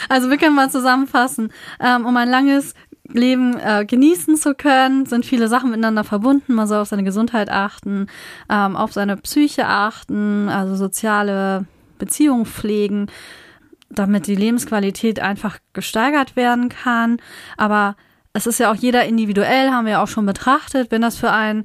Also 0.08 0.28
wir 0.28 0.36
können 0.36 0.56
mal 0.56 0.70
zusammenfassen. 0.70 1.52
Ähm, 1.80 2.04
um 2.04 2.14
ein 2.16 2.28
langes 2.28 2.74
Leben 3.08 3.58
äh, 3.58 3.84
genießen 3.84 4.36
zu 4.36 4.54
können, 4.54 5.06
sind 5.06 5.26
viele 5.26 5.48
Sachen 5.48 5.70
miteinander 5.70 6.04
verbunden. 6.04 6.54
Man 6.54 6.68
soll 6.68 6.80
auf 6.80 6.88
seine 6.88 7.04
Gesundheit 7.04 7.50
achten, 7.50 8.06
ähm, 8.48 8.76
auf 8.76 8.92
seine 8.92 9.16
Psyche 9.16 9.66
achten, 9.66 10.48
also 10.48 10.76
soziale 10.76 11.66
Beziehungen 11.98 12.46
pflegen, 12.46 13.06
damit 13.90 14.26
die 14.26 14.36
Lebensqualität 14.36 15.20
einfach 15.20 15.58
gesteigert 15.72 16.36
werden 16.36 16.68
kann. 16.68 17.18
Aber 17.56 17.96
es 18.32 18.46
ist 18.46 18.58
ja 18.58 18.70
auch 18.70 18.76
jeder 18.76 19.04
individuell, 19.04 19.70
haben 19.70 19.84
wir 19.84 19.92
ja 19.92 20.02
auch 20.02 20.08
schon 20.08 20.26
betrachtet, 20.26 20.90
wenn 20.90 21.02
das 21.02 21.16
für 21.16 21.32
ein, 21.32 21.64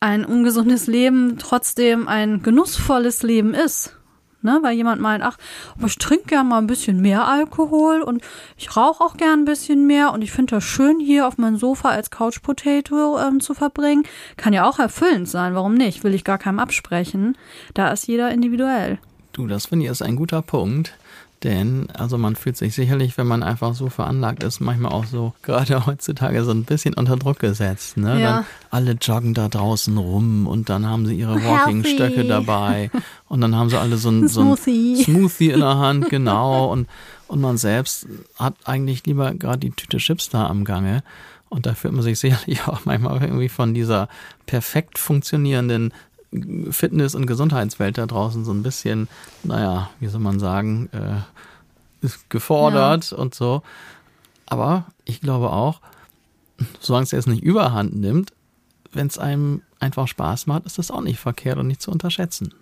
ein 0.00 0.24
ungesundes 0.24 0.86
Leben 0.88 1.38
trotzdem 1.38 2.08
ein 2.08 2.42
genussvolles 2.42 3.22
Leben 3.22 3.54
ist. 3.54 3.96
Ne, 4.44 4.58
weil 4.62 4.74
jemand 4.74 5.00
meint, 5.00 5.22
ach, 5.22 5.36
aber 5.76 5.86
ich 5.86 5.98
trinke 5.98 6.24
gern 6.26 6.48
mal 6.48 6.58
ein 6.58 6.66
bisschen 6.66 7.00
mehr 7.00 7.28
Alkohol 7.28 8.02
und 8.02 8.22
ich 8.56 8.76
rauche 8.76 9.02
auch 9.04 9.16
gern 9.16 9.40
ein 9.40 9.44
bisschen 9.44 9.86
mehr 9.86 10.12
und 10.12 10.22
ich 10.22 10.32
finde 10.32 10.56
das 10.56 10.64
schön, 10.64 10.98
hier 10.98 11.28
auf 11.28 11.38
meinem 11.38 11.56
Sofa 11.56 11.90
als 11.90 12.10
Couch 12.10 12.42
Potato 12.42 13.20
ähm, 13.20 13.40
zu 13.40 13.54
verbringen. 13.54 14.02
Kann 14.36 14.52
ja 14.52 14.68
auch 14.68 14.80
erfüllend 14.80 15.28
sein, 15.28 15.54
warum 15.54 15.74
nicht? 15.74 16.02
Will 16.02 16.12
ich 16.12 16.24
gar 16.24 16.38
keinem 16.38 16.58
absprechen. 16.58 17.38
Da 17.74 17.92
ist 17.92 18.08
jeder 18.08 18.32
individuell. 18.32 18.98
Du, 19.32 19.46
das 19.46 19.66
finde 19.66 19.86
ich 19.86 19.90
ist 19.92 20.02
ein 20.02 20.16
guter 20.16 20.42
Punkt. 20.42 20.94
Denn, 21.44 21.88
also 21.92 22.18
man 22.18 22.36
fühlt 22.36 22.56
sich 22.56 22.74
sicherlich, 22.74 23.18
wenn 23.18 23.26
man 23.26 23.42
einfach 23.42 23.74
so 23.74 23.88
veranlagt 23.88 24.44
ist, 24.44 24.60
manchmal 24.60 24.92
auch 24.92 25.06
so, 25.06 25.34
gerade 25.42 25.86
heutzutage, 25.86 26.44
so 26.44 26.52
ein 26.52 26.64
bisschen 26.64 26.94
unter 26.94 27.16
Druck 27.16 27.40
gesetzt. 27.40 27.96
Ne? 27.96 28.20
Ja. 28.20 28.32
Dann 28.36 28.44
alle 28.70 28.92
joggen 28.92 29.34
da 29.34 29.48
draußen 29.48 29.96
rum 29.98 30.46
und 30.46 30.68
dann 30.68 30.86
haben 30.86 31.06
sie 31.06 31.14
ihre 31.14 31.42
Walking-Stöcke 31.42 32.24
dabei 32.24 32.90
und 33.28 33.40
dann 33.40 33.56
haben 33.56 33.70
sie 33.70 33.78
alle 33.78 33.96
so 33.96 34.10
ein, 34.10 34.28
so 34.28 34.40
ein 34.40 34.56
Smoothie. 34.56 35.02
Smoothie 35.02 35.50
in 35.50 35.60
der 35.60 35.78
Hand, 35.78 36.08
genau. 36.10 36.70
Und, 36.70 36.88
und 37.26 37.40
man 37.40 37.56
selbst 37.56 38.06
hat 38.38 38.54
eigentlich 38.64 39.04
lieber 39.06 39.34
gerade 39.34 39.58
die 39.58 39.70
Tüte 39.70 39.96
Chips 39.96 40.28
da 40.28 40.46
am 40.46 40.64
Gange. 40.64 41.02
Und 41.48 41.66
da 41.66 41.74
fühlt 41.74 41.92
man 41.92 42.02
sich 42.02 42.18
sicherlich 42.18 42.66
auch 42.66 42.86
manchmal 42.86 43.20
irgendwie 43.20 43.50
von 43.50 43.74
dieser 43.74 44.08
perfekt 44.46 44.98
funktionierenden 44.98 45.92
Fitness- 46.70 47.14
und 47.14 47.26
Gesundheitswelt 47.26 47.98
da 47.98 48.06
draußen 48.06 48.44
so 48.44 48.52
ein 48.52 48.62
bisschen, 48.62 49.08
naja, 49.42 49.90
wie 50.00 50.08
soll 50.08 50.20
man 50.20 50.40
sagen, 50.40 50.88
äh, 50.92 51.20
ist 52.04 52.30
gefordert 52.30 53.12
und 53.12 53.34
so. 53.34 53.62
Aber 54.46 54.86
ich 55.04 55.20
glaube 55.20 55.50
auch, 55.50 55.80
solange 56.80 57.04
es 57.04 57.10
jetzt 57.10 57.28
nicht 57.28 57.42
überhand 57.42 57.94
nimmt, 57.94 58.32
wenn 58.92 59.06
es 59.06 59.18
einem 59.18 59.62
einfach 59.80 60.06
Spaß 60.06 60.46
macht, 60.46 60.66
ist 60.66 60.78
das 60.78 60.90
auch 60.90 61.00
nicht 61.00 61.18
verkehrt 61.18 61.58
und 61.58 61.66
nicht 61.66 61.80
zu 61.82 61.90
unterschätzen. 61.90 62.52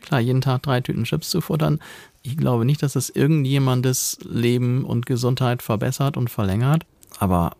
Klar, 0.00 0.20
jeden 0.20 0.40
Tag 0.40 0.62
drei 0.62 0.80
Tüten 0.80 1.04
Chips 1.04 1.30
zu 1.30 1.40
futtern, 1.40 1.80
ich 2.22 2.36
glaube 2.36 2.64
nicht, 2.64 2.82
dass 2.82 2.94
es 2.94 3.10
irgendjemandes 3.10 4.18
Leben 4.22 4.84
und 4.84 5.06
Gesundheit 5.06 5.62
verbessert 5.62 6.16
und 6.16 6.30
verlängert, 6.30 6.86
aber 7.18 7.56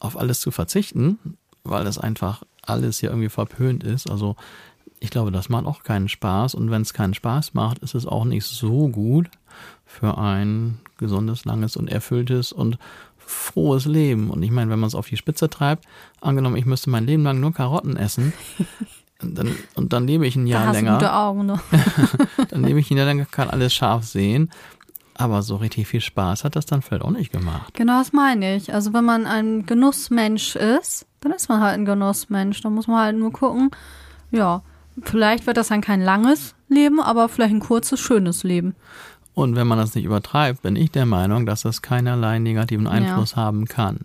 auf 0.00 0.16
alles 0.18 0.40
zu 0.40 0.50
verzichten, 0.50 1.18
weil 1.62 1.84
das 1.84 1.98
einfach 1.98 2.42
alles 2.62 2.98
hier 2.98 3.10
irgendwie 3.10 3.28
verpönt 3.28 3.84
ist, 3.84 4.10
also 4.10 4.36
ich 5.02 5.10
glaube, 5.10 5.32
das 5.32 5.48
macht 5.48 5.66
auch 5.66 5.82
keinen 5.82 6.08
Spaß 6.08 6.54
und 6.54 6.70
wenn 6.70 6.82
es 6.82 6.94
keinen 6.94 7.12
Spaß 7.12 7.54
macht, 7.54 7.78
ist 7.80 7.96
es 7.96 8.06
auch 8.06 8.24
nicht 8.24 8.44
so 8.44 8.88
gut 8.88 9.28
für 9.84 10.16
ein 10.16 10.78
gesundes, 10.96 11.44
langes 11.44 11.76
und 11.76 11.90
erfülltes 11.90 12.52
und 12.52 12.78
frohes 13.18 13.84
Leben. 13.84 14.30
Und 14.30 14.44
ich 14.44 14.52
meine, 14.52 14.70
wenn 14.70 14.78
man 14.78 14.86
es 14.86 14.94
auf 14.94 15.08
die 15.08 15.16
Spitze 15.16 15.50
treibt, 15.50 15.86
angenommen, 16.20 16.54
ich 16.54 16.66
müsste 16.66 16.88
mein 16.88 17.04
Leben 17.04 17.24
lang 17.24 17.40
nur 17.40 17.52
Karotten 17.52 17.96
essen, 17.96 18.32
dann, 19.20 19.50
und 19.74 19.92
dann 19.92 20.06
lebe 20.06 20.24
ich 20.24 20.36
ein 20.36 20.46
Da 20.46 20.52
Jahr 20.52 20.66
hast 20.68 20.76
du 20.76 20.84
länger, 20.84 20.98
gute 20.98 21.12
Augen. 21.12 21.46
Ne? 21.46 21.60
dann 22.48 22.62
lebe 22.62 22.78
ich 22.78 22.88
ein 22.90 22.96
Jahr 22.96 23.06
länger, 23.06 23.24
kann 23.24 23.50
alles 23.50 23.74
scharf 23.74 24.04
sehen, 24.04 24.50
aber 25.14 25.42
so 25.42 25.56
richtig 25.56 25.88
viel 25.88 26.00
Spaß 26.00 26.44
hat 26.44 26.54
das 26.54 26.66
dann 26.66 26.80
vielleicht 26.80 27.02
auch 27.02 27.10
nicht 27.10 27.32
gemacht. 27.32 27.74
Genau 27.74 27.98
das 27.98 28.12
meine 28.12 28.54
ich. 28.54 28.72
Also 28.72 28.92
wenn 28.92 29.04
man 29.04 29.26
ein 29.26 29.66
Genussmensch 29.66 30.54
ist, 30.54 31.06
dann 31.20 31.32
ist 31.32 31.48
man 31.48 31.60
halt 31.60 31.74
ein 31.74 31.86
Genussmensch. 31.86 32.60
Da 32.60 32.70
muss 32.70 32.86
man 32.86 33.00
halt 33.00 33.16
nur 33.16 33.32
gucken, 33.32 33.72
ja, 34.30 34.62
vielleicht 35.02 35.46
wird 35.46 35.56
das 35.56 35.68
dann 35.68 35.80
kein 35.80 36.00
langes 36.00 36.54
Leben, 36.68 37.00
aber 37.00 37.28
vielleicht 37.28 37.54
ein 37.54 37.60
kurzes, 37.60 38.00
schönes 38.00 38.44
Leben. 38.44 38.74
Und 39.34 39.56
wenn 39.56 39.66
man 39.66 39.78
das 39.78 39.94
nicht 39.94 40.04
übertreibt, 40.04 40.62
bin 40.62 40.76
ich 40.76 40.90
der 40.90 41.06
Meinung, 41.06 41.46
dass 41.46 41.62
das 41.62 41.80
keinerlei 41.80 42.38
negativen 42.38 42.86
Einfluss 42.86 43.36
haben 43.36 43.64
kann. 43.66 44.00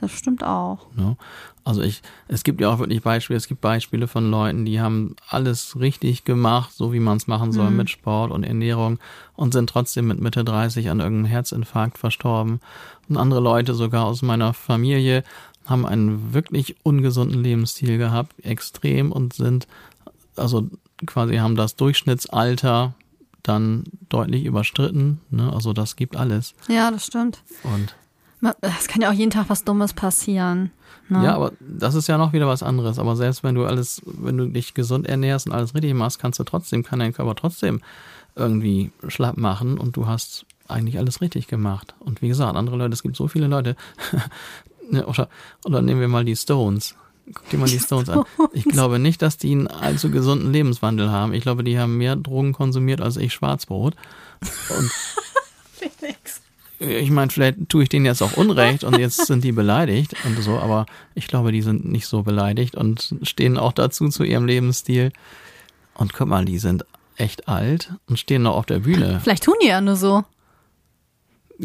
Das 0.00 0.12
stimmt 0.12 0.44
auch. 0.44 0.86
Ne? 0.94 1.16
Also 1.64 1.82
ich, 1.82 2.02
es 2.28 2.44
gibt 2.44 2.60
ja 2.60 2.70
auch 2.70 2.78
wirklich 2.78 3.02
Beispiele, 3.02 3.36
es 3.36 3.48
gibt 3.48 3.60
Beispiele 3.60 4.06
von 4.06 4.30
Leuten, 4.30 4.64
die 4.64 4.80
haben 4.80 5.16
alles 5.28 5.78
richtig 5.78 6.24
gemacht, 6.24 6.72
so 6.72 6.92
wie 6.92 7.00
man 7.00 7.16
es 7.16 7.26
machen 7.26 7.52
soll 7.52 7.70
mit 7.70 7.90
Sport 7.90 8.30
und 8.30 8.44
Ernährung 8.44 8.98
und 9.34 9.52
sind 9.52 9.68
trotzdem 9.68 10.06
mit 10.06 10.20
Mitte 10.20 10.44
30 10.44 10.88
an 10.88 11.00
irgendeinem 11.00 11.30
Herzinfarkt 11.30 11.98
verstorben. 11.98 12.60
Und 13.08 13.16
andere 13.16 13.40
Leute 13.40 13.74
sogar 13.74 14.06
aus 14.06 14.22
meiner 14.22 14.54
Familie 14.54 15.24
haben 15.66 15.84
einen 15.84 16.32
wirklich 16.32 16.76
ungesunden 16.84 17.42
Lebensstil 17.42 17.98
gehabt, 17.98 18.32
extrem 18.42 19.12
und 19.12 19.34
sind, 19.34 19.66
also 20.38 20.68
quasi 21.06 21.36
haben 21.36 21.56
das 21.56 21.76
Durchschnittsalter 21.76 22.94
dann 23.42 23.84
deutlich 24.08 24.44
überstritten. 24.44 25.20
Ne? 25.30 25.52
Also 25.52 25.72
das 25.72 25.96
gibt 25.96 26.16
alles. 26.16 26.54
Ja, 26.68 26.90
das 26.90 27.06
stimmt. 27.06 27.42
Und 27.62 27.94
Es 28.60 28.86
kann 28.88 29.02
ja 29.02 29.10
auch 29.10 29.14
jeden 29.14 29.30
Tag 29.30 29.46
was 29.48 29.64
Dummes 29.64 29.94
passieren. 29.94 30.70
Ne? 31.08 31.24
Ja, 31.24 31.34
aber 31.34 31.52
das 31.60 31.94
ist 31.94 32.06
ja 32.06 32.18
noch 32.18 32.32
wieder 32.32 32.46
was 32.46 32.62
anderes. 32.62 32.98
Aber 32.98 33.16
selbst 33.16 33.42
wenn 33.42 33.54
du 33.54 33.64
alles, 33.64 34.02
wenn 34.04 34.36
du 34.36 34.46
dich 34.46 34.74
gesund 34.74 35.06
ernährst 35.06 35.46
und 35.46 35.52
alles 35.52 35.74
richtig 35.74 35.94
machst, 35.94 36.18
kannst 36.18 36.38
du 36.38 36.44
trotzdem, 36.44 36.84
kann 36.84 36.98
dein 36.98 37.12
Körper 37.12 37.34
trotzdem 37.34 37.80
irgendwie 38.36 38.92
schlapp 39.08 39.36
machen 39.36 39.78
und 39.78 39.96
du 39.96 40.06
hast 40.06 40.46
eigentlich 40.68 40.98
alles 40.98 41.20
richtig 41.20 41.48
gemacht. 41.48 41.94
Und 41.98 42.22
wie 42.22 42.28
gesagt, 42.28 42.56
andere 42.56 42.76
Leute, 42.76 42.92
es 42.92 43.02
gibt 43.02 43.16
so 43.16 43.26
viele 43.26 43.48
Leute, 43.48 43.74
ne, 44.90 45.04
oder, 45.06 45.28
oder 45.64 45.82
nehmen 45.82 46.00
wir 46.00 46.08
mal 46.08 46.24
die 46.24 46.36
Stones. 46.36 46.94
Guck 47.34 47.48
dir 47.50 47.58
mal 47.58 47.68
die 47.68 47.78
Stones 47.78 48.08
an. 48.08 48.24
Ich 48.52 48.64
glaube 48.64 48.98
nicht, 48.98 49.22
dass 49.22 49.36
die 49.36 49.52
einen 49.52 49.66
allzu 49.66 50.10
gesunden 50.10 50.52
Lebenswandel 50.52 51.10
haben. 51.10 51.34
Ich 51.34 51.42
glaube, 51.42 51.64
die 51.64 51.78
haben 51.78 51.96
mehr 51.96 52.16
Drogen 52.16 52.52
konsumiert 52.52 53.00
als 53.00 53.16
ich 53.16 53.32
Schwarzbrot. 53.32 53.94
Und 54.70 54.90
Felix. 55.72 56.40
ich 56.78 57.10
meine, 57.10 57.30
vielleicht 57.30 57.68
tue 57.68 57.82
ich 57.82 57.88
denen 57.88 58.06
jetzt 58.06 58.22
auch 58.22 58.36
Unrecht 58.36 58.84
und 58.84 58.98
jetzt 58.98 59.26
sind 59.26 59.44
die 59.44 59.52
beleidigt 59.52 60.14
und 60.24 60.40
so, 60.42 60.58
aber 60.58 60.86
ich 61.14 61.26
glaube, 61.28 61.52
die 61.52 61.62
sind 61.62 61.84
nicht 61.84 62.06
so 62.06 62.22
beleidigt 62.22 62.74
und 62.74 63.14
stehen 63.22 63.58
auch 63.58 63.72
dazu 63.72 64.08
zu 64.08 64.24
ihrem 64.24 64.46
Lebensstil. 64.46 65.12
Und 65.94 66.12
guck 66.12 66.28
mal, 66.28 66.44
die 66.44 66.58
sind 66.58 66.84
echt 67.16 67.48
alt 67.48 67.92
und 68.06 68.18
stehen 68.18 68.42
noch 68.42 68.54
auf 68.54 68.66
der 68.66 68.80
Bühne. 68.80 69.20
Vielleicht 69.22 69.44
tun 69.44 69.56
die 69.62 69.68
ja 69.68 69.80
nur 69.80 69.96
so. 69.96 70.24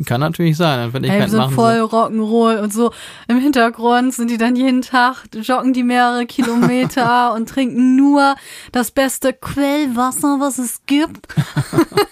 Kann 0.06 0.22
natürlich 0.22 0.58
sein. 0.58 0.80
In 0.80 0.86
Ey, 0.86 0.94
wir 0.94 0.94
Wirklichkeit 0.94 1.30
sind 1.30 1.40
machen 1.40 1.54
voll 1.54 1.76
sie, 1.76 1.96
Rock'n'Roll 1.96 2.62
und 2.62 2.74
so. 2.74 2.92
Im 3.28 3.40
Hintergrund 3.40 4.14
sind 4.14 4.32
die 4.32 4.40
dann 4.40 4.56
jeden 4.56 4.82
Tag, 4.82 5.26
joggen 5.34 5.74
die 5.74 5.84
mehrere 5.84 6.26
Kilometer 6.26 7.34
und 7.36 7.48
trinken 7.48 7.96
nur 7.96 8.36
das 8.72 8.90
beste 8.90 9.34
Quellwasser, 9.34 10.40
was 10.40 10.58
es 10.58 10.82
gibt. 10.88 11.28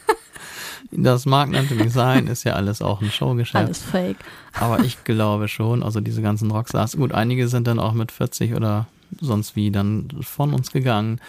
das 0.91 1.25
mag 1.25 1.49
natürlich 1.49 1.91
sein, 1.91 2.27
ist 2.27 2.43
ja 2.43 2.53
alles 2.53 2.83
auch 2.83 3.01
ein 3.01 3.09
Showgeschäft. 3.09 3.65
Alles 3.65 3.81
fake. 3.81 4.17
Aber 4.59 4.81
ich 4.81 5.03
glaube 5.03 5.47
schon, 5.47 5.81
also 5.81 6.01
diese 6.01 6.21
ganzen 6.21 6.51
Rockstars, 6.51 6.97
gut, 6.97 7.13
einige 7.13 7.47
sind 7.47 7.65
dann 7.65 7.79
auch 7.79 7.93
mit 7.93 8.11
40 8.11 8.53
oder 8.53 8.87
sonst 9.19 9.55
wie 9.55 9.71
dann 9.71 10.07
von 10.21 10.53
uns 10.53 10.71
gegangen. 10.71 11.19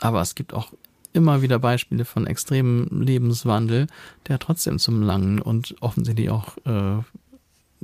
Aber 0.00 0.20
es 0.20 0.34
gibt 0.34 0.54
auch 0.54 0.72
immer 1.12 1.42
wieder 1.42 1.58
Beispiele 1.58 2.04
von 2.04 2.26
extremem 2.26 3.02
Lebenswandel, 3.02 3.86
der 4.28 4.38
trotzdem 4.38 4.78
zum 4.78 5.02
langen 5.02 5.40
und 5.40 5.74
offensichtlich 5.80 6.30
auch 6.30 6.56
äh, 6.64 7.02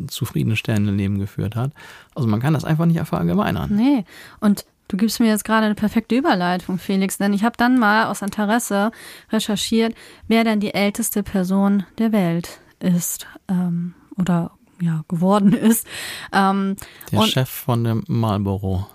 zufriedenstellenden 0.07 0.97
Leben 0.97 1.19
geführt 1.19 1.57
hat. 1.57 1.73
Also 2.15 2.29
man 2.29 2.41
kann 2.41 2.55
das 2.55 2.65
einfach 2.65 2.87
nicht 2.87 3.01
verallgemeinern. 3.01 3.75
Nee. 3.75 4.05
Und 4.41 4.67
du 4.89 4.97
gibst 4.97 5.21
mir 5.21 5.29
jetzt 5.29 5.45
gerade 5.45 5.67
eine 5.67 5.75
perfekte 5.75 6.15
Überleitung, 6.17 6.79
Felix, 6.79 7.19
denn 7.19 7.33
ich 7.33 7.45
habe 7.45 7.57
dann 7.57 7.79
mal 7.79 8.07
aus 8.07 8.23
Interesse 8.23 8.91
recherchiert, 9.31 9.95
wer 10.29 10.45
denn 10.45 10.61
die 10.61 10.75
älteste 10.75 11.23
Person 11.23 11.85
der 11.99 12.13
Welt 12.13 12.61
ist 12.79 13.27
ähm, 13.49 13.95
oder 14.19 14.53
ja 14.81 15.05
geworden 15.09 15.53
ist. 15.55 15.87
Ähm, 16.33 16.77
Der 17.11 17.23
Chef 17.23 17.49
von 17.49 17.85
dem 17.85 18.05
Marlboro. 18.07 18.87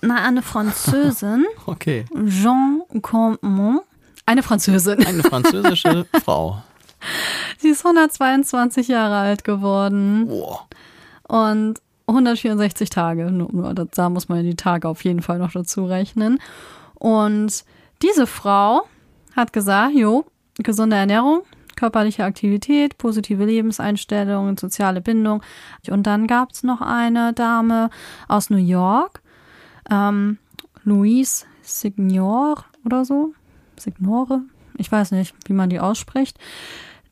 Na, 0.00 0.24
eine 0.24 0.42
Französin, 0.42 1.46
Okay. 1.66 2.04
Jean 2.26 2.82
Comont, 3.02 3.82
eine 4.26 4.42
Französin. 4.42 5.04
Eine 5.04 5.22
französische 5.22 6.06
Frau. 6.24 6.62
Sie 7.58 7.68
ist 7.68 7.84
122 7.84 8.88
Jahre 8.88 9.16
alt 9.16 9.44
geworden 9.44 10.26
Boah. 10.26 10.66
und 11.28 11.80
164 12.06 12.90
Tage. 12.90 13.30
Nur, 13.30 13.52
nur, 13.52 13.74
da 13.74 14.08
muss 14.08 14.28
man 14.28 14.42
die 14.42 14.56
Tage 14.56 14.88
auf 14.88 15.04
jeden 15.04 15.22
Fall 15.22 15.38
noch 15.38 15.52
dazu 15.52 15.84
rechnen. 15.84 16.40
Und 16.94 17.64
diese 18.02 18.26
Frau 18.26 18.82
hat 19.36 19.52
gesagt, 19.52 19.94
jo, 19.94 20.24
gesunde 20.58 20.96
Ernährung, 20.96 21.42
körperliche 21.76 22.24
Aktivität, 22.24 22.98
positive 22.98 23.44
Lebenseinstellungen, 23.44 24.56
soziale 24.56 25.00
Bindung. 25.00 25.42
Und 25.88 26.06
dann 26.06 26.26
gab 26.26 26.52
es 26.52 26.62
noch 26.62 26.80
eine 26.80 27.32
Dame 27.32 27.90
aus 28.26 28.50
New 28.50 28.56
York, 28.56 29.22
ähm, 29.90 30.38
Louise 30.84 31.44
Signor 31.62 32.64
oder 32.84 33.04
so. 33.04 33.32
Signore, 33.78 34.42
ich 34.76 34.90
weiß 34.90 35.12
nicht, 35.12 35.34
wie 35.46 35.52
man 35.52 35.70
die 35.70 35.80
ausspricht. 35.80 36.38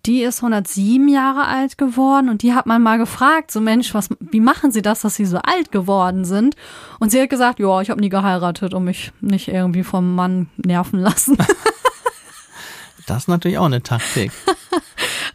Die 0.07 0.23
ist 0.23 0.39
107 0.39 1.09
Jahre 1.09 1.47
alt 1.47 1.79
geworden 1.79 2.29
und 2.29 2.43
die 2.43 2.55
hat 2.55 2.67
man 2.67 2.81
mal 2.81 2.97
gefragt, 2.97 3.51
so 3.51 3.61
Mensch, 3.61 3.93
was, 3.93 4.09
wie 4.21 4.41
machen 4.41 4.71
Sie 4.71 4.83
das, 4.83 5.01
dass 5.01 5.17
Sie 5.17 5.27
so 5.27 5.39
alt 5.39 5.73
geworden 5.73 6.25
sind? 6.25 6.55
Und 7.01 7.11
sie 7.11 7.21
hat 7.21 7.29
gesagt, 7.29 7.59
ja, 7.59 7.81
ich 7.81 7.91
habe 7.91 8.01
nie 8.01 8.09
geheiratet 8.09 8.73
und 8.73 8.85
mich 8.85 9.13
nicht 9.21 9.49
irgendwie 9.49 9.83
vom 9.83 10.15
Mann 10.15 10.49
nerven 10.57 11.01
lassen. 11.01 11.37
Das 13.07 13.19
ist 13.19 13.29
natürlich 13.29 13.59
auch 13.59 13.67
eine 13.67 13.85
Taktik. 13.85 14.33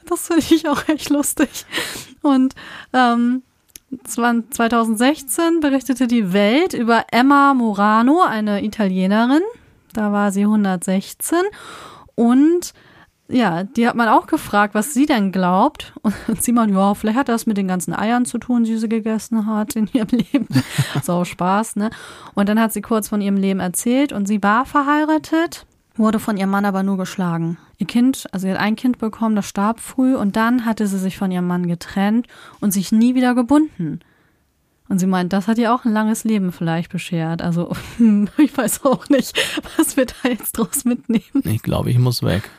das 0.05 0.27
finde 0.27 0.43
ich 0.49 0.67
auch 0.67 0.89
echt 0.89 1.09
lustig. 1.09 1.65
Und 2.21 2.53
ähm, 2.91 3.43
2016 4.03 5.59
berichtete 5.59 6.07
die 6.07 6.33
Welt 6.33 6.73
über 6.73 7.05
Emma 7.11 7.53
Morano, 7.53 8.21
eine 8.21 8.63
Italienerin. 8.63 9.41
Da 9.93 10.11
war 10.11 10.31
sie 10.31 10.41
116 10.41 11.37
und 12.15 12.73
ja, 13.31 13.63
die 13.63 13.87
hat 13.87 13.95
man 13.95 14.09
auch 14.09 14.27
gefragt, 14.27 14.75
was 14.75 14.93
sie 14.93 15.05
denn 15.05 15.31
glaubt. 15.31 15.93
Und 16.01 16.43
sie 16.43 16.51
meint, 16.51 16.73
ja, 16.73 16.93
vielleicht 16.93 17.17
hat 17.17 17.29
das 17.29 17.45
mit 17.45 17.57
den 17.57 17.67
ganzen 17.67 17.93
Eiern 17.93 18.25
zu 18.25 18.37
tun, 18.37 18.63
die 18.63 18.77
sie 18.77 18.89
gegessen 18.89 19.45
hat 19.47 19.75
in 19.75 19.87
ihrem 19.93 20.09
Leben. 20.09 20.47
so 21.03 21.23
Spaß, 21.23 21.77
ne? 21.77 21.89
Und 22.33 22.49
dann 22.49 22.59
hat 22.59 22.73
sie 22.73 22.81
kurz 22.81 23.07
von 23.07 23.21
ihrem 23.21 23.37
Leben 23.37 23.59
erzählt 23.59 24.11
und 24.11 24.27
sie 24.27 24.43
war 24.43 24.65
verheiratet, 24.65 25.65
wurde 26.01 26.19
von 26.19 26.35
ihrem 26.35 26.49
Mann 26.49 26.65
aber 26.65 26.83
nur 26.83 26.97
geschlagen. 26.97 27.57
Ihr 27.77 27.87
Kind, 27.87 28.27
also 28.31 28.45
sie 28.45 28.51
hat 28.51 28.59
ein 28.59 28.75
Kind 28.75 28.97
bekommen, 28.97 29.35
das 29.35 29.47
starb 29.47 29.79
früh 29.79 30.15
und 30.15 30.35
dann 30.35 30.65
hatte 30.65 30.87
sie 30.87 30.99
sich 30.99 31.17
von 31.17 31.31
ihrem 31.31 31.47
Mann 31.47 31.67
getrennt 31.67 32.27
und 32.59 32.71
sich 32.71 32.91
nie 32.91 33.15
wieder 33.15 33.33
gebunden. 33.35 34.01
Und 34.89 34.99
sie 34.99 35.07
meint, 35.07 35.31
das 35.31 35.47
hat 35.47 35.57
ihr 35.57 35.73
auch 35.73 35.85
ein 35.85 35.93
langes 35.93 36.25
Leben 36.25 36.51
vielleicht 36.51 36.91
beschert. 36.91 37.41
Also 37.41 37.71
ich 38.37 38.57
weiß 38.57 38.83
auch 38.83 39.07
nicht, 39.07 39.39
was 39.77 39.95
wir 39.95 40.05
da 40.05 40.27
jetzt 40.27 40.57
draus 40.57 40.83
mitnehmen. 40.83 41.43
Ich 41.45 41.61
glaube, 41.61 41.89
ich 41.91 41.97
muss 41.97 42.23
weg. 42.23 42.49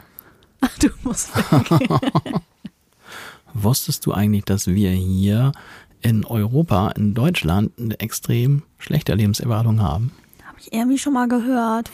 Ach, 0.63 0.79
du 0.79 0.89
musst 1.03 1.37
weg. 1.37 1.91
Wusstest 3.55 4.07
du 4.07 4.13
eigentlich, 4.13 4.45
dass 4.45 4.67
wir 4.67 4.91
hier 4.91 5.53
in 6.01 6.25
Europa, 6.25 6.93
in 6.93 7.13
Deutschland, 7.13 7.73
eine 7.79 8.01
extrem 8.01 8.63
schlechte 8.79 9.15
Lebenserwartung 9.15 9.83
haben? 9.83 10.13
Habe 10.47 10.59
ich 10.59 10.73
irgendwie 10.73 10.99
schon 10.99 11.13
mal 11.13 11.29
gehört. 11.29 11.91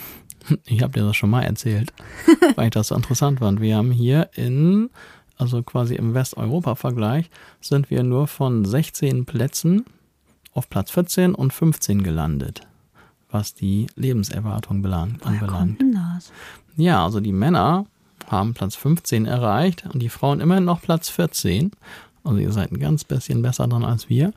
Ich 0.66 0.82
habe 0.82 0.92
dir 0.92 1.06
das 1.06 1.16
schon 1.16 1.30
mal 1.30 1.42
erzählt, 1.42 1.92
weil 2.56 2.66
ich 2.66 2.72
das 2.72 2.88
so 2.88 2.94
interessant 2.94 3.40
fand. 3.40 3.60
Wir 3.60 3.76
haben 3.76 3.90
hier 3.90 4.30
in, 4.34 4.90
also 5.36 5.62
quasi 5.62 5.94
im 5.94 6.14
Westeuropa-Vergleich, 6.14 7.30
sind 7.60 7.90
wir 7.90 8.02
nur 8.02 8.26
von 8.26 8.64
16 8.64 9.24
Plätzen 9.24 9.84
auf 10.52 10.68
Platz 10.68 10.90
14 10.90 11.34
und 11.34 11.52
15 11.52 12.02
gelandet, 12.02 12.62
was 13.30 13.54
die 13.54 13.86
Lebenserwartung 13.96 14.82
Woher 14.82 15.08
anbelangt. 15.22 15.50
kommt 15.50 15.80
denn 15.80 15.92
das? 15.92 16.32
Ja, 16.76 17.04
also 17.04 17.20
die 17.20 17.32
Männer 17.32 17.86
haben 18.26 18.54
Platz 18.54 18.74
15 18.76 19.26
erreicht 19.26 19.84
und 19.92 20.00
die 20.00 20.08
Frauen 20.08 20.40
immerhin 20.40 20.64
noch 20.64 20.82
Platz 20.82 21.08
14. 21.08 21.70
Also 22.24 22.38
ihr 22.38 22.52
seid 22.52 22.72
ein 22.72 22.78
ganz 22.78 23.04
bisschen 23.04 23.42
besser 23.42 23.66
dran 23.68 23.84
als 23.84 24.08
wir. 24.08 24.32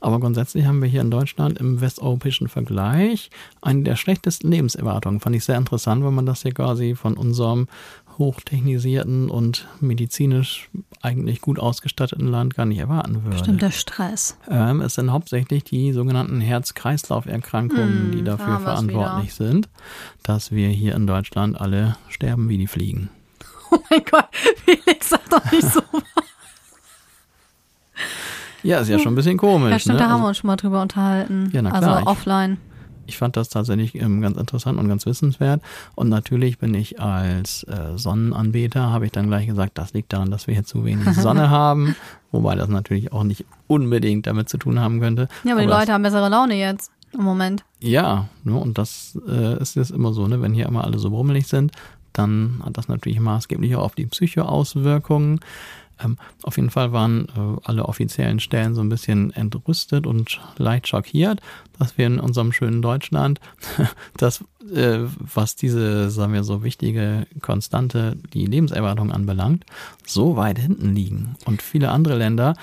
Aber 0.00 0.20
grundsätzlich 0.20 0.64
haben 0.66 0.80
wir 0.80 0.88
hier 0.88 1.00
in 1.02 1.10
Deutschland 1.10 1.58
im 1.58 1.80
westeuropäischen 1.80 2.48
Vergleich 2.48 3.30
eine 3.60 3.82
der 3.82 3.96
schlechtesten 3.96 4.50
Lebenserwartungen. 4.50 5.20
Fand 5.20 5.36
ich 5.36 5.44
sehr 5.44 5.58
interessant, 5.58 6.04
weil 6.04 6.10
man 6.12 6.26
das 6.26 6.42
hier 6.42 6.52
quasi 6.52 6.94
von 6.94 7.16
unserem 7.16 7.66
hochtechnisierten 8.18 9.28
und 9.28 9.66
medizinisch 9.80 10.68
eigentlich 11.02 11.40
gut 11.40 11.58
ausgestatteten 11.58 12.28
Land 12.28 12.54
gar 12.54 12.64
nicht 12.64 12.78
erwarten 12.78 13.24
würde. 13.24 13.38
Stimmt, 13.38 13.60
der 13.62 13.72
Stress. 13.72 14.38
Ähm, 14.48 14.80
es 14.80 14.94
sind 14.94 15.10
hauptsächlich 15.12 15.64
die 15.64 15.92
sogenannten 15.92 16.40
Herz-Kreislauf-Erkrankungen, 16.40 18.04
Hm, 18.04 18.12
die 18.12 18.22
da 18.22 18.36
dafür 18.36 18.60
verantwortlich 18.60 19.34
sind, 19.34 19.68
dass 20.22 20.50
wir 20.52 20.68
hier 20.68 20.94
in 20.94 21.06
Deutschland 21.06 21.60
alle 21.60 21.96
sterben 22.08 22.48
wie 22.48 22.58
die 22.58 22.66
Fliegen. 22.68 23.10
Oh 23.70 23.78
mein 23.90 24.04
Gott, 24.08 24.28
Felix, 24.64 25.08
sag 25.08 25.28
doch 25.30 25.50
nicht 25.50 25.66
so. 25.66 25.80
Ja, 28.64 28.78
ist 28.78 28.88
ja 28.88 28.98
schon 28.98 29.12
ein 29.12 29.16
bisschen 29.16 29.36
komisch. 29.38 29.70
Ja, 29.70 29.78
stimmt, 29.78 29.94
ne? 29.94 29.98
da 30.00 30.04
haben 30.06 30.12
Also 30.14 30.24
wir 30.24 30.28
uns 30.28 30.36
schon 30.38 30.48
mal 30.48 30.56
drüber 30.56 30.82
unterhalten. 30.82 31.50
Ja, 31.52 31.62
na 31.62 31.70
also 31.70 31.86
klar, 31.86 32.00
ich- 32.00 32.06
offline. 32.06 32.56
ich 33.06 33.18
fand 33.18 33.36
das 33.36 33.48
tatsächlich 33.50 33.94
ähm, 33.94 34.20
ganz 34.22 34.36
interessant 34.38 34.78
und 34.78 34.88
ganz 34.88 35.04
wissenswert. 35.06 35.60
Und 35.94 36.08
natürlich 36.08 36.58
bin 36.58 36.72
ich 36.74 37.00
als 37.00 37.64
äh, 37.64 37.96
Sonnenanbeter, 37.96 38.90
habe 38.90 39.04
ich 39.06 39.12
dann 39.12 39.28
gleich 39.28 39.46
gesagt, 39.46 39.76
das 39.78 39.92
liegt 39.92 40.12
daran, 40.12 40.30
dass 40.30 40.46
wir 40.46 40.54
hier 40.54 40.64
zu 40.64 40.84
wenig 40.84 41.06
Sonne 41.14 41.50
haben. 41.50 41.94
Wobei 42.32 42.54
das 42.56 42.68
natürlich 42.68 43.12
auch 43.12 43.24
nicht 43.24 43.44
unbedingt 43.66 44.26
damit 44.26 44.48
zu 44.48 44.56
tun 44.58 44.80
haben 44.80 45.00
könnte. 45.00 45.28
Ja, 45.44 45.52
aber 45.52 45.60
die 45.62 45.68
das- 45.68 45.80
Leute 45.80 45.92
haben 45.92 46.02
bessere 46.02 46.28
Laune 46.30 46.54
jetzt 46.54 46.90
im 47.12 47.22
Moment. 47.22 47.62
Ja, 47.80 48.28
ne, 48.42 48.54
und 48.56 48.76
das 48.78 49.16
äh, 49.28 49.60
ist 49.60 49.76
jetzt 49.76 49.90
immer 49.92 50.12
so, 50.12 50.26
ne, 50.26 50.40
wenn 50.42 50.52
hier 50.54 50.66
immer 50.66 50.82
alle 50.84 50.98
so 50.98 51.10
brummelig 51.10 51.46
sind, 51.46 51.70
dann 52.12 52.62
hat 52.64 52.76
das 52.78 52.88
natürlich 52.88 53.20
maßgeblich 53.20 53.76
auch 53.76 53.82
auf 53.84 53.94
die 53.94 54.06
Psyche 54.06 54.46
Auswirkungen. 54.46 55.40
Ähm, 56.02 56.16
auf 56.42 56.56
jeden 56.56 56.70
Fall 56.70 56.92
waren 56.92 57.26
äh, 57.28 57.60
alle 57.64 57.86
offiziellen 57.86 58.40
Stellen 58.40 58.74
so 58.74 58.80
ein 58.80 58.88
bisschen 58.88 59.32
entrüstet 59.32 60.06
und 60.06 60.40
leicht 60.56 60.88
schockiert, 60.88 61.40
dass 61.78 61.98
wir 61.98 62.06
in 62.06 62.20
unserem 62.20 62.52
schönen 62.52 62.82
Deutschland, 62.82 63.40
das, 64.16 64.44
äh, 64.74 65.00
was 65.18 65.56
diese, 65.56 66.10
sagen 66.10 66.32
wir 66.32 66.44
so, 66.44 66.62
wichtige 66.62 67.26
Konstante, 67.40 68.16
die 68.32 68.46
Lebenserwartung 68.46 69.12
anbelangt, 69.12 69.64
so 70.06 70.36
weit 70.36 70.58
hinten 70.58 70.94
liegen. 70.94 71.36
Und 71.44 71.62
viele 71.62 71.90
andere 71.90 72.16
Länder, 72.16 72.54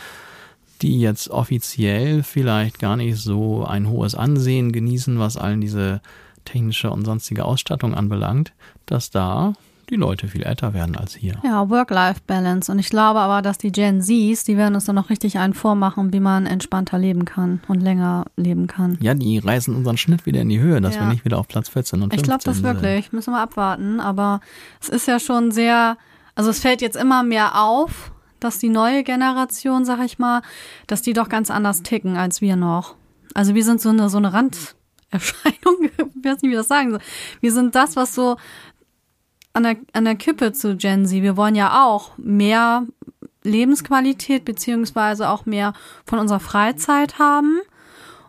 die 0.81 0.99
jetzt 0.99 1.29
offiziell 1.29 2.23
vielleicht 2.23 2.79
gar 2.79 2.97
nicht 2.97 3.17
so 3.17 3.65
ein 3.65 3.87
hohes 3.87 4.15
Ansehen 4.15 4.71
genießen, 4.71 5.19
was 5.19 5.37
allen 5.37 5.61
diese 5.61 6.01
technische 6.45 6.89
und 6.89 7.05
sonstige 7.05 7.45
Ausstattung 7.45 7.93
anbelangt, 7.93 8.51
dass 8.85 9.11
da 9.11 9.53
die 9.91 9.97
Leute 9.97 10.27
viel 10.27 10.43
älter 10.43 10.73
werden 10.73 10.95
als 10.95 11.13
hier. 11.15 11.35
Ja, 11.43 11.69
Work-Life-Balance. 11.69 12.71
Und 12.71 12.79
ich 12.79 12.89
glaube 12.89 13.19
aber, 13.19 13.41
dass 13.41 13.57
die 13.57 13.71
Gen 13.71 14.01
Zs, 14.01 14.45
die 14.45 14.57
werden 14.57 14.73
uns 14.73 14.85
dann 14.85 14.95
noch 14.95 15.09
richtig 15.09 15.37
einen 15.37 15.53
vormachen, 15.53 16.13
wie 16.13 16.19
man 16.21 16.45
entspannter 16.45 16.97
leben 16.97 17.25
kann 17.25 17.61
und 17.67 17.81
länger 17.81 18.25
leben 18.37 18.67
kann. 18.67 18.97
Ja, 19.01 19.13
die 19.13 19.37
reißen 19.37 19.75
unseren 19.75 19.97
Schnitt 19.97 20.25
wieder 20.25 20.41
in 20.41 20.49
die 20.49 20.59
Höhe, 20.59 20.79
dass 20.81 20.95
Ja. 20.95 21.01
wir 21.01 21.07
nicht 21.09 21.25
wieder 21.25 21.37
auf 21.37 21.47
Platz 21.47 21.69
14 21.69 22.01
und 22.01 22.09
15 22.13 22.19
Ich 22.19 22.23
glaube 22.23 22.43
das 22.43 22.55
sind. 22.57 22.63
wirklich. 22.65 23.11
Müssen 23.11 23.31
wir 23.33 23.39
abwarten. 23.41 23.99
Aber 23.99 24.39
es 24.81 24.89
ist 24.89 25.07
ja 25.07 25.19
schon 25.19 25.51
sehr, 25.51 25.97
also 26.35 26.49
es 26.49 26.59
fällt 26.59 26.81
jetzt 26.81 26.95
immer 26.95 27.21
mehr 27.23 27.61
auf, 27.61 28.11
dass 28.39 28.57
die 28.57 28.69
neue 28.69 29.03
Generation, 29.03 29.85
sag 29.85 29.99
ich 30.05 30.17
mal, 30.17 30.41
dass 30.87 31.01
die 31.01 31.13
doch 31.13 31.29
ganz 31.29 31.51
anders 31.51 31.83
ticken 31.83 32.15
als 32.17 32.41
wir 32.41 32.55
noch. 32.55 32.95
Also 33.33 33.53
wir 33.55 33.63
sind 33.63 33.79
so 33.81 33.89
eine, 33.89 34.09
so 34.09 34.17
eine 34.17 34.31
Randerscheinung. 34.33 34.71
Ich 36.23 36.27
weiß 36.29 36.41
nicht, 36.43 36.51
wie 36.51 36.55
das 36.55 36.67
sagen 36.67 36.91
soll. 36.91 36.99
Wir 37.39 37.51
sind 37.51 37.73
das, 37.73 37.95
was 37.95 38.13
so 38.13 38.37
an 39.53 39.63
der, 39.63 39.77
an 39.93 40.05
der 40.05 40.15
Kippe 40.15 40.53
zu 40.53 40.75
Gen 40.75 41.05
Z. 41.05 41.21
Wir 41.21 41.37
wollen 41.37 41.55
ja 41.55 41.85
auch 41.85 42.11
mehr 42.17 42.85
Lebensqualität 43.43 44.45
beziehungsweise 44.45 45.29
auch 45.29 45.45
mehr 45.45 45.73
von 46.05 46.19
unserer 46.19 46.39
Freizeit 46.39 47.19
haben 47.19 47.59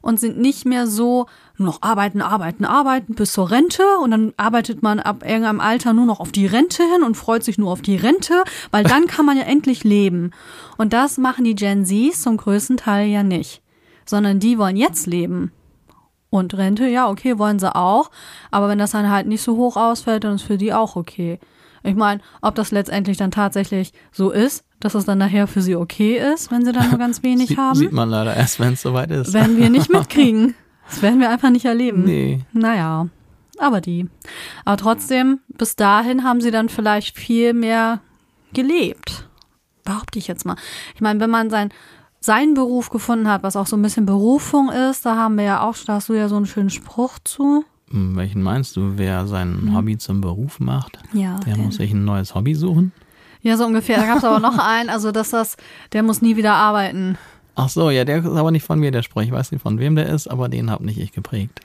und 0.01 0.19
sind 0.19 0.39
nicht 0.39 0.65
mehr 0.65 0.87
so 0.87 1.27
noch 1.59 1.83
arbeiten, 1.83 2.21
arbeiten, 2.21 2.65
arbeiten 2.65 3.15
bis 3.15 3.33
zur 3.33 3.51
Rente 3.51 3.85
und 4.03 4.11
dann 4.11 4.33
arbeitet 4.37 4.83
man 4.83 4.99
ab 4.99 5.23
irgendeinem 5.25 5.61
Alter 5.61 5.93
nur 5.93 6.07
noch 6.07 6.19
auf 6.19 6.33
die 6.33 6.47
Rente 6.47 6.83
hin 6.83 7.03
und 7.03 7.17
freut 7.17 7.45
sich 7.45 7.57
nur 7.57 7.71
auf 7.71 7.83
die 7.83 7.97
Rente, 7.97 8.43
weil 8.71 8.83
dann 8.85 9.07
kann 9.07 9.27
man 9.27 9.37
ja 9.37 9.45
endlich 9.45 9.85
leben. 9.85 10.33
Und 10.77 10.93
das 10.93 11.19
machen 11.19 11.45
die 11.45 11.55
Gen 11.55 11.87
Zs 11.87 12.23
zum 12.23 12.37
größten 12.37 12.79
Teil 12.79 13.09
ja 13.09 13.23
nicht, 13.23 13.63
sondern 14.05 14.41
die 14.41 14.59
wollen 14.59 14.77
jetzt 14.77 15.07
leben. 15.07 15.53
Und 16.33 16.55
Rente, 16.57 16.87
ja, 16.89 17.11
okay, 17.11 17.39
wollen 17.39 17.59
sie 17.59 17.77
auch, 17.77 18.11
aber 18.51 18.67
wenn 18.71 18.79
das 18.79 18.93
dann 18.93 19.11
halt 19.11 19.27
nicht 19.27 19.43
so 19.43 19.59
hoch 19.59 19.77
ausfällt, 19.77 20.25
dann 20.25 20.37
ist 20.37 20.43
für 20.45 20.57
die 20.57 20.73
auch 20.73 20.97
okay. 20.97 21.39
Ich 21.83 21.95
meine, 21.95 22.23
ob 22.41 22.55
das 22.55 22.71
letztendlich 22.71 23.19
dann 23.19 23.31
tatsächlich 23.31 23.93
so 24.13 24.31
ist, 24.31 24.65
dass 24.81 24.95
es 24.95 25.05
dann 25.05 25.19
nachher 25.19 25.47
für 25.47 25.61
sie 25.61 25.77
okay 25.77 26.17
ist, 26.33 26.51
wenn 26.51 26.65
sie 26.65 26.73
dann 26.73 26.89
nur 26.89 26.99
ganz 26.99 27.23
wenig 27.23 27.49
Sie, 27.49 27.57
haben, 27.59 27.77
Sieht 27.79 27.93
man 27.93 28.09
leider 28.09 28.35
erst, 28.35 28.61
wenn 28.61 28.73
es 28.73 28.81
soweit 28.81 29.11
ist. 29.11 29.35
werden 29.35 29.59
wir 29.59 29.69
nicht 29.69 29.91
mitkriegen. 29.93 30.55
Das 30.89 31.03
werden 31.03 31.21
wir 31.21 31.29
einfach 31.29 31.51
nicht 31.51 31.67
erleben. 31.67 32.05
nee. 32.05 32.41
Naja, 32.55 33.09
aber 33.59 33.83
die. 33.83 34.09
Aber 34.65 34.79
trotzdem, 34.79 35.41
bis 35.49 35.77
dahin 35.77 36.25
haben 36.25 36.41
sie 36.41 36.51
dann 36.51 36.71
vielleicht 36.71 37.19
viel 37.19 37.53
mehr 37.53 38.01
gelebt. 38.55 39.29
Behaupte 39.85 40.19
ich 40.19 40.29
jetzt 40.29 40.47
mal. 40.47 40.57
Ich 40.95 41.03
meine, 41.03 41.21
wenn 41.21 41.31
man 41.31 41.51
sein, 41.51 41.69
seinen 42.25 42.55
Beruf 42.55 42.89
gefunden 42.91 43.29
hat, 43.29 43.43
was 43.43 43.57
auch 43.57 43.67
so 43.67 43.77
ein 43.77 43.83
bisschen 43.83 44.07
Berufung 44.07 44.71
ist, 44.71 45.05
da 45.05 45.17
haben 45.17 45.37
wir 45.37 45.45
ja 45.45 45.61
auch, 45.63 45.77
da 45.87 45.95
hast 45.95 46.09
du 46.09 46.15
ja 46.15 46.29
so 46.29 46.37
einen 46.37 46.47
schönen 46.47 46.71
Spruch 46.71 47.19
zu. 47.25 47.65
Hm, 47.91 48.17
Welchen 48.17 48.43
meinst 48.43 48.77
du, 48.77 48.93
wer 48.97 49.27
sein 49.27 49.65
Mhm. 49.67 49.77
Hobby 49.77 49.99
zum 49.99 50.21
Beruf 50.21 50.61
macht? 50.61 50.99
Ja, 51.13 51.39
Der 51.41 51.55
den- 51.55 51.65
muss 51.67 51.77
sich 51.77 51.93
ein 51.93 52.05
neues 52.05 52.35
Hobby 52.35 52.55
suchen? 52.55 52.93
ja, 53.43 53.57
so 53.57 53.67
ungefähr. 53.67 53.99
Da 53.99 54.07
gab 54.07 54.19
es 54.19 54.25
aber 54.25 54.39
noch 54.41 54.57
einen, 54.65 54.89
also 54.89 55.11
dass 55.13 55.31
das, 55.31 55.57
der 55.93 56.03
muss 56.05 56.23
nie 56.23 56.37
wieder 56.37 56.55
arbeiten. 56.55 57.19
Ach 57.57 57.69
so, 57.69 57.91
ja, 57.91 58.05
der 58.05 58.19
ist 58.21 58.27
aber 58.27 58.51
nicht 58.53 58.65
von 58.65 58.79
mir, 58.79 58.93
der 58.93 59.03
Spruch. 59.03 59.23
Ich 59.23 59.33
weiß 59.33 59.51
nicht, 59.53 59.61
von 59.61 59.79
wem 59.79 59.95
der 59.97 60.07
ist, 60.09 60.27
aber 60.29 60.49
den 60.49 60.71
habe 60.71 60.87
nicht 60.87 60.99
ich 60.99 61.13
geprägt. 61.13 61.61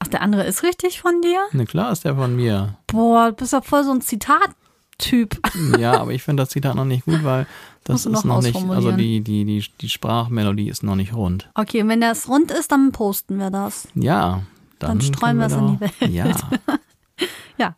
Ach, 0.00 0.08
der 0.08 0.20
andere 0.20 0.44
ist 0.44 0.62
richtig 0.64 1.00
von 1.00 1.22
dir? 1.22 1.38
Na 1.52 1.64
klar 1.64 1.90
ist 1.92 2.04
der 2.04 2.16
von 2.16 2.36
mir. 2.36 2.76
Boah, 2.88 3.30
du 3.30 3.36
bist 3.36 3.52
ja 3.54 3.62
voll 3.62 3.84
so 3.84 3.92
ein 3.92 4.02
Zitattyp. 4.98 5.38
Ja, 5.78 6.00
aber 6.00 6.12
ich 6.12 6.22
finde 6.22 6.42
das 6.42 6.50
Zitat 6.50 6.74
noch 6.74 6.84
nicht 6.84 7.04
gut, 7.04 7.24
weil 7.24 7.46
das 7.84 8.06
ist 8.06 8.12
noch 8.12 8.24
noch 8.24 8.42
nicht, 8.42 8.56
also 8.56 8.92
die, 8.92 9.20
die, 9.20 9.44
die, 9.44 9.64
die 9.80 9.88
Sprachmelodie 9.88 10.68
ist 10.68 10.82
noch 10.82 10.96
nicht 10.96 11.14
rund. 11.14 11.48
Okay, 11.54 11.82
und 11.82 11.88
wenn 11.88 12.00
das 12.00 12.28
rund 12.28 12.50
ist, 12.50 12.72
dann 12.72 12.92
posten 12.92 13.38
wir 13.38 13.50
das. 13.50 13.88
Ja, 13.94 14.42
dann, 14.78 14.98
Dann 14.98 15.00
streuen 15.00 15.38
wir 15.38 15.46
es 15.46 15.52
in 15.54 15.66
die 15.68 15.80
Welt. 15.80 16.12
Ja, 16.12 16.26
Ja. 17.58 17.74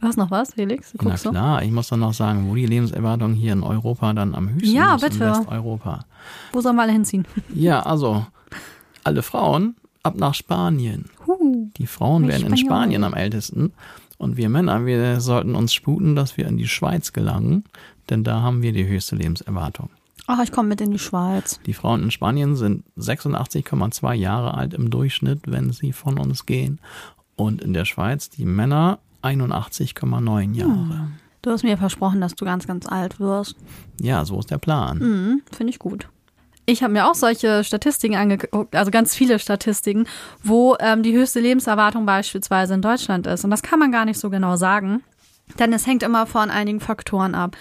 Du 0.00 0.08
hast 0.08 0.18
noch 0.18 0.30
was, 0.30 0.52
Felix? 0.52 0.92
Du 0.92 0.98
na 1.00 1.10
guckst 1.10 1.24
so? 1.24 1.30
klar. 1.30 1.62
Ich 1.62 1.70
muss 1.70 1.88
dann 1.88 2.00
noch 2.00 2.12
sagen, 2.12 2.50
wo 2.50 2.54
die 2.54 2.66
Lebenserwartung 2.66 3.32
hier 3.32 3.54
in 3.54 3.62
Europa 3.62 4.12
dann 4.12 4.34
am 4.34 4.50
höchsten 4.50 4.74
Ja, 4.74 4.96
ist, 4.96 5.04
in 5.04 5.08
bitte. 5.10 5.30
Westeuropa. 5.30 6.04
Wo 6.52 6.60
sollen 6.60 6.76
wir 6.76 6.82
alle 6.82 6.92
hinziehen? 6.92 7.26
Ja, 7.54 7.80
also 7.80 8.26
alle 9.04 9.22
Frauen 9.22 9.76
ab 10.02 10.16
nach 10.16 10.34
Spanien. 10.34 11.06
Huh. 11.26 11.70
Die 11.78 11.86
Frauen 11.86 12.28
werden 12.28 12.46
in. 12.48 12.56
Spanien 12.58 13.04
am 13.04 13.14
ältesten. 13.14 13.72
Und 14.18 14.36
wir 14.36 14.48
Männer, 14.48 14.86
wir 14.86 15.20
sollten 15.20 15.54
uns 15.54 15.74
sputen, 15.74 16.16
dass 16.16 16.36
wir 16.36 16.46
in 16.46 16.56
die 16.56 16.68
Schweiz 16.68 17.12
gelangen, 17.12 17.64
denn 18.08 18.24
da 18.24 18.40
haben 18.40 18.62
wir 18.62 18.72
die 18.72 18.86
höchste 18.86 19.16
Lebenserwartung. 19.16 19.90
Ach, 20.26 20.42
ich 20.42 20.50
komme 20.50 20.68
mit 20.68 20.80
in 20.80 20.90
die 20.90 20.98
Schweiz. 20.98 21.60
Die 21.66 21.74
Frauen 21.74 22.02
in 22.02 22.10
Spanien 22.10 22.56
sind 22.56 22.84
86,2 22.98 24.14
Jahre 24.14 24.54
alt 24.54 24.74
im 24.74 24.90
Durchschnitt, 24.90 25.42
wenn 25.46 25.70
sie 25.70 25.92
von 25.92 26.18
uns 26.18 26.46
gehen. 26.46 26.80
Und 27.36 27.62
in 27.62 27.74
der 27.74 27.84
Schweiz 27.84 28.30
die 28.30 28.46
Männer 28.46 28.98
81,9 29.22 30.54
Jahre. 30.54 31.08
Du 31.42 31.50
hast 31.50 31.62
mir 31.62 31.76
versprochen, 31.78 32.20
dass 32.20 32.34
du 32.34 32.44
ganz, 32.44 32.66
ganz 32.66 32.86
alt 32.86 33.20
wirst. 33.20 33.56
Ja, 34.00 34.24
so 34.24 34.40
ist 34.40 34.50
der 34.50 34.58
Plan. 34.58 34.98
Mhm, 34.98 35.42
Finde 35.52 35.70
ich 35.70 35.78
gut. 35.78 36.08
Ich 36.68 36.82
habe 36.82 36.92
mir 36.92 37.06
auch 37.06 37.14
solche 37.14 37.62
Statistiken 37.62 38.16
angeguckt, 38.16 38.74
also 38.74 38.90
ganz 38.90 39.14
viele 39.14 39.38
Statistiken, 39.38 40.06
wo 40.42 40.76
ähm, 40.80 41.04
die 41.04 41.16
höchste 41.16 41.38
Lebenserwartung 41.38 42.06
beispielsweise 42.06 42.74
in 42.74 42.82
Deutschland 42.82 43.28
ist. 43.28 43.44
Und 43.44 43.52
das 43.52 43.62
kann 43.62 43.78
man 43.78 43.92
gar 43.92 44.04
nicht 44.04 44.18
so 44.18 44.30
genau 44.30 44.56
sagen, 44.56 45.04
denn 45.60 45.72
es 45.72 45.86
hängt 45.86 46.02
immer 46.02 46.26
von 46.26 46.50
einigen 46.50 46.80
Faktoren 46.80 47.36
ab. 47.36 47.56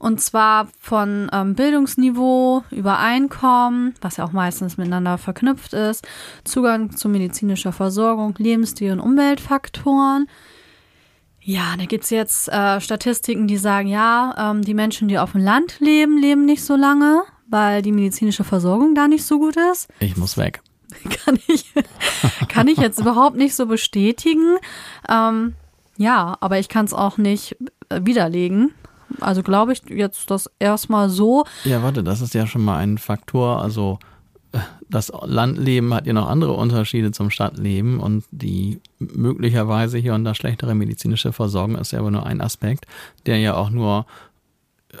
Und 0.00 0.20
zwar 0.20 0.66
von 0.80 1.30
ähm, 1.32 1.54
Bildungsniveau 1.54 2.64
über 2.70 2.98
Einkommen, 2.98 3.94
was 4.00 4.16
ja 4.16 4.24
auch 4.24 4.32
meistens 4.32 4.78
miteinander 4.78 5.18
verknüpft 5.18 5.74
ist, 5.74 6.08
Zugang 6.42 6.96
zu 6.96 7.08
medizinischer 7.08 7.70
Versorgung, 7.70 8.34
Lebensstil 8.38 8.92
und 8.92 9.00
Umweltfaktoren. 9.00 10.26
Ja, 11.42 11.74
da 11.78 11.84
gibt's 11.84 12.10
jetzt 12.10 12.48
äh, 12.48 12.80
Statistiken, 12.80 13.46
die 13.46 13.58
sagen, 13.58 13.88
ja, 13.88 14.34
ähm, 14.38 14.62
die 14.62 14.74
Menschen, 14.74 15.06
die 15.06 15.18
auf 15.18 15.32
dem 15.32 15.42
Land 15.42 15.80
leben, 15.80 16.16
leben 16.16 16.46
nicht 16.46 16.64
so 16.64 16.76
lange, 16.76 17.22
weil 17.50 17.82
die 17.82 17.92
medizinische 17.92 18.44
Versorgung 18.44 18.94
da 18.94 19.08
nicht 19.08 19.24
so 19.24 19.38
gut 19.38 19.56
ist. 19.72 19.88
Ich 19.98 20.16
muss 20.16 20.36
weg. 20.36 20.62
Kann 21.24 21.38
ich, 21.46 21.72
kann 22.48 22.66
ich 22.66 22.76
jetzt 22.76 22.98
überhaupt 22.98 23.36
nicht 23.36 23.54
so 23.54 23.66
bestätigen. 23.66 24.56
Ähm, 25.08 25.54
ja, 25.96 26.36
aber 26.40 26.58
ich 26.58 26.68
kann 26.68 26.84
es 26.84 26.92
auch 26.92 27.16
nicht 27.16 27.56
äh, 27.90 28.00
widerlegen. 28.02 28.72
Also 29.20 29.44
glaube 29.44 29.72
ich 29.72 29.82
jetzt 29.88 30.30
das 30.32 30.50
erstmal 30.58 31.08
so. 31.08 31.44
Ja, 31.64 31.82
warte, 31.84 32.02
das 32.02 32.20
ist 32.20 32.34
ja 32.34 32.48
schon 32.48 32.64
mal 32.64 32.78
ein 32.78 32.98
Faktor. 32.98 33.62
Also 33.62 34.00
äh, 34.50 34.58
das 34.88 35.12
Landleben 35.22 35.94
hat 35.94 36.06
ja 36.06 36.12
noch 36.12 36.28
andere 36.28 36.54
Unterschiede 36.54 37.12
zum 37.12 37.30
Stadtleben 37.30 38.00
und 38.00 38.24
die 38.32 38.80
möglicherweise 38.98 39.98
hier 39.98 40.14
und 40.14 40.24
da 40.24 40.34
schlechtere 40.34 40.74
medizinische 40.74 41.32
Versorgung 41.32 41.76
ist 41.76 41.92
ja 41.92 42.00
aber 42.00 42.10
nur 42.10 42.26
ein 42.26 42.40
Aspekt, 42.40 42.86
der 43.26 43.38
ja 43.38 43.54
auch 43.54 43.70
nur 43.70 44.06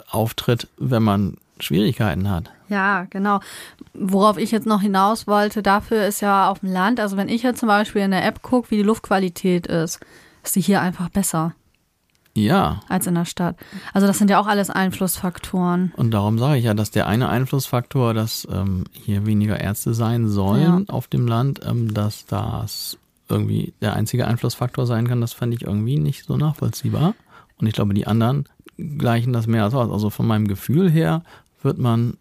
auftritt, 0.08 0.68
wenn 0.78 1.02
man 1.02 1.36
Schwierigkeiten 1.64 2.28
hat. 2.30 2.50
Ja, 2.68 3.04
genau. 3.10 3.40
Worauf 3.94 4.38
ich 4.38 4.50
jetzt 4.50 4.66
noch 4.66 4.80
hinaus 4.80 5.26
wollte, 5.26 5.62
dafür 5.62 6.06
ist 6.06 6.20
ja 6.20 6.48
auf 6.50 6.60
dem 6.60 6.72
Land, 6.72 7.00
also 7.00 7.16
wenn 7.16 7.28
ich 7.28 7.42
jetzt 7.42 7.60
zum 7.60 7.68
Beispiel 7.68 8.02
in 8.02 8.12
der 8.12 8.24
App 8.24 8.42
gucke, 8.42 8.70
wie 8.70 8.76
die 8.76 8.82
Luftqualität 8.82 9.66
ist, 9.66 10.00
ist 10.44 10.56
die 10.56 10.60
hier 10.60 10.80
einfach 10.80 11.08
besser 11.08 11.54
Ja, 12.34 12.80
als 12.88 13.06
in 13.06 13.14
der 13.16 13.24
Stadt. 13.24 13.56
Also 13.92 14.06
das 14.06 14.18
sind 14.18 14.30
ja 14.30 14.40
auch 14.40 14.46
alles 14.46 14.70
Einflussfaktoren. 14.70 15.92
und 15.96 16.12
darum 16.12 16.38
sage 16.38 16.58
ich 16.58 16.64
ja, 16.64 16.74
dass 16.74 16.90
der 16.90 17.06
eine 17.08 17.28
Einflussfaktor, 17.28 18.14
dass 18.14 18.46
ähm, 18.50 18.84
hier 18.92 19.26
weniger 19.26 19.60
Ärzte 19.60 19.92
sein 19.94 20.28
sollen 20.28 20.88
auf 20.88 21.08
dem 21.08 21.26
Land, 21.26 21.60
ähm, 21.66 21.92
dass 21.92 22.26
das 22.26 22.98
irgendwie 23.28 23.74
der 23.80 23.94
einzige 23.94 24.26
Einflussfaktor 24.26 24.86
sein 24.86 25.08
kann, 25.08 25.20
das 25.20 25.32
fand 25.32 25.54
ich 25.54 25.62
irgendwie 25.62 25.98
nicht 25.98 26.24
so 26.24 26.36
nachvollziehbar. 26.36 27.14
Und 27.58 27.66
ich 27.66 27.74
glaube, 27.74 27.94
die 27.94 28.06
anderen 28.06 28.44
gleichen 28.98 29.32
das 29.32 29.46
mehr 29.46 29.64
als 29.64 29.74
aus. 29.74 29.90
Also 29.90 30.10
von 30.10 30.26
meinem 30.26 30.48
Gefühl 30.48 30.90
her 30.90 31.22
wird 31.62 31.78
man 31.78 32.16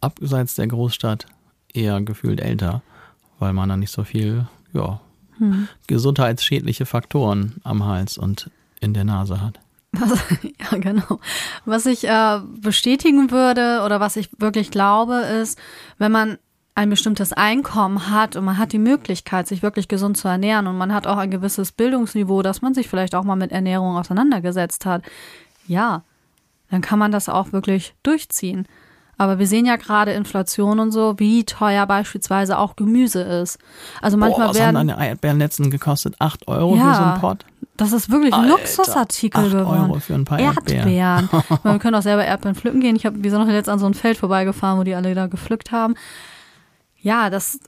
abseits 0.00 0.54
der 0.54 0.66
Großstadt 0.66 1.26
eher 1.72 2.00
gefühlt 2.00 2.40
älter, 2.40 2.82
weil 3.38 3.52
man 3.52 3.68
dann 3.68 3.80
nicht 3.80 3.92
so 3.92 4.04
viel, 4.04 4.46
ja, 4.72 5.00
gesundheitsschädliche 5.86 6.86
Faktoren 6.86 7.56
am 7.64 7.84
Hals 7.84 8.18
und 8.18 8.50
in 8.80 8.94
der 8.94 9.04
Nase 9.04 9.40
hat. 9.40 9.58
Was, 9.92 10.18
ja, 10.42 10.78
genau. 10.78 11.20
Was 11.64 11.86
ich 11.86 12.06
äh, 12.06 12.40
bestätigen 12.60 13.30
würde 13.30 13.82
oder 13.84 14.00
was 14.00 14.16
ich 14.16 14.28
wirklich 14.38 14.70
glaube, 14.70 15.14
ist, 15.14 15.58
wenn 15.98 16.12
man 16.12 16.38
ein 16.76 16.90
bestimmtes 16.90 17.32
Einkommen 17.32 18.10
hat 18.10 18.34
und 18.34 18.44
man 18.44 18.58
hat 18.58 18.72
die 18.72 18.78
Möglichkeit, 18.78 19.46
sich 19.46 19.62
wirklich 19.62 19.86
gesund 19.86 20.16
zu 20.16 20.26
ernähren 20.26 20.66
und 20.66 20.76
man 20.76 20.92
hat 20.92 21.06
auch 21.06 21.18
ein 21.18 21.30
gewisses 21.30 21.70
Bildungsniveau, 21.70 22.42
dass 22.42 22.62
man 22.62 22.74
sich 22.74 22.88
vielleicht 22.88 23.14
auch 23.14 23.22
mal 23.22 23.36
mit 23.36 23.52
Ernährung 23.52 23.96
auseinandergesetzt 23.96 24.84
hat, 24.84 25.02
ja, 25.68 26.02
dann 26.70 26.80
kann 26.80 26.98
man 26.98 27.12
das 27.12 27.28
auch 27.28 27.52
wirklich 27.52 27.94
durchziehen. 28.02 28.66
Aber 29.16 29.38
wir 29.38 29.46
sehen 29.46 29.64
ja 29.66 29.76
gerade 29.76 30.12
Inflation 30.12 30.80
und 30.80 30.90
so, 30.90 31.18
wie 31.18 31.44
teuer 31.44 31.86
beispielsweise 31.86 32.58
auch 32.58 32.76
Gemüse 32.76 33.22
ist. 33.22 33.58
Also 34.02 34.16
manchmal 34.16 34.48
Boah, 34.48 34.50
was 34.54 34.60
haben 34.60 34.74
werden 34.76 34.88
deine 34.88 35.08
Erdbeeren 35.08 35.38
letzten 35.38 35.70
gekostet? 35.70 36.14
8 36.18 36.48
Euro 36.48 36.72
für 36.74 36.78
Ja. 36.78 36.94
so 36.94 37.02
einen 37.02 37.20
Pott? 37.20 37.44
Das 37.76 37.92
ist 37.92 38.10
wirklich 38.10 38.32
ein 38.32 38.40
Alter, 38.42 38.52
Luxusartikel 38.56 39.44
acht 39.44 39.50
geworden. 39.50 39.90
Euro 39.90 40.00
für 40.00 40.14
ein 40.14 40.24
paar 40.24 40.38
Erdbeeren. 40.38 40.88
Erdbeeren. 40.88 41.28
Wir 41.64 41.78
können 41.78 41.94
auch 41.96 42.02
selber 42.02 42.24
Erdbeeren 42.24 42.54
pflücken 42.54 42.80
gehen. 42.80 42.94
Ich 42.96 43.04
habe, 43.04 43.22
wir 43.22 43.30
sind 43.30 43.40
noch 43.40 43.48
letztens 43.48 43.72
an 43.72 43.78
so 43.80 43.86
einem 43.86 43.94
Feld 43.94 44.16
vorbeigefahren, 44.16 44.78
wo 44.78 44.84
die 44.84 44.94
alle 44.94 45.14
da 45.14 45.26
gepflückt 45.26 45.72
haben. 45.72 45.94
Ja, 47.00 47.30
das 47.30 47.58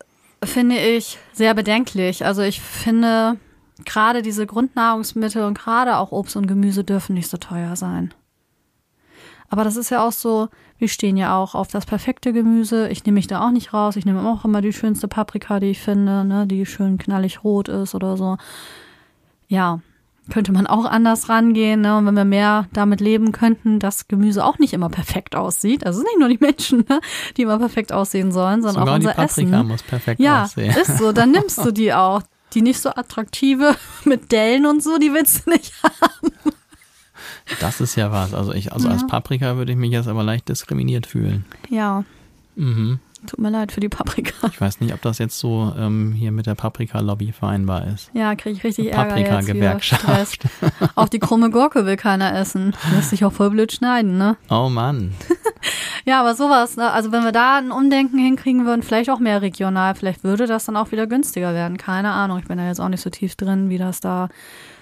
finde 0.44 0.76
ich 0.78 1.18
sehr 1.32 1.54
bedenklich. 1.54 2.24
Also 2.24 2.42
ich 2.42 2.60
finde, 2.60 3.36
gerade 3.84 4.22
diese 4.22 4.46
Grundnahrungsmittel 4.46 5.42
und 5.44 5.58
gerade 5.58 5.96
auch 5.96 6.12
Obst 6.12 6.36
und 6.36 6.46
Gemüse 6.46 6.84
dürfen 6.84 7.14
nicht 7.14 7.28
so 7.28 7.36
teuer 7.36 7.74
sein. 7.74 8.14
Aber 9.48 9.64
das 9.64 9.76
ist 9.76 9.90
ja 9.90 10.06
auch 10.06 10.12
so, 10.12 10.48
wir 10.78 10.88
stehen 10.88 11.16
ja 11.16 11.36
auch 11.36 11.54
auf 11.54 11.68
das 11.68 11.86
perfekte 11.86 12.32
Gemüse. 12.32 12.88
Ich 12.88 13.04
nehme 13.04 13.14
mich 13.16 13.26
da 13.26 13.46
auch 13.46 13.50
nicht 13.50 13.72
raus. 13.72 13.96
Ich 13.96 14.04
nehme 14.04 14.28
auch 14.28 14.44
immer 14.44 14.60
die 14.60 14.72
schönste 14.72 15.08
Paprika, 15.08 15.58
die 15.60 15.70
ich 15.70 15.80
finde, 15.80 16.24
ne, 16.24 16.46
die 16.46 16.66
schön 16.66 16.98
knallig 16.98 17.42
rot 17.44 17.68
ist 17.68 17.94
oder 17.94 18.16
so. 18.16 18.36
Ja, 19.48 19.80
könnte 20.30 20.50
man 20.52 20.66
auch 20.66 20.84
anders 20.84 21.28
rangehen, 21.28 21.80
ne? 21.82 21.96
Und 21.96 22.06
wenn 22.06 22.16
wir 22.16 22.24
mehr 22.24 22.66
damit 22.72 23.00
leben 23.00 23.30
könnten, 23.32 23.78
dass 23.78 24.08
Gemüse 24.08 24.44
auch 24.44 24.58
nicht 24.58 24.72
immer 24.72 24.88
perfekt 24.88 25.36
aussieht. 25.36 25.86
Also 25.86 26.00
es 26.00 26.04
sind 26.04 26.18
nicht 26.18 26.20
nur 26.20 26.28
die 26.28 26.44
Menschen, 26.44 26.84
ne, 26.88 27.00
die 27.36 27.42
immer 27.42 27.58
perfekt 27.58 27.92
aussehen 27.92 28.32
sollen, 28.32 28.60
sondern 28.62 28.82
Sogar 28.82 28.94
auch 28.94 28.98
die 28.98 29.06
unser 29.06 29.14
Paprika 29.14 29.56
Essen. 29.58 29.68
muss 29.68 29.82
perfekt 29.84 30.20
Ja, 30.20 30.42
aussehen. 30.44 30.74
ist 30.76 30.98
so. 30.98 31.12
Dann 31.12 31.30
nimmst 31.30 31.64
du 31.64 31.70
die 31.70 31.92
auch. 31.94 32.22
Die 32.54 32.62
nicht 32.62 32.80
so 32.80 32.90
attraktive 32.90 33.74
mit 34.04 34.30
Dellen 34.32 34.66
und 34.66 34.82
so, 34.82 34.98
die 34.98 35.12
willst 35.12 35.46
du 35.46 35.50
nicht 35.50 35.72
haben. 35.82 36.32
Das 37.60 37.80
ist 37.80 37.96
ja 37.96 38.10
was. 38.12 38.34
Also 38.34 38.52
ich, 38.52 38.72
also 38.72 38.88
als 38.88 39.06
Paprika 39.06 39.56
würde 39.56 39.72
ich 39.72 39.78
mich 39.78 39.90
jetzt 39.92 40.08
aber 40.08 40.22
leicht 40.22 40.48
diskriminiert 40.48 41.06
fühlen. 41.06 41.44
Ja, 41.68 42.04
Mhm. 42.58 43.00
tut 43.26 43.38
mir 43.38 43.50
leid 43.50 43.70
für 43.72 43.80
die 43.80 43.88
Paprika. 43.90 44.48
Ich 44.48 44.60
weiß 44.60 44.80
nicht, 44.80 44.94
ob 44.94 45.02
das 45.02 45.18
jetzt 45.18 45.38
so 45.38 45.74
ähm, 45.78 46.12
hier 46.12 46.32
mit 46.32 46.46
der 46.46 46.54
Paprika-Lobby 46.54 47.32
vereinbar 47.32 47.86
ist. 47.86 48.10
Ja, 48.14 48.34
kriege 48.34 48.56
ich 48.56 48.64
richtig 48.64 48.92
Ärger 48.92 49.10
Paprika-Gewerkschaft. 49.10 50.40
Auch 50.94 51.08
die 51.08 51.18
krumme 51.18 51.50
Gurke 51.50 51.84
will 51.86 51.96
keiner 51.96 52.34
essen. 52.34 52.74
Lässt 52.94 53.10
sich 53.10 53.24
auch 53.26 53.32
voll 53.32 53.50
blöd 53.50 53.72
schneiden, 53.72 54.16
ne? 54.18 54.36
Oh 54.50 54.68
Mann. 54.68 55.12
Ja, 56.04 56.20
aber 56.20 56.36
sowas, 56.36 56.76
ne? 56.76 56.92
also 56.92 57.10
wenn 57.10 57.24
wir 57.24 57.32
da 57.32 57.58
ein 57.58 57.72
Umdenken 57.72 58.18
hinkriegen 58.18 58.64
würden, 58.64 58.84
vielleicht 58.84 59.10
auch 59.10 59.18
mehr 59.18 59.42
regional, 59.42 59.96
vielleicht 59.96 60.22
würde 60.22 60.46
das 60.46 60.64
dann 60.66 60.76
auch 60.76 60.92
wieder 60.92 61.08
günstiger 61.08 61.52
werden. 61.52 61.78
Keine 61.78 62.12
Ahnung, 62.12 62.38
ich 62.38 62.44
bin 62.44 62.58
da 62.58 62.66
jetzt 62.68 62.80
auch 62.80 62.88
nicht 62.88 63.00
so 63.00 63.10
tief 63.10 63.34
drin, 63.34 63.68
wie 63.70 63.78
das 63.78 63.98
da 63.98 64.28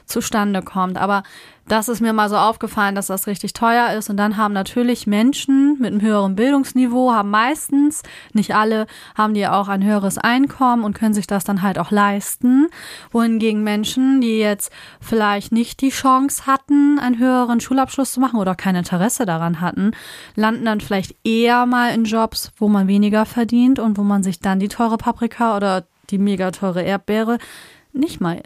zustande 0.06 0.62
kommt. 0.62 0.98
Aber 0.98 1.22
das 1.66 1.88
ist 1.88 2.00
mir 2.00 2.12
mal 2.12 2.28
so 2.28 2.36
aufgefallen, 2.36 2.94
dass 2.94 3.06
das 3.06 3.26
richtig 3.26 3.54
teuer 3.54 3.92
ist. 3.96 4.10
Und 4.10 4.18
dann 4.18 4.36
haben 4.36 4.52
natürlich 4.52 5.06
Menschen 5.06 5.78
mit 5.80 5.92
einem 5.92 6.02
höheren 6.02 6.36
Bildungsniveau, 6.36 7.12
haben 7.12 7.30
meistens, 7.30 8.02
nicht 8.34 8.54
alle, 8.54 8.86
haben 9.16 9.32
die 9.32 9.46
auch 9.46 9.68
ein 9.68 9.82
höheres 9.82 10.18
Einkommen 10.18 10.84
und 10.84 10.94
können 10.94 11.14
sich 11.14 11.26
das 11.26 11.44
dann 11.44 11.62
halt 11.62 11.78
auch 11.78 11.90
leisten. 11.90 12.68
Wohingegen 13.12 13.62
Menschen, 13.62 14.20
die 14.20 14.38
jetzt 14.38 14.70
vielleicht 15.00 15.52
nicht 15.52 15.80
die 15.80 15.88
Chance 15.88 16.46
hatten, 16.46 16.98
einen 16.98 17.18
höheren 17.18 17.60
Schulabschluss 17.60 18.12
zu 18.12 18.20
machen 18.20 18.38
oder 18.38 18.54
kein 18.54 18.76
Interesse 18.76 19.24
daran 19.24 19.62
hatten, 19.62 19.92
landen 20.36 20.66
dann 20.66 20.82
vielleicht 20.82 21.16
eher 21.24 21.64
mal 21.64 21.94
in 21.94 22.04
Jobs, 22.04 22.52
wo 22.58 22.68
man 22.68 22.88
weniger 22.88 23.24
verdient 23.24 23.78
und 23.78 23.96
wo 23.96 24.02
man 24.02 24.22
sich 24.22 24.40
dann 24.40 24.60
die 24.60 24.68
teure 24.68 24.98
Paprika 24.98 25.56
oder 25.56 25.84
die 26.10 26.18
mega 26.18 26.50
teure 26.50 26.82
Erdbeere 26.82 27.38
nicht 27.94 28.20
mal 28.20 28.42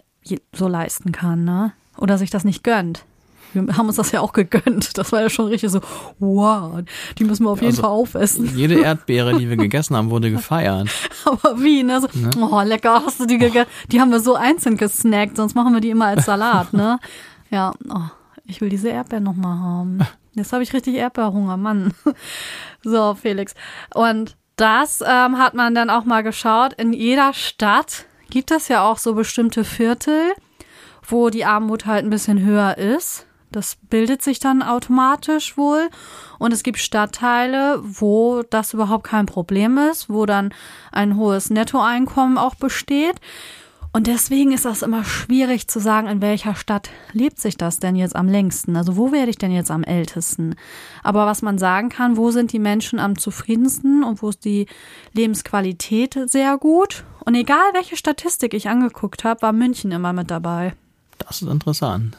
so 0.53 0.67
leisten 0.67 1.11
kann, 1.11 1.43
ne? 1.43 1.73
Oder 1.97 2.17
sich 2.17 2.29
das 2.29 2.43
nicht 2.43 2.63
gönnt. 2.63 3.05
Wir 3.53 3.77
haben 3.77 3.87
uns 3.87 3.95
das 3.95 4.11
ja 4.11 4.21
auch 4.21 4.33
gegönnt. 4.33 4.97
Das 4.97 5.11
war 5.11 5.21
ja 5.21 5.29
schon 5.29 5.47
richtig 5.47 5.71
so, 5.71 5.81
wow, 6.19 6.81
die 7.17 7.23
müssen 7.23 7.45
wir 7.45 7.49
auf 7.49 7.61
jeden 7.61 7.71
Also, 7.71 7.81
Fall 7.81 7.91
aufessen. 7.91 8.55
Jede 8.55 8.79
Erdbeere, 8.79 9.37
die 9.37 9.49
wir 9.49 9.57
gegessen 9.57 9.95
haben, 9.95 10.11
wurde 10.11 10.29
gefeiert. 10.29 10.87
Aber 11.25 11.59
wie, 11.59 11.81
ne? 11.83 11.99
So, 11.99 12.07
Ne? 12.13 12.29
Oh, 12.39 12.61
lecker, 12.61 13.01
hast 13.05 13.19
du 13.19 13.25
die 13.25 13.39
gegessen? 13.39 13.69
Die 13.91 13.99
haben 13.99 14.11
wir 14.11 14.19
so 14.19 14.35
einzeln 14.35 14.77
gesnackt, 14.77 15.35
sonst 15.37 15.55
machen 15.55 15.73
wir 15.73 15.81
die 15.81 15.89
immer 15.89 16.05
als 16.05 16.25
Salat, 16.25 16.73
ne? 16.73 16.99
Ja, 17.51 17.73
oh, 17.89 18.01
ich 18.45 18.61
will 18.61 18.69
diese 18.69 18.89
Erdbeeren 18.89 19.23
nochmal 19.23 19.57
haben. 19.57 19.99
Jetzt 20.33 20.53
habe 20.53 20.61
ich 20.61 20.71
richtig 20.71 20.95
Erdbeerhunger, 20.95 21.57
Mann. 21.57 21.93
So, 22.83 23.15
Felix. 23.15 23.55
Und 23.95 24.37
das 24.55 25.01
ähm, 25.01 25.37
hat 25.39 25.53
man 25.55 25.73
dann 25.73 25.89
auch 25.89 26.05
mal 26.05 26.21
geschaut. 26.21 26.73
In 26.73 26.93
jeder 26.93 27.33
Stadt 27.33 28.05
gibt 28.29 28.51
es 28.51 28.67
ja 28.67 28.83
auch 28.83 28.97
so 28.97 29.13
bestimmte 29.13 29.63
Viertel, 29.63 30.33
wo 31.07 31.29
die 31.29 31.45
Armut 31.45 31.85
halt 31.85 32.05
ein 32.05 32.09
bisschen 32.09 32.43
höher 32.43 32.77
ist. 32.77 33.25
Das 33.51 33.77
bildet 33.89 34.21
sich 34.21 34.39
dann 34.39 34.61
automatisch 34.61 35.57
wohl. 35.57 35.89
Und 36.37 36.53
es 36.53 36.63
gibt 36.63 36.77
Stadtteile, 36.77 37.81
wo 37.83 38.43
das 38.43 38.73
überhaupt 38.73 39.05
kein 39.05 39.25
Problem 39.25 39.77
ist, 39.77 40.09
wo 40.09 40.25
dann 40.25 40.53
ein 40.91 41.17
hohes 41.17 41.49
Nettoeinkommen 41.49 42.37
auch 42.37 42.55
besteht. 42.55 43.15
Und 43.91 44.05
deswegen 44.05 44.51
ist 44.51 44.65
das 44.65 44.83
immer 44.83 45.03
schwierig 45.03 45.67
zu 45.67 45.79
sagen, 45.79 46.07
in 46.07 46.21
welcher 46.21 46.53
Stadt 46.53 46.91
lebt 47.11 47.39
sich 47.39 47.57
das 47.57 47.79
denn 47.79 47.95
jetzt 47.95 48.15
am 48.15 48.27
längsten? 48.27 48.75
Also 48.75 48.97
wo 48.97 49.11
werde 49.11 49.31
ich 49.31 49.39
denn 49.39 49.51
jetzt 49.51 49.71
am 49.71 49.83
ältesten? 49.83 50.55
Aber 51.01 51.25
was 51.25 51.41
man 51.41 51.57
sagen 51.57 51.89
kann, 51.89 52.15
wo 52.15 52.29
sind 52.29 52.53
die 52.53 52.59
Menschen 52.59 52.99
am 52.99 53.17
zufriedensten 53.17 54.03
und 54.03 54.21
wo 54.21 54.29
ist 54.29 54.45
die 54.45 54.67
Lebensqualität 55.13 56.19
sehr 56.25 56.59
gut? 56.59 57.03
Und 57.25 57.35
egal 57.35 57.73
welche 57.73 57.97
Statistik 57.97 58.53
ich 58.53 58.69
angeguckt 58.69 59.23
habe, 59.23 59.41
war 59.41 59.53
München 59.53 59.91
immer 59.91 60.13
mit 60.13 60.31
dabei. 60.31 60.73
Das 61.17 61.41
ist 61.41 61.49
interessant. 61.49 62.17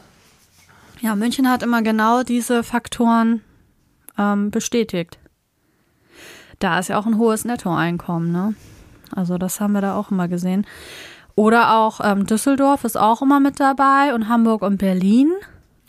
Ja, 1.01 1.15
München 1.15 1.49
hat 1.49 1.63
immer 1.63 1.81
genau 1.81 2.23
diese 2.23 2.63
Faktoren 2.63 3.41
ähm, 4.17 4.51
bestätigt. 4.51 5.17
Da 6.59 6.77
ist 6.77 6.89
ja 6.89 6.99
auch 6.99 7.07
ein 7.07 7.17
hohes 7.17 7.43
Nettoeinkommen, 7.43 8.31
ne? 8.31 8.53
Also 9.13 9.37
das 9.37 9.59
haben 9.59 9.73
wir 9.73 9.81
da 9.81 9.95
auch 9.95 10.11
immer 10.11 10.27
gesehen. 10.27 10.65
Oder 11.35 11.75
auch 11.75 11.99
ähm, 12.03 12.27
Düsseldorf 12.27 12.83
ist 12.83 12.97
auch 12.97 13.21
immer 13.21 13.39
mit 13.39 13.59
dabei 13.59 14.13
und 14.13 14.29
Hamburg 14.29 14.61
und 14.61 14.77
Berlin. 14.77 15.31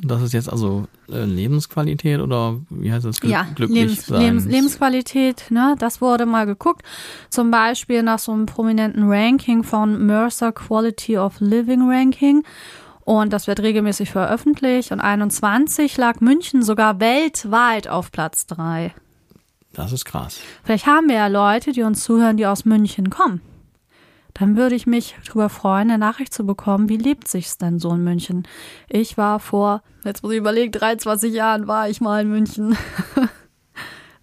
Das 0.05 0.21
ist 0.21 0.33
jetzt 0.33 0.51
also 0.51 0.89
äh, 1.09 1.25
Lebensqualität 1.25 2.21
oder 2.21 2.59
wie 2.71 2.93
heißt 2.93 3.05
das? 3.05 3.21
Glück, 3.21 3.33
ja, 3.33 3.47
glücklich 3.55 3.83
Lebens, 3.83 4.07
sein. 4.07 4.21
Lebens, 4.21 4.45
Lebensqualität, 4.47 5.45
ne? 5.51 5.77
Das 5.79 6.01
wurde 6.01 6.27
mal 6.27 6.45
geguckt. 6.45 6.83
Zum 7.31 7.53
Beispiel 7.53 8.03
nach 8.03 8.19
so 8.19 8.33
einem 8.33 8.47
prominenten 8.47 9.09
Ranking 9.09 9.63
von 9.63 10.05
Mercer 10.05 10.51
Quality 10.51 11.19
of 11.19 11.39
Living 11.39 11.89
Ranking. 11.89 12.43
Und 13.05 13.33
das 13.33 13.47
wird 13.47 13.61
regelmäßig 13.61 14.11
veröffentlicht. 14.11 14.91
Und 14.91 15.01
21 15.01 15.97
lag 15.97 16.21
München 16.21 16.63
sogar 16.63 16.99
weltweit 16.99 17.87
auf 17.87 18.11
Platz 18.11 18.47
drei. 18.47 18.95
Das 19.73 19.93
ist 19.93 20.05
krass. 20.05 20.41
Vielleicht 20.65 20.87
haben 20.87 21.09
wir 21.09 21.17
ja 21.17 21.27
Leute, 21.29 21.73
die 21.73 21.83
uns 21.83 22.03
zuhören, 22.03 22.37
die 22.37 22.47
aus 22.47 22.65
München 22.65 23.09
kommen. 23.09 23.41
Dann 24.35 24.57
würde 24.57 24.75
ich 24.75 24.87
mich 24.87 25.15
darüber 25.27 25.49
freuen, 25.49 25.91
eine 25.91 25.99
Nachricht 25.99 26.33
zu 26.33 26.45
bekommen, 26.47 26.89
wie 26.89 26.97
lebt 26.97 27.29
sich's 27.29 27.59
denn 27.59 27.79
so 27.79 27.91
in 27.91 28.03
München? 28.03 28.49
Ich 28.89 29.19
war 29.19 29.39
vor, 29.41 29.83
jetzt 30.05 30.23
muss 30.23 30.33
ich 30.33 30.39
überlegen, 30.39 30.73
23 30.73 31.35
Jahren 31.35 31.67
war 31.67 31.89
ich 31.89 32.01
mal 32.01 32.23
in 32.23 32.31
München. 32.31 32.77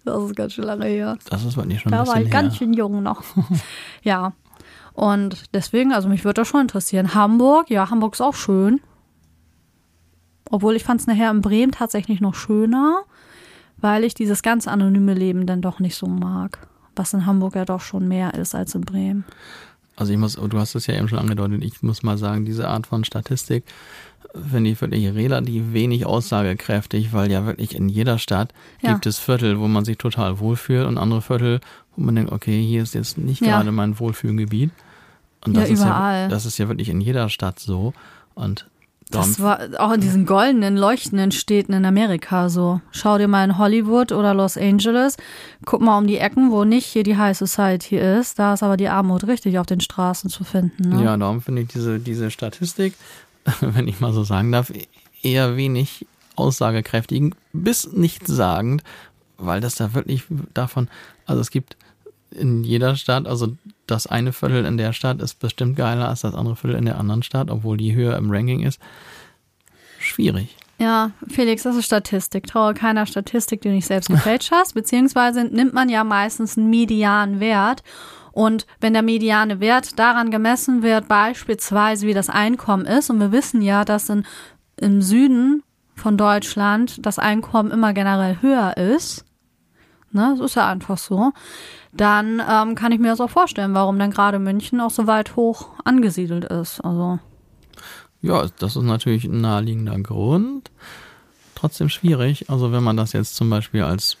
Das 0.02 0.22
ist 0.24 0.34
ganz 0.34 0.54
schön 0.54 0.64
lange 0.64 0.86
her. 0.86 1.18
Das 1.28 1.44
ist 1.44 1.56
wirklich 1.58 1.80
schon 1.80 1.92
ein 1.92 1.98
Da 1.98 2.06
war 2.06 2.14
bisschen 2.14 2.26
ich 2.26 2.32
ganz 2.32 2.54
her. 2.54 2.58
schön 2.58 2.72
jung 2.72 3.02
noch. 3.02 3.22
ja. 4.02 4.32
Und 4.94 5.54
deswegen, 5.54 5.92
also 5.92 6.08
mich 6.08 6.24
würde 6.24 6.40
das 6.40 6.48
schon 6.48 6.62
interessieren. 6.62 7.14
Hamburg, 7.14 7.68
ja, 7.70 7.90
Hamburg 7.90 8.14
ist 8.14 8.22
auch 8.22 8.34
schön. 8.34 8.80
Obwohl 10.50 10.74
ich 10.74 10.84
fand 10.84 11.00
es 11.00 11.06
nachher 11.06 11.30
in 11.30 11.42
Bremen 11.42 11.70
tatsächlich 11.72 12.20
noch 12.20 12.34
schöner, 12.34 13.02
weil 13.76 14.04
ich 14.04 14.14
dieses 14.14 14.42
ganz 14.42 14.66
anonyme 14.66 15.14
Leben 15.14 15.46
dann 15.46 15.60
doch 15.62 15.80
nicht 15.80 15.96
so 15.96 16.06
mag. 16.06 16.66
Was 16.96 17.12
in 17.12 17.24
Hamburg 17.26 17.54
ja 17.54 17.64
doch 17.64 17.80
schon 17.80 18.08
mehr 18.08 18.34
ist 18.34 18.54
als 18.54 18.74
in 18.74 18.80
Bremen. 18.80 19.24
Also 20.00 20.12
ich 20.14 20.18
muss, 20.18 20.36
du 20.36 20.58
hast 20.58 20.74
es 20.74 20.86
ja 20.86 20.94
eben 20.94 21.08
schon 21.08 21.18
angedeutet, 21.18 21.62
ich 21.62 21.82
muss 21.82 22.02
mal 22.02 22.16
sagen, 22.16 22.46
diese 22.46 22.66
Art 22.68 22.86
von 22.86 23.04
Statistik 23.04 23.64
finde 24.50 24.70
ich 24.70 24.80
wirklich 24.80 25.06
relativ 25.12 25.74
wenig 25.74 26.06
aussagekräftig, 26.06 27.12
weil 27.12 27.30
ja 27.30 27.44
wirklich 27.44 27.74
in 27.74 27.90
jeder 27.90 28.18
Stadt 28.18 28.54
Ja. 28.80 28.92
gibt 28.92 29.04
es 29.04 29.18
Viertel, 29.18 29.60
wo 29.60 29.68
man 29.68 29.84
sich 29.84 29.98
total 29.98 30.38
wohlfühlt 30.38 30.86
und 30.86 30.96
andere 30.96 31.20
Viertel, 31.20 31.60
wo 31.96 32.02
man 32.02 32.14
denkt, 32.14 32.32
okay, 32.32 32.62
hier 32.64 32.82
ist 32.82 32.94
jetzt 32.94 33.18
nicht 33.18 33.42
Ja. 33.44 33.58
gerade 33.58 33.72
mein 33.72 33.98
Wohlfühlgebiet. 33.98 34.70
Und 35.44 35.54
Ja, 35.54 35.60
das 35.60 35.70
ist 35.70 35.80
überall. 35.82 36.22
ja, 36.22 36.28
das 36.28 36.46
ist 36.46 36.56
ja 36.56 36.68
wirklich 36.68 36.88
in 36.88 37.02
jeder 37.02 37.28
Stadt 37.28 37.58
so. 37.58 37.92
Und 38.34 38.66
Das 39.10 39.40
war 39.40 39.60
auch 39.78 39.92
in 39.92 40.00
diesen 40.00 40.24
goldenen, 40.24 40.76
leuchtenden 40.76 41.32
Städten 41.32 41.72
in 41.72 41.84
Amerika 41.84 42.48
so. 42.48 42.80
Schau 42.92 43.18
dir 43.18 43.28
mal 43.28 43.44
in 43.44 43.58
Hollywood 43.58 44.12
oder 44.12 44.34
Los 44.34 44.56
Angeles. 44.56 45.16
Guck 45.64 45.80
mal 45.80 45.98
um 45.98 46.06
die 46.06 46.18
Ecken, 46.18 46.50
wo 46.50 46.64
nicht 46.64 46.86
hier 46.86 47.02
die 47.02 47.16
High 47.16 47.36
Society 47.36 47.96
ist. 47.96 48.38
Da 48.38 48.54
ist 48.54 48.62
aber 48.62 48.76
die 48.76 48.88
Armut 48.88 49.26
richtig 49.26 49.58
auf 49.58 49.66
den 49.66 49.80
Straßen 49.80 50.30
zu 50.30 50.44
finden. 50.44 50.90
Ne? 50.90 51.04
Ja, 51.04 51.16
darum 51.16 51.42
finde 51.42 51.62
ich 51.62 51.68
diese, 51.68 51.98
diese 51.98 52.30
Statistik, 52.30 52.94
wenn 53.60 53.88
ich 53.88 54.00
mal 54.00 54.12
so 54.12 54.22
sagen 54.22 54.52
darf, 54.52 54.72
eher 55.22 55.56
wenig 55.56 56.06
aussagekräftig, 56.36 57.34
bis 57.52 57.92
nichtssagend, 57.92 58.82
weil 59.38 59.60
das 59.60 59.74
da 59.74 59.94
wirklich 59.94 60.24
davon, 60.54 60.88
also 61.26 61.40
es 61.40 61.50
gibt 61.50 61.76
in 62.30 62.64
jeder 62.64 62.96
Stadt, 62.96 63.26
also 63.26 63.56
das 63.86 64.06
eine 64.06 64.32
Viertel 64.32 64.64
in 64.64 64.76
der 64.76 64.92
Stadt 64.92 65.20
ist 65.20 65.38
bestimmt 65.38 65.76
geiler 65.76 66.08
als 66.08 66.20
das 66.20 66.34
andere 66.34 66.56
Viertel 66.56 66.78
in 66.78 66.84
der 66.84 66.98
anderen 66.98 67.22
Stadt, 67.22 67.50
obwohl 67.50 67.76
die 67.76 67.94
höher 67.94 68.16
im 68.16 68.30
Ranking 68.30 68.62
ist. 68.62 68.80
Schwierig. 69.98 70.56
Ja, 70.78 71.10
Felix, 71.28 71.64
das 71.64 71.76
ist 71.76 71.84
Statistik. 71.84 72.46
Traue 72.46 72.72
keiner 72.72 73.04
Statistik, 73.04 73.60
die 73.60 73.68
du 73.68 73.74
nicht 73.74 73.86
selbst 73.86 74.08
gefälscht 74.08 74.50
hast. 74.52 74.72
Beziehungsweise 74.72 75.44
nimmt 75.44 75.74
man 75.74 75.90
ja 75.90 76.04
meistens 76.04 76.56
einen 76.56 76.70
Medianwert. 76.70 77.82
Und 78.32 78.66
wenn 78.80 78.94
der 78.94 79.02
mediane 79.02 79.60
Wert 79.60 79.98
daran 79.98 80.30
gemessen 80.30 80.82
wird, 80.82 81.06
beispielsweise 81.06 82.06
wie 82.06 82.14
das 82.14 82.30
Einkommen 82.30 82.86
ist, 82.86 83.10
und 83.10 83.20
wir 83.20 83.32
wissen 83.32 83.60
ja, 83.60 83.84
dass 83.84 84.08
in, 84.08 84.24
im 84.76 85.02
Süden 85.02 85.62
von 85.96 86.16
Deutschland 86.16 87.04
das 87.04 87.18
Einkommen 87.18 87.70
immer 87.70 87.92
generell 87.92 88.38
höher 88.40 88.76
ist, 88.78 89.26
ne, 90.12 90.34
das 90.38 90.50
ist 90.50 90.56
ja 90.56 90.68
einfach 90.68 90.98
so, 90.98 91.32
dann 91.92 92.42
ähm, 92.48 92.74
kann 92.74 92.92
ich 92.92 93.00
mir 93.00 93.08
das 93.08 93.20
auch 93.20 93.30
vorstellen, 93.30 93.74
warum 93.74 93.98
dann 93.98 94.10
gerade 94.10 94.38
München 94.38 94.80
auch 94.80 94.90
so 94.90 95.06
weit 95.06 95.36
hoch 95.36 95.68
angesiedelt 95.84 96.44
ist. 96.44 96.80
Also 96.80 97.18
Ja, 98.20 98.46
das 98.58 98.76
ist 98.76 98.82
natürlich 98.82 99.24
ein 99.24 99.40
naheliegender 99.40 99.98
Grund. 100.00 100.70
Trotzdem 101.60 101.90
schwierig. 101.90 102.48
Also 102.48 102.72
wenn 102.72 102.82
man 102.82 102.96
das 102.96 103.12
jetzt 103.12 103.36
zum 103.36 103.50
Beispiel 103.50 103.82
als 103.82 104.16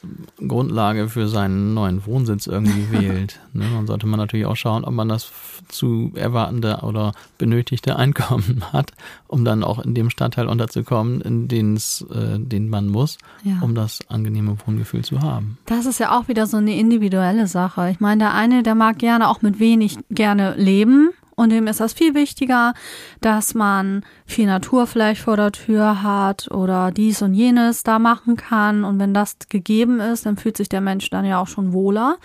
Grundlage 0.46 1.08
für 1.08 1.26
seinen 1.26 1.72
neuen 1.72 2.04
Wohnsitz 2.04 2.46
irgendwie 2.46 2.90
wählt, 2.92 3.40
ne, 3.54 3.64
dann 3.74 3.86
sollte 3.86 4.06
man 4.06 4.18
natürlich 4.18 4.44
auch 4.44 4.56
schauen, 4.56 4.84
ob 4.84 4.92
man 4.92 5.08
das 5.08 5.32
zu 5.68 6.12
erwartende 6.16 6.80
oder 6.82 7.12
benötigte 7.38 7.96
Einkommen 7.96 8.62
hat, 8.72 8.92
um 9.26 9.44
dann 9.44 9.64
auch 9.64 9.78
in 9.78 9.94
dem 9.94 10.10
Stadtteil 10.10 10.48
unterzukommen, 10.48 11.20
in 11.22 11.48
den 11.48 11.76
es, 11.76 12.04
äh, 12.12 12.38
den 12.38 12.68
man 12.68 12.88
muss, 12.88 13.16
Ja. 13.42 13.58
um 13.62 13.74
das 13.74 14.00
angenehme 14.08 14.56
Wohngefühl 14.66 15.02
zu 15.04 15.20
haben. 15.22 15.56
Das 15.66 15.86
ist 15.86 15.98
ja 16.00 16.18
auch 16.18 16.28
wieder 16.28 16.46
so 16.46 16.58
eine 16.58 16.76
individuelle 16.76 17.46
Sache. 17.46 17.88
Ich 17.90 18.00
meine, 18.00 18.18
der 18.24 18.34
eine, 18.34 18.62
der 18.62 18.74
mag 18.74 18.98
gerne 18.98 19.28
auch 19.28 19.40
mit 19.42 19.58
wenig 19.60 19.96
gerne 20.10 20.54
leben. 20.56 21.10
Und 21.40 21.48
dem 21.48 21.68
ist 21.68 21.80
das 21.80 21.94
viel 21.94 22.14
wichtiger, 22.14 22.74
dass 23.22 23.54
man 23.54 24.04
viel 24.26 24.44
Natur 24.44 24.86
vielleicht 24.86 25.22
vor 25.22 25.38
der 25.38 25.52
Tür 25.52 26.02
hat 26.02 26.50
oder 26.50 26.90
dies 26.92 27.22
und 27.22 27.32
jenes 27.32 27.82
da 27.82 27.98
machen 27.98 28.36
kann. 28.36 28.84
Und 28.84 28.98
wenn 28.98 29.14
das 29.14 29.38
gegeben 29.48 30.00
ist, 30.00 30.26
dann 30.26 30.36
fühlt 30.36 30.58
sich 30.58 30.68
der 30.68 30.82
Mensch 30.82 31.08
dann 31.08 31.24
ja 31.24 31.40
auch 31.40 31.48
schon 31.48 31.72
wohler. 31.72 32.18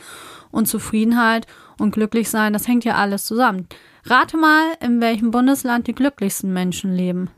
Und 0.51 0.67
Zufriedenheit 0.67 1.47
und 1.79 1.91
glücklich 1.91 2.29
sein, 2.29 2.51
das 2.51 2.67
hängt 2.67 2.83
ja 2.83 2.95
alles 2.95 3.23
zusammen. 3.23 3.69
Rate 4.03 4.35
mal, 4.35 4.73
in 4.81 4.99
welchem 4.99 5.31
Bundesland 5.31 5.87
die 5.87 5.95
glücklichsten 5.95 6.51
Menschen 6.51 6.93
leben. 6.93 7.29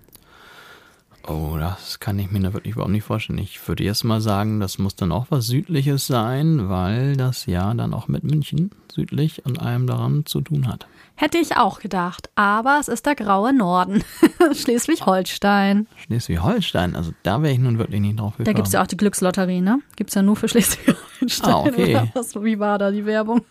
Oh, 1.27 1.57
das 1.59 1.99
kann 1.99 2.17
ich 2.17 2.31
mir 2.31 2.39
da 2.39 2.53
wirklich 2.53 2.73
überhaupt 2.73 2.91
nicht 2.91 3.03
vorstellen. 3.03 3.37
Ich 3.37 3.67
würde 3.67 3.83
jetzt 3.83 4.03
mal 4.03 4.19
sagen, 4.19 4.59
das 4.59 4.79
muss 4.79 4.95
dann 4.95 5.11
auch 5.11 5.27
was 5.29 5.45
Südliches 5.45 6.07
sein, 6.07 6.69
weil 6.69 7.15
das 7.17 7.45
ja 7.45 7.71
dann 7.75 7.93
auch 7.93 8.07
mit 8.07 8.23
München 8.23 8.71
südlich 8.91 9.45
und 9.45 9.61
allem 9.61 9.85
daran 9.85 10.25
zu 10.25 10.41
tun 10.41 10.67
hat. 10.67 10.87
Hätte 11.19 11.39
ich 11.39 11.57
auch 11.57 11.80
gedacht. 11.80 12.30
Aber 12.35 12.77
es 12.80 12.88
ist 12.88 13.07
der 13.07 13.15
graue 13.15 13.52
Norden. 13.52 14.03
Schleswig-Holstein. 14.53 15.88
Schleswig-Holstein, 16.06 16.95
also 16.95 17.11
da 17.23 17.41
wäre 17.41 17.53
ich 17.53 17.60
nun 17.60 17.80
wirklich 17.80 17.99
nicht 18.02 18.19
drauf 18.19 18.34
gekommen. 18.34 18.45
Da 18.45 18.53
gibt's 18.53 18.72
ja 18.72 18.84
auch 18.84 18.88
die 18.88 18.98
Glückslotterie, 18.98 19.61
ne? 19.61 19.80
Gibt's 19.95 20.14
ja 20.14 20.22
nur 20.22 20.35
für 20.35 20.48
Schleswig-Holstein. 20.48 21.53
Ah, 21.53 21.61
okay. 21.61 22.11
Was, 22.14 22.35
wie 22.35 22.60
war 22.60 22.77
da 22.77 22.91
die 22.91 23.03
Werbung? 23.06 23.41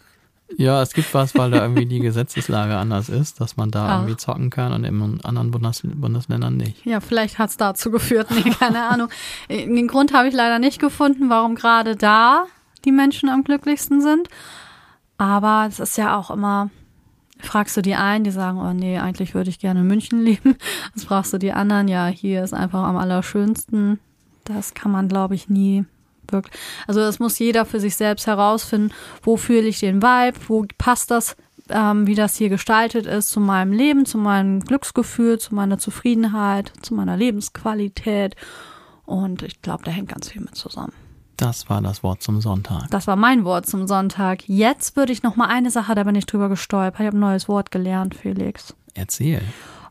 Ja, 0.57 0.81
es 0.81 0.93
gibt 0.93 1.13
was, 1.13 1.35
weil 1.35 1.51
da 1.51 1.63
irgendwie 1.63 1.87
die 1.87 1.99
Gesetzeslage 2.01 2.77
anders 2.77 3.09
ist, 3.09 3.41
dass 3.41 3.57
man 3.57 3.73
da 3.73 3.89
Ach. 3.89 3.97
irgendwie 3.97 4.17
zocken 4.17 4.51
kann 4.51 4.73
und 4.73 4.85
in 4.85 5.21
anderen 5.25 5.51
Bundes 5.51 5.83
Bundesländern 5.83 6.57
nicht. 6.57 6.87
Ja, 6.87 7.01
vielleicht 7.01 7.41
hat's 7.41 7.57
dazu 7.57 7.91
geführt. 7.91 8.29
Nee, 8.31 8.51
keine 8.51 8.89
Ahnung. 8.89 9.09
Den 9.51 9.89
Grund 9.89 10.15
habe 10.15 10.29
ich 10.29 10.35
leider 10.35 10.61
nicht 10.61 10.81
gefunden, 10.81 11.31
warum 11.31 11.57
gerade 11.57 11.97
da 11.97 12.45
die 12.85 12.93
Menschen 12.93 13.29
am 13.29 13.43
glücklichsten 13.43 14.01
sind. 14.01 14.29
Aber 15.19 15.67
es 15.69 15.81
ist 15.81 15.99
ja 15.99 16.17
auch 16.17 16.31
immer 16.31 16.71
fragst 17.39 17.77
du 17.77 17.83
die 17.83 17.95
einen, 17.95 18.25
die 18.25 18.31
sagen, 18.31 18.59
oh 18.59 18.73
nee, 18.73 18.99
eigentlich 18.99 19.35
würde 19.35 19.51
ich 19.51 19.59
gerne 19.59 19.81
in 19.81 19.87
München 19.87 20.23
leben. 20.25 20.57
Das 20.95 21.05
fragst 21.05 21.33
du 21.33 21.39
die 21.39 21.53
anderen, 21.53 21.89
ja, 21.89 22.07
hier 22.07 22.43
ist 22.43 22.55
einfach 22.55 22.83
am 22.83 22.97
allerschönsten. 22.97 23.99
Das 24.45 24.75
kann 24.75 24.93
man, 24.93 25.09
glaube 25.09 25.35
ich, 25.35 25.49
nie 25.49 25.85
wirklich. 26.31 26.55
Also 26.87 27.01
das 27.01 27.19
muss 27.19 27.39
jeder 27.39 27.65
für 27.65 27.81
sich 27.81 27.97
selbst 27.97 28.27
herausfinden, 28.27 28.93
wo 29.23 29.37
fühle 29.37 29.69
ich 29.69 29.81
den 29.81 30.03
Vibe, 30.03 30.39
wo 30.49 30.65
passt 30.79 31.11
das, 31.11 31.37
ähm, 31.69 32.07
wie 32.07 32.15
das 32.15 32.37
hier 32.37 32.49
gestaltet 32.49 33.07
ist 33.07 33.31
zu 33.31 33.41
meinem 33.41 33.73
Leben, 33.73 34.07
zu 34.07 34.19
meinem 34.19 34.61
Glücksgefühl, 34.61 35.39
zu 35.39 35.55
meiner 35.55 35.79
Zufriedenheit, 35.79 36.73
zu 36.83 36.95
meiner 36.95 37.17
Lebensqualität. 37.17 38.37
Und 39.05 39.43
ich 39.43 39.63
glaube, 39.63 39.85
da 39.85 39.91
hängt 39.91 40.09
ganz 40.09 40.29
viel 40.29 40.43
mit 40.43 40.55
zusammen. 40.55 40.93
Das 41.37 41.69
war 41.69 41.83
das 41.83 42.03
Wort 42.03 42.23
zum 42.23 42.41
Sonntag. 42.41 42.91
Das 42.91 43.07
war 43.07 43.17
mein 43.17 43.45
Wort 43.45 43.67
zum 43.67 43.87
Sonntag. 43.87 44.49
Jetzt 44.49 44.97
würde 44.97 45.13
ich 45.13 45.23
noch 45.23 45.37
mal 45.37 45.49
eine 45.49 45.71
Sache, 45.71 45.95
da 45.95 46.05
bin 46.05 46.15
ich 46.15 46.27
drüber 46.27 46.49
gestolpert. 46.49 47.01
Ich 47.01 47.07
habe 47.07 47.17
ein 47.17 47.21
neues 47.21 47.49
Wort 47.49 47.71
gelernt, 47.71 48.15
Felix. 48.15 48.75
Erzähl. 48.95 49.43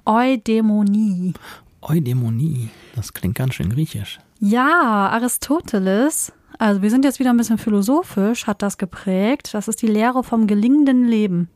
Eudämonie. 0.05 1.33
Eudämonie. 1.81 2.69
Das 2.95 3.13
klingt 3.13 3.35
ganz 3.35 3.53
schön 3.55 3.69
griechisch. 3.69 4.19
Ja, 4.39 5.09
Aristoteles, 5.11 6.33
also 6.57 6.81
wir 6.81 6.89
sind 6.89 7.05
jetzt 7.05 7.19
wieder 7.19 7.29
ein 7.29 7.37
bisschen 7.37 7.57
philosophisch, 7.57 8.47
hat 8.47 8.61
das 8.61 8.77
geprägt. 8.77 9.53
Das 9.53 9.67
ist 9.67 9.81
die 9.81 9.87
Lehre 9.87 10.23
vom 10.23 10.47
gelingenden 10.47 11.07
Leben. 11.07 11.49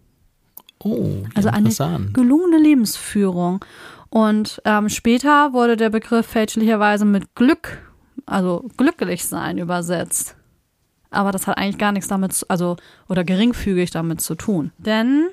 Oh, 0.83 1.23
Also 1.35 1.49
eine 1.49 1.69
gelungene 2.13 2.57
Lebensführung. 2.57 3.63
Und 4.09 4.61
ähm, 4.65 4.89
später 4.89 5.53
wurde 5.53 5.77
der 5.77 5.89
Begriff 5.89 6.25
fälschlicherweise 6.25 7.05
mit 7.05 7.35
Glück, 7.35 7.79
also 8.29 8.69
glücklich 8.77 9.25
sein, 9.25 9.57
übersetzt. 9.57 10.35
Aber 11.11 11.31
das 11.31 11.47
hat 11.47 11.57
eigentlich 11.57 11.77
gar 11.79 11.91
nichts 11.91 12.07
damit, 12.07 12.33
zu- 12.33 12.47
also 12.49 12.77
oder 13.07 13.23
geringfügig 13.23 13.91
damit 13.91 14.21
zu 14.21 14.35
tun. 14.35 14.71
Denn 14.77 15.27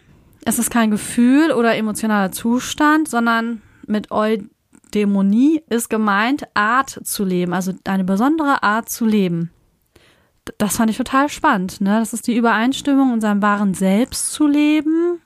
es 0.45 0.59
ist 0.59 0.71
kein 0.71 0.91
Gefühl 0.91 1.53
oder 1.53 1.77
emotionaler 1.77 2.33
Zustand, 2.33 3.09
sondern 3.09 3.61
mit 3.87 4.11
Eudämonie 4.11 5.63
ist 5.69 5.91
gemeint, 5.91 6.45
Art 6.55 7.01
zu 7.05 7.25
leben, 7.25 7.53
also 7.53 7.73
eine 7.85 8.05
besondere 8.05 8.63
Art 8.63 8.89
zu 8.89 9.05
leben. 9.05 9.51
Das 10.59 10.77
fand 10.77 10.91
ich 10.91 10.97
total 10.97 11.29
spannend. 11.29 11.81
Ne? 11.81 11.99
Das 11.99 12.13
ist 12.13 12.27
die 12.27 12.37
Übereinstimmung, 12.37 13.13
in 13.15 13.21
seinem 13.21 13.43
wahren 13.43 13.75
Selbst 13.75 14.33
zu 14.33 14.47
leben 14.47 15.21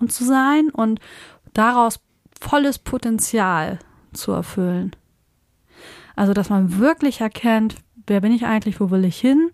und 0.00 0.12
zu 0.12 0.24
sein 0.24 0.68
und 0.70 1.00
daraus 1.54 2.00
volles 2.40 2.78
Potenzial 2.78 3.78
zu 4.12 4.32
erfüllen. 4.32 4.94
Also, 6.16 6.32
dass 6.32 6.50
man 6.50 6.78
wirklich 6.78 7.20
erkennt, 7.20 7.76
wer 8.06 8.20
bin 8.20 8.32
ich 8.32 8.44
eigentlich, 8.44 8.80
wo 8.80 8.90
will 8.90 9.04
ich 9.04 9.18
hin 9.18 9.50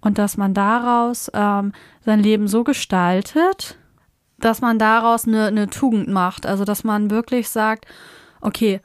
und 0.00 0.18
dass 0.18 0.36
man 0.36 0.54
daraus 0.54 1.30
ähm, 1.34 1.72
sein 2.04 2.20
Leben 2.20 2.48
so 2.48 2.64
gestaltet, 2.64 3.78
dass 4.38 4.60
man 4.60 4.78
daraus 4.78 5.26
eine, 5.26 5.46
eine 5.46 5.68
Tugend 5.68 6.08
macht. 6.08 6.46
Also, 6.46 6.64
dass 6.64 6.84
man 6.84 7.10
wirklich 7.10 7.48
sagt, 7.48 7.86
okay, 8.40 8.80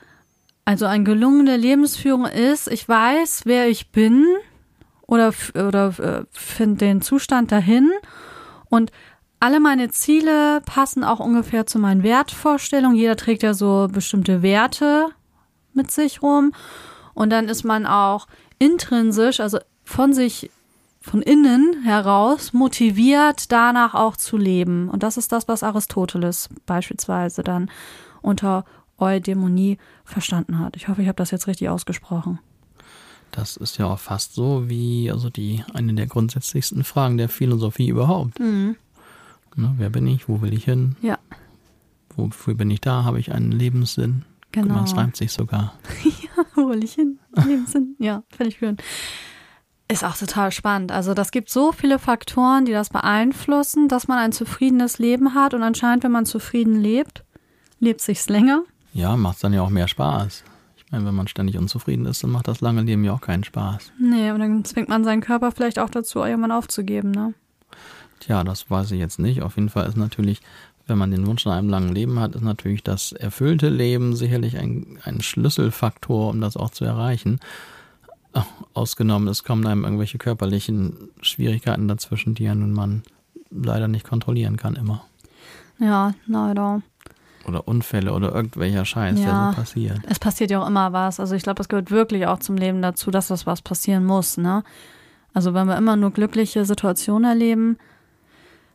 also 0.66 0.86
eine 0.86 1.04
gelungene 1.04 1.58
Lebensführung 1.58 2.26
ist, 2.26 2.68
ich 2.68 2.88
weiß, 2.88 3.42
wer 3.46 3.68
ich 3.68 3.92
bin 3.92 4.26
oder, 5.08 5.34
oder 5.54 5.88
äh, 6.00 6.26
finde 6.32 6.86
den 6.86 7.02
Zustand 7.02 7.52
dahin 7.52 7.92
und 8.70 8.92
alle 9.42 9.60
meine 9.60 9.90
Ziele 9.90 10.62
passen 10.62 11.04
auch 11.04 11.20
ungefähr 11.20 11.66
zu 11.66 11.80
meinen 11.80 12.04
Wertvorstellungen. 12.04 12.96
Jeder 12.96 13.16
trägt 13.16 13.42
ja 13.42 13.56
so 13.56 13.90
bestimmte 13.92 14.44
Werte 14.44 15.08
mit 15.74 15.90
sich 15.90 16.22
rum. 16.22 16.54
Und 17.22 17.30
dann 17.30 17.50
ist 17.50 17.64
man 17.64 17.86
auch 17.86 18.26
intrinsisch, 18.58 19.42
also 19.42 19.60
von 19.84 20.12
sich, 20.12 20.50
von 21.02 21.22
innen 21.22 21.84
heraus 21.84 22.52
motiviert, 22.52 23.52
danach 23.52 23.94
auch 23.94 24.18
zu 24.18 24.38
leben. 24.38 24.90
Und 24.90 25.04
das 25.04 25.18
ist 25.18 25.32
das, 25.32 25.48
was 25.48 25.62
Aristoteles 25.62 26.50
beispielsweise 26.66 27.44
dann 27.44 27.70
unter 28.24 28.66
Eudämonie 28.98 29.78
verstanden 30.04 30.58
hat. 30.58 30.76
Ich 30.76 30.88
hoffe, 30.88 31.04
ich 31.04 31.08
habe 31.08 31.18
das 31.18 31.30
jetzt 31.30 31.46
richtig 31.46 31.70
ausgesprochen. 31.70 32.40
Das 33.30 33.56
ist 33.56 33.78
ja 33.78 33.86
auch 33.86 34.00
fast 34.00 34.34
so 34.34 34.68
wie 34.68 35.12
also 35.12 35.30
die 35.30 35.64
eine 35.76 35.94
der 35.94 36.08
grundsätzlichsten 36.08 36.84
Fragen 36.84 37.18
der 37.18 37.30
Philosophie 37.30 37.90
überhaupt. 37.90 38.40
Ne, 38.40 38.76
wer 39.56 39.92
bin 39.92 40.08
ich? 40.08 40.28
Wo 40.28 40.42
will 40.42 40.56
ich 40.56 40.66
hin? 40.66 40.96
Ja, 41.04 41.20
Wofür 42.16 42.56
bin 42.56 42.72
ich 42.72 42.82
da? 42.82 43.04
Habe 43.04 43.20
ich 43.20 43.32
einen 43.32 43.52
Lebenssinn? 43.52 44.26
Guck 44.54 44.64
genau. 44.64 44.76
mal, 44.76 44.84
Es 44.86 44.96
reimt 44.96 45.16
sich 45.16 45.32
sogar. 45.32 45.76
Wo 46.62 46.70
will 46.70 46.84
ich 46.84 46.94
hin? 46.94 47.20
Lebenssinn. 47.46 47.96
Ja, 48.00 48.24
völlig 48.30 48.58
schön. 48.58 48.78
Ist 49.88 50.06
auch 50.06 50.16
total 50.16 50.52
spannend. 50.52 50.92
Also 50.94 51.14
das 51.14 51.32
gibt 51.32 51.50
so 51.50 51.74
viele 51.74 52.00
Faktoren, 52.00 52.64
die 52.66 52.72
das 52.72 52.90
beeinflussen, 52.90 53.90
dass 53.90 54.08
man 54.08 54.20
ein 54.20 54.32
zufriedenes 54.32 55.00
Leben 55.00 55.34
hat 55.34 55.54
und 55.54 55.64
anscheinend, 55.64 56.04
wenn 56.06 56.12
man 56.12 56.26
zufrieden 56.26 56.80
lebt, 56.80 57.26
lebt 57.80 58.00
sich's 58.00 58.30
länger. 58.30 58.64
Ja, 58.94 59.18
macht 59.18 59.44
dann 59.44 59.52
ja 59.54 59.62
auch 59.62 59.70
mehr 59.70 59.90
Spaß. 59.90 60.46
Ich 60.78 60.86
meine, 60.92 61.06
wenn 61.06 61.16
man 61.16 61.28
ständig 61.28 61.58
unzufrieden 61.58 62.06
ist, 62.06 62.24
dann 62.24 62.32
macht 62.32 62.48
das 62.48 62.62
lange 62.62 62.82
Leben 62.84 63.04
ja 63.04 63.14
auch 63.14 63.22
keinen 63.22 63.44
Spaß. 63.44 63.92
Nee, 64.00 64.32
und 64.32 64.40
dann 64.40 64.64
zwingt 64.64 64.88
man 64.88 65.04
seinen 65.04 65.22
Körper 65.22 65.52
vielleicht 65.52 65.80
auch 65.80 65.90
dazu, 65.90 66.20
irgendwann 66.20 66.52
aufzugeben, 66.52 67.12
ne? 67.12 67.34
Tja, 68.22 68.44
das 68.44 68.70
weiß 68.70 68.92
ich 68.92 69.00
jetzt 69.00 69.18
nicht. 69.20 69.42
Auf 69.42 69.56
jeden 69.56 69.70
Fall 69.70 69.88
ist 69.88 69.98
natürlich, 69.98 70.42
wenn 70.88 70.98
man 70.98 71.12
den 71.12 71.26
Wunsch 71.28 71.46
nach 71.46 71.54
einem 71.58 71.70
langen 71.70 71.94
Leben 71.94 72.20
hat, 72.20 72.36
ist 72.36 72.42
natürlich 72.44 72.84
das 72.84 73.12
erfüllte 73.12 73.70
Leben 73.70 74.16
sicherlich 74.16 74.58
ein, 74.58 75.00
ein 75.04 75.22
Schlüsselfaktor, 75.22 76.30
um 76.30 76.42
das 76.42 76.58
auch 76.58 76.70
zu 76.70 76.86
erreichen. 76.86 77.40
Ausgenommen, 78.74 79.28
es 79.28 79.44
kommen 79.44 79.66
einem 79.68 79.84
irgendwelche 79.84 80.18
körperlichen 80.18 81.10
Schwierigkeiten 81.22 81.88
dazwischen, 81.88 82.34
die 82.34 82.44
ja 82.46 82.56
nun 82.56 82.72
man 82.72 83.04
leider 83.50 83.88
nicht 83.90 84.08
kontrollieren 84.08 84.56
kann 84.56 84.76
immer. 84.76 85.04
Ja, 85.80 86.14
leider. 86.28 86.82
Oder 87.46 87.68
Unfälle 87.68 88.14
oder 88.14 88.34
irgendwelcher 88.34 88.86
Scheiß, 88.86 89.16
der 89.16 89.28
Ja. 89.28 89.50
so 89.50 89.56
passiert. 89.56 90.00
Es 90.08 90.20
passiert 90.20 90.52
ja 90.52 90.62
auch 90.62 90.68
immer 90.68 90.94
was. 90.94 91.20
Also 91.20 91.36
ich 91.36 91.44
glaube, 91.44 91.58
das 91.58 91.68
gehört 91.70 91.92
wirklich 91.92 92.28
auch 92.28 92.40
zum 92.40 92.56
Leben 92.56 92.82
dazu, 92.82 93.12
dass 93.12 93.28
das 93.28 93.46
was 93.46 93.62
passieren 93.62 94.06
muss, 94.06 94.38
ne? 94.38 94.64
Also 95.34 95.54
wenn 95.54 95.68
wir 95.68 95.78
immer 95.78 95.96
nur 95.96 96.12
glückliche 96.12 96.66
Situationen 96.66 97.30
erleben, 97.30 97.78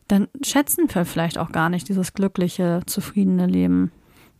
dann 0.07 0.27
schätzen 0.43 0.85
wir 0.93 1.05
vielleicht 1.05 1.37
auch 1.37 1.51
gar 1.51 1.69
nicht 1.69 1.89
dieses 1.89 2.13
glückliche, 2.13 2.81
zufriedene 2.85 3.45
Leben. 3.45 3.91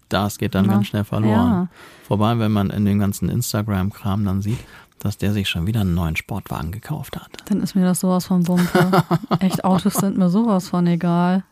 Das 0.09 0.37
geht 0.37 0.55
dann 0.55 0.65
Ja. 0.65 0.71
ganz 0.71 0.87
schnell 0.87 1.03
verloren. 1.03 1.33
Ja. 1.51 1.67
Vorbei, 2.07 2.39
wenn 2.39 2.51
man 2.51 2.69
in 2.69 2.85
dem 2.85 2.99
ganzen 2.99 3.27
Instagram-Kram 3.29 4.23
dann 4.23 4.41
sieht, 4.41 4.59
dass 4.99 5.17
der 5.17 5.33
sich 5.33 5.49
schon 5.49 5.67
wieder 5.67 5.81
einen 5.81 5.93
neuen 5.93 6.15
Sportwagen 6.15 6.71
gekauft 6.71 7.15
hat. 7.17 7.29
Dann 7.45 7.61
ist 7.61 7.75
mir 7.75 7.83
das 7.83 7.99
sowas 7.99 8.25
von 8.27 8.47
Wumpe. 8.47 9.03
Echt, 9.39 9.63
Autos 9.65 9.95
sind 9.95 10.17
mir 10.17 10.29
sowas 10.29 10.69
von 10.69 10.87
egal. 10.87 11.43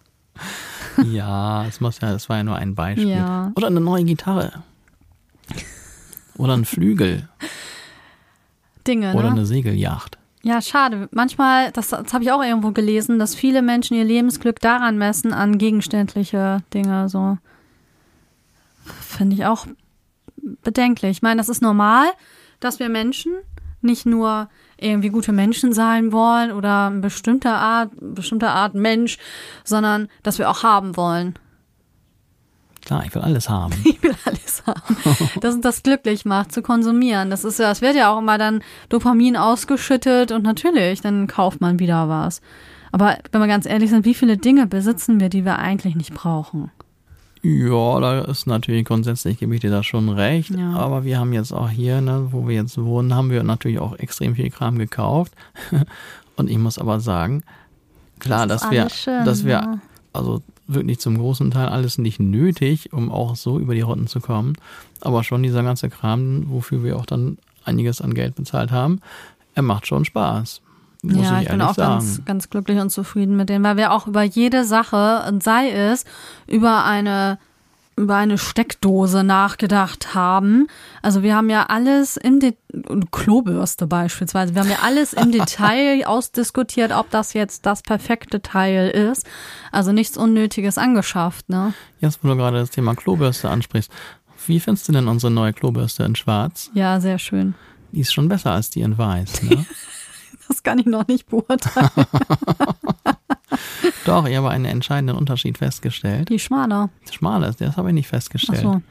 Ja, 1.03 1.65
es 1.65 1.81
muss 1.81 1.99
ja, 1.99 2.13
es 2.13 2.29
war 2.29 2.37
ja 2.37 2.43
nur 2.43 2.55
ein 2.55 2.73
Beispiel. 2.75 3.09
Ja. 3.09 3.51
Oder 3.55 3.67
eine 3.67 3.81
neue 3.81 4.03
Gitarre. 4.05 4.63
Oder 6.37 6.53
ein 6.53 6.65
Flügel. 6.65 7.27
Dinge, 8.87 9.13
Oder 9.13 9.25
ne? 9.25 9.31
eine 9.31 9.45
Segelyacht. 9.45 10.17
Ja, 10.45 10.61
schade. 10.61 11.09
Manchmal, 11.11 11.71
das, 11.71 11.87
das 11.89 12.13
habe 12.13 12.23
ich 12.23 12.31
auch 12.31 12.43
irgendwo 12.43 12.69
gelesen, 12.69 13.17
dass 13.17 13.33
viele 13.33 13.63
Menschen 13.63 13.97
ihr 13.97 14.03
Lebensglück 14.03 14.59
daran 14.59 14.95
messen, 14.95 15.33
an 15.33 15.57
gegenständliche 15.57 16.61
Dinge. 16.71 17.09
So 17.09 17.39
finde 19.01 19.35
ich 19.35 19.45
auch 19.45 19.65
bedenklich. 20.63 21.17
Ich 21.17 21.21
meine, 21.23 21.39
das 21.39 21.49
ist 21.49 21.63
normal, 21.63 22.05
dass 22.59 22.77
wir 22.77 22.89
Menschen 22.89 23.33
nicht 23.81 24.05
nur 24.05 24.47
irgendwie 24.77 25.09
gute 25.09 25.31
Menschen 25.31 25.73
sein 25.73 26.11
wollen 26.11 26.51
oder 26.51 26.87
eine 26.87 26.99
bestimmte 26.99 27.49
Art, 27.49 27.89
bestimmte 27.99 28.49
Art 28.49 28.75
Mensch, 28.75 29.17
sondern 29.63 30.09
dass 30.21 30.37
wir 30.37 30.47
auch 30.47 30.61
haben 30.61 30.95
wollen. 30.95 31.39
Klar, 32.85 33.03
ich 33.05 33.13
will 33.15 33.21
alles 33.21 33.49
haben. 33.49 33.73
Ich 33.83 34.01
will 34.01 34.15
alles 34.25 34.63
haben. 34.65 34.97
Dass 35.41 35.55
uns 35.55 35.63
das 35.63 35.83
glücklich 35.83 36.23
macht, 36.23 36.51
zu 36.51 36.61
konsumieren. 36.61 37.29
Das 37.29 37.43
ist 37.43 37.59
ja, 37.59 37.71
es 37.71 37.81
wird 37.81 37.95
ja 37.95 38.13
auch 38.13 38.19
immer 38.19 38.37
dann 38.37 38.61
Dopamin 38.89 39.35
ausgeschüttet 39.35 40.31
und 40.31 40.43
natürlich, 40.43 41.01
dann 41.01 41.27
kauft 41.27 41.61
man 41.61 41.79
wieder 41.79 42.07
was. 42.09 42.41
Aber 42.91 43.17
wenn 43.31 43.41
wir 43.41 43.47
ganz 43.47 43.65
ehrlich 43.65 43.89
sind, 43.89 44.05
wie 44.05 44.13
viele 44.13 44.37
Dinge 44.37 44.67
besitzen 44.67 45.19
wir, 45.19 45.29
die 45.29 45.43
wir 45.43 45.59
eigentlich 45.59 45.95
nicht 45.95 46.13
brauchen? 46.13 46.71
Ja, 47.41 47.99
da 47.99 48.21
ist 48.21 48.47
natürlich 48.47 48.85
grundsätzlich, 48.85 49.37
gebe 49.37 49.53
ich 49.53 49.61
dir 49.61 49.69
da 49.69 49.83
schon 49.83 50.09
recht. 50.09 50.51
Ja. 50.51 50.73
Aber 50.73 51.03
wir 51.03 51.19
haben 51.19 51.33
jetzt 51.33 51.51
auch 51.51 51.69
hier, 51.69 52.01
ne, 52.01 52.29
wo 52.31 52.47
wir 52.47 52.55
jetzt 52.55 52.77
wohnen, 52.81 53.13
haben 53.13 53.29
wir 53.29 53.43
natürlich 53.43 53.79
auch 53.79 53.99
extrem 53.99 54.35
viel 54.35 54.49
Kram 54.49 54.79
gekauft. 54.79 55.33
Und 56.37 56.49
ich 56.49 56.57
muss 56.57 56.79
aber 56.79 56.99
sagen, 56.99 57.43
klar, 58.19 58.47
Das 58.47 58.61
dass 58.61 58.71
wir, 58.71 58.89
schön, 58.89 59.25
dass 59.25 59.43
wir 59.43 59.51
ja. 59.51 59.79
also 60.11 60.41
wirklich 60.67 60.99
zum 60.99 61.17
großen 61.17 61.51
Teil 61.51 61.67
alles 61.67 61.97
nicht 61.97 62.19
nötig, 62.19 62.93
um 62.93 63.11
auch 63.11 63.35
so 63.35 63.59
über 63.59 63.75
die 63.75 63.81
Runden 63.81 64.07
zu 64.07 64.19
kommen. 64.19 64.53
Aber 65.01 65.23
schon 65.23 65.43
dieser 65.43 65.63
ganze 65.63 65.89
Kram, 65.89 66.45
wofür 66.49 66.83
wir 66.83 66.97
auch 66.97 67.05
dann 67.05 67.37
einiges 67.63 68.01
an 68.01 68.13
Geld 68.13 68.35
bezahlt 68.35 68.71
haben, 68.71 68.99
er 69.53 69.63
macht 69.63 69.87
schon 69.87 70.05
Spaß. 70.05 70.61
Muss 71.03 71.23
ja, 71.23 71.37
ich, 71.37 71.43
ich 71.43 71.49
bin 71.49 71.61
auch 71.61 71.75
sagen. 71.75 71.99
ganz, 71.99 72.25
ganz 72.25 72.49
glücklich 72.49 72.79
und 72.79 72.89
zufrieden 72.89 73.35
mit 73.37 73.49
denen, 73.49 73.63
weil 73.63 73.77
wir 73.77 73.91
auch 73.91 74.07
über 74.07 74.23
jede 74.23 74.65
Sache, 74.65 75.23
sei 75.41 75.69
es 75.69 76.05
über 76.47 76.83
eine 76.85 77.37
über 77.97 78.17
eine 78.17 78.37
Steckdose 78.37 79.23
nachgedacht 79.23 80.13
haben. 80.13 80.67
Also 81.01 81.23
wir 81.23 81.35
haben 81.35 81.49
ja 81.49 81.67
alles 81.67 82.17
im 82.17 82.39
De 82.39 82.53
Klobürste 83.11 83.87
beispielsweise. 83.87 84.53
Wir 84.53 84.61
haben 84.61 84.69
ja 84.69 84.79
alles 84.83 85.13
im 85.13 85.31
Detail 85.33 86.05
ausdiskutiert, 86.05 86.91
ob 86.91 87.09
das 87.09 87.33
jetzt 87.33 87.65
das 87.65 87.81
perfekte 87.81 88.41
Teil 88.41 88.89
ist. 88.89 89.25
Also 89.71 89.91
nichts 89.91 90.17
Unnötiges 90.17 90.77
angeschafft, 90.77 91.47
ne? 91.49 91.73
Jetzt, 91.99 92.23
wo 92.23 92.27
du 92.27 92.35
gerade 92.35 92.59
das 92.59 92.69
Thema 92.69 92.95
Klobürste 92.95 93.49
ansprichst, 93.49 93.91
wie 94.47 94.59
findest 94.59 94.87
du 94.87 94.91
denn 94.91 95.07
unsere 95.07 95.31
neue 95.31 95.53
Klobürste 95.53 96.03
in 96.03 96.15
Schwarz? 96.15 96.69
Ja, 96.73 96.99
sehr 96.99 97.17
schön. 97.17 97.55
Die 97.91 98.01
ist 98.01 98.13
schon 98.13 98.27
besser 98.27 98.51
als 98.51 98.69
die 98.69 98.81
in 98.81 98.97
Weiß, 98.97 99.41
ne? 99.43 99.65
das 100.47 100.63
kann 100.63 100.79
ich 100.79 100.85
noch 100.85 101.07
nicht 101.07 101.27
beurteilen. 101.27 101.89
Doch, 104.05 104.25
ich 104.25 104.35
habe 104.35 104.49
einen 104.49 104.65
entscheidenden 104.65 105.15
Unterschied 105.15 105.57
festgestellt. 105.57 106.29
Die 106.29 106.39
schmaler. 106.39 106.89
Schmaler 107.11 107.49
ist, 107.49 107.61
das 107.61 107.77
habe 107.77 107.89
ich 107.89 107.95
nicht 107.95 108.07
festgestellt. 108.07 108.65
Ach 108.65 108.73
so. 108.73 108.81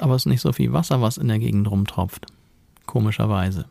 Aber 0.00 0.14
es 0.14 0.22
ist 0.22 0.26
nicht 0.26 0.40
so 0.40 0.52
viel 0.52 0.72
Wasser, 0.72 1.00
was 1.00 1.16
in 1.16 1.28
der 1.28 1.38
Gegend 1.38 1.70
rumtropft. 1.70 2.26
Komischerweise. 2.86 3.66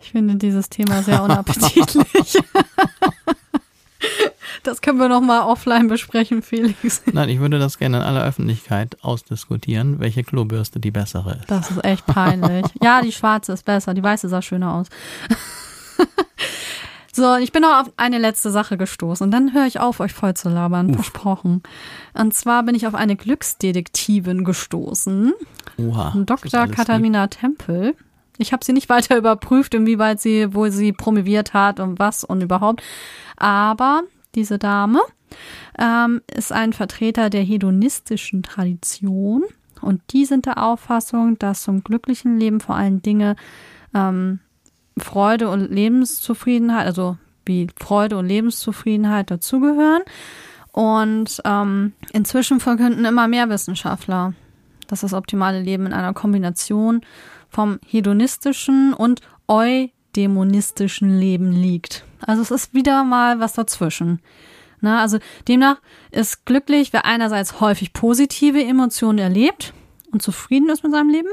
Ich 0.00 0.10
finde 0.10 0.36
dieses 0.36 0.68
Thema 0.68 1.02
sehr 1.02 1.22
unappetitlich. 1.22 2.36
das 4.62 4.80
können 4.80 4.98
wir 4.98 5.08
nochmal 5.08 5.42
offline 5.42 5.88
besprechen, 5.88 6.42
Felix. 6.42 7.02
Nein, 7.12 7.28
ich 7.28 7.38
würde 7.38 7.58
das 7.58 7.78
gerne 7.78 7.98
in 7.98 8.02
aller 8.02 8.24
Öffentlichkeit 8.24 9.02
ausdiskutieren, 9.02 10.00
welche 10.00 10.24
Klobürste 10.24 10.80
die 10.80 10.90
bessere 10.90 11.38
ist. 11.40 11.50
Das 11.50 11.70
ist 11.70 11.84
echt 11.84 12.06
peinlich. 12.06 12.66
Ja, 12.82 13.00
die 13.00 13.12
schwarze 13.12 13.52
ist 13.52 13.64
besser, 13.64 13.94
die 13.94 14.02
weiße 14.02 14.28
sah 14.28 14.42
schöner 14.42 14.74
aus. 14.74 14.88
So, 17.14 17.36
ich 17.36 17.52
bin 17.52 17.60
noch 17.60 17.82
auf 17.82 17.92
eine 17.98 18.16
letzte 18.16 18.50
Sache 18.50 18.78
gestoßen 18.78 19.24
und 19.24 19.30
dann 19.30 19.52
höre 19.52 19.66
ich 19.66 19.78
auf, 19.78 20.00
euch 20.00 20.14
voll 20.14 20.32
zu 20.32 20.48
labern, 20.48 20.90
Uff. 20.90 20.96
versprochen. 20.96 21.62
Und 22.14 22.32
zwar 22.32 22.62
bin 22.62 22.74
ich 22.74 22.86
auf 22.86 22.94
eine 22.94 23.16
Glücksdetektivin 23.16 24.44
gestoßen. 24.44 25.34
Oha. 25.76 26.14
Dr. 26.24 26.68
Katharina 26.68 27.24
lieb. 27.24 27.30
Tempel. 27.32 27.94
Ich 28.38 28.54
habe 28.54 28.64
sie 28.64 28.72
nicht 28.72 28.88
weiter 28.88 29.16
überprüft, 29.18 29.74
inwieweit 29.74 30.20
sie, 30.20 30.54
wo 30.54 30.70
sie 30.70 30.92
promoviert 30.92 31.52
hat 31.52 31.80
und 31.80 31.98
was 31.98 32.24
und 32.24 32.40
überhaupt. 32.40 32.82
Aber 33.36 34.04
diese 34.34 34.58
Dame 34.58 35.00
ähm, 35.78 36.22
ist 36.34 36.50
ein 36.50 36.72
Vertreter 36.72 37.28
der 37.28 37.42
hedonistischen 37.42 38.42
Tradition 38.42 39.42
und 39.82 40.00
die 40.12 40.24
sind 40.24 40.46
der 40.46 40.62
Auffassung, 40.62 41.38
dass 41.38 41.62
zum 41.62 41.84
glücklichen 41.84 42.38
Leben 42.38 42.60
vor 42.60 42.76
allen 42.76 43.02
Dingen 43.02 43.36
ähm, 43.94 44.40
Freude 44.98 45.48
und 45.48 45.70
Lebenszufriedenheit, 45.70 46.86
also 46.86 47.16
wie 47.44 47.68
Freude 47.78 48.18
und 48.18 48.26
Lebenszufriedenheit 48.26 49.30
dazugehören. 49.30 50.02
Und 50.72 51.40
ähm, 51.44 51.92
inzwischen 52.12 52.60
verkünden 52.60 53.04
immer 53.04 53.28
mehr 53.28 53.48
Wissenschaftler, 53.50 54.34
dass 54.86 55.02
das 55.02 55.12
optimale 55.12 55.60
Leben 55.60 55.86
in 55.86 55.92
einer 55.92 56.14
Kombination 56.14 57.02
vom 57.48 57.78
hedonistischen 57.86 58.94
und 58.94 59.20
eudämonistischen 59.48 61.18
Leben 61.18 61.52
liegt. 61.52 62.04
Also 62.20 62.42
es 62.42 62.50
ist 62.50 62.74
wieder 62.74 63.04
mal 63.04 63.38
was 63.40 63.52
dazwischen. 63.52 64.20
Na, 64.80 65.00
also 65.00 65.18
demnach 65.46 65.80
ist 66.10 66.44
glücklich, 66.46 66.92
wer 66.92 67.04
einerseits 67.04 67.60
häufig 67.60 67.92
positive 67.92 68.62
Emotionen 68.62 69.18
erlebt 69.18 69.74
und 70.10 70.22
zufrieden 70.22 70.70
ist 70.70 70.82
mit 70.82 70.92
seinem 70.92 71.10
Leben 71.10 71.28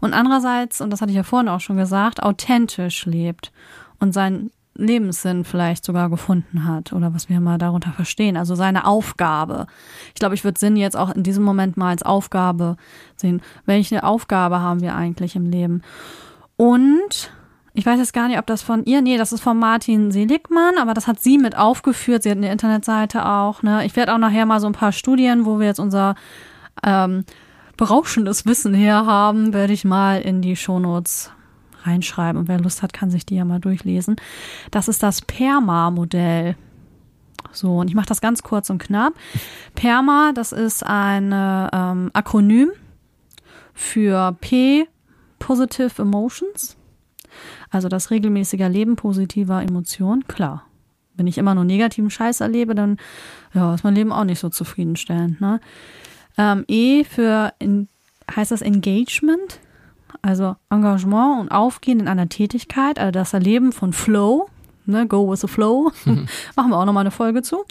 und 0.00 0.14
andererseits, 0.14 0.80
und 0.80 0.90
das 0.90 1.00
hatte 1.00 1.10
ich 1.10 1.16
ja 1.16 1.22
vorhin 1.22 1.48
auch 1.48 1.60
schon 1.60 1.76
gesagt, 1.76 2.22
authentisch 2.22 3.06
lebt 3.06 3.52
und 3.98 4.12
seinen 4.12 4.50
Lebenssinn 4.78 5.44
vielleicht 5.44 5.84
sogar 5.84 6.10
gefunden 6.10 6.64
hat 6.64 6.92
oder 6.92 7.14
was 7.14 7.28
wir 7.28 7.40
mal 7.40 7.58
darunter 7.58 7.92
verstehen, 7.92 8.36
also 8.36 8.54
seine 8.54 8.86
Aufgabe. 8.86 9.66
Ich 10.08 10.20
glaube, 10.20 10.34
ich 10.34 10.44
würde 10.44 10.60
Sinn 10.60 10.76
jetzt 10.76 10.96
auch 10.96 11.14
in 11.14 11.22
diesem 11.22 11.44
Moment 11.44 11.76
mal 11.76 11.90
als 11.90 12.02
Aufgabe 12.02 12.76
sehen. 13.16 13.42
Welche 13.64 14.04
Aufgabe 14.04 14.60
haben 14.60 14.80
wir 14.80 14.94
eigentlich 14.94 15.36
im 15.36 15.50
Leben? 15.50 15.82
Und 16.56 17.30
ich 17.72 17.84
weiß 17.84 17.98
jetzt 17.98 18.14
gar 18.14 18.28
nicht, 18.28 18.38
ob 18.38 18.46
das 18.46 18.62
von 18.62 18.84
ihr, 18.84 19.02
nee, 19.02 19.18
das 19.18 19.32
ist 19.32 19.42
von 19.42 19.58
Martin 19.58 20.10
Seligmann, 20.10 20.78
aber 20.78 20.94
das 20.94 21.06
hat 21.06 21.20
sie 21.20 21.36
mit 21.36 21.56
aufgeführt. 21.56 22.22
Sie 22.22 22.30
hat 22.30 22.38
eine 22.38 22.50
Internetseite 22.50 23.26
auch. 23.26 23.62
Ne? 23.62 23.84
Ich 23.84 23.94
werde 23.96 24.14
auch 24.14 24.18
nachher 24.18 24.46
mal 24.46 24.60
so 24.60 24.66
ein 24.66 24.72
paar 24.72 24.92
Studien, 24.92 25.44
wo 25.44 25.58
wir 25.58 25.66
jetzt 25.66 25.80
unser 25.80 26.14
ähm, 26.82 27.24
berauschendes 27.76 28.46
Wissen 28.46 28.74
herhaben, 28.74 29.52
werde 29.52 29.72
ich 29.72 29.84
mal 29.84 30.20
in 30.20 30.42
die 30.42 30.56
Shownotes 30.56 31.30
reinschreiben. 31.82 32.40
Und 32.40 32.48
wer 32.48 32.60
Lust 32.60 32.82
hat, 32.82 32.92
kann 32.92 33.10
sich 33.10 33.26
die 33.26 33.36
ja 33.36 33.44
mal 33.44 33.60
durchlesen. 33.60 34.16
Das 34.70 34.88
ist 34.88 35.02
das 35.02 35.22
PERMA-Modell. 35.22 36.56
So, 37.52 37.78
und 37.78 37.88
ich 37.88 37.94
mache 37.94 38.06
das 38.06 38.20
ganz 38.20 38.42
kurz 38.42 38.70
und 38.70 38.78
knapp. 38.78 39.14
PERMA, 39.74 40.32
das 40.34 40.52
ist 40.52 40.84
ein 40.84 41.32
ähm, 41.32 42.10
Akronym 42.12 42.70
für 43.72 44.36
P, 44.40 44.86
Positive 45.38 46.02
Emotions. 46.02 46.76
Also 47.70 47.88
das 47.88 48.10
regelmäßige 48.10 48.60
Erleben 48.60 48.96
positiver 48.96 49.62
Emotionen. 49.62 50.26
Klar, 50.26 50.64
wenn 51.14 51.26
ich 51.26 51.38
immer 51.38 51.54
nur 51.54 51.64
negativen 51.64 52.10
Scheiß 52.10 52.40
erlebe, 52.40 52.74
dann 52.74 52.98
ja, 53.54 53.74
ist 53.74 53.84
mein 53.84 53.94
Leben 53.94 54.12
auch 54.12 54.24
nicht 54.24 54.38
so 54.38 54.48
zufriedenstellend. 54.48 55.40
Ne? 55.40 55.60
Ähm, 56.38 56.64
e 56.68 57.04
für 57.04 57.52
in, 57.58 57.88
heißt 58.34 58.50
das 58.50 58.62
Engagement, 58.62 59.60
also 60.22 60.56
Engagement 60.70 61.40
und 61.40 61.48
Aufgehen 61.50 62.00
in 62.00 62.08
einer 62.08 62.28
Tätigkeit, 62.28 62.98
also 62.98 63.12
das 63.12 63.32
Erleben 63.32 63.72
von 63.72 63.92
Flow, 63.92 64.48
ne, 64.86 65.06
Go 65.06 65.30
with 65.30 65.40
the 65.40 65.48
Flow, 65.48 65.92
mhm. 66.04 66.26
machen 66.56 66.70
wir 66.70 66.78
auch 66.78 66.84
nochmal 66.84 67.02
eine 67.02 67.10
Folge 67.10 67.42
zu. 67.42 67.64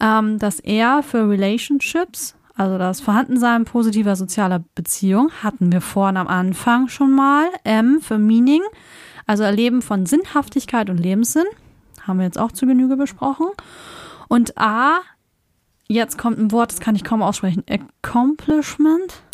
Ähm, 0.00 0.38
das 0.38 0.60
R 0.60 1.02
für 1.02 1.28
Relationships, 1.28 2.34
also 2.56 2.78
das 2.78 3.00
Vorhandensein 3.00 3.64
positiver 3.64 4.16
sozialer 4.16 4.62
Beziehung, 4.74 5.30
hatten 5.42 5.72
wir 5.72 5.80
vorhin 5.80 6.16
am 6.16 6.26
Anfang 6.26 6.88
schon 6.88 7.14
mal. 7.14 7.46
M 7.64 8.00
für 8.00 8.18
Meaning, 8.18 8.62
also 9.26 9.44
Erleben 9.44 9.82
von 9.82 10.06
Sinnhaftigkeit 10.06 10.90
und 10.90 10.98
Lebenssinn, 10.98 11.46
haben 12.06 12.18
wir 12.18 12.26
jetzt 12.26 12.38
auch 12.38 12.52
zu 12.52 12.66
Genüge 12.66 12.96
besprochen. 12.96 13.46
Und 14.28 14.56
A 14.58 15.00
Jetzt 15.90 16.18
kommt 16.18 16.38
ein 16.38 16.52
Wort, 16.52 16.70
das 16.70 16.78
kann 16.78 16.94
ich 16.94 17.02
kaum 17.02 17.20
aussprechen. 17.20 17.64
Accomplishment. 17.68 19.24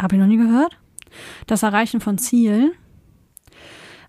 Habe 0.00 0.14
ich 0.14 0.20
noch 0.20 0.28
nie 0.28 0.36
gehört. 0.36 0.78
Das 1.48 1.64
Erreichen 1.64 2.00
von 2.00 2.16
Zielen. 2.16 2.70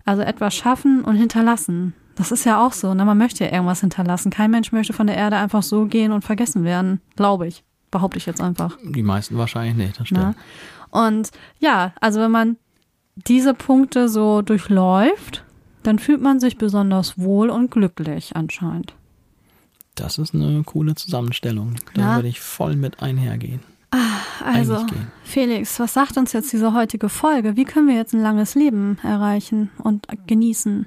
Also 0.04 0.22
etwas 0.22 0.54
schaffen 0.54 1.02
und 1.02 1.16
hinterlassen. 1.16 1.92
Das 2.14 2.30
ist 2.30 2.44
ja 2.44 2.64
auch 2.64 2.72
so. 2.72 2.94
Ne? 2.94 3.04
Man 3.04 3.18
möchte 3.18 3.42
ja 3.42 3.50
irgendwas 3.50 3.80
hinterlassen. 3.80 4.30
Kein 4.30 4.52
Mensch 4.52 4.70
möchte 4.70 4.92
von 4.92 5.08
der 5.08 5.16
Erde 5.16 5.34
einfach 5.34 5.64
so 5.64 5.86
gehen 5.86 6.12
und 6.12 6.22
vergessen 6.22 6.62
werden. 6.62 7.00
Glaube 7.16 7.48
ich. 7.48 7.64
Behaupte 7.90 8.18
ich 8.18 8.26
jetzt 8.26 8.40
einfach. 8.40 8.78
Die 8.84 9.02
meisten 9.02 9.36
wahrscheinlich 9.36 9.74
nicht, 9.74 9.98
das 9.98 10.06
stimmt. 10.06 10.36
Na? 10.92 11.06
Und 11.08 11.32
ja, 11.58 11.94
also 12.00 12.20
wenn 12.20 12.30
man 12.30 12.58
diese 13.16 13.54
Punkte 13.54 14.08
so 14.08 14.40
durchläuft, 14.40 15.44
dann 15.82 15.98
fühlt 15.98 16.22
man 16.22 16.38
sich 16.38 16.58
besonders 16.58 17.18
wohl 17.18 17.50
und 17.50 17.72
glücklich 17.72 18.36
anscheinend. 18.36 18.94
Das 19.94 20.18
ist 20.18 20.34
eine 20.34 20.62
coole 20.64 20.94
Zusammenstellung. 20.94 21.76
Da 21.94 22.02
ja. 22.02 22.14
würde 22.16 22.28
ich 22.28 22.40
voll 22.40 22.76
mit 22.76 23.02
einhergehen. 23.02 23.60
Ah, 23.90 23.98
also, 24.44 24.84
Felix, 25.22 25.78
was 25.78 25.94
sagt 25.94 26.16
uns 26.16 26.32
jetzt 26.32 26.52
diese 26.52 26.74
heutige 26.74 27.08
Folge? 27.08 27.56
Wie 27.56 27.64
können 27.64 27.86
wir 27.86 27.94
jetzt 27.94 28.12
ein 28.12 28.20
langes 28.20 28.56
Leben 28.56 28.98
erreichen 29.04 29.70
und 29.78 30.08
genießen? 30.26 30.86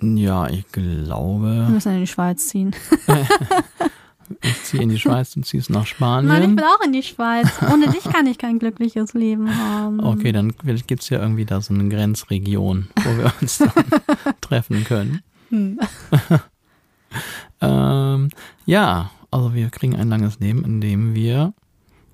Ja, 0.00 0.48
ich 0.48 0.66
glaube. 0.72 1.46
Wir 1.46 1.68
müssen 1.68 1.94
in 1.94 2.00
die 2.00 2.06
Schweiz 2.08 2.48
ziehen. 2.48 2.74
ich 4.42 4.62
ziehe 4.64 4.82
in 4.82 4.88
die 4.88 4.98
Schweiz, 4.98 5.30
du 5.32 5.42
ziehst 5.42 5.70
nach 5.70 5.86
Spanien. 5.86 6.26
Nein, 6.26 6.50
ich 6.50 6.56
will 6.56 6.64
auch 6.64 6.84
in 6.84 6.92
die 6.92 7.02
Schweiz. 7.04 7.48
Ohne 7.72 7.88
dich 7.88 8.04
kann 8.04 8.26
ich 8.26 8.38
kein 8.38 8.58
glückliches 8.58 9.14
Leben 9.14 9.56
haben. 9.56 10.00
Okay, 10.00 10.32
dann 10.32 10.54
gibt 10.58 11.02
es 11.02 11.08
ja 11.08 11.20
irgendwie 11.20 11.44
da 11.44 11.60
so 11.60 11.72
eine 11.72 11.88
Grenzregion, 11.88 12.88
wo 12.96 13.16
wir 13.16 13.32
uns 13.40 13.58
dann 13.58 13.72
treffen 14.40 14.84
können. 14.84 15.22
Hm. 15.50 15.78
Ähm, 17.60 18.28
ja, 18.66 19.10
also 19.30 19.54
wir 19.54 19.70
kriegen 19.70 19.96
ein 19.96 20.08
langes 20.08 20.38
Leben, 20.40 20.64
in 20.64 20.80
dem 20.80 21.14
wir 21.14 21.52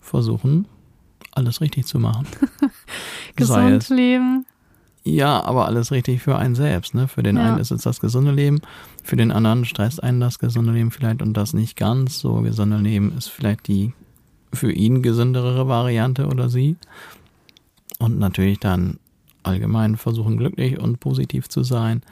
versuchen, 0.00 0.66
alles 1.32 1.60
richtig 1.60 1.86
zu 1.86 1.98
machen. 1.98 2.26
Gesund 3.36 3.88
leben. 3.88 4.46
Ja, 5.06 5.44
aber 5.44 5.66
alles 5.66 5.92
richtig 5.92 6.22
für 6.22 6.36
einen 6.38 6.54
selbst. 6.54 6.94
Ne? 6.94 7.08
Für 7.08 7.22
den 7.22 7.36
ja. 7.36 7.42
einen 7.42 7.58
ist 7.58 7.70
es 7.70 7.82
das 7.82 8.00
gesunde 8.00 8.32
Leben, 8.32 8.62
für 9.02 9.16
den 9.16 9.32
anderen 9.32 9.66
stresst 9.66 10.02
einen 10.02 10.20
das 10.20 10.38
gesunde 10.38 10.72
Leben 10.72 10.90
vielleicht 10.90 11.20
und 11.20 11.34
das 11.34 11.52
nicht 11.52 11.76
ganz 11.76 12.18
so 12.18 12.40
gesunde 12.40 12.78
Leben 12.78 13.12
ist 13.16 13.28
vielleicht 13.28 13.68
die 13.68 13.92
für 14.52 14.72
ihn 14.72 15.02
gesündere 15.02 15.68
Variante 15.68 16.26
oder 16.26 16.48
sie. 16.48 16.76
Und 17.98 18.18
natürlich 18.18 18.60
dann 18.60 18.98
allgemein 19.42 19.96
versuchen, 19.96 20.38
glücklich 20.38 20.78
und 20.78 21.00
positiv 21.00 21.48
zu 21.48 21.62
sein. 21.62 22.02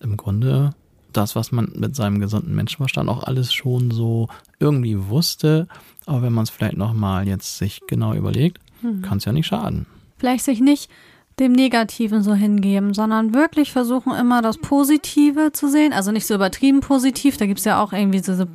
Im 0.00 0.16
Grunde 0.16 0.74
das, 1.16 1.36
was 1.36 1.52
man 1.52 1.72
mit 1.74 1.96
seinem 1.96 2.20
gesunden 2.20 2.54
Menschenverstand 2.54 3.08
auch 3.08 3.24
alles 3.24 3.52
schon 3.52 3.90
so 3.90 4.28
irgendwie 4.58 5.08
wusste. 5.08 5.68
Aber 6.06 6.22
wenn 6.22 6.32
man 6.32 6.44
es 6.44 6.50
vielleicht 6.50 6.76
nochmal 6.76 7.26
jetzt 7.26 7.58
sich 7.58 7.80
genau 7.86 8.14
überlegt, 8.14 8.58
hm. 8.80 9.02
kann 9.02 9.18
es 9.18 9.24
ja 9.24 9.32
nicht 9.32 9.46
schaden. 9.46 9.86
Vielleicht 10.18 10.44
sich 10.44 10.60
nicht 10.60 10.90
dem 11.38 11.52
Negativen 11.52 12.22
so 12.22 12.34
hingeben, 12.34 12.94
sondern 12.94 13.34
wirklich 13.34 13.72
versuchen 13.72 14.14
immer 14.14 14.40
das 14.42 14.58
Positive 14.58 15.50
zu 15.52 15.68
sehen. 15.68 15.92
Also 15.92 16.12
nicht 16.12 16.26
so 16.26 16.34
übertrieben 16.34 16.80
positiv, 16.80 17.36
da 17.36 17.46
gibt 17.46 17.58
es 17.58 17.64
ja 17.64 17.82
auch 17.82 17.92
irgendwie 17.92 18.20
diese 18.20 18.46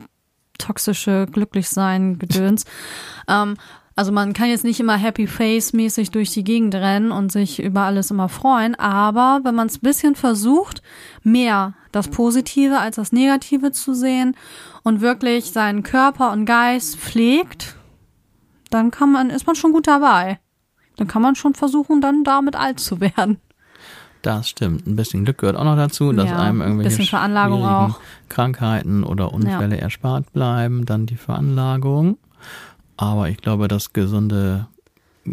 toxische 0.57 1.27
Glücklichsein-Gedöns. 1.31 2.65
ähm, 3.27 3.55
Also 3.99 4.13
man 4.13 4.31
kann 4.31 4.47
jetzt 4.47 4.63
nicht 4.63 4.79
immer 4.79 4.95
Happy 4.95 5.27
Face 5.27 5.73
mäßig 5.73 6.11
durch 6.11 6.31
die 6.31 6.45
Gegend 6.45 6.73
rennen 6.73 7.11
und 7.11 7.33
sich 7.33 7.61
über 7.61 7.81
alles 7.81 8.11
immer 8.11 8.29
freuen, 8.29 8.75
aber 8.75 9.41
wenn 9.43 9.55
man 9.55 9.67
es 9.67 9.75
ein 9.75 9.81
bisschen 9.81 10.15
versucht, 10.15 10.81
mehr 11.21 11.73
das 11.91 12.07
Positive 12.07 12.79
als 12.79 12.95
das 12.95 13.11
Negative 13.11 13.73
zu 13.73 13.93
sehen 13.93 14.37
und 14.83 15.01
wirklich 15.01 15.51
seinen 15.51 15.83
Körper 15.83 16.31
und 16.31 16.45
Geist 16.45 16.95
pflegt, 16.95 17.75
dann 18.69 18.89
kann 18.89 19.11
man, 19.11 19.31
ist 19.31 19.45
man 19.45 19.57
schon 19.57 19.73
gut 19.73 19.87
dabei. 19.87 20.39
Dann 20.95 21.09
kann 21.09 21.21
man 21.21 21.35
schon 21.35 21.53
versuchen, 21.53 21.99
dann 21.99 22.23
damit 22.23 22.55
alt 22.55 22.79
zu 22.79 23.01
werden. 23.01 23.41
Das 24.21 24.47
stimmt. 24.47 24.87
Ein 24.87 24.95
bisschen 24.95 25.25
Glück 25.25 25.39
gehört 25.39 25.57
auch 25.57 25.65
noch 25.65 25.75
dazu, 25.75 26.13
dass 26.13 26.29
Ja, 26.29 26.39
einem 26.39 26.61
ein 26.61 26.67
irgendwelche. 26.69 26.95
Krankheiten 28.29 29.03
oder 29.03 29.33
Unfälle 29.33 29.77
erspart 29.77 30.31
bleiben, 30.31 30.85
dann 30.85 31.05
die 31.05 31.17
Veranlagung. 31.17 32.17
Aber 33.01 33.29
ich 33.29 33.37
glaube, 33.37 33.69
das 33.69 33.93
gesunde 33.93 34.67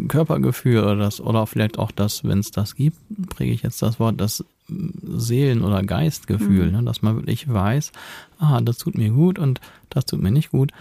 Körpergefühl 0.07 0.79
oder 0.79 0.95
das, 0.95 1.19
oder 1.19 1.45
vielleicht 1.47 1.77
auch 1.79 1.91
das, 1.91 2.23
wenn 2.23 2.39
es 2.39 2.51
das 2.51 2.75
gibt, 2.75 2.97
präge 3.29 3.51
ich 3.51 3.61
jetzt 3.63 3.81
das 3.81 3.99
Wort, 3.99 4.21
das 4.21 4.45
Seelen- 4.69 5.63
oder 5.63 5.83
Geistgefühl, 5.83 6.67
Mhm. 6.67 6.71
ne, 6.77 6.83
dass 6.83 7.01
man 7.01 7.15
wirklich 7.17 7.51
weiß, 7.51 7.91
ah, 8.39 8.61
das 8.61 8.77
tut 8.77 8.97
mir 8.97 9.09
gut 9.09 9.37
und 9.37 9.59
das 9.89 10.05
tut 10.05 10.21
mir 10.21 10.31
nicht 10.31 10.51
gut. 10.51 10.71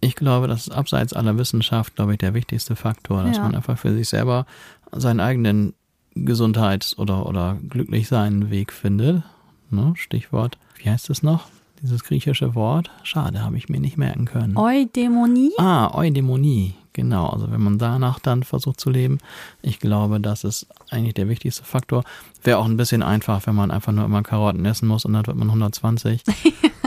Ich 0.00 0.16
glaube, 0.16 0.48
das 0.48 0.62
ist 0.68 0.70
abseits 0.72 1.12
aller 1.12 1.38
Wissenschaft, 1.38 1.94
glaube 1.94 2.12
ich, 2.12 2.18
der 2.18 2.34
wichtigste 2.34 2.74
Faktor, 2.74 3.22
dass 3.22 3.36
Ja. 3.36 3.44
man 3.44 3.54
einfach 3.54 3.78
für 3.78 3.92
sich 3.94 4.08
selber 4.08 4.46
seinen 4.90 5.20
eigenen 5.20 5.74
Gesundheits- 6.16 6.98
oder, 6.98 7.26
oder 7.26 7.58
glücklich 7.68 8.08
seinen 8.08 8.50
Weg 8.50 8.72
findet. 8.72 9.22
Ne? 9.70 9.92
Stichwort, 9.96 10.58
wie 10.76 10.90
heißt 10.90 11.08
es 11.10 11.22
noch? 11.22 11.46
Dieses 11.82 12.04
griechische 12.04 12.54
Wort? 12.54 12.90
Schade, 13.02 13.42
habe 13.42 13.56
ich 13.56 13.68
mir 13.68 13.80
nicht 13.80 13.98
merken 13.98 14.24
können. 14.24 14.56
Eudämonie? 14.56 15.50
Ah, 15.58 15.92
Eudämonie. 15.92 16.74
Genau, 16.92 17.26
also 17.26 17.50
wenn 17.50 17.60
man 17.60 17.78
danach 17.78 18.20
dann 18.20 18.44
versucht 18.44 18.78
zu 18.78 18.88
leben, 18.88 19.18
ich 19.62 19.80
glaube, 19.80 20.20
das 20.20 20.44
ist 20.44 20.66
eigentlich 20.90 21.14
der 21.14 21.28
wichtigste 21.28 21.64
Faktor. 21.64 22.04
Wäre 22.44 22.58
auch 22.58 22.66
ein 22.66 22.76
bisschen 22.76 23.02
einfach, 23.02 23.46
wenn 23.46 23.56
man 23.56 23.72
einfach 23.72 23.92
nur 23.92 24.04
immer 24.04 24.22
Karotten 24.22 24.64
essen 24.64 24.86
muss 24.86 25.04
und 25.04 25.14
dann 25.14 25.26
wird 25.26 25.36
man 25.36 25.48
120. 25.48 26.22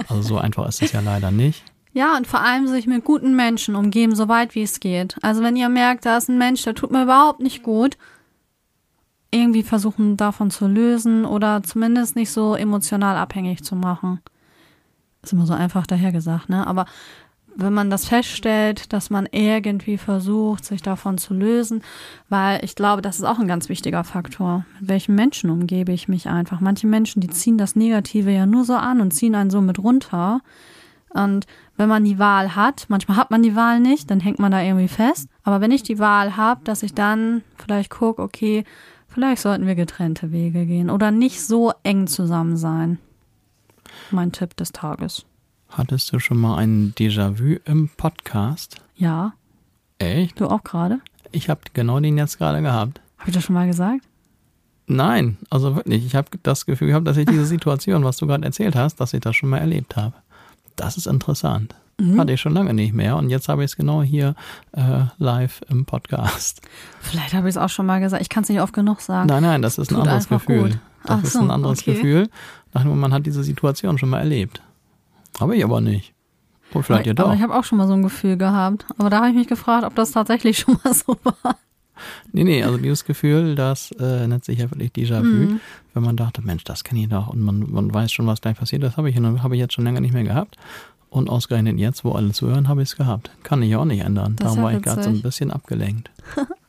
Also 0.08 0.22
so 0.22 0.38
einfach 0.38 0.68
ist 0.68 0.84
es 0.84 0.92
ja 0.92 1.00
leider 1.00 1.32
nicht. 1.32 1.64
Ja, 1.94 2.16
und 2.16 2.28
vor 2.28 2.42
allem 2.42 2.68
sich 2.68 2.86
mit 2.86 3.06
guten 3.06 3.36
Menschen 3.36 3.76
umgeben, 3.76 4.14
so 4.14 4.28
weit 4.28 4.54
wie 4.54 4.62
es 4.62 4.80
geht. 4.80 5.16
Also 5.24 5.42
wenn 5.42 5.56
ihr 5.56 5.70
merkt, 5.70 6.06
da 6.06 6.18
ist 6.18 6.30
ein 6.30 6.38
Mensch, 6.38 6.62
der 6.64 6.76
tut 6.76 6.92
mir 6.92 7.04
überhaupt 7.04 7.40
nicht 7.40 7.64
gut, 7.64 7.98
irgendwie 9.32 9.64
versuchen 9.64 10.16
davon 10.16 10.52
zu 10.52 10.68
lösen 10.68 11.26
oder 11.26 11.64
zumindest 11.64 12.16
nicht 12.16 12.30
so 12.30 12.56
emotional 12.56 13.16
abhängig 13.18 13.64
zu 13.64 13.76
machen. 13.76 14.22
Ist 15.26 15.34
immer 15.34 15.48
so 15.48 15.54
einfach 15.54 15.88
dahergesagt, 15.88 16.50
ne? 16.50 16.68
Aber 16.68 16.86
wenn 17.56 17.74
man 17.74 17.90
das 17.90 18.06
feststellt, 18.08 18.92
dass 18.94 19.10
man 19.10 19.28
irgendwie 19.32 19.98
versucht, 19.98 20.66
sich 20.66 20.82
davon 20.82 21.18
zu 21.18 21.34
lösen, 21.34 21.82
weil 22.30 22.64
ich 22.64 22.76
glaube, 22.76 23.02
das 23.02 23.18
ist 23.18 23.24
auch 23.24 23.40
ein 23.40 23.48
ganz 23.48 23.70
wichtiger 23.70 24.04
Faktor. 24.04 24.66
Mit 24.80 24.90
welchen 24.90 25.16
Menschen 25.16 25.50
umgebe 25.50 25.92
ich 25.94 26.08
mich 26.08 26.28
einfach? 26.28 26.60
Manche 26.60 26.86
Menschen, 26.86 27.22
die 27.22 27.30
ziehen 27.30 27.58
das 27.58 27.76
Negative 27.76 28.30
ja 28.30 28.46
nur 28.46 28.66
so 28.66 28.76
an 28.76 29.02
und 29.02 29.12
ziehen 29.12 29.36
einen 29.36 29.50
so 29.50 29.62
mit 29.62 29.80
runter. 29.80 30.42
Und 31.10 31.48
wenn 31.78 31.88
man 31.88 32.04
die 32.04 32.20
Wahl 32.20 32.56
hat, 32.56 32.86
manchmal 32.90 33.18
hat 33.18 33.32
man 33.32 33.42
die 33.42 33.56
Wahl 33.56 33.80
nicht, 33.80 34.12
dann 34.12 34.20
hängt 34.20 34.38
man 34.38 34.52
da 34.52 34.62
irgendwie 34.62 34.90
fest. 34.90 35.30
Aber 35.44 35.62
wenn 35.62 35.72
ich 35.72 35.82
die 35.82 35.98
Wahl 35.98 36.36
habe, 36.36 36.62
dass 36.66 36.84
ich 36.84 36.94
dann 36.94 37.42
vielleicht 37.58 37.90
gucke, 37.90 38.22
okay, 38.22 38.66
vielleicht 39.08 39.42
sollten 39.42 39.66
wir 39.66 39.76
getrennte 39.76 40.34
Wege 40.34 40.66
gehen 40.66 40.90
oder 40.90 41.10
nicht 41.10 41.42
so 41.42 41.72
eng 41.84 42.08
zusammen 42.08 42.58
sein. 42.58 43.00
Mein 44.11 44.32
Tipp 44.32 44.56
des 44.56 44.72
Tages. 44.72 45.26
Hattest 45.69 46.14
du 46.14 46.19
schon 46.19 46.38
mal 46.38 46.57
ein 46.57 46.94
Déjà-vu 46.95 47.57
im 47.65 47.90
Podcast? 47.90 48.77
Ja, 48.95 49.34
Echt? 49.98 50.40
du 50.40 50.48
auch 50.48 50.64
gerade? 50.64 50.99
Ich 51.32 51.49
habe 51.49 51.61
genau 51.73 51.99
den 51.99 52.18
jetzt 52.18 52.38
gerade 52.38 52.61
gehabt. 52.61 53.02
Habe 53.18 53.30
ich 53.30 53.36
das 53.36 53.44
schon 53.44 53.56
mal 53.56 53.68
gesagt? 53.68 54.02
Nein, 54.88 55.38
also 55.49 55.76
wirklich. 55.76 56.06
Ich 56.06 56.15
habe 56.15 56.30
das 56.44 56.65
Gefühl 56.65 56.90
gehabt, 56.90 57.07
dass 57.07 57.18
ich 57.18 57.26
diese 57.26 57.45
Situation, 57.48 58.03
was 58.03 58.18
du 58.18 58.27
gerade 58.27 58.45
erzählt 58.45 58.76
hast, 58.76 58.98
dass 58.98 59.14
ich 59.14 59.22
das 59.22 59.36
schon 59.36 59.49
mal 59.49 59.57
erlebt 59.57 59.95
habe. 59.95 60.14
Das 60.76 60.98
ist 60.98 61.07
interessant. 61.07 61.76
Hatte 62.18 62.34
ich 62.34 62.41
schon 62.41 62.53
lange 62.53 62.73
nicht 62.73 62.94
mehr 62.94 63.15
und 63.15 63.30
jetzt 63.30 63.48
habe 63.48 63.64
ich 63.64 63.72
es 63.72 63.77
genau 63.77 64.03
hier 64.03 64.36
äh, 64.73 65.06
live 65.18 65.61
im 65.69 65.86
Podcast. 65.86 66.61
Vielleicht 66.99 67.34
habe 67.34 67.48
ich 67.48 67.56
es 67.56 67.57
auch 67.57 67.69
schon 67.69 67.86
mal 67.86 68.02
gesagt. 68.02 68.22
Ich 68.22 68.27
kann 68.27 68.44
es 68.44 68.49
nicht 68.49 68.60
oft 68.60 68.73
genug 68.73 68.99
sagen. 68.99 69.30
Nein, 69.30 69.44
nein, 69.44 69.61
das 69.61 69.77
ist 69.77 69.91
ein 69.91 69.95
Tut 69.95 70.03
anderes 70.03 70.30
einfach 70.30 70.45
Gefühl. 70.45 70.72
gut. 70.72 70.80
Das 71.06 71.19
Ach 71.19 71.23
ist 71.23 71.34
so, 71.34 71.40
ein 71.40 71.52
anderes 71.52 71.80
okay. 71.80 71.94
Gefühl. 71.94 72.30
Mir, 72.84 72.96
man 72.96 73.14
hat 73.14 73.26
diese 73.26 73.44
Situation 73.44 73.98
schon 73.98 74.10
mal 74.10 74.20
erlebt. 74.20 74.62
Habe 75.40 75.56
ich 75.56 75.64
aber 75.64 75.82
nicht. 75.82 76.14
Oder 76.72 76.84
vielleicht 76.84 77.06
ja 77.06 77.12
aber 77.14 77.24
doch. 77.24 77.34
ich 77.34 77.42
habe 77.42 77.56
auch 77.56 77.64
schon 77.64 77.78
mal 77.78 77.88
so 77.88 77.94
ein 77.94 78.04
Gefühl 78.04 78.38
gehabt. 78.38 78.86
Aber 78.98 79.10
da 79.10 79.18
habe 79.18 79.30
ich 79.30 79.36
mich 79.36 79.48
gefragt, 79.48 79.86
ob 79.86 79.96
das 79.96 80.12
tatsächlich 80.12 80.58
schon 80.60 80.78
mal 80.84 80.94
so 80.94 81.18
war. 81.24 81.58
Nee, 82.34 82.44
nee, 82.44 82.64
also 82.64 82.78
dieses 82.78 83.06
Gefühl, 83.06 83.56
das 83.56 83.92
äh, 83.92 84.28
nennt 84.28 84.44
sich 84.44 84.60
ja 84.60 84.70
wirklich 84.70 84.92
Déjà-vu. 84.92 85.24
Mhm. 85.24 85.60
Wenn 85.94 86.04
man 86.04 86.18
dachte, 86.18 86.42
Mensch, 86.42 86.66
das 86.66 86.84
kenne 86.84 87.02
ich 87.02 87.10
doch 87.10 87.28
und 87.28 87.42
man, 87.42 87.72
man 87.72 87.94
weiß 87.94 88.12
schon, 88.12 88.28
was 88.28 88.42
gleich 88.42 88.58
passiert, 88.58 88.84
das 88.84 88.98
habe 88.98 89.10
ich, 89.10 89.18
habe 89.18 89.56
ich 89.56 89.60
jetzt 89.60 89.74
schon 89.74 89.86
länger 89.86 90.02
nicht 90.02 90.14
mehr 90.14 90.26
gehabt. 90.26 90.58
Und 91.10 91.30
ausgerechnet 91.30 91.78
jetzt, 91.78 92.04
wo 92.04 92.12
alle 92.12 92.34
zuhören, 92.34 92.68
habe 92.68 92.82
ich 92.82 92.90
es 92.90 92.98
gehabt. 92.98 93.32
Kann 93.44 93.64
ich 93.64 93.74
auch 93.78 93.86
nicht 93.86 94.04
ändern. 94.04 94.36
Das 94.36 94.50
Darum 94.50 94.64
war 94.64 94.74
ich 94.74 94.82
gerade 94.82 95.04
so 95.04 95.10
ein 95.10 95.22
bisschen 95.22 95.52
abgelenkt. 95.52 96.12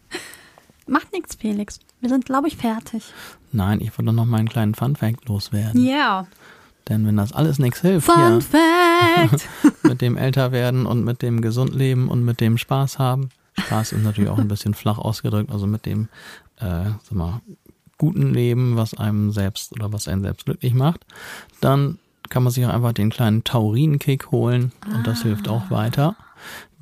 Macht 0.86 1.12
nichts, 1.12 1.34
Felix. 1.34 1.80
Wir 2.00 2.08
sind, 2.08 2.24
glaube 2.24 2.48
ich, 2.48 2.56
fertig. 2.56 3.12
Nein, 3.52 3.80
ich 3.80 3.96
wollte 3.98 4.12
noch 4.12 4.24
meinen 4.24 4.48
kleinen 4.48 4.74
Fun-Fact 4.74 5.28
loswerden. 5.28 5.84
Yeah. 5.84 6.26
Denn 6.88 7.06
wenn 7.06 7.16
das 7.16 7.32
alles 7.32 7.58
nichts 7.58 7.80
hilft, 7.80 8.06
Fun 8.06 8.40
hier, 8.40 8.40
Fact. 8.40 9.48
mit 9.82 10.00
dem 10.00 10.16
Älterwerden 10.16 10.86
und 10.86 11.04
mit 11.04 11.22
dem 11.22 11.40
Gesundleben 11.40 12.08
und 12.08 12.24
mit 12.24 12.40
dem 12.40 12.58
Spaß 12.58 12.98
haben, 12.98 13.30
Spaß 13.58 13.92
ist 13.92 14.04
natürlich 14.04 14.30
auch 14.30 14.38
ein 14.38 14.48
bisschen 14.48 14.74
flach 14.74 14.98
ausgedrückt, 14.98 15.50
also 15.50 15.66
mit 15.66 15.86
dem, 15.86 16.08
äh, 16.58 16.84
sag 17.02 17.12
mal, 17.12 17.40
guten 17.98 18.32
Leben, 18.32 18.76
was 18.76 18.94
einem 18.94 19.32
selbst 19.32 19.72
oder 19.72 19.92
was 19.92 20.06
einen 20.06 20.22
selbst 20.22 20.44
glücklich 20.44 20.74
macht, 20.74 21.06
dann 21.60 21.98
kann 22.28 22.42
man 22.42 22.52
sich 22.52 22.64
auch 22.66 22.72
einfach 22.72 22.92
den 22.92 23.10
kleinen 23.10 23.44
Taurinkick 23.44 24.30
holen 24.30 24.72
und 24.94 25.06
das 25.06 25.22
hilft 25.22 25.48
auch 25.48 25.70
weiter. 25.70 26.16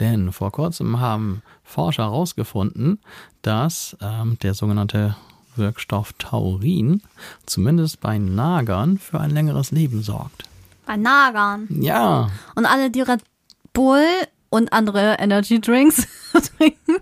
Denn 0.01 0.33
vor 0.33 0.51
kurzem 0.51 1.01
haben 1.01 1.43
Forscher 1.63 2.05
herausgefunden, 2.05 2.99
dass 3.47 3.97
ähm, 4.01 4.39
der 4.43 4.55
sogenannte 4.55 5.17
Wirkstoff 5.57 6.15
Taurin 6.15 7.03
zumindest 7.47 8.01
bei 8.01 8.19
Nagern 8.19 8.99
für 8.99 9.21
ein 9.21 9.31
längeres 9.31 9.71
Leben 9.71 10.03
sorgt. 10.03 10.45
Bei 10.87 10.97
Nagern. 10.97 11.69
Ja, 11.71 12.31
Und 12.55 12.67
alle, 12.67 12.91
die 12.91 13.03
Red 13.03 13.21
Bull 13.73 14.05
und 14.51 14.73
andere 14.73 15.17
Energy 15.19 15.61
Drinks 15.61 16.07
trinken, 16.57 16.97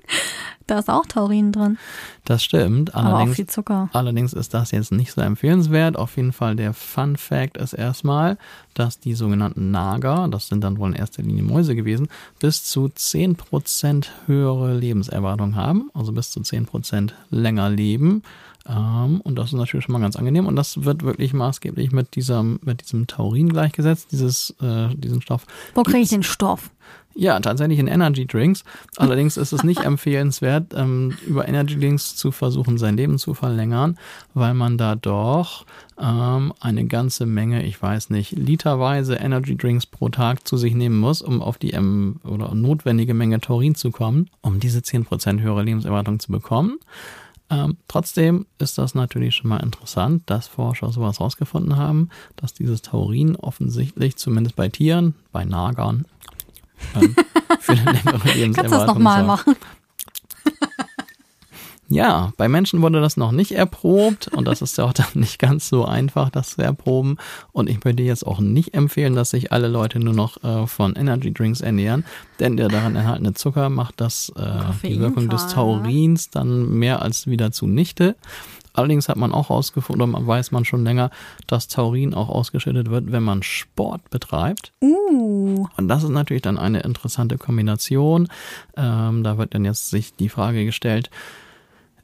da 0.67 0.79
ist 0.79 0.91
auch 0.91 1.07
Taurin 1.07 1.53
drin. 1.53 1.79
Das 2.25 2.45
stimmt. 2.45 2.95
Aber 2.95 3.09
auch 3.09 3.13
Allerdings 3.15 3.37
viel 3.37 3.47
Zucker. 3.47 3.91
Allerdings 3.93 4.33
ist 4.33 4.55
das 4.55 4.71
jetzt 4.71 4.93
nicht 4.93 5.13
so 5.13 5.21
empfehlenswert. 5.21 5.97
Auf 5.97 6.17
jeden 6.17 6.33
Fall 6.33 6.55
der 6.55 6.73
Fun 6.73 7.17
Fact 7.17 7.57
ist 7.57 7.73
erstmal, 7.73 8.39
dass 8.75 9.01
die 9.01 9.15
sogenannten 9.15 9.71
Nager, 9.71 10.29
das 10.31 10.47
sind 10.47 10.63
dann 10.63 10.79
wohl 10.79 10.91
in 10.91 10.97
erster 10.97 11.23
Linie 11.23 11.43
Mäuse 11.43 11.75
gewesen, 11.75 12.09
bis 12.39 12.65
zu 12.65 12.87
10% 12.87 14.07
höhere 14.27 14.75
Lebenserwartung 14.75 15.57
haben, 15.57 15.91
also 15.95 16.13
bis 16.13 16.31
zu 16.31 16.41
10% 16.41 17.11
länger 17.31 17.71
leben. 17.71 18.23
Ähm, 18.69 19.21
und 19.23 19.37
das 19.37 19.47
ist 19.47 19.55
natürlich 19.55 19.85
schon 19.85 19.93
mal 19.93 20.01
ganz 20.01 20.17
angenehm. 20.17 20.47
Und 20.47 20.57
das 20.57 20.85
wird 20.85 21.03
wirklich 21.03 21.33
maßgeblich 21.33 21.93
mit 21.93 22.15
diesem, 22.15 22.61
mit 22.63 22.83
diesem 22.83 23.07
Taurin 23.07 23.49
gleichgesetzt, 23.49 24.13
dieses, 24.13 24.55
äh, 24.61 24.95
diesen 24.95 25.21
Stoff. 25.23 25.47
Wo 25.75 25.83
kriege 25.83 25.99
ich 25.99 26.11
den 26.11 26.23
Stoff? 26.23 26.71
Ja, 27.15 27.39
tatsächlich 27.41 27.79
in 27.79 27.89
Energy 27.89 28.27
Drinks. 28.27 28.65
Allerdings 28.97 29.37
ist 29.37 29.53
es 29.53 29.65
nicht 29.65 29.81
empfehlenswert, 29.85 30.75
ähm, 30.75 31.17
über 31.27 31.47
Energy 31.47 31.79
Drinks 31.79 32.17
zu 32.17 32.33
versuchen, 32.33 32.79
sein 32.79 32.97
Leben 32.97 33.19
zu 33.19 33.35
verlängern, 33.35 33.99
weil 34.35 34.55
man 34.55 34.79
da 34.79 34.95
doch 34.95 35.67
ähm, 35.99 36.53
eine 36.61 36.87
ganze 36.87 37.27
Menge, 37.27 37.65
ich 37.65 37.81
weiß 37.81 38.11
nicht, 38.11 38.33
literweise 38.33 39.17
Energy 39.17 39.57
Drinks 39.57 39.87
pro 39.87 40.09
Tag 40.09 40.47
zu 40.47 40.57
sich 40.57 40.75
nehmen 40.75 40.99
muss, 40.99 41.23
um 41.23 41.43
auf 41.43 41.59
die 41.59 41.71
ähm, 41.71 42.21
oder 42.25 42.55
notwendige 42.55 43.15
Menge 43.15 43.41
Taurin 43.41 43.75
zu 43.75 43.91
kommen, 43.91 44.31
um 44.41 44.61
diese 44.61 44.81
10% 44.81 45.41
höhere 45.41 45.63
Lebenserwartung 45.63 46.19
zu 46.19 46.33
bekommen. 46.33 46.79
Ähm, 47.51 47.77
trotzdem 47.87 48.47
ist 48.59 48.79
das 48.79 48.95
natürlich 48.95 49.35
schon 49.37 49.51
mal 49.51 49.63
interessant, 49.63 50.23
dass 50.27 50.49
Forscher 50.49 50.91
sowas 50.91 51.21
rausgefunden 51.21 51.77
haben, 51.77 52.09
dass 52.37 52.55
dieses 52.55 52.81
Taurin 52.81 53.37
offensichtlich 53.37 54.17
zumindest 54.17 54.57
bei 54.57 54.71
Tieren, 54.71 55.15
bei 55.33 55.45
Nagern, 55.45 56.07
für 57.61 57.73
eine 57.73 57.93
längere 57.93 58.19
Kannst 58.55 58.59
du 58.59 58.63
das 58.63 58.87
nochmal 58.87 59.25
machen? 59.25 59.57
Ja, 61.93 62.33
bei 62.39 62.49
Menschen 62.49 62.81
wurde 62.81 63.03
das 63.03 63.19
noch 63.19 63.33
nicht 63.33 63.53
erprobt 63.53 64.27
und 64.29 64.47
das 64.47 64.63
ist 64.63 64.79
ja 64.79 64.85
auch 64.85 64.95
dann 64.95 65.09
nicht 65.13 65.39
ganz 65.39 65.69
so 65.69 65.85
einfach, 65.85 66.31
das 66.31 66.55
zu 66.55 66.63
erproben. 66.63 67.19
Und 67.53 67.69
ich 67.69 67.85
würde 67.85 68.03
jetzt 68.03 68.27
auch 68.27 68.41
nicht 68.41 68.73
empfehlen, 68.73 69.15
dass 69.15 69.29
sich 69.29 69.53
alle 69.53 69.69
Leute 69.69 69.99
nur 69.99 70.15
noch 70.15 70.43
äh, 70.43 70.67
von 70.67 70.97
Energy 70.97 71.35
Drinks 71.35 71.61
ernähren, 71.61 72.07
denn 72.41 72.57
der 72.57 72.69
daran 72.69 72.97
enthaltene 72.97 73.35
Zucker 73.35 73.69
macht 73.69 74.01
das 74.01 74.33
äh, 74.37 74.89
die 74.89 75.01
Wirkung 75.01 75.29
des 75.29 75.49
Taurins 75.49 76.31
dann 76.31 76.71
mehr 76.79 77.03
als 77.03 77.27
wieder 77.27 77.53
zunichte. 77.53 78.17
Allerdings 78.75 79.09
hat 79.09 79.17
man 79.17 79.33
auch 79.33 79.51
herausgefunden, 79.51 80.15
oder 80.15 80.27
weiß 80.27 80.51
man 80.53 80.65
schon 80.65 80.85
länger, 80.85 81.11
dass 81.47 81.69
Taurin 81.69 82.15
auch 82.15 82.29
ausgeschüttet 82.29 82.91
wird, 82.91 83.13
wenn 83.13 83.23
man 83.23 83.43
Sport 83.43 84.09
betreibt. 84.11 84.73
Uh. 84.81 85.67
Und 85.77 85.89
das 85.89 86.03
ist 86.03 86.11
natürlich 86.11 86.43
dann 86.43 86.59
eine 86.59 86.81
interessante 86.81 87.39
Kombination. 87.39 88.29
Ähm, 88.77 89.23
da 89.25 89.39
wird 89.39 89.55
dann 89.55 89.65
jetzt 89.65 89.91
sich 89.91 90.15
die 90.15 90.29
Frage 90.29 90.65
gestellt, 90.65 91.11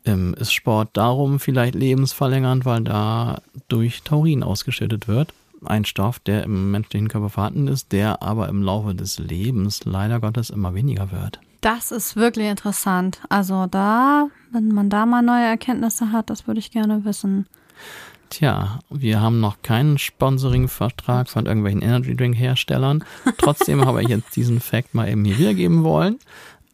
ähm, 0.04 0.34
ist 0.38 0.52
Sport 0.52 0.90
darum 0.92 1.40
vielleicht 1.40 1.74
lebensverlängernd, 1.74 2.64
weil 2.64 2.82
da 2.82 3.40
durch 3.68 4.02
Taurin 4.02 4.42
ausgeschüttet 4.42 5.08
wird? 5.08 5.32
Ein 5.64 5.84
Stoff, 5.84 6.20
der 6.20 6.44
im 6.44 6.70
menschlichen 6.70 7.08
Körper 7.08 7.30
vorhanden 7.30 7.68
ist, 7.68 7.92
der 7.92 8.22
aber 8.22 8.48
im 8.48 8.62
Laufe 8.62 8.94
des 8.94 9.18
Lebens 9.18 9.84
leider 9.84 10.20
Gottes 10.20 10.50
immer 10.50 10.74
weniger 10.74 11.10
wird. 11.10 11.40
Das 11.60 11.90
ist 11.90 12.16
wirklich 12.16 12.46
interessant. 12.46 13.20
Also 13.28 13.66
da, 13.66 14.28
wenn 14.52 14.68
man 14.68 14.90
da 14.90 15.06
mal 15.06 15.22
neue 15.22 15.46
Erkenntnisse 15.46 16.12
hat, 16.12 16.30
das 16.30 16.46
würde 16.46 16.60
ich 16.60 16.70
gerne 16.70 17.04
wissen. 17.04 17.46
Tja, 18.30 18.80
wir 18.90 19.20
haben 19.20 19.40
noch 19.40 19.62
keinen 19.62 19.98
Sponsoring-Vertrag 19.98 21.28
von 21.28 21.46
irgendwelchen 21.46 21.82
Energy 21.82 22.14
Drink-Herstellern. 22.14 23.02
Trotzdem 23.38 23.84
habe 23.86 24.02
ich 24.02 24.08
jetzt 24.08 24.36
diesen 24.36 24.60
Fact 24.60 24.94
mal 24.94 25.08
eben 25.08 25.24
hier 25.24 25.38
wiedergeben 25.38 25.82
wollen. 25.82 26.18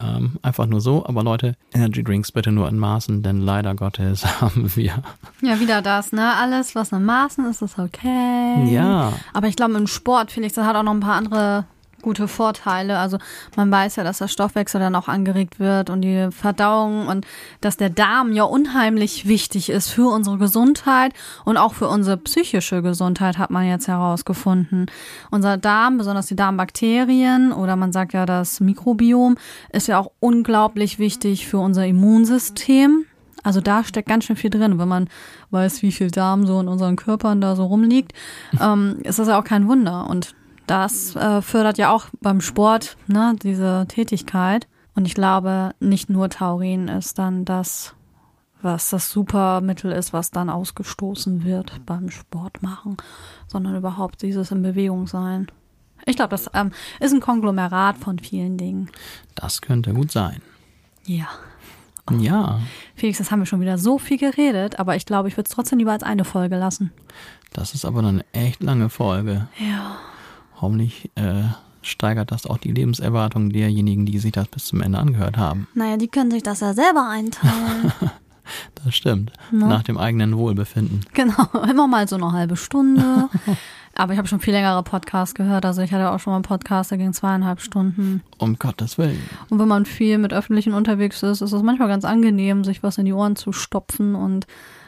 Ähm, 0.01 0.33
einfach 0.43 0.67
nur 0.67 0.81
so. 0.81 1.07
Aber 1.07 1.23
Leute, 1.23 1.55
Energy 1.73 2.03
Drinks 2.03 2.33
bitte 2.33 2.51
nur 2.51 2.69
in 2.69 2.79
Maßen, 2.79 3.23
denn 3.23 3.41
leider 3.41 3.75
Gottes 3.75 4.25
haben 4.41 4.75
wir. 4.75 5.03
Ja, 5.41 5.61
wieder 5.61 5.81
das, 5.81 6.13
ne? 6.13 6.35
Alles, 6.35 6.75
was 6.75 6.91
in 6.93 7.05
Maßen 7.05 7.49
ist, 7.49 7.63
ist 7.63 7.79
okay. 7.79 8.65
Ja. 8.67 9.13
Aber 9.33 9.47
ich 9.47 9.57
glaube, 9.57 9.75
im 9.75 9.87
Sport, 9.87 10.33
Felix, 10.33 10.55
das 10.55 10.67
hat 10.67 10.77
auch 10.77 10.83
noch 10.83 10.95
ein 10.95 11.01
paar 11.01 11.17
andere 11.17 11.67
gute 12.05 12.29
Vorteile. 12.29 12.99
Also 12.99 13.19
man 13.57 13.71
weiß 13.71 13.97
ja, 13.97 14.05
dass 14.05 14.19
der 14.19 14.29
Stoffwechsel 14.29 14.81
dann 14.81 14.95
auch 14.95 15.09
angeregt 15.09 15.59
wird 15.59 15.91
und 15.91 16.03
die 16.03 16.29
Verdauung 16.31 17.09
und 17.09 17.27
dass 17.61 17.77
der 17.77 17.91
Darm 17.91 18.33
ja 18.33 18.45
unheimlich 18.45 19.27
wichtig 19.27 19.71
ist 19.71 19.89
für 19.89 20.13
unsere 20.13 20.39
Gesundheit 20.39 21.13
und 21.45 21.57
auch 21.57 21.75
für 21.75 21.89
unsere 21.89 22.19
psychische 22.19 22.83
Gesundheit 22.83 23.39
hat 23.39 23.51
man 23.51 23.67
jetzt 23.67 23.89
herausgefunden. 23.89 24.87
Unser 25.31 25.57
Darm, 25.57 25.99
besonders 25.99 26.27
die 26.27 26.37
Darmbakterien 26.37 27.53
oder 27.53 27.75
man 27.75 27.93
sagt 27.93 28.13
ja 28.13 28.27
das 28.27 28.61
Mikrobiom, 28.61 29.37
ist 29.73 29.89
ja 29.89 29.99
auch 29.99 30.13
unglaublich 30.21 30.99
wichtig 30.99 31.49
für 31.49 31.59
unser 31.59 31.87
Immunsystem. 31.87 33.07
Also 33.43 33.61
da 33.61 33.85
steckt 33.85 34.09
ganz 34.09 34.25
schön 34.25 34.37
viel 34.37 34.51
drin. 34.51 34.79
Wenn 34.79 34.89
man 34.89 35.09
weiß, 35.51 35.83
wie 35.83 35.93
viel 35.93 36.11
Darm 36.11 36.47
so 36.47 36.61
in 36.61 36.69
unseren 36.69 36.97
Körpern 36.97 37.41
da 37.41 37.57
so 37.57 37.65
rumliegt, 37.65 38.13
ähm, 38.61 38.99
ist 39.05 39.19
das 39.19 39.29
ja 39.29 39.39
auch 39.39 39.45
kein 39.45 39.69
Wunder. 39.69 40.09
Und 40.09 40.35
das 40.67 41.15
äh, 41.17 41.43
fördert 41.43 41.79
ja 41.79 41.93
auch 41.93 42.07
beim 42.21 42.41
Sport 42.41 42.97
ne, 43.07 43.37
diese 43.43 43.87
Tätigkeit. 43.89 44.67
Und 44.95 45.07
ich 45.07 45.15
glaube, 45.15 45.75
nicht 45.81 46.09
nur 46.09 46.31
Taurin 46.31 46.89
ist 46.89 47.19
dann 47.19 47.45
das, 47.45 47.95
was 48.63 48.91
das 48.91 49.11
Supermittel 49.11 49.93
ist, 49.93 50.13
was 50.13 50.31
dann 50.31 50.49
ausgestoßen 50.49 51.45
wird 51.45 51.85
beim 51.85 52.11
Sport 52.11 52.63
machen, 52.63 52.97
sondern 53.47 53.77
überhaupt 53.77 54.23
dieses 54.23 54.51
in 54.51 54.63
Bewegung 54.63 55.07
sein. 55.07 55.49
Ich 56.07 56.17
glaube, 56.17 56.31
das 56.31 56.51
ähm, 56.55 56.73
ist 57.01 57.13
ein 57.13 57.21
Konglomerat 57.21 57.99
von 57.99 58.19
vielen 58.19 58.57
Dingen. 58.57 58.91
Das 59.35 59.61
könnte 59.61 59.93
gut 59.93 60.11
sein. 60.11 60.43
Ja. 61.05 61.29
Oh. 62.11 62.15
Ja. 62.15 62.61
Felix, 62.95 63.19
das 63.19 63.31
haben 63.31 63.41
wir 63.41 63.47
schon 63.47 63.61
wieder 63.61 63.79
so 63.79 63.99
viel 63.99 64.19
geredet, 64.19 64.79
aber 64.79 64.97
ich 64.97 65.07
glaube, 65.07 65.29
ich 65.29 65.37
würde 65.37 65.49
es 65.49 65.55
trotzdem 65.55 65.79
lieber 65.79 65.93
als 65.93 66.03
eine 66.03 66.25
Folge 66.25 66.57
lassen. 66.57 66.93
Das 67.53 67.75
ist 67.75 67.85
aber 67.85 68.01
eine 68.01 68.25
echt 68.33 68.63
lange 68.63 68.91
Folge. 68.91 69.49
Ja. 69.59 69.97
Hoffentlich 70.65 71.11
äh, 71.17 71.43
steigert 71.83 72.33
das 72.33 72.47
auch 72.47 72.57
die 72.57 72.73
Lebenserwartung 72.73 73.51
derjenigen, 73.51 74.07
die 74.07 74.19
sich 74.19 74.33
das 74.33 74.49
bis 74.49 74.65
zum 74.65 74.81
Ende 74.81 74.99
angehört 74.99 75.37
haben. 75.37 75.69
Naja, 75.75 75.99
die 75.99 76.09
können 76.09 76.31
sich 76.31 76.43
das 76.43 76.61
ja 76.61 76.73
selber 76.73 77.07
einteilen. 77.07 77.93
das 78.83 78.95
stimmt. 78.95 79.31
No. 79.53 79.67
Nach 79.67 79.83
dem 79.83 79.99
eigenen 79.99 80.39
Wohlbefinden. 80.39 81.05
Genau, 81.13 81.45
immer 81.71 81.87
mal 81.87 82.09
so 82.09 82.17
eine 82.17 82.33
halbe 82.33 82.57
Stunde. 82.57 83.29
Aber 83.95 84.15
ich 84.15 84.19
habe 84.19 84.27
schon 84.27 84.41
viel 84.41 84.55
längere 84.55 84.83
Podcasts 84.83 85.35
gehört. 85.35 85.67
Also 85.67 85.83
ich 85.83 85.93
hatte 85.93 86.11
auch 86.11 86.19
schon 86.19 86.31
mal 86.31 86.39
einen 86.39 86.45
Podcast, 86.45 86.91
der 86.91 86.97
ging 86.97 87.13
zweieinhalb 87.13 87.61
Stunden. 87.61 88.23
Um 88.39 88.59
Gottes 88.59 88.97
Willen. 88.97 89.23
Und 89.51 89.59
wenn 89.59 89.69
man 89.69 89.85
viel 89.85 90.17
mit 90.17 90.33
Öffentlichen 90.33 90.73
unterwegs 90.73 91.23
ist, 91.23 91.43
ist 91.43 91.53
es 91.53 91.63
manchmal 91.63 91.89
ganz 91.89 92.07
angenehm, 92.07 92.65
sich 92.65 92.83
was 92.83 92.97
in 92.97 93.05
die 93.05 93.13
Ohren 93.13 93.37
zu 93.37 93.53
stopfen 93.53 94.15
und 94.15 94.47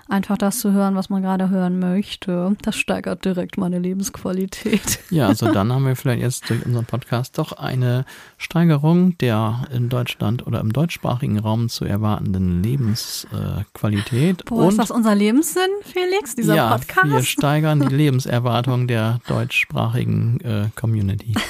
einfach 0.09 0.39
das 0.39 0.61
zu 0.61 0.73
hören, 0.73 0.95
was 0.95 1.11
man 1.11 1.23
gerade 1.23 1.51
hören 1.51 1.78
möchte. 1.78 2.57
Das 2.62 2.77
steigert 2.77 3.24
direkt 3.24 3.59
meine 3.59 3.78
Lebensqualität. 3.78 5.01
Ja, 5.09 5.28
also 5.28 5.53
dann 5.53 5.73
haben 5.73 5.87
wir 5.87 5.95
vielleicht 5.95 6.20
jetzt 6.20 6.51
durch 6.51 6.66
unseren 6.66 6.85
Podcast 6.85 7.39
doch 7.39 7.53
eine 7.53 8.05
Steigerung 8.39 9.16
der 9.19 9.66
in 9.73 9.89
Deutschland 9.89 10.47
oder 10.47 10.61
im 10.61 10.73
deutschsprachigen 10.73 11.39
Raum 11.39 11.69
zu 11.69 11.85
erwartenden 11.85 12.62
Lebensqualität. 12.62 14.45
Boah, 14.47 14.65
Und 14.65 14.69
ist 14.70 14.78
das 14.78 14.91
unser 14.91 15.15
Lebenssinn, 15.15 15.70
Felix, 15.83 16.35
dieser 16.35 16.57
ja, 16.57 16.77
Podcast? 16.77 17.09
wir 17.09 17.23
steigern 17.23 17.81
die 17.81 17.95
Lebenserwartung 17.95 18.89
der 18.89 19.20
deutschsprachigen 19.28 20.41
äh, 20.41 20.69
Community. 20.74 21.35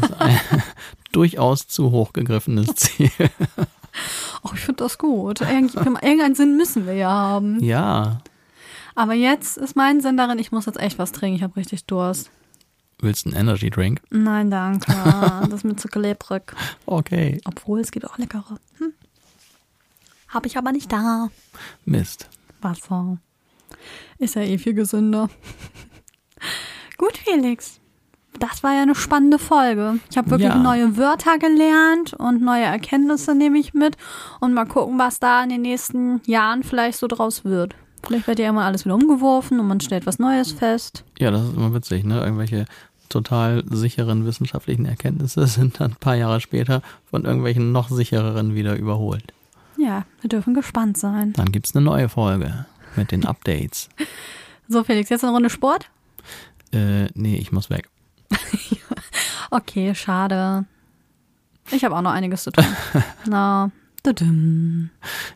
Das 0.00 0.10
ist 0.10 0.20
ein 0.20 0.40
durchaus 1.12 1.66
zu 1.66 1.90
hoch 1.90 2.12
gegriffenes 2.12 2.68
Ziel. 2.76 3.10
Oh, 4.42 4.50
ich 4.54 4.60
finde 4.60 4.84
das 4.84 4.98
gut. 4.98 5.40
irgendeinen 5.40 6.34
Sinn 6.34 6.56
müssen 6.56 6.86
wir 6.86 6.94
ja 6.94 7.10
haben. 7.10 7.62
Ja. 7.62 8.20
Aber 8.94 9.14
jetzt 9.14 9.56
ist 9.56 9.76
mein 9.76 10.00
Sinn 10.00 10.16
darin, 10.16 10.38
ich 10.38 10.52
muss 10.52 10.66
jetzt 10.66 10.80
echt 10.80 10.98
was 10.98 11.12
trinken. 11.12 11.36
Ich 11.36 11.42
habe 11.42 11.56
richtig 11.56 11.84
Durst. 11.86 12.30
Willst 13.00 13.24
du 13.24 13.30
einen 13.30 13.38
Energy 13.38 13.70
Drink? 13.70 14.00
Nein, 14.10 14.50
danke. 14.50 14.92
das 14.92 15.52
ist 15.52 15.64
mir 15.64 15.76
zu 15.76 15.88
klebrig. 15.88 16.54
Okay. 16.86 17.40
Obwohl, 17.44 17.80
es 17.80 17.90
gibt 17.90 18.06
auch 18.06 18.18
leckere. 18.18 18.58
Hm. 18.78 18.92
Habe 20.28 20.46
ich 20.46 20.58
aber 20.58 20.72
nicht 20.72 20.92
da. 20.92 21.28
Mist. 21.84 22.28
Wasser. 22.60 23.18
Ist 24.18 24.34
ja 24.34 24.42
eh 24.42 24.58
viel 24.58 24.74
gesünder. 24.74 25.30
Gut, 26.98 27.16
Felix 27.18 27.80
das 28.38 28.62
war 28.62 28.74
ja 28.74 28.82
eine 28.82 28.94
spannende 28.94 29.38
Folge. 29.38 29.98
Ich 30.10 30.16
habe 30.16 30.30
wirklich 30.30 30.48
ja. 30.48 30.56
neue 30.56 30.96
Wörter 30.96 31.38
gelernt 31.38 32.14
und 32.14 32.42
neue 32.42 32.64
Erkenntnisse 32.64 33.34
nehme 33.34 33.58
ich 33.58 33.74
mit 33.74 33.96
und 34.40 34.54
mal 34.54 34.66
gucken, 34.66 34.98
was 34.98 35.20
da 35.20 35.42
in 35.42 35.50
den 35.50 35.62
nächsten 35.62 36.20
Jahren 36.26 36.62
vielleicht 36.62 36.98
so 36.98 37.06
draus 37.06 37.44
wird. 37.44 37.74
Vielleicht 38.06 38.26
wird 38.26 38.38
ja 38.38 38.48
immer 38.48 38.64
alles 38.64 38.84
wieder 38.84 38.94
umgeworfen 38.94 39.58
und 39.58 39.66
man 39.66 39.80
stellt 39.80 40.06
was 40.06 40.18
Neues 40.18 40.52
fest. 40.52 41.04
Ja, 41.18 41.30
das 41.30 41.42
ist 41.42 41.56
immer 41.56 41.74
witzig, 41.74 42.04
ne? 42.04 42.20
Irgendwelche 42.20 42.64
total 43.08 43.64
sicheren 43.68 44.24
wissenschaftlichen 44.24 44.86
Erkenntnisse 44.86 45.46
sind 45.46 45.80
dann 45.80 45.92
ein 45.92 45.96
paar 45.96 46.14
Jahre 46.14 46.40
später 46.40 46.82
von 47.10 47.24
irgendwelchen 47.24 47.72
noch 47.72 47.88
sichereren 47.88 48.54
wieder 48.54 48.76
überholt. 48.76 49.32
Ja, 49.76 50.04
wir 50.20 50.28
dürfen 50.28 50.54
gespannt 50.54 50.96
sein. 50.96 51.32
Dann 51.34 51.52
gibt 51.52 51.66
es 51.66 51.74
eine 51.74 51.84
neue 51.84 52.08
Folge 52.08 52.66
mit 52.96 53.12
den 53.12 53.24
Updates. 53.26 53.88
so, 54.68 54.84
Felix, 54.84 55.08
jetzt 55.08 55.24
eine 55.24 55.32
Runde 55.32 55.50
Sport? 55.50 55.90
Äh, 56.72 57.06
nee, 57.14 57.36
ich 57.36 57.52
muss 57.52 57.70
weg. 57.70 57.88
okay, 59.50 59.94
schade. 59.94 60.64
Ich 61.70 61.84
habe 61.84 61.96
auch 61.96 62.02
noch 62.02 62.12
einiges 62.12 62.44
zu 62.44 62.50
tun. 62.50 62.64
Na, 63.26 63.70
dudum. 64.02 64.90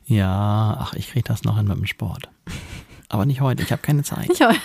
Ja, 0.06 0.76
ach, 0.80 0.94
ich 0.94 1.10
kriege 1.10 1.28
das 1.28 1.44
noch 1.44 1.56
hin 1.56 1.66
mit 1.66 1.76
dem 1.76 1.86
Sport. 1.86 2.28
Aber 3.08 3.26
nicht 3.26 3.40
heute, 3.40 3.62
ich 3.62 3.72
habe 3.72 3.82
keine 3.82 4.02
Zeit. 4.02 4.28
Nicht 4.28 4.44
heute. 4.44 4.60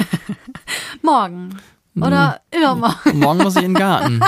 Morgen. 1.01 1.57
Oder 1.95 2.41
hm. 2.53 2.61
übermorgen. 2.61 3.19
Morgen 3.19 3.43
muss 3.43 3.55
ich 3.55 3.63
in 3.63 3.73
den 3.73 3.79
Garten. 3.79 4.21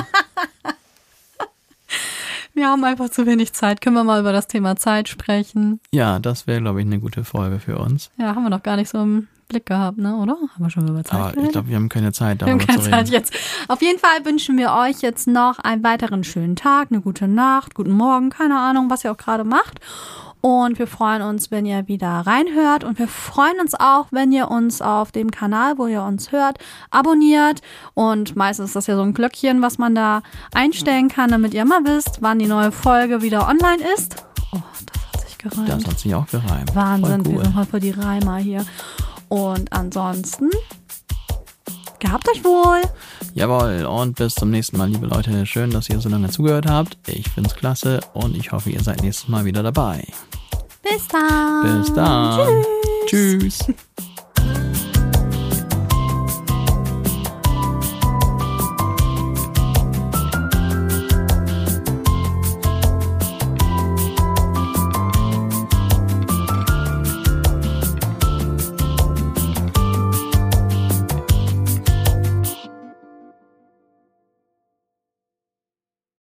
Wir 2.53 2.67
haben 2.67 2.83
einfach 2.83 3.09
zu 3.09 3.25
wenig 3.25 3.53
Zeit. 3.53 3.79
Können 3.79 3.95
wir 3.95 4.03
mal 4.03 4.19
über 4.19 4.33
das 4.33 4.47
Thema 4.47 4.75
Zeit 4.75 5.07
sprechen? 5.07 5.79
Ja, 5.91 6.19
das 6.19 6.45
wäre, 6.45 6.59
glaube 6.59 6.81
ich, 6.81 6.85
eine 6.85 6.99
gute 6.99 7.23
Folge 7.23 7.59
für 7.59 7.77
uns. 7.77 8.11
Ja, 8.17 8.35
haben 8.35 8.43
wir 8.43 8.49
noch 8.49 8.63
gar 8.63 8.75
nicht 8.75 8.89
so 8.89 9.01
im 9.01 9.27
Blick 9.49 9.65
gehabt, 9.65 9.97
ne? 9.97 10.15
oder? 10.15 10.33
Haben 10.33 10.63
wir 10.63 10.69
schon 10.69 10.87
über 10.87 11.03
Zeit 11.03 11.19
Aber 11.19 11.37
ich 11.43 11.49
glaube, 11.49 11.67
wir 11.67 11.75
haben 11.75 11.89
keine 11.89 12.13
Zeit, 12.13 12.41
darüber 12.41 12.59
wir 12.59 12.61
haben 12.61 12.67
keine 12.67 12.79
zu 12.79 12.85
reden. 12.85 12.97
Zeit 12.97 13.09
jetzt. 13.09 13.33
Auf 13.67 13.81
jeden 13.81 13.99
Fall 13.99 14.23
wünschen 14.23 14.57
wir 14.57 14.71
euch 14.71 15.01
jetzt 15.01 15.27
noch 15.27 15.59
einen 15.59 15.83
weiteren 15.83 16.23
schönen 16.23 16.55
Tag, 16.55 16.89
eine 16.91 17.01
gute 17.01 17.27
Nacht, 17.27 17.73
guten 17.73 17.91
Morgen, 17.91 18.29
keine 18.29 18.57
Ahnung, 18.59 18.89
was 18.89 19.03
ihr 19.03 19.11
auch 19.11 19.17
gerade 19.17 19.43
macht. 19.43 19.79
Und 20.41 20.79
wir 20.79 20.87
freuen 20.87 21.21
uns, 21.21 21.51
wenn 21.51 21.65
ihr 21.65 21.87
wieder 21.87 22.07
reinhört. 22.07 22.83
Und 22.83 22.97
wir 22.97 23.07
freuen 23.07 23.59
uns 23.59 23.73
auch, 23.73 24.07
wenn 24.11 24.31
ihr 24.31 24.49
uns 24.49 24.81
auf 24.81 25.11
dem 25.11 25.31
Kanal, 25.31 25.77
wo 25.77 25.87
ihr 25.87 26.03
uns 26.03 26.31
hört, 26.31 26.59
abonniert. 26.91 27.61
Und 27.93 28.35
meistens 28.35 28.67
ist 28.67 28.75
das 28.75 28.87
ja 28.87 28.95
so 28.95 29.01
ein 29.01 29.13
Glöckchen, 29.13 29.61
was 29.61 29.77
man 29.77 29.95
da 29.95 30.21
einstellen 30.53 31.09
kann, 31.09 31.31
damit 31.31 31.53
ihr 31.53 31.63
immer 31.63 31.83
wisst, 31.83 32.21
wann 32.21 32.39
die 32.39 32.47
neue 32.47 32.71
Folge 32.71 33.21
wieder 33.21 33.49
online 33.49 33.83
ist. 33.95 34.23
Oh, 34.53 34.59
das 34.85 35.21
hat 35.21 35.27
sich 35.27 35.37
gereimt. 35.37 35.69
Das 35.69 35.85
hat 35.85 35.99
sich 35.99 36.15
auch 36.15 36.27
gereimt. 36.27 36.73
Wahnsinn, 36.73 37.23
cool. 37.25 37.33
wir 37.33 37.41
sind 37.43 37.55
heute 37.55 37.69
für 37.71 37.79
die 37.81 37.91
Reimer 37.91 38.37
hier. 38.37 38.65
Und 39.29 39.71
ansonsten, 39.71 40.49
gehabt 41.99 42.27
euch 42.29 42.43
wohl. 42.43 42.81
Jawohl, 43.33 43.85
und 43.85 44.15
bis 44.17 44.35
zum 44.35 44.49
nächsten 44.49 44.77
Mal, 44.77 44.89
liebe 44.89 45.05
Leute. 45.05 45.45
Schön, 45.45 45.69
dass 45.71 45.89
ihr 45.89 45.99
so 46.01 46.09
lange 46.09 46.29
zugehört 46.29 46.65
habt. 46.67 46.97
Ich 47.07 47.29
find's 47.29 47.55
klasse 47.55 47.99
und 48.13 48.35
ich 48.35 48.51
hoffe, 48.51 48.71
ihr 48.71 48.81
seid 48.81 49.01
nächstes 49.01 49.29
Mal 49.29 49.45
wieder 49.45 49.63
dabei. 49.63 50.05
Bis 50.81 51.07
dann. 51.07 51.79
Bis 51.81 51.93
dann. 51.93 52.63
Tschüss. 53.05 53.59
Tschüss. 53.59 53.75